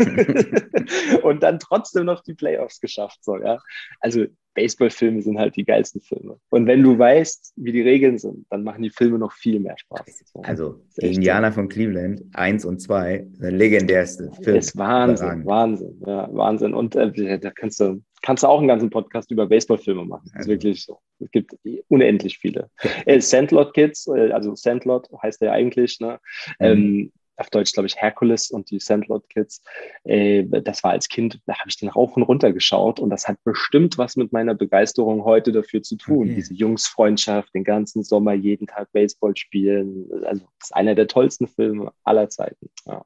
und 1.22 1.42
dann 1.42 1.58
trotzdem 1.58 2.04
noch 2.04 2.22
die 2.22 2.34
Playoffs 2.34 2.80
geschafft. 2.80 3.18
So, 3.22 3.38
ja. 3.38 3.58
Also 4.00 4.26
Baseballfilme 4.60 5.22
sind 5.22 5.38
halt 5.38 5.56
die 5.56 5.64
geilsten 5.64 6.02
Filme. 6.02 6.36
Und 6.50 6.66
wenn 6.66 6.82
du 6.82 6.98
weißt, 6.98 7.54
wie 7.56 7.72
die 7.72 7.80
Regeln 7.80 8.18
sind, 8.18 8.46
dann 8.50 8.62
machen 8.62 8.82
die 8.82 8.90
Filme 8.90 9.18
noch 9.18 9.32
viel 9.32 9.58
mehr 9.58 9.76
Spaß. 9.78 10.34
Also 10.42 10.82
Indianer 10.96 11.50
von 11.50 11.68
Cleveland, 11.68 12.22
1 12.34 12.66
und 12.66 12.80
2, 12.80 13.26
der 13.40 13.52
legendärste 13.52 14.30
Film. 14.42 14.56
Das 14.56 14.66
ist 14.66 14.76
Wahnsinn, 14.76 15.46
Wahnsinn, 15.46 16.02
ja, 16.06 16.28
Wahnsinn. 16.32 16.74
Und 16.74 16.94
äh, 16.94 17.38
da 17.38 17.50
kannst 17.50 17.80
du, 17.80 18.02
kannst 18.20 18.42
du 18.42 18.48
auch 18.48 18.58
einen 18.58 18.68
ganzen 18.68 18.90
Podcast 18.90 19.30
über 19.30 19.46
Baseballfilme 19.46 20.04
machen. 20.04 20.24
Das 20.26 20.32
ist 20.32 20.36
also. 20.36 20.50
wirklich 20.50 20.84
so. 20.84 20.98
Es 21.20 21.30
gibt 21.30 21.56
unendlich 21.88 22.36
viele. 22.38 22.68
äh, 23.06 23.20
Sandlot 23.20 23.72
Kids, 23.72 24.08
äh, 24.08 24.30
also 24.30 24.54
Sandlot 24.54 25.08
heißt 25.22 25.40
der 25.40 25.52
eigentlich, 25.52 26.00
ne? 26.00 26.18
Mhm. 26.58 26.66
Ähm, 26.66 27.12
auf 27.40 27.50
Deutsch 27.50 27.72
glaube 27.72 27.86
ich 27.86 27.96
Hercules 27.96 28.50
und 28.50 28.70
die 28.70 28.78
Sandlot 28.78 29.28
Kids. 29.28 29.62
Äh, 30.04 30.44
das 30.44 30.84
war 30.84 30.92
als 30.92 31.08
Kind, 31.08 31.40
da 31.46 31.54
habe 31.54 31.68
ich 31.68 31.78
den 31.78 31.88
rauf 31.88 32.16
und 32.16 32.22
runter 32.22 32.52
geschaut 32.52 33.00
und 33.00 33.10
das 33.10 33.26
hat 33.26 33.42
bestimmt 33.44 33.98
was 33.98 34.16
mit 34.16 34.32
meiner 34.32 34.54
Begeisterung 34.54 35.24
heute 35.24 35.52
dafür 35.52 35.82
zu 35.82 35.96
tun. 35.96 36.28
Okay. 36.28 36.34
Diese 36.36 36.54
Jungsfreundschaft, 36.54 37.54
den 37.54 37.64
ganzen 37.64 38.02
Sommer 38.02 38.34
jeden 38.34 38.66
Tag 38.66 38.92
Baseball 38.92 39.36
spielen. 39.36 40.08
Also 40.24 40.42
das 40.58 40.68
ist 40.68 40.76
einer 40.76 40.94
der 40.94 41.08
tollsten 41.08 41.46
Filme 41.46 41.92
aller 42.04 42.28
Zeiten. 42.28 42.70
Ja. 42.86 43.04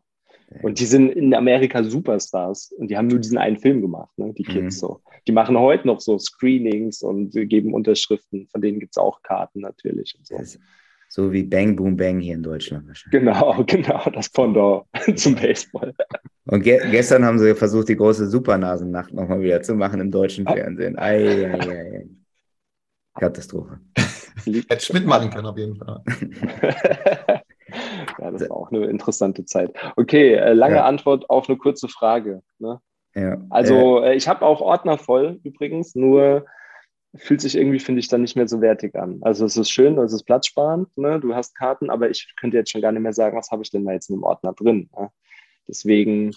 Und 0.62 0.78
die 0.78 0.87
sind 0.87 1.11
in 1.11 1.35
Amerika 1.35 1.82
Superstars 1.82 2.72
und 2.72 2.89
die 2.89 2.97
haben 2.97 3.09
nur 3.09 3.18
diesen 3.18 3.39
einen 3.39 3.59
Film 3.59 3.80
gemacht, 3.80 4.16
ne? 4.16 4.32
die 4.35 4.45
Kids 4.45 4.76
mhm. 4.76 4.78
so. 4.78 5.01
Die 5.26 5.32
machen 5.32 5.59
heute 5.59 5.87
noch 5.87 6.01
so 6.01 6.18
Screenings 6.18 7.03
und 7.03 7.32
geben 7.32 7.74
Unterschriften, 7.74 8.47
von 8.49 8.61
denen 8.61 8.78
gibt 8.78 8.93
es 8.95 8.99
auch 8.99 9.22
Karten 9.22 9.61
natürlich. 9.61 10.14
Und 10.18 10.26
so. 10.26 10.59
So 11.15 11.33
wie 11.33 11.45
Bang 11.45 11.77
Boom 11.77 11.97
Bang 11.97 12.19
hier 12.19 12.35
in 12.35 12.43
Deutschland 12.43 12.89
wahrscheinlich. 12.89 13.25
Genau, 13.25 13.62
genau, 13.67 14.11
das 14.11 14.29
Pendant 14.29 14.85
zum 15.15 15.37
Baseball. 15.37 15.95
Und 16.47 16.62
ge 16.65 16.81
gestern 16.91 17.25
haben 17.25 17.39
sie 17.39 17.55
versucht, 17.55 17.89
die 17.89 17.97
große 17.97 18.27
Supernasennacht 18.29 19.15
nochmal 19.15 19.41
wieder 19.41 19.62
zu 19.62 19.77
machen 19.77 20.01
im 20.01 20.11
deutschen 20.11 20.45
ah. 20.49 20.55
Fernsehen. 20.55 20.99
Ei, 20.99 21.47
ei, 21.47 21.55
ei, 21.55 21.99
ei. 21.99 22.07
Katastrophe. 23.15 23.79
Hätte 24.45 24.85
Schmidt 24.85 25.07
machen 25.07 25.31
können, 25.31 25.47
auf 25.47 25.57
jeden 25.57 25.77
Fall. 25.77 26.03
Ja, 28.21 28.31
das 28.31 28.49
war 28.49 28.57
auch 28.57 28.71
eine 28.71 28.87
interessante 28.87 29.45
Zeit. 29.47 29.73
Okay, 29.97 30.35
äh, 30.35 30.53
lange 30.53 30.77
ja. 30.77 30.85
Antwort 30.85 31.29
auf 31.29 31.49
eine 31.49 31.59
kurze 31.59 31.89
Frage. 31.89 32.43
Ne? 32.61 32.79
Ja. 33.17 33.39
Also 33.51 34.05
äh, 34.05 34.15
ich 34.15 34.29
habe 34.29 34.45
auch 34.45 34.61
Ordner 34.61 34.97
voll 34.97 35.41
übrigens, 35.43 35.97
nur 35.97 36.47
fühlt 37.17 37.41
sich 37.41 37.57
irgendwie, 37.57 37.79
finde 37.79 38.01
ich, 38.01 38.09
dann 38.09 38.23
nicht 38.23 38.37
mehr 38.37 38.49
so 38.49 38.61
wertig 38.61 38.95
an. 38.95 39.19
Also 39.23 39.45
es 39.45 39.57
ist 39.57 39.71
schön, 39.71 39.99
es 39.99 40.12
ist 40.12 40.25
platzsparend, 40.25 40.97
ne? 40.97 41.21
du 41.21 41.35
hast 41.35 41.55
Karten, 41.55 41.91
aber 41.91 42.11
ich 42.11 42.35
könnte 42.39 42.57
jetzt 42.57 42.71
schon 42.71 42.81
gar 42.81 42.93
nicht 42.93 43.03
mehr 43.03 43.12
sagen, 43.12 43.37
was 43.37 43.51
habe 43.51 43.62
ich 43.62 43.71
denn 43.71 43.85
da 43.85 43.93
jetzt 43.93 44.11
in 44.11 44.17
dem 44.17 44.25
Ordner 44.25 44.53
drin. 44.53 44.91
Ne? 44.97 45.11
Deswegen, 45.69 46.35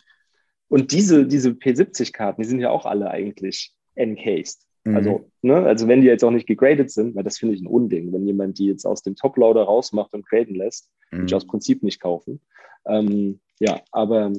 und 0.68 0.92
diese, 0.92 1.26
diese 1.26 1.52
P70-Karten, 1.52 2.42
die 2.42 2.48
sind 2.48 2.60
ja 2.60 2.70
auch 2.70 2.86
alle 2.86 3.10
eigentlich 3.10 3.74
encased. 3.96 4.68
Mhm. 4.84 4.96
Also, 4.96 5.32
ne, 5.42 5.56
also 5.66 5.88
wenn 5.88 6.02
die 6.02 6.08
jetzt 6.08 6.24
auch 6.24 6.32
nicht 6.32 6.48
gegradet 6.48 6.92
sind, 6.92 7.16
weil 7.16 7.24
das 7.24 7.38
finde 7.38 7.56
ich 7.56 7.62
ein 7.62 7.68
Unding, 7.68 8.14
wenn 8.14 8.26
jemand 8.26 8.60
die 8.60 8.68
jetzt 8.68 8.86
aus 8.86 9.04
dem 9.04 9.16
Top-Loader 9.16 9.64
rausmacht 9.64 10.14
und 10.14 10.26
graden 10.28 10.56
lässt, 10.56 10.90
mhm. 11.12 11.18
würde 11.18 11.26
ich 11.28 11.36
aus 11.36 11.48
Prinzip 11.48 11.84
nicht 11.84 12.00
kaufen. 12.00 12.40
Ähm, 12.86 13.40
ja, 13.60 13.82
aber 13.92 14.32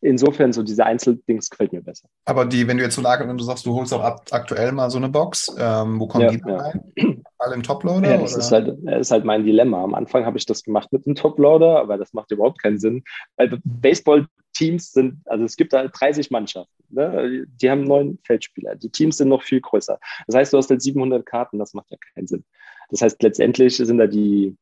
insofern 0.00 0.52
so 0.52 0.62
diese 0.62 0.84
Einzeldings 0.84 1.50
gefällt 1.50 1.72
mir 1.72 1.82
besser. 1.82 2.08
Aber 2.24 2.44
die, 2.44 2.66
wenn 2.66 2.76
du 2.76 2.84
jetzt 2.84 2.94
so 2.94 3.02
lagerst 3.02 3.30
und 3.30 3.38
du 3.38 3.44
sagst, 3.44 3.66
du 3.66 3.74
holst 3.74 3.92
auch 3.92 4.02
ab, 4.02 4.24
aktuell 4.30 4.72
mal 4.72 4.90
so 4.90 4.98
eine 4.98 5.08
Box, 5.08 5.54
ähm, 5.58 5.98
wo 6.00 6.06
kommen 6.06 6.24
ja, 6.24 6.30
die 6.30 6.42
ja. 6.46 6.56
rein? 6.56 7.22
Alle 7.38 7.54
im 7.54 7.62
Toploader? 7.62 8.10
Ja, 8.10 8.18
das 8.18 8.36
ist 8.36 8.52
halt, 8.52 8.78
ist 8.84 9.10
halt 9.10 9.24
mein 9.24 9.44
Dilemma. 9.44 9.82
Am 9.82 9.94
Anfang 9.94 10.24
habe 10.24 10.38
ich 10.38 10.46
das 10.46 10.62
gemacht 10.62 10.92
mit 10.92 11.06
dem 11.06 11.14
Toploader, 11.14 11.78
aber 11.78 11.96
das 11.96 12.12
macht 12.12 12.30
überhaupt 12.30 12.62
keinen 12.62 12.78
Sinn. 12.78 13.02
Weil 13.36 13.60
Baseball-Teams 13.64 14.92
sind, 14.92 15.20
also 15.26 15.44
es 15.44 15.56
gibt 15.56 15.72
da 15.72 15.86
30 15.86 16.30
Mannschaften. 16.30 16.84
Ne? 16.90 17.44
Die 17.60 17.70
haben 17.70 17.84
neun 17.84 18.18
Feldspieler. 18.24 18.76
Die 18.76 18.90
Teams 18.90 19.18
sind 19.18 19.28
noch 19.28 19.42
viel 19.42 19.60
größer. 19.60 19.98
Das 20.26 20.36
heißt, 20.36 20.52
du 20.52 20.56
hast 20.56 20.70
halt 20.70 20.82
700 20.82 21.24
Karten, 21.24 21.58
das 21.58 21.74
macht 21.74 21.90
ja 21.90 21.96
keinen 22.14 22.26
Sinn. 22.26 22.44
Das 22.90 23.02
heißt, 23.02 23.22
letztendlich 23.22 23.76
sind 23.76 23.98
da 23.98 24.06
die, 24.06 24.56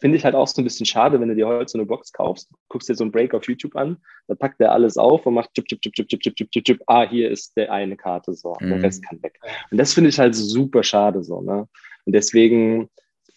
finde 0.00 0.16
ich 0.16 0.24
halt 0.24 0.34
auch 0.34 0.46
so 0.46 0.60
ein 0.60 0.64
bisschen 0.64 0.86
schade, 0.86 1.20
wenn 1.20 1.28
du 1.28 1.34
dir 1.34 1.46
heute 1.46 1.70
so 1.70 1.78
eine 1.78 1.86
Box 1.86 2.12
kaufst, 2.12 2.50
guckst 2.68 2.88
dir 2.88 2.94
so 2.94 3.04
einen 3.04 3.12
Break 3.12 3.34
auf 3.34 3.48
YouTube 3.48 3.76
an, 3.76 3.98
da 4.26 4.34
packt 4.34 4.60
der 4.60 4.72
alles 4.72 4.96
auf 4.96 5.26
und 5.26 5.34
macht 5.34 5.54
chip, 5.54 5.66
chip, 5.66 5.80
chip, 5.82 5.92
chip, 5.94 6.08
chip, 6.08 6.20
chip, 6.20 6.36
chip, 6.36 6.50
chip, 6.50 6.64
chip. 6.64 6.82
Ah, 6.86 7.08
hier 7.08 7.30
ist 7.30 7.56
der 7.56 7.72
eine 7.72 7.96
Karte, 7.96 8.34
so. 8.34 8.56
Mhm. 8.60 8.70
Der 8.70 8.82
Rest 8.82 9.04
kann 9.04 9.22
weg. 9.22 9.40
Und 9.70 9.78
das 9.78 9.94
finde 9.94 10.10
ich 10.10 10.18
halt 10.18 10.34
super 10.34 10.82
schade, 10.82 11.22
so, 11.22 11.40
ne? 11.40 11.68
Und 12.04 12.12
deswegen 12.12 12.88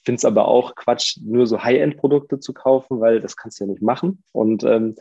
finde 0.03 0.17
es 0.17 0.25
aber 0.25 0.47
auch 0.47 0.75
Quatsch, 0.75 1.17
nur 1.21 1.47
so 1.47 1.63
High-End-Produkte 1.63 2.39
zu 2.39 2.53
kaufen, 2.53 2.99
weil 2.99 3.19
das 3.19 3.35
kannst 3.35 3.59
du 3.59 3.65
ja 3.65 3.71
nicht 3.71 3.81
machen. 3.81 4.23
Und 4.31 4.63
ähm, 4.63 4.95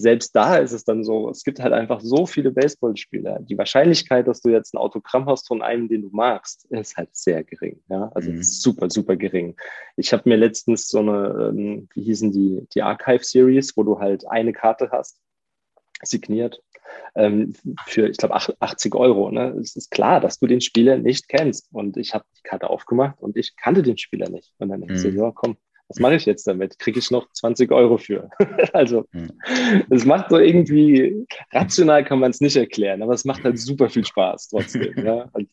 selbst 0.00 0.34
da 0.34 0.56
ist 0.56 0.72
es 0.72 0.84
dann 0.84 1.04
so, 1.04 1.30
es 1.30 1.44
gibt 1.44 1.60
halt 1.60 1.72
einfach 1.72 2.00
so 2.00 2.26
viele 2.26 2.50
Baseballspieler. 2.50 3.40
Die 3.40 3.58
Wahrscheinlichkeit, 3.58 4.26
dass 4.26 4.40
du 4.40 4.50
jetzt 4.50 4.74
ein 4.74 4.78
Autogramm 4.78 5.26
hast 5.26 5.48
von 5.48 5.62
einem, 5.62 5.88
den 5.88 6.02
du 6.02 6.10
magst, 6.12 6.66
ist 6.70 6.96
halt 6.96 7.10
sehr 7.12 7.44
gering. 7.44 7.80
Ja, 7.88 8.10
also 8.14 8.30
mhm. 8.30 8.42
super, 8.42 8.90
super 8.90 9.16
gering. 9.16 9.56
Ich 9.96 10.12
habe 10.12 10.28
mir 10.28 10.36
letztens 10.36 10.88
so 10.88 10.98
eine, 10.98 11.50
ähm, 11.50 11.88
wie 11.94 12.02
hießen 12.02 12.32
die, 12.32 12.66
die 12.74 12.82
Archive 12.82 13.24
Series, 13.24 13.76
wo 13.76 13.82
du 13.82 13.98
halt 13.98 14.28
eine 14.28 14.52
Karte 14.52 14.90
hast, 14.90 15.18
signiert, 16.02 16.62
ähm, 17.14 17.54
für, 17.86 18.08
ich 18.08 18.16
glaube, 18.16 18.34
80 18.34 18.94
Euro. 18.94 19.30
Ne? 19.30 19.50
Es 19.60 19.76
ist 19.76 19.90
klar, 19.90 20.20
dass 20.20 20.38
du 20.38 20.46
den 20.46 20.60
Spieler 20.60 20.98
nicht 20.98 21.28
kennst. 21.28 21.68
Und 21.72 21.96
ich 21.96 22.14
habe 22.14 22.24
die 22.38 22.42
Karte 22.42 22.70
aufgemacht 22.70 23.20
und 23.20 23.36
ich 23.36 23.56
kannte 23.56 23.82
den 23.82 23.98
Spieler 23.98 24.28
nicht. 24.30 24.52
Und 24.58 24.70
dann 24.70 24.80
denkst 24.80 25.04
mhm. 25.04 25.14
du, 25.14 25.22
ja, 25.22 25.32
komm, 25.34 25.56
was 25.90 25.98
mache 25.98 26.14
ich 26.14 26.24
jetzt 26.24 26.46
damit? 26.46 26.78
Kriege 26.78 27.00
ich 27.00 27.10
noch 27.10 27.32
20 27.32 27.72
Euro 27.72 27.98
für? 27.98 28.30
also, 28.72 29.06
es 29.90 30.04
macht 30.04 30.30
so 30.30 30.38
irgendwie, 30.38 31.26
rational 31.50 32.04
kann 32.04 32.20
man 32.20 32.30
es 32.30 32.40
nicht 32.40 32.56
erklären, 32.56 33.02
aber 33.02 33.12
es 33.12 33.24
macht 33.24 33.42
halt 33.42 33.58
super 33.58 33.90
viel 33.90 34.04
Spaß 34.04 34.50
trotzdem. 34.50 34.94
ja? 35.04 35.28
Und 35.32 35.50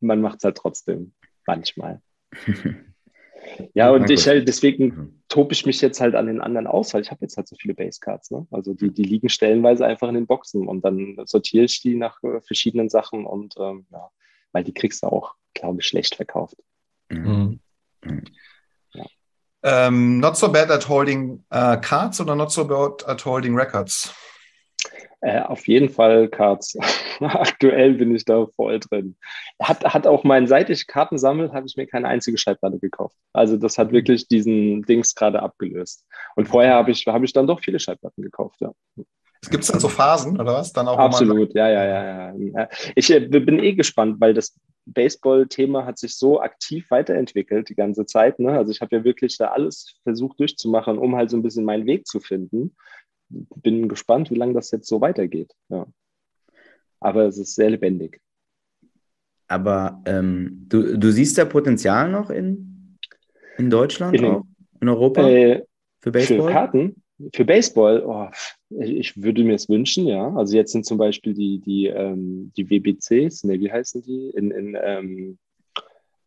man 0.00 0.20
macht 0.20 0.38
es 0.38 0.44
halt 0.44 0.58
trotzdem 0.58 1.12
manchmal. 1.46 2.00
Ja, 3.74 3.90
und 3.90 4.08
ich 4.08 4.26
halt, 4.28 4.46
deswegen 4.46 4.84
mhm. 4.86 5.22
tobe 5.28 5.52
ich 5.52 5.66
mich 5.66 5.80
jetzt 5.80 6.00
halt 6.00 6.14
an 6.14 6.26
den 6.26 6.40
anderen 6.40 6.68
aus, 6.68 6.94
weil 6.94 7.02
ich 7.02 7.10
habe 7.10 7.22
jetzt 7.22 7.36
halt 7.36 7.48
so 7.48 7.56
viele 7.56 7.74
Basecards. 7.74 8.30
Ne? 8.30 8.46
Also 8.52 8.72
die, 8.72 8.90
die 8.90 9.02
liegen 9.02 9.28
stellenweise 9.28 9.84
einfach 9.84 10.08
in 10.08 10.14
den 10.14 10.28
Boxen 10.28 10.68
und 10.68 10.84
dann 10.84 11.16
sortiere 11.26 11.64
ich 11.64 11.82
die 11.82 11.96
nach 11.96 12.22
äh, 12.22 12.40
verschiedenen 12.40 12.88
Sachen 12.88 13.26
und 13.26 13.54
ähm, 13.58 13.84
ja, 13.90 14.10
weil 14.52 14.62
die 14.62 14.72
kriegst 14.72 15.02
du 15.02 15.08
auch, 15.08 15.34
glaube 15.54 15.80
ich, 15.80 15.86
schlecht 15.86 16.14
verkauft. 16.14 16.56
Mhm. 17.10 17.58
Mhm. 18.04 18.24
Ähm, 19.64 20.18
not 20.18 20.36
so 20.36 20.50
bad 20.50 20.70
at 20.70 20.88
holding 20.88 21.44
uh, 21.52 21.76
cards 21.80 22.20
oder 22.20 22.34
not 22.34 22.50
so 22.50 22.64
bad 22.64 23.08
at 23.08 23.24
holding 23.24 23.54
records? 23.54 24.12
Äh, 25.22 25.40
auf 25.42 25.68
jeden 25.68 25.88
Fall 25.88 26.28
Cards. 26.28 26.76
Aktuell 27.20 27.94
bin 27.94 28.12
ich 28.12 28.24
da 28.24 28.44
voll 28.56 28.80
drin. 28.80 29.16
Hat, 29.62 29.84
hat 29.84 30.04
auch 30.08 30.24
mein, 30.24 30.48
seit 30.48 30.68
ich 30.68 30.88
Karten 30.88 31.16
sammle, 31.16 31.52
habe 31.52 31.64
ich 31.66 31.76
mir 31.76 31.86
keine 31.86 32.08
einzige 32.08 32.36
Schallplatte 32.36 32.80
gekauft. 32.80 33.16
Also 33.32 33.56
das 33.56 33.78
hat 33.78 33.88
mhm. 33.88 33.92
wirklich 33.92 34.26
diesen 34.26 34.82
Dings 34.82 35.14
gerade 35.14 35.40
abgelöst. 35.40 36.04
Und 36.34 36.48
vorher 36.48 36.74
habe 36.74 36.90
ich, 36.90 37.06
hab 37.06 37.22
ich 37.22 37.32
dann 37.32 37.46
doch 37.46 37.60
viele 37.60 37.78
Schallplatten 37.78 38.24
gekauft, 38.24 38.60
ja. 38.60 38.72
Es 39.40 39.50
gibt 39.50 39.68
dann 39.68 39.80
so 39.80 39.88
Phasen, 39.88 40.40
oder 40.40 40.54
was? 40.54 40.72
Dann 40.72 40.88
auch 40.88 40.98
Absolut, 40.98 41.54
ja, 41.54 41.68
ja, 41.68 41.84
ja, 41.84 42.32
ja. 42.34 42.68
Ich 42.96 43.10
äh, 43.10 43.20
bin 43.20 43.60
eh 43.60 43.74
gespannt, 43.74 44.20
weil 44.20 44.34
das 44.34 44.56
Baseball-Thema 44.86 45.84
hat 45.86 45.98
sich 45.98 46.16
so 46.16 46.40
aktiv 46.40 46.90
weiterentwickelt 46.90 47.68
die 47.68 47.74
ganze 47.74 48.06
Zeit. 48.06 48.38
Ne? 48.38 48.52
Also 48.52 48.72
ich 48.72 48.80
habe 48.80 48.96
ja 48.96 49.04
wirklich 49.04 49.38
da 49.38 49.48
alles 49.48 49.94
versucht 50.02 50.40
durchzumachen, 50.40 50.98
um 50.98 51.16
halt 51.16 51.30
so 51.30 51.36
ein 51.36 51.42
bisschen 51.42 51.64
meinen 51.64 51.86
Weg 51.86 52.06
zu 52.06 52.20
finden. 52.20 52.74
Bin 53.28 53.88
gespannt, 53.88 54.30
wie 54.30 54.36
lange 54.36 54.54
das 54.54 54.70
jetzt 54.70 54.88
so 54.88 55.00
weitergeht. 55.00 55.52
Ja. 55.68 55.86
Aber 57.00 57.26
es 57.26 57.38
ist 57.38 57.54
sehr 57.54 57.70
lebendig. 57.70 58.20
Aber 59.48 60.02
ähm, 60.06 60.66
du, 60.68 60.98
du 60.98 61.10
siehst 61.10 61.38
da 61.38 61.44
Potenzial 61.44 62.10
noch 62.10 62.30
in, 62.30 62.98
in 63.58 63.70
Deutschland, 63.70 64.16
in, 64.16 64.24
auch, 64.24 64.44
in 64.80 64.88
Europa? 64.88 65.28
Äh, 65.28 65.64
für 66.00 66.10
Baseball? 66.10 66.46
Für 66.48 66.52
Karten? 66.52 67.02
Für 67.34 67.44
Baseball, 67.44 68.02
oh, 68.04 68.28
ich 68.80 69.22
würde 69.22 69.44
mir 69.44 69.54
es 69.54 69.68
wünschen, 69.68 70.06
ja. 70.06 70.34
Also 70.34 70.56
jetzt 70.56 70.72
sind 70.72 70.86
zum 70.86 70.98
Beispiel 70.98 71.34
die, 71.34 71.60
die, 71.60 71.86
ähm, 71.86 72.52
die 72.56 72.68
WBCs, 72.68 73.44
ne, 73.44 73.60
wie 73.60 73.70
heißen 73.70 74.02
die, 74.02 74.30
in, 74.30 74.50
in 74.50 74.76
ähm, 74.80 75.38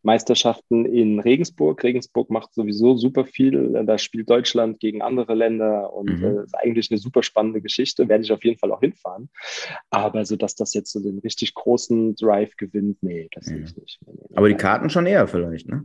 Meisterschaften 0.06 0.86
in 0.86 1.18
Regensburg. 1.18 1.82
Regensburg 1.82 2.30
macht 2.30 2.54
sowieso 2.54 2.96
super 2.96 3.26
viel. 3.26 3.84
Da 3.84 3.98
spielt 3.98 4.30
Deutschland 4.30 4.78
gegen 4.78 5.02
andere 5.02 5.34
Länder 5.34 5.92
und 5.92 6.20
mhm. 6.20 6.24
äh, 6.24 6.44
ist 6.44 6.54
eigentlich 6.54 6.90
eine 6.90 6.98
super 6.98 7.22
spannende 7.22 7.60
Geschichte. 7.60 8.08
Werde 8.08 8.22
ich 8.22 8.32
auf 8.32 8.44
jeden 8.44 8.56
Fall 8.56 8.72
auch 8.72 8.80
hinfahren. 8.80 9.28
Aber 9.90 10.24
so, 10.24 10.36
dass 10.36 10.54
das 10.54 10.72
jetzt 10.74 10.92
so 10.92 11.00
den 11.00 11.18
richtig 11.18 11.54
großen 11.54 12.14
Drive 12.14 12.56
gewinnt, 12.56 13.02
nee, 13.02 13.28
das 13.32 13.48
mhm. 13.48 13.64
ich 13.64 13.76
nicht. 13.76 14.00
Aber 14.34 14.48
die 14.48 14.54
Karten 14.54 14.88
schon 14.88 15.06
eher 15.06 15.26
vielleicht, 15.26 15.68
ne? 15.68 15.84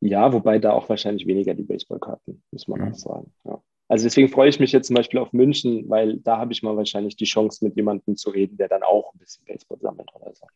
Ja, 0.00 0.32
wobei 0.32 0.58
da 0.58 0.72
auch 0.72 0.88
wahrscheinlich 0.88 1.26
weniger 1.26 1.54
die 1.54 1.62
Baseballkarten, 1.64 2.42
muss 2.52 2.68
man 2.68 2.80
mhm. 2.80 2.92
auch 2.92 2.94
sagen. 2.94 3.32
Ja. 3.44 3.60
Also 3.94 4.06
deswegen 4.06 4.28
freue 4.28 4.48
ich 4.48 4.58
mich 4.58 4.72
jetzt 4.72 4.88
zum 4.88 4.96
Beispiel 4.96 5.20
auf 5.20 5.32
München, 5.32 5.88
weil 5.88 6.16
da 6.16 6.38
habe 6.38 6.52
ich 6.52 6.64
mal 6.64 6.76
wahrscheinlich 6.76 7.14
die 7.14 7.26
Chance, 7.26 7.64
mit 7.64 7.76
jemandem 7.76 8.16
zu 8.16 8.30
reden, 8.30 8.56
der 8.56 8.66
dann 8.66 8.82
auch 8.82 9.14
ein 9.14 9.20
bisschen 9.20 9.44
Baseball 9.44 9.78
sammelt 9.80 10.08
oder 10.12 10.34
so. 10.34 10.48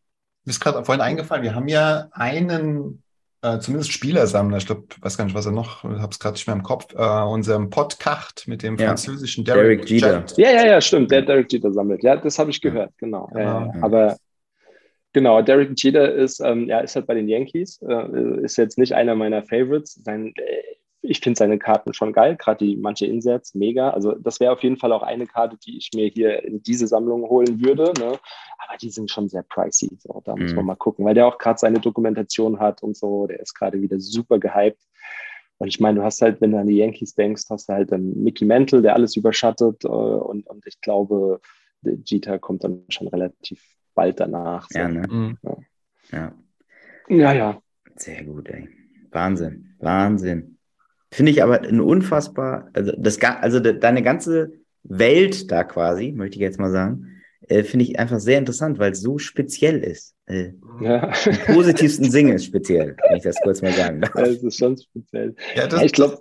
Mir 0.43 0.51
ist 0.51 0.59
gerade 0.59 0.83
vorhin 0.83 0.99
eingefallen, 0.99 1.43
wir 1.43 1.55
haben 1.55 1.69
ja 1.69 2.09
einen, 2.11 3.01
äh, 3.41 3.59
zumindest 3.59 3.93
Spielersammler, 3.93 4.57
ich 4.57 4.65
glaube, 4.65 4.87
weiß 4.99 5.17
gar 5.17 5.23
nicht, 5.23 5.35
was 5.35 5.45
er 5.45 5.53
noch, 5.53 5.85
ich 5.85 5.99
habe 6.01 6.11
es 6.11 6.19
gerade 6.19 6.33
nicht 6.33 6.47
mehr 6.47 6.55
im 6.57 6.63
Kopf, 6.63 6.93
äh, 6.93 7.23
unserem 7.23 7.69
Podcast 7.69 8.45
mit 8.49 8.61
dem 8.61 8.75
ja. 8.75 8.87
französischen 8.87 9.45
Derek, 9.45 9.85
Derek 9.85 9.89
Jeter. 9.89 10.25
Ja, 10.35 10.51
ja, 10.51 10.67
ja, 10.67 10.81
stimmt, 10.81 11.09
der 11.09 11.21
Derek 11.21 11.49
Jeter 11.49 11.71
sammelt. 11.71 12.03
Ja, 12.03 12.17
das 12.17 12.39
habe 12.39 12.51
ich 12.51 12.59
gehört, 12.59 12.91
genau. 12.97 13.31
Ja, 13.33 13.39
ja. 13.39 13.73
Aber 13.81 14.17
Genau, 15.11 15.41
Derek 15.41 15.71
Jeter 15.75 16.13
ist, 16.13 16.39
ähm, 16.39 16.67
ja, 16.67 16.81
ist 16.81 16.95
halt 16.95 17.07
bei 17.07 17.15
den 17.15 17.27
Yankees, 17.27 17.81
äh, 17.81 18.43
ist 18.43 18.57
jetzt 18.57 18.77
nicht 18.77 18.93
einer 18.93 19.15
meiner 19.15 19.41
Favorites. 19.41 19.95
Sein, 20.03 20.33
äh, 20.35 20.61
ich 21.01 21.19
finde 21.21 21.37
seine 21.37 21.57
Karten 21.59 21.93
schon 21.93 22.11
geil, 22.11 22.35
gerade 22.35 22.65
die 22.65 22.75
manche 22.75 23.05
Insets, 23.05 23.55
mega. 23.55 23.91
Also 23.91 24.13
das 24.13 24.39
wäre 24.39 24.51
auf 24.51 24.63
jeden 24.63 24.77
Fall 24.77 24.91
auch 24.91 25.03
eine 25.03 25.27
Karte, 25.27 25.57
die 25.57 25.77
ich 25.77 25.91
mir 25.95 26.07
hier 26.07 26.43
in 26.43 26.61
diese 26.61 26.87
Sammlung 26.87 27.23
holen 27.23 27.63
würde. 27.63 27.93
Ne? 27.99 28.19
Aber 28.57 28.77
die 28.81 28.89
sind 28.89 29.09
schon 29.09 29.29
sehr 29.29 29.43
pricey. 29.43 29.89
So, 29.99 30.21
da 30.25 30.35
mhm. 30.35 30.43
muss 30.43 30.53
man 30.53 30.65
mal 30.65 30.75
gucken, 30.75 31.05
weil 31.05 31.13
der 31.13 31.27
auch 31.27 31.37
gerade 31.37 31.57
seine 31.57 31.79
Dokumentation 31.79 32.59
hat 32.59 32.83
und 32.83 32.97
so. 32.97 33.27
Der 33.27 33.39
ist 33.39 33.53
gerade 33.53 33.81
wieder 33.81 33.99
super 33.99 34.39
gehypt. 34.39 34.81
Und 35.57 35.67
ich 35.67 35.79
meine, 35.79 35.99
du 35.99 36.05
hast 36.05 36.21
halt, 36.21 36.41
wenn 36.41 36.51
du 36.51 36.59
an 36.59 36.67
die 36.67 36.77
Yankees 36.77 37.15
denkst, 37.15 37.43
hast 37.49 37.69
du 37.69 37.73
halt 37.73 37.91
dann 37.91 38.13
Mickey 38.21 38.45
Mantle, 38.45 38.81
der 38.81 38.95
alles 38.95 39.15
überschattet. 39.15 39.85
Äh, 39.85 39.87
und, 39.87 40.47
und 40.47 40.65
ich 40.67 40.81
glaube, 40.81 41.39
Jeter 41.81 42.39
kommt 42.39 42.63
dann 42.63 42.83
schon 42.89 43.07
relativ 43.07 43.63
bald 43.95 44.19
danach. 44.19 44.67
So. 44.69 44.79
Ja, 44.79 44.89
ne? 44.89 45.07
Mhm. 45.09 45.37
Ja. 45.43 45.57
ja. 46.11 46.33
Ja, 47.09 47.33
ja. 47.33 47.61
Sehr 47.95 48.23
gut, 48.23 48.49
ey. 48.49 48.69
Wahnsinn, 49.11 49.75
Wahnsinn. 49.79 50.58
Finde 51.11 51.31
ich 51.31 51.41
aber 51.41 51.61
ein 51.61 51.81
unfassbar, 51.81 52.69
also 52.73 52.91
das 52.97 53.19
also 53.21 53.59
deine 53.59 54.03
ganze 54.03 54.51
Welt 54.83 55.51
da 55.51 55.63
quasi, 55.63 56.11
möchte 56.11 56.35
ich 56.35 56.41
jetzt 56.41 56.59
mal 56.59 56.71
sagen, 56.71 57.21
äh, 57.47 57.63
finde 57.63 57.85
ich 57.85 57.99
einfach 57.99 58.19
sehr 58.19 58.37
interessant, 58.37 58.77
weil 58.77 58.91
es 58.91 59.01
so 59.01 59.17
speziell 59.17 59.79
ist. 59.79 60.15
Äh, 60.27 60.53
ja. 60.81 61.11
Im 61.25 61.55
positivsten 61.55 62.11
Sinne 62.11 62.35
ist 62.35 62.45
speziell, 62.45 62.95
wenn 63.07 63.17
ich 63.17 63.23
das 63.23 63.37
kurz 63.41 63.61
mal 63.61 63.73
sagen 63.73 64.01
darf. 64.01 64.13
Ja, 64.15 64.23
es 64.23 64.43
ist 64.43 64.57
schon 64.57 64.77
speziell. 64.77 65.35
Ja, 65.55 65.67
das, 65.67 65.79
ja 65.79 65.85
ich 65.85 65.93
glaube, 65.93 66.17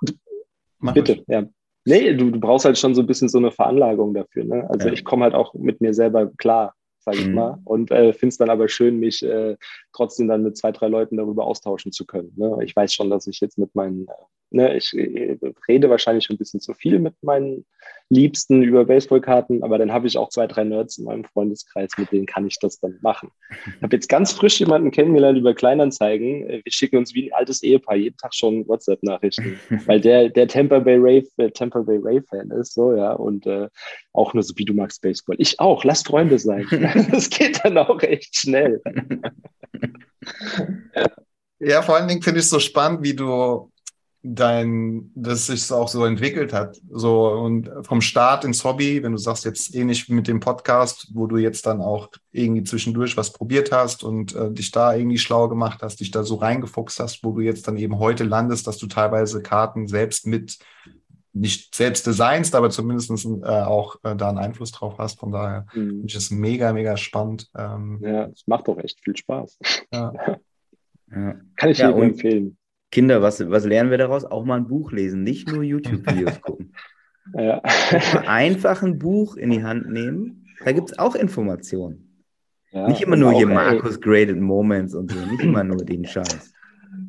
bitte, 0.95 1.23
ja. 1.27 1.45
Nee, 1.85 2.15
du, 2.15 2.31
du 2.31 2.41
brauchst 2.41 2.65
halt 2.65 2.79
schon 2.79 2.95
so 2.95 3.03
ein 3.03 3.07
bisschen 3.07 3.29
so 3.29 3.39
eine 3.39 3.51
Veranlagung 3.51 4.13
dafür. 4.13 4.45
Ne? 4.45 4.69
Also 4.69 4.89
ja. 4.89 4.95
ich 4.95 5.05
komme 5.05 5.25
halt 5.25 5.35
auch 5.35 5.55
mit 5.55 5.81
mir 5.81 5.95
selber 5.95 6.31
klar 6.37 6.75
sage 7.09 7.23
ich 7.23 7.29
mhm. 7.29 7.35
mal. 7.35 7.59
Und 7.65 7.91
äh, 7.91 8.13
finde 8.13 8.29
es 8.29 8.39
dann 8.39 8.51
aber 8.51 8.69
schön, 8.69 8.99
mich 8.99 9.23
äh, 9.23 9.57
trotzdem 9.93 10.29
dann 10.29 10.43
mit 10.43 10.57
zwei, 10.57 10.73
drei 10.73 10.89
Leuten 10.89 11.17
darüber 11.17 11.45
austauschen 11.45 11.93
zu 11.93 12.05
können. 12.05 12.33
Ne? 12.37 12.59
Ich 12.63 12.75
weiß 12.77 12.93
schon, 12.93 13.11
dass 13.11 13.27
ich 13.27 13.41
jetzt 13.41 13.59
mit 13.59 13.75
meinen, 13.75 14.07
äh, 14.07 14.13
ne, 14.51 14.77
ich, 14.77 14.93
rede 14.95 15.91
wahrscheinlich 15.91 16.25
schon 16.25 16.35
ein 16.35 16.39
bisschen 16.39 16.61
zu 16.61 16.75
viel 16.75 16.99
mit 16.99 17.15
meinen 17.23 17.65
Liebsten 18.11 18.63
über 18.63 18.87
Baseballkarten, 18.87 19.63
aber 19.63 19.77
dann 19.77 19.93
habe 19.93 20.07
ich 20.07 20.17
auch 20.17 20.31
zwei, 20.31 20.47
drei 20.47 20.65
Nerds 20.65 20.97
in 20.97 21.05
meinem 21.05 21.25
Freundeskreis, 21.25 21.91
mit 21.99 22.11
denen 22.11 22.25
kann 22.25 22.47
ich 22.47 22.59
das 22.59 22.81
dann 22.81 22.99
machen. 23.03 23.31
Ich 23.77 23.83
habe 23.83 23.95
jetzt 23.95 24.09
ganz 24.09 24.33
frisch 24.33 24.59
jemanden 24.61 24.91
kennengelernt 24.91 25.39
über 25.39 25.53
Kleinanzeigen. 25.53 26.49
Wir 26.49 26.63
schicken 26.73 26.97
uns 26.97 27.15
wie 27.15 27.31
ein 27.31 27.35
altes 27.35 27.63
Ehepaar 27.63 27.97
jeden 27.97 28.17
Tag 28.17 28.35
schon 28.35 28.67
WhatsApp-Nachrichten, 28.67 29.61
weil 29.87 30.01
der, 30.01 30.31
der 30.31 30.49
Tampa 30.49 30.79
Bay 30.79 30.97
Ray, 30.99 31.29
äh, 31.37 31.51
Tampa 31.51 31.83
Bay 31.83 31.99
Ray 32.03 32.23
Fan 32.23 32.51
ist, 32.53 32.73
so, 32.73 32.95
ja, 32.95 33.13
und 33.13 33.47
äh, 33.47 33.69
auch 34.15 34.33
nur 34.33 34.43
so, 34.43 34.55
wie 34.57 34.65
du 34.65 34.73
magst 34.73 35.03
Baseball. 35.03 35.37
Ich 35.39 35.61
auch, 35.61 35.85
lass 35.85 36.03
Freunde 36.03 36.39
sein. 36.39 36.67
das 37.11 37.29
geht 37.29 37.63
dann 37.63 37.77
auch 37.77 38.03
echt 38.03 38.35
schnell. 38.37 38.81
ja. 41.59 41.83
vor 41.83 41.97
allen 41.97 42.09
Dingen 42.09 42.23
finde 42.23 42.41
ich 42.41 42.47
es 42.47 42.51
so 42.51 42.59
spannend, 42.59 43.03
wie 43.03 43.15
du 43.15 43.71
dein, 44.23 45.11
dass 45.15 45.47
sich 45.47 45.71
auch 45.71 45.89
so 45.89 46.05
entwickelt 46.05 46.53
hat. 46.53 46.81
So 46.91 47.29
und 47.29 47.71
vom 47.83 48.01
Start 48.01 48.45
ins 48.45 48.65
Hobby, 48.65 49.03
wenn 49.03 49.13
du 49.13 49.19
sagst 49.19 49.45
jetzt 49.45 49.75
ähnlich 49.75 50.09
mit 50.09 50.27
dem 50.27 50.41
Podcast, 50.41 51.09
wo 51.15 51.27
du 51.27 51.37
jetzt 51.37 51.67
dann 51.67 51.81
auch 51.81 52.09
irgendwie 52.33 52.65
zwischendurch 52.65 53.17
was 53.17 53.33
probiert 53.33 53.71
hast 53.71 54.03
und 54.03 54.35
äh, 54.35 54.51
dich 54.51 54.71
da 54.73 54.95
irgendwie 54.95 55.19
schlau 55.19 55.49
gemacht 55.49 55.83
hast, 55.83 56.01
dich 56.01 56.11
da 56.11 56.25
so 56.25 56.37
reingefuchst 56.37 56.99
hast, 56.99 57.23
wo 57.23 57.33
du 57.33 57.41
jetzt 57.41 57.69
dann 57.69 57.77
eben 57.77 57.99
heute 57.99 58.25
landest, 58.25 58.67
dass 58.67 58.79
du 58.79 58.87
teilweise 58.87 59.41
Karten 59.41 59.87
selbst 59.87 60.27
mit 60.27 60.59
nicht 61.33 61.75
selbst 61.75 62.07
designst, 62.07 62.55
aber 62.55 62.71
zumindest 62.71 63.11
äh, 63.11 63.47
auch 63.47 63.97
äh, 64.03 64.17
da 64.17 64.29
einen 64.29 64.39
Einfluss 64.39 64.73
drauf 64.73 64.99
hast. 64.99 65.21
Von 65.21 65.31
daher 65.31 65.67
mhm. 65.75 65.91
finde 65.91 66.07
ich 66.07 66.15
es 66.17 66.31
mega, 66.31 66.73
mega 66.73 66.97
spannend. 66.97 67.49
Ähm, 67.57 68.01
ja, 68.03 68.25
es 68.25 68.47
macht 68.47 68.67
doch 68.67 68.79
echt 68.79 69.01
viel 69.01 69.17
Spaß. 69.17 69.59
Ja. 69.93 70.13
ja. 71.11 71.35
Kann 71.57 71.71
ich 71.71 71.79
ja, 71.79 71.91
jedem 71.91 72.03
empfehlen. 72.03 72.59
Kinder, 72.91 73.23
was, 73.23 73.49
was 73.51 73.65
lernen 73.65 73.91
wir 73.91 73.99
daraus? 73.99 74.25
Auch 74.25 74.45
mal 74.45 74.57
ein 74.57 74.69
Buch 74.69 74.93
lesen, 74.93 75.23
nicht 75.23 75.51
nur 75.51 75.63
YouTube-Videos 75.63 76.41
gucken. 76.43 76.75
Ja. 77.35 77.61
Einfach 78.27 78.83
ein 78.83 78.99
Buch 78.99 79.37
in 79.37 79.51
die 79.51 79.63
Hand 79.63 79.91
nehmen. 79.91 80.47
Da 80.65 80.73
gibt 80.73 80.91
es 80.91 80.99
auch 80.99 81.15
Informationen. 81.15 82.09
Ja, 82.71 82.89
nicht 82.89 83.01
immer 83.01 83.17
nur 83.17 83.33
hier 83.33 83.47
Markus 83.47 84.01
Graded 84.01 84.39
Moments 84.39 84.95
und 84.95 85.11
so, 85.11 85.19
nicht 85.19 85.43
immer 85.43 85.65
nur 85.65 85.79
den 85.79 86.05
Scheiß. 86.07 86.53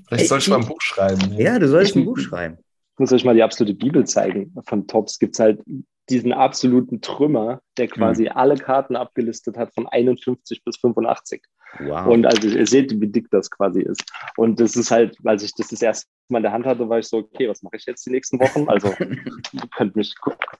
Vielleicht 0.07 0.27
sollst 0.27 0.47
du 0.47 0.51
mal 0.51 0.61
ein 0.61 0.67
Buch 0.67 0.81
schreiben. 0.81 1.33
Ja, 1.37 1.59
du 1.59 1.67
sollst 1.67 1.95
ein 1.95 2.05
Buch 2.05 2.17
schreiben. 2.17 2.57
Ich 2.93 2.99
muss 2.99 3.11
euch 3.13 3.23
mal 3.23 3.35
die 3.35 3.43
absolute 3.43 3.73
Bibel 3.73 4.05
zeigen. 4.05 4.53
Von 4.65 4.87
Tops 4.87 5.19
gibt 5.19 5.35
es 5.35 5.39
halt 5.39 5.61
diesen 6.09 6.33
absoluten 6.33 7.01
Trümmer, 7.01 7.61
der 7.77 7.87
quasi 7.87 8.23
mhm. 8.23 8.31
alle 8.33 8.55
Karten 8.55 8.95
abgelistet 8.95 9.57
hat 9.57 9.73
von 9.73 9.87
51 9.87 10.63
bis 10.63 10.77
85. 10.77 11.43
Wow. 11.79 12.07
Und 12.07 12.25
also 12.25 12.47
ihr 12.47 12.65
seht, 12.65 12.99
wie 12.99 13.07
dick 13.07 13.27
das 13.29 13.49
quasi 13.49 13.81
ist. 13.81 14.03
Und 14.37 14.59
das 14.59 14.75
ist 14.75 14.91
halt, 14.91 15.17
als 15.23 15.43
ich 15.43 15.53
das 15.53 15.67
das 15.67 15.81
erste 15.81 16.07
Mal 16.29 16.39
in 16.39 16.43
der 16.43 16.51
Hand 16.51 16.65
hatte, 16.65 16.89
war 16.89 16.99
ich 16.99 17.07
so, 17.07 17.17
okay, 17.17 17.47
was 17.47 17.61
mache 17.61 17.77
ich 17.77 17.85
jetzt 17.85 18.05
die 18.05 18.11
nächsten 18.11 18.39
Wochen? 18.39 18.67
Also 18.67 18.89
ihr 19.51 19.61
könnt 19.75 19.95
mich, 19.95 20.13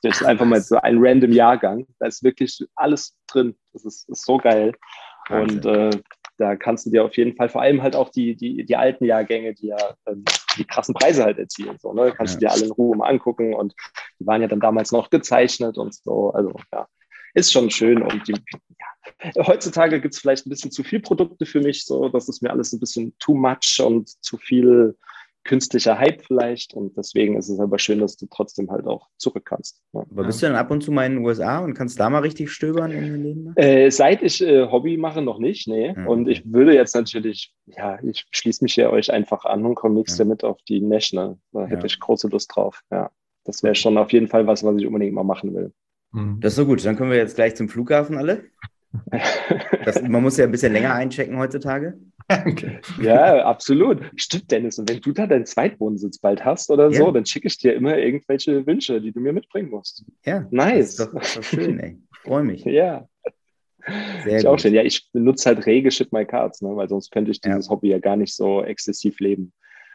euch 0.06 0.26
einfach 0.26 0.46
mal 0.46 0.62
so 0.62 0.78
ein 0.78 0.98
random 1.00 1.32
Jahrgang. 1.32 1.86
Da 2.00 2.08
ist 2.08 2.24
wirklich 2.24 2.64
alles 2.76 3.18
drin. 3.28 3.56
Das 3.74 3.86
ist, 3.86 4.08
ist 4.10 4.26
so 4.26 4.38
geil. 4.38 4.74
Und 5.30 5.66
äh, 5.66 5.92
da 6.38 6.56
kannst 6.56 6.86
du 6.86 6.90
dir 6.90 7.04
auf 7.04 7.16
jeden 7.18 7.36
Fall 7.36 7.50
vor 7.50 7.62
allem 7.62 7.84
halt 7.84 7.96
auch 7.96 8.10
die, 8.10 8.36
die, 8.36 8.66
die 8.66 8.76
alten 8.76 9.06
Jahrgänge, 9.06 9.54
die 9.54 9.68
ja 9.68 9.96
ähm, 10.08 10.24
die 10.58 10.66
krassen 10.66 10.94
Preise 10.94 11.24
halt 11.24 11.38
erzielen. 11.38 11.78
So, 11.80 11.94
ne? 11.94 12.14
Kannst 12.16 12.36
ja. 12.36 12.40
du 12.40 12.46
dir 12.46 12.52
alle 12.52 12.66
in 12.66 12.72
Ruhe 12.72 12.96
mal 12.96 13.10
angucken 13.10 13.54
und 13.54 13.74
die 14.20 14.26
waren 14.26 14.42
ja 14.42 14.48
dann 14.48 14.60
damals 14.60 14.92
noch 14.92 15.10
gezeichnet 15.10 15.78
und 15.78 15.94
so. 15.94 16.32
Also 16.32 16.54
ja, 16.74 16.88
ist 17.34 17.52
schon 17.52 17.70
schön. 17.70 18.02
Und 18.02 18.28
die, 18.28 18.34
ja. 18.34 18.88
Heutzutage 19.38 20.00
gibt 20.02 20.14
es 20.14 20.20
vielleicht 20.20 20.46
ein 20.46 20.50
bisschen 20.50 20.72
zu 20.72 20.84
viel 20.84 21.00
Produkte 21.00 21.46
für 21.46 21.62
mich, 21.62 21.86
so, 21.86 22.10
das 22.10 22.30
ist 22.30 22.42
mir 22.42 22.52
alles 22.52 22.74
ein 22.74 22.80
bisschen 22.80 23.14
too 23.20 23.34
much 23.34 23.82
und 23.84 24.10
zu 24.24 24.38
viel 24.38 24.96
künstlicher 25.44 25.98
Hype 25.98 26.22
vielleicht. 26.26 26.74
Und 26.74 26.96
deswegen 26.96 27.38
ist 27.38 27.50
es 27.50 27.60
aber 27.60 27.80
schön, 27.80 28.00
dass 28.00 28.18
du 28.18 28.28
trotzdem 28.30 28.70
halt 28.70 28.86
auch 28.86 29.08
zurück 29.18 29.46
kannst. 29.46 29.82
Ja. 29.94 30.02
Aber 30.12 30.26
bist 30.26 30.42
du 30.42 30.46
dann 30.46 30.56
ab 30.56 30.70
und 30.70 30.84
zu 30.84 30.92
mal 30.92 31.06
in 31.06 31.16
den 31.16 31.26
USA 31.26 31.60
und 31.60 31.74
kannst 31.74 32.00
da 32.00 32.10
mal 32.10 32.20
richtig 32.20 32.52
stöbern 32.52 32.92
in 32.92 33.02
den 33.02 33.24
Leben? 33.24 33.54
Äh, 33.56 33.90
seit 33.90 34.22
ich 34.22 34.42
äh, 34.42 34.68
Hobby 34.70 34.98
mache, 34.98 35.22
noch 35.22 35.40
nicht, 35.40 35.68
nee. 35.68 35.94
Mhm. 35.94 36.08
Und 36.08 36.28
ich 36.28 36.44
würde 36.46 36.76
jetzt 36.76 36.94
natürlich, 36.94 37.54
ja, 37.66 37.98
ich 38.04 38.28
schließe 38.32 38.64
mich 38.64 38.76
hier 38.76 38.92
euch 38.92 39.12
einfach 39.12 39.46
an 39.46 39.66
und 39.66 39.76
komme 39.76 39.96
nächstes 39.96 40.20
ja. 40.20 40.26
Jahr 40.26 40.30
mit 40.30 40.44
auf 40.44 40.62
die 40.68 40.82
National. 40.82 41.38
Da 41.52 41.66
hätte 41.66 41.82
ja. 41.82 41.86
ich 41.86 42.00
große 42.00 42.28
Lust 42.28 42.56
drauf. 42.56 42.82
Ja, 42.92 43.10
das 43.46 43.64
wäre 43.64 43.76
schon 43.76 43.98
auf 43.98 44.12
jeden 44.12 44.28
Fall 44.28 44.46
was, 44.46 44.64
was 44.64 44.78
ich 44.78 44.86
unbedingt 44.86 45.14
mal 45.14 45.24
machen 45.24 45.56
will. 45.56 45.74
Mhm. 46.12 46.40
Das 46.42 46.54
ist 46.54 46.58
so 46.58 46.66
gut. 46.66 46.86
Dann 46.86 46.96
können 46.96 47.12
wir 47.12 47.18
jetzt 47.18 47.36
gleich 47.36 47.56
zum 47.56 47.70
Flughafen 47.70 48.18
alle. 48.18 48.44
Das, 49.86 50.02
man 50.02 50.24
muss 50.24 50.38
ja 50.38 50.46
ein 50.46 50.52
bisschen 50.52 50.74
länger 50.74 50.94
einchecken 50.94 51.38
heutzutage. 51.38 51.98
Okay. 52.28 52.80
Ja, 53.02 53.44
absolut. 53.46 54.02
Stimmt, 54.16 54.52
Dennis. 54.52 54.78
Und 54.78 54.90
wenn 54.90 55.02
du 55.02 55.12
da 55.12 55.26
deinen 55.26 55.46
Zweitwohnsitz 55.46 56.20
bald 56.20 56.46
hast 56.46 56.70
oder 56.70 56.92
ja. 56.92 56.98
so, 56.98 57.12
dann 57.12 57.26
schicke 57.26 57.48
ich 57.48 57.58
dir 57.58 57.74
immer 57.74 57.98
irgendwelche 57.98 58.66
Wünsche, 58.68 59.02
die 59.02 59.12
du 59.12 59.20
mir 59.20 59.34
mitbringen 59.34 59.70
musst. 59.72 60.06
Ja. 60.26 60.48
Nice. 60.52 60.96
Das 60.96 61.08
ist 61.08 61.14
doch, 61.14 61.14
das 61.14 61.28
ist 61.28 61.38
doch 61.38 61.44
schön, 61.44 61.80
ey. 61.80 61.98
Ich 62.12 62.20
freue 62.20 62.44
mich. 62.44 62.66
Ja. 62.66 63.08
Sehr 64.24 64.38
ich 64.38 64.44
gut. 64.44 64.46
auch 64.46 64.60
schön. 64.60 64.74
Ja, 64.74 64.84
ich 64.84 65.12
benutze 65.12 65.50
halt 65.50 65.66
rege 65.66 65.90
Ship 65.90 66.12
My 66.12 66.26
Cards, 66.26 66.62
ne? 66.62 66.76
weil 66.76 66.90
sonst 66.90 67.12
könnte 67.12 67.32
ich 67.32 67.42
dieses 67.42 67.66
ja. 67.66 67.72
Hobby 67.72 67.90
ja 67.90 68.00
gar 68.00 68.16
nicht 68.16 68.36
so 68.36 68.64
exzessiv 68.64 69.20
leben. 69.20 69.54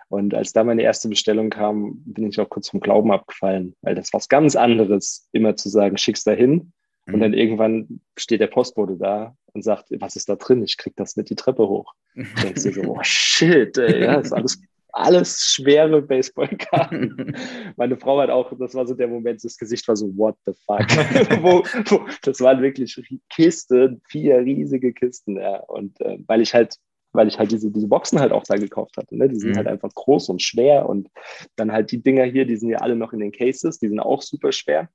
Und 0.08 0.34
als 0.34 0.52
da 0.52 0.64
meine 0.64 0.82
erste 0.82 1.08
Bestellung 1.08 1.50
kam, 1.50 2.02
bin 2.04 2.28
ich 2.28 2.40
auch 2.40 2.48
kurz 2.48 2.68
vom 2.68 2.80
Glauben 2.80 3.12
abgefallen, 3.12 3.74
weil 3.82 3.94
das 3.94 4.12
was 4.12 4.28
ganz 4.28 4.56
anderes, 4.56 5.28
immer 5.32 5.56
zu 5.56 5.68
sagen, 5.68 5.96
schick's 5.96 6.24
da 6.24 6.32
hin. 6.32 6.72
Und 7.06 7.20
dann 7.20 7.32
mhm. 7.32 7.38
irgendwann 7.38 8.00
steht 8.16 8.40
der 8.40 8.46
Postbote 8.46 8.96
da 8.96 9.36
und 9.52 9.62
sagt, 9.62 9.88
was 9.98 10.16
ist 10.16 10.28
da 10.28 10.36
drin? 10.36 10.62
Ich 10.62 10.78
krieg 10.78 10.94
das 10.96 11.16
nicht 11.16 11.30
die 11.30 11.34
Treppe 11.34 11.68
hoch. 11.68 11.92
Und 12.14 12.26
denkst 12.42 12.62
dir 12.62 12.72
so, 12.72 12.82
oh 12.82 13.00
shit, 13.02 13.76
ey, 13.78 14.04
ja, 14.04 14.16
das 14.16 14.26
ist 14.26 14.32
alles, 14.32 14.62
alles 14.92 15.38
schwere 15.40 16.00
Baseballkarten. 16.00 17.36
Meine 17.76 17.96
Frau 17.96 18.20
hat 18.20 18.30
auch, 18.30 18.52
das 18.58 18.74
war 18.74 18.86
so 18.86 18.94
der 18.94 19.08
Moment, 19.08 19.44
das 19.44 19.58
Gesicht 19.58 19.86
war 19.86 19.96
so, 19.96 20.16
what 20.16 20.36
the 20.46 20.52
fuck? 20.66 20.80
wo, 21.42 21.62
wo, 21.90 22.06
das 22.22 22.40
waren 22.40 22.62
wirklich 22.62 22.98
Kisten, 23.28 24.00
vier 24.08 24.38
riesige 24.38 24.92
Kisten, 24.92 25.36
ja. 25.36 25.58
Und 25.64 26.00
äh, 26.00 26.18
weil 26.26 26.40
ich 26.40 26.54
halt 26.54 26.78
weil 27.14 27.28
ich 27.28 27.38
halt 27.38 27.52
diese, 27.52 27.70
diese 27.70 27.86
Boxen 27.86 28.18
halt 28.18 28.32
auch 28.32 28.42
da 28.42 28.56
gekauft 28.56 28.96
hatte. 28.96 29.16
Ne? 29.16 29.28
Die 29.28 29.36
sind 29.36 29.52
mhm. 29.52 29.56
halt 29.56 29.68
einfach 29.68 29.94
groß 29.94 30.30
und 30.30 30.42
schwer 30.42 30.88
und 30.88 31.08
dann 31.54 31.70
halt 31.70 31.92
die 31.92 32.02
Dinger 32.02 32.24
hier, 32.24 32.44
die 32.44 32.56
sind 32.56 32.70
ja 32.70 32.78
alle 32.78 32.96
noch 32.96 33.12
in 33.12 33.20
den 33.20 33.30
Cases, 33.30 33.78
die 33.78 33.88
sind 33.88 34.00
auch 34.00 34.20
super 34.20 34.50
schwer. 34.50 34.88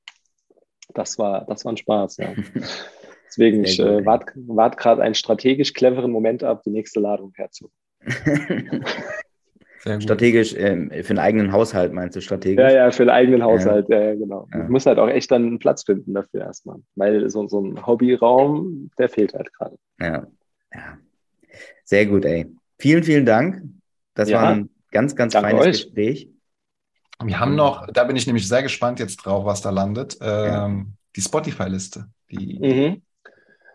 Das 0.94 1.18
war, 1.18 1.46
das 1.46 1.66
war 1.66 1.74
ein 1.74 1.78
Spaß, 1.78 2.18
ja. 2.18 2.34
Deswegen, 3.28 3.64
ich 3.64 3.80
äh, 3.80 4.06
warte 4.06 4.34
wart 4.48 4.78
gerade 4.78 5.04
einen 5.04 5.14
strategisch 5.14 5.74
cleveren 5.74 6.12
Moment 6.12 6.44
ab, 6.44 6.64
die 6.64 6.72
nächste 6.72 7.00
Ladung 7.00 7.32
herzu. 7.36 7.70
strategisch 10.00 10.56
ähm, 10.58 10.90
für 10.90 11.12
einen 11.12 11.20
eigenen 11.20 11.52
Haushalt 11.52 11.94
meinst 11.94 12.16
du 12.16 12.22
strategisch? 12.22 12.60
Ja, 12.60 12.72
ja, 12.72 12.92
für 12.92 13.04
einen 13.04 13.12
eigenen 13.12 13.44
Haushalt, 13.44 13.88
ja, 13.90 14.02
ja 14.02 14.16
genau. 14.16 14.48
Ja. 14.52 14.64
Ich 14.64 14.70
muss 14.70 14.88
halt 14.88 14.98
auch 14.98 15.10
echt 15.10 15.30
dann 15.30 15.46
einen 15.46 15.60
Platz 15.60 15.84
finden 15.84 16.16
dafür 16.16 16.42
erstmal, 16.42 16.78
weil 16.96 17.30
so, 17.30 17.48
so 17.48 17.62
ein 17.62 17.86
Hobbyraum, 17.86 18.90
der 18.98 19.10
fehlt 19.10 19.34
halt 19.34 19.54
gerade. 19.54 19.78
Ja, 20.00 20.26
ja. 20.74 20.98
Sehr 21.84 22.06
gut, 22.08 22.26
ey. 22.26 22.48
Vielen, 22.80 23.04
vielen 23.04 23.26
Dank. 23.26 23.64
Das 24.16 24.30
ja. 24.30 24.42
war 24.42 24.50
ein 24.50 24.70
ganz, 24.92 25.16
ganz 25.16 25.34
Danke 25.34 25.50
feines 25.50 25.66
euch. 25.66 25.84
Gespräch. 25.84 26.30
Wir 27.24 27.40
haben 27.40 27.56
noch, 27.56 27.88
da 27.88 28.06
bin 28.06 28.16
ich 28.16 28.28
nämlich 28.28 28.48
sehr 28.48 28.64
gespannt 28.64 29.00
jetzt 29.00 29.18
drauf, 29.18 29.46
was 29.46 29.62
da 29.62 29.72
landet, 29.72 30.18
ähm, 30.22 30.94
die 31.16 31.22
Spotify-Liste. 31.22 32.08
Mhm. 32.32 33.02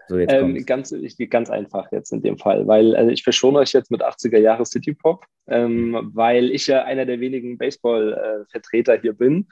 So, 0.08 0.18
jetzt 0.18 0.32
ähm, 0.32 0.64
ganz, 0.66 0.94
ganz 1.30 1.50
einfach 1.50 1.90
jetzt 1.92 2.12
in 2.12 2.22
dem 2.22 2.38
Fall, 2.38 2.66
weil 2.66 2.94
also 2.94 3.10
ich 3.10 3.22
verschone 3.22 3.58
euch 3.58 3.72
jetzt 3.72 3.90
mit 3.90 4.02
80er 4.02 4.38
Jahre 4.38 4.66
City 4.66 4.92
Pop, 4.92 5.24
ähm, 5.46 5.90
mhm. 5.90 6.10
weil 6.14 6.50
ich 6.50 6.66
ja 6.66 6.84
einer 6.84 7.06
der 7.06 7.20
wenigen 7.20 7.58
Baseball-Vertreter 7.58 8.98
hier 9.00 9.14
bin. 9.14 9.46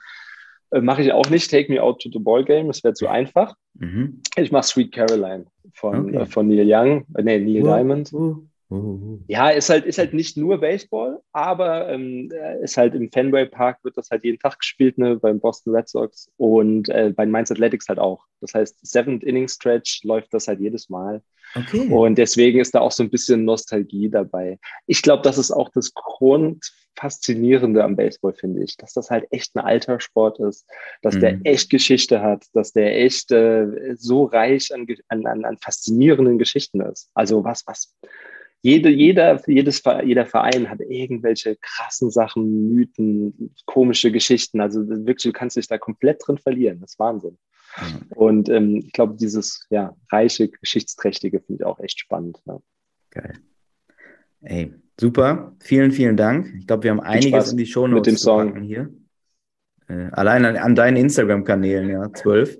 Äh, 0.71 0.81
mache 0.81 1.01
ich 1.01 1.11
auch 1.11 1.29
nicht 1.29 1.49
Take 1.49 1.71
Me 1.71 1.81
Out 1.81 2.01
to 2.01 2.09
the 2.11 2.19
Ball 2.19 2.43
Game, 2.43 2.67
das 2.67 2.83
wäre 2.83 2.93
zu 2.93 3.07
einfach. 3.07 3.55
Mhm. 3.75 4.21
Ich 4.35 4.51
mache 4.51 4.63
Sweet 4.63 4.91
Caroline 4.91 5.45
von, 5.73 6.09
okay. 6.09 6.17
äh, 6.17 6.25
von 6.25 6.47
Neil 6.47 6.67
Young, 6.67 7.05
äh, 7.15 7.23
nee, 7.23 7.39
Neil 7.39 7.63
uh, 7.63 7.75
Diamond. 7.75 8.13
Uh. 8.13 8.43
Ja, 9.27 9.49
ist 9.49 9.69
halt, 9.69 9.85
ist 9.85 9.97
halt 9.97 10.13
nicht 10.13 10.37
nur 10.37 10.59
Baseball, 10.59 11.19
aber 11.31 11.89
ähm, 11.89 12.29
ist 12.61 12.77
halt 12.77 12.95
im 12.95 13.11
Fenway 13.11 13.45
Park 13.45 13.79
wird 13.83 13.97
das 13.97 14.09
halt 14.09 14.23
jeden 14.23 14.39
Tag 14.39 14.59
gespielt, 14.59 14.97
ne, 14.97 15.17
beim 15.17 15.39
Boston 15.39 15.75
Red 15.75 15.89
Sox 15.89 16.29
und 16.37 16.89
äh, 16.89 17.13
bei 17.15 17.25
Mainz 17.25 17.51
Athletics 17.51 17.87
halt 17.87 17.99
auch. 17.99 18.25
Das 18.41 18.53
heißt, 18.53 18.85
Seventh 18.85 19.23
Inning 19.23 19.47
Stretch 19.47 20.03
läuft 20.03 20.33
das 20.33 20.47
halt 20.47 20.59
jedes 20.59 20.89
Mal. 20.89 21.21
Okay. 21.55 21.87
Und 21.89 22.17
deswegen 22.17 22.59
ist 22.59 22.73
da 22.73 22.79
auch 22.79 22.91
so 22.91 23.03
ein 23.03 23.09
bisschen 23.09 23.45
Nostalgie 23.45 24.09
dabei. 24.09 24.59
Ich 24.87 25.01
glaube, 25.01 25.21
das 25.21 25.37
ist 25.37 25.51
auch 25.51 25.69
das 25.69 25.93
Grundfaszinierende 25.93 27.83
am 27.83 27.95
Baseball, 27.95 28.33
finde 28.33 28.63
ich, 28.63 28.75
dass 28.77 28.93
das 28.93 29.09
halt 29.09 29.27
echt 29.31 29.55
ein 29.55 29.59
alter 29.59 29.99
Sport 29.99 30.39
ist, 30.39 30.65
dass 31.01 31.15
mhm. 31.15 31.19
der 31.19 31.39
echt 31.43 31.69
Geschichte 31.69 32.21
hat, 32.21 32.45
dass 32.53 32.73
der 32.73 32.99
echt 32.99 33.31
äh, 33.31 33.95
so 33.95 34.25
reich 34.25 34.73
an, 34.73 34.87
an, 35.09 35.45
an 35.45 35.57
faszinierenden 35.57 36.39
Geschichten 36.39 36.81
ist. 36.81 37.09
Also 37.13 37.43
was, 37.43 37.63
was, 37.67 37.93
jede, 38.63 38.89
jeder, 38.89 39.41
jedes, 39.45 39.83
jeder 40.05 40.25
Verein 40.25 40.69
hat 40.69 40.79
irgendwelche 40.79 41.57
krassen 41.57 42.09
Sachen, 42.09 42.69
Mythen, 42.69 43.53
komische 43.65 44.09
Geschichten. 44.09 44.61
Also 44.61 44.87
wirklich, 44.87 45.23
du 45.23 45.33
kannst 45.33 45.57
dich 45.57 45.67
da 45.67 45.77
komplett 45.77 46.21
drin 46.25 46.37
verlieren. 46.37 46.79
Das 46.79 46.91
ist 46.91 46.99
Wahnsinn. 46.99 47.37
Mhm. 47.77 48.07
Und 48.15 48.49
ähm, 48.49 48.77
ich 48.77 48.93
glaube, 48.93 49.15
dieses 49.19 49.67
ja, 49.69 49.93
reiche, 50.09 50.47
geschichtsträchtige 50.47 51.41
finde 51.41 51.61
ich 51.61 51.65
auch 51.65 51.79
echt 51.81 51.99
spannend. 51.99 52.41
Ja. 52.45 52.59
Geil. 53.11 53.33
Ey, 54.39 54.73
super. 54.97 55.55
Vielen, 55.59 55.91
vielen 55.91 56.15
Dank. 56.15 56.53
Ich 56.57 56.65
glaube, 56.65 56.83
wir 56.83 56.91
haben 56.91 57.01
einiges 57.01 57.51
in 57.51 57.57
die 57.57 57.65
Show 57.65 57.85
Notes 57.85 58.07
mit 58.07 58.15
dem 58.15 58.17
Song 58.17 58.61
hier. 58.61 58.93
Äh, 59.89 60.07
allein 60.13 60.45
an, 60.45 60.55
an 60.55 60.75
deinen 60.75 60.95
Instagram-Kanälen, 60.95 61.89
ja, 61.89 62.13
zwölf. 62.13 62.57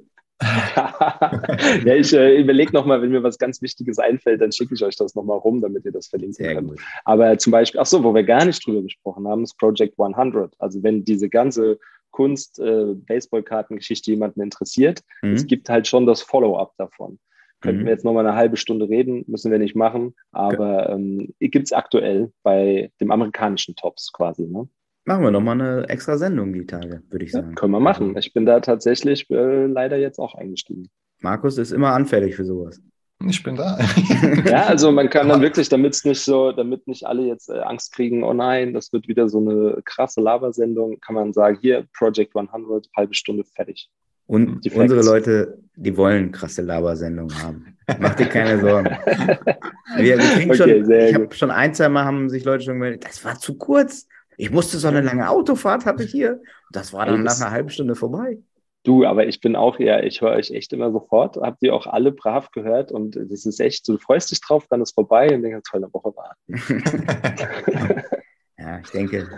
Ja, 1.86 1.96
ich 1.96 2.14
äh, 2.14 2.40
überlege 2.40 2.74
nochmal, 2.74 3.02
wenn 3.02 3.12
mir 3.12 3.24
was 3.24 3.38
ganz 3.38 3.62
Wichtiges 3.62 4.00
einfällt, 4.00 4.42
dann 4.42 4.52
schicke 4.52 4.74
ich 4.74 4.84
euch 4.84 4.96
das 4.96 5.16
nochmal 5.16 5.38
rum, 5.38 5.62
damit 5.62 5.86
ihr 5.86 5.92
das 5.92 6.08
verlinken 6.08 6.34
Sehr 6.34 6.56
könnt. 6.56 6.70
Gut. 6.70 6.82
Aber 7.06 7.38
zum 7.38 7.52
Beispiel, 7.52 7.80
ach 7.80 7.86
so, 7.86 8.04
wo 8.04 8.14
wir 8.14 8.24
gar 8.24 8.46
nicht 8.46 8.66
drüber 8.66 8.82
gesprochen 8.82 9.28
haben, 9.28 9.44
ist 9.44 9.58
Project 9.58 10.00
100. 10.00 10.54
Also 10.60 10.84
wenn 10.84 11.06
diese 11.06 11.30
ganze 11.30 11.80
Kunst, 12.12 12.60
äh, 12.60 12.94
Baseballkartengeschichte 12.94 14.12
jemanden 14.12 14.42
interessiert, 14.42 15.02
mhm. 15.22 15.34
es 15.34 15.48
gibt 15.48 15.70
halt 15.70 15.88
schon 15.88 16.06
das 16.06 16.22
Follow-up 16.22 16.74
davon. 16.78 17.20
Könnten 17.62 17.82
mhm. 17.82 17.86
wir 17.86 17.94
jetzt 17.94 18.06
nochmal 18.06 18.26
eine 18.26 18.36
halbe 18.36 18.58
Stunde 18.58 18.90
reden, 18.90 19.24
müssen 19.28 19.52
wir 19.52 19.60
nicht 19.60 19.76
machen, 19.76 20.14
aber 20.32 20.84
okay. 20.84 20.94
ähm, 20.94 21.34
gibt 21.40 21.66
es 21.66 21.74
aktuell 21.74 22.32
bei 22.44 22.92
dem 23.00 23.12
amerikanischen 23.12 23.76
Tops 23.76 24.12
quasi. 24.12 24.44
Ne? 24.44 24.68
Machen 25.06 25.24
wir 25.24 25.32
nochmal 25.32 25.60
eine 25.60 25.90
extra 25.90 26.18
Sendung 26.18 26.54
die 26.54 26.66
Tage, 26.66 27.04
würde 27.10 27.26
ich 27.26 27.32
sagen. 27.32 27.50
Ja, 27.50 27.56
können 27.56 27.74
wir 27.74 27.80
machen. 27.80 28.16
Ich 28.18 28.34
bin 28.34 28.46
da 28.46 28.60
tatsächlich 28.62 29.30
äh, 29.30 29.66
leider 29.66 29.98
jetzt 29.98 30.20
auch 30.20 30.36
eingestiegen. 30.36 30.90
Markus 31.20 31.58
ist 31.58 31.72
immer 31.72 31.94
anfällig 31.94 32.36
für 32.36 32.46
sowas. 32.46 32.82
Ich 33.28 33.44
bin 33.44 33.56
da. 33.56 33.78
ja, 34.46 34.64
also 34.64 34.92
man 34.92 35.10
kann 35.10 35.30
dann 35.30 35.42
wirklich, 35.42 35.70
damit 35.70 35.94
es 35.94 36.06
nicht 36.06 36.22
so, 36.22 36.52
damit 36.52 36.88
nicht 36.88 37.06
alle 37.06 37.24
jetzt 37.24 37.50
äh, 37.50 37.60
Angst 37.60 37.94
kriegen, 37.94 38.24
oh 38.24 38.34
nein, 38.34 38.74
das 38.74 38.94
wird 38.94 39.08
wieder 39.08 39.28
so 39.28 39.40
eine 39.40 39.82
krasse 39.84 40.22
Lava-Sendung, 40.22 41.00
kann 41.00 41.16
man 41.16 41.34
sagen, 41.34 41.58
hier, 41.62 41.86
Project 41.98 42.36
100, 42.36 42.88
halbe 42.96 43.14
Stunde 43.14 43.44
fertig. 43.44 43.90
Und 44.26 44.66
unsere 44.74 45.04
Leute, 45.04 45.60
die 45.76 45.96
wollen 45.98 46.32
krasse 46.32 46.62
Labersendungen 46.62 47.44
haben. 47.44 47.78
Mach 48.00 48.16
dir 48.16 48.28
keine 48.28 48.60
Sorgen. 48.60 48.90
Wir, 49.98 50.18
wir 50.18 50.26
kriegen 50.26 50.50
okay, 50.50 50.58
schon, 50.58 50.92
ich 50.92 51.14
habe 51.14 51.36
schon 51.36 51.52
ein, 51.52 51.74
zwei 51.76 51.88
Mal 51.88 52.06
haben 52.06 52.28
sich 52.28 52.44
Leute 52.46 52.64
schon 52.64 52.76
gemeldet, 52.76 53.06
das 53.06 53.24
war 53.24 53.38
zu 53.38 53.58
kurz. 53.58 54.08
Ich 54.44 54.52
musste 54.52 54.78
so 54.78 54.90
eine 54.90 55.00
lange 55.00 55.30
Autofahrt 55.30 55.86
hatte 55.86 56.04
ich 56.04 56.12
hier. 56.12 56.42
Das 56.72 56.92
war 56.92 57.06
dann 57.06 57.24
nach 57.24 57.40
einer 57.40 57.52
halben 57.52 57.70
Stunde 57.70 57.96
vorbei. 57.96 58.40
Du, 58.84 59.06
aber 59.06 59.26
ich 59.26 59.40
bin 59.40 59.56
auch 59.56 59.80
ja, 59.80 60.02
ich 60.02 60.20
höre 60.20 60.32
euch 60.32 60.52
echt 60.52 60.74
immer 60.74 60.92
sofort, 60.92 61.38
habt 61.38 61.64
ihr 61.64 61.74
auch 61.74 61.88
alle 61.88 62.12
brav 62.12 62.52
gehört 62.52 62.92
und 62.92 63.16
das 63.16 63.46
ist 63.46 63.62
echt, 63.62 63.88
du 63.88 63.98
freust 63.98 64.32
dich 64.32 64.42
drauf, 64.42 64.66
dann 64.70 64.82
ist 64.82 64.96
vorbei 64.96 65.34
und 65.34 65.44
denkst, 65.44 65.70
toll, 65.72 65.82
eine 65.82 65.94
Woche 65.94 66.14
warten. 66.14 66.44
ja, 68.58 68.80
ich 68.80 68.90
denke. 68.90 69.30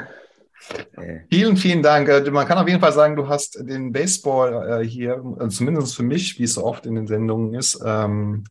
Äh, 0.97 1.19
vielen, 1.29 1.55
vielen 1.57 1.83
Dank. 1.83 2.09
Äh, 2.09 2.31
man 2.31 2.47
kann 2.47 2.57
auf 2.57 2.67
jeden 2.67 2.81
Fall 2.81 2.93
sagen, 2.93 3.15
du 3.15 3.27
hast 3.27 3.59
den 3.61 3.91
Baseball 3.91 4.81
äh, 4.81 4.87
hier, 4.87 5.23
zumindest 5.49 5.95
für 5.95 6.01
mich, 6.01 6.39
wie 6.39 6.45
es 6.45 6.55
so 6.55 6.63
oft 6.63 6.87
in 6.87 6.95
den 6.95 7.05
Sendungen 7.05 7.53
ist, 7.53 7.79
ähm, 7.85 8.45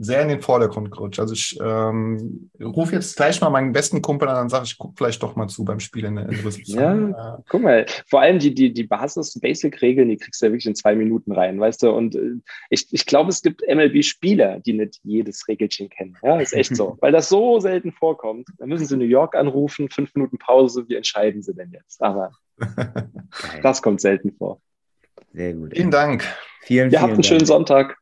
sehr 0.00 0.22
in 0.22 0.28
den 0.28 0.40
Vordergrund 0.40 0.90
gerutscht. 0.90 1.20
Also 1.20 1.34
ich 1.34 1.58
ähm, 1.62 2.50
rufe 2.60 2.94
jetzt 2.94 3.16
gleich 3.16 3.40
mal 3.40 3.50
meinen 3.50 3.72
besten 3.72 4.02
Kumpel 4.02 4.28
an 4.28 4.42
und 4.42 4.48
sage, 4.48 4.64
ich 4.64 4.76
gucke 4.76 4.94
vielleicht 4.96 5.22
doch 5.22 5.36
mal 5.36 5.48
zu 5.48 5.64
beim 5.64 5.78
Spiel 5.78 6.04
in 6.04 6.16
der 6.16 6.28
Rezeption. 6.28 7.12
Ja, 7.12 7.34
äh, 7.36 7.42
guck 7.48 7.62
mal, 7.62 7.86
vor 8.08 8.20
allem 8.20 8.38
die, 8.38 8.52
die, 8.52 8.72
die 8.72 8.84
Basis-Basic-Regeln, 8.84 10.08
die 10.08 10.16
kriegst 10.16 10.42
du 10.42 10.46
ja 10.46 10.52
wirklich 10.52 10.66
in 10.66 10.74
zwei 10.74 10.94
Minuten 10.96 11.32
rein, 11.32 11.60
weißt 11.60 11.82
du? 11.82 11.90
Und 11.90 12.16
äh, 12.16 12.36
ich, 12.68 12.88
ich 12.90 13.06
glaube, 13.06 13.30
es 13.30 13.42
gibt 13.42 13.62
MLB-Spieler, 13.66 14.60
die 14.60 14.72
nicht 14.72 14.98
jedes 15.04 15.46
Regelchen 15.46 15.88
kennen. 15.88 16.16
Ja, 16.22 16.40
ist 16.40 16.54
echt 16.54 16.74
so. 16.74 16.96
Weil 17.00 17.12
das 17.12 17.28
so 17.28 17.60
selten 17.60 17.92
vorkommt. 17.92 18.48
Da 18.58 18.66
müssen 18.66 18.86
sie 18.86 18.96
New 18.96 19.04
York 19.04 19.36
anrufen, 19.36 19.88
fünf 19.88 20.14
Minuten 20.14 20.38
Pause, 20.38 20.88
wie 20.88 20.96
entscheiden 20.96 21.42
sie 21.42 21.54
denn 21.54 21.70
jetzt? 21.70 22.02
Aber 22.02 22.32
das 23.62 23.82
kommt 23.82 24.00
selten 24.00 24.32
vor. 24.32 24.60
Sehr 25.32 25.54
gut. 25.54 25.72
Vielen 25.74 25.90
Dank. 25.92 26.24
Vielen, 26.62 26.90
Ihr 26.90 27.00
habt 27.00 27.12
einen 27.12 27.22
Dank. 27.22 27.26
schönen 27.26 27.46
Sonntag. 27.46 27.99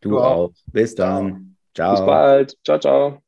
Du, 0.00 0.10
du 0.10 0.20
auch. 0.20 0.36
auch. 0.48 0.52
Bis 0.72 0.94
dann. 0.94 1.56
Ciao. 1.74 1.94
Bis 1.96 2.06
bald. 2.06 2.56
Ciao, 2.64 2.78
ciao. 2.78 3.22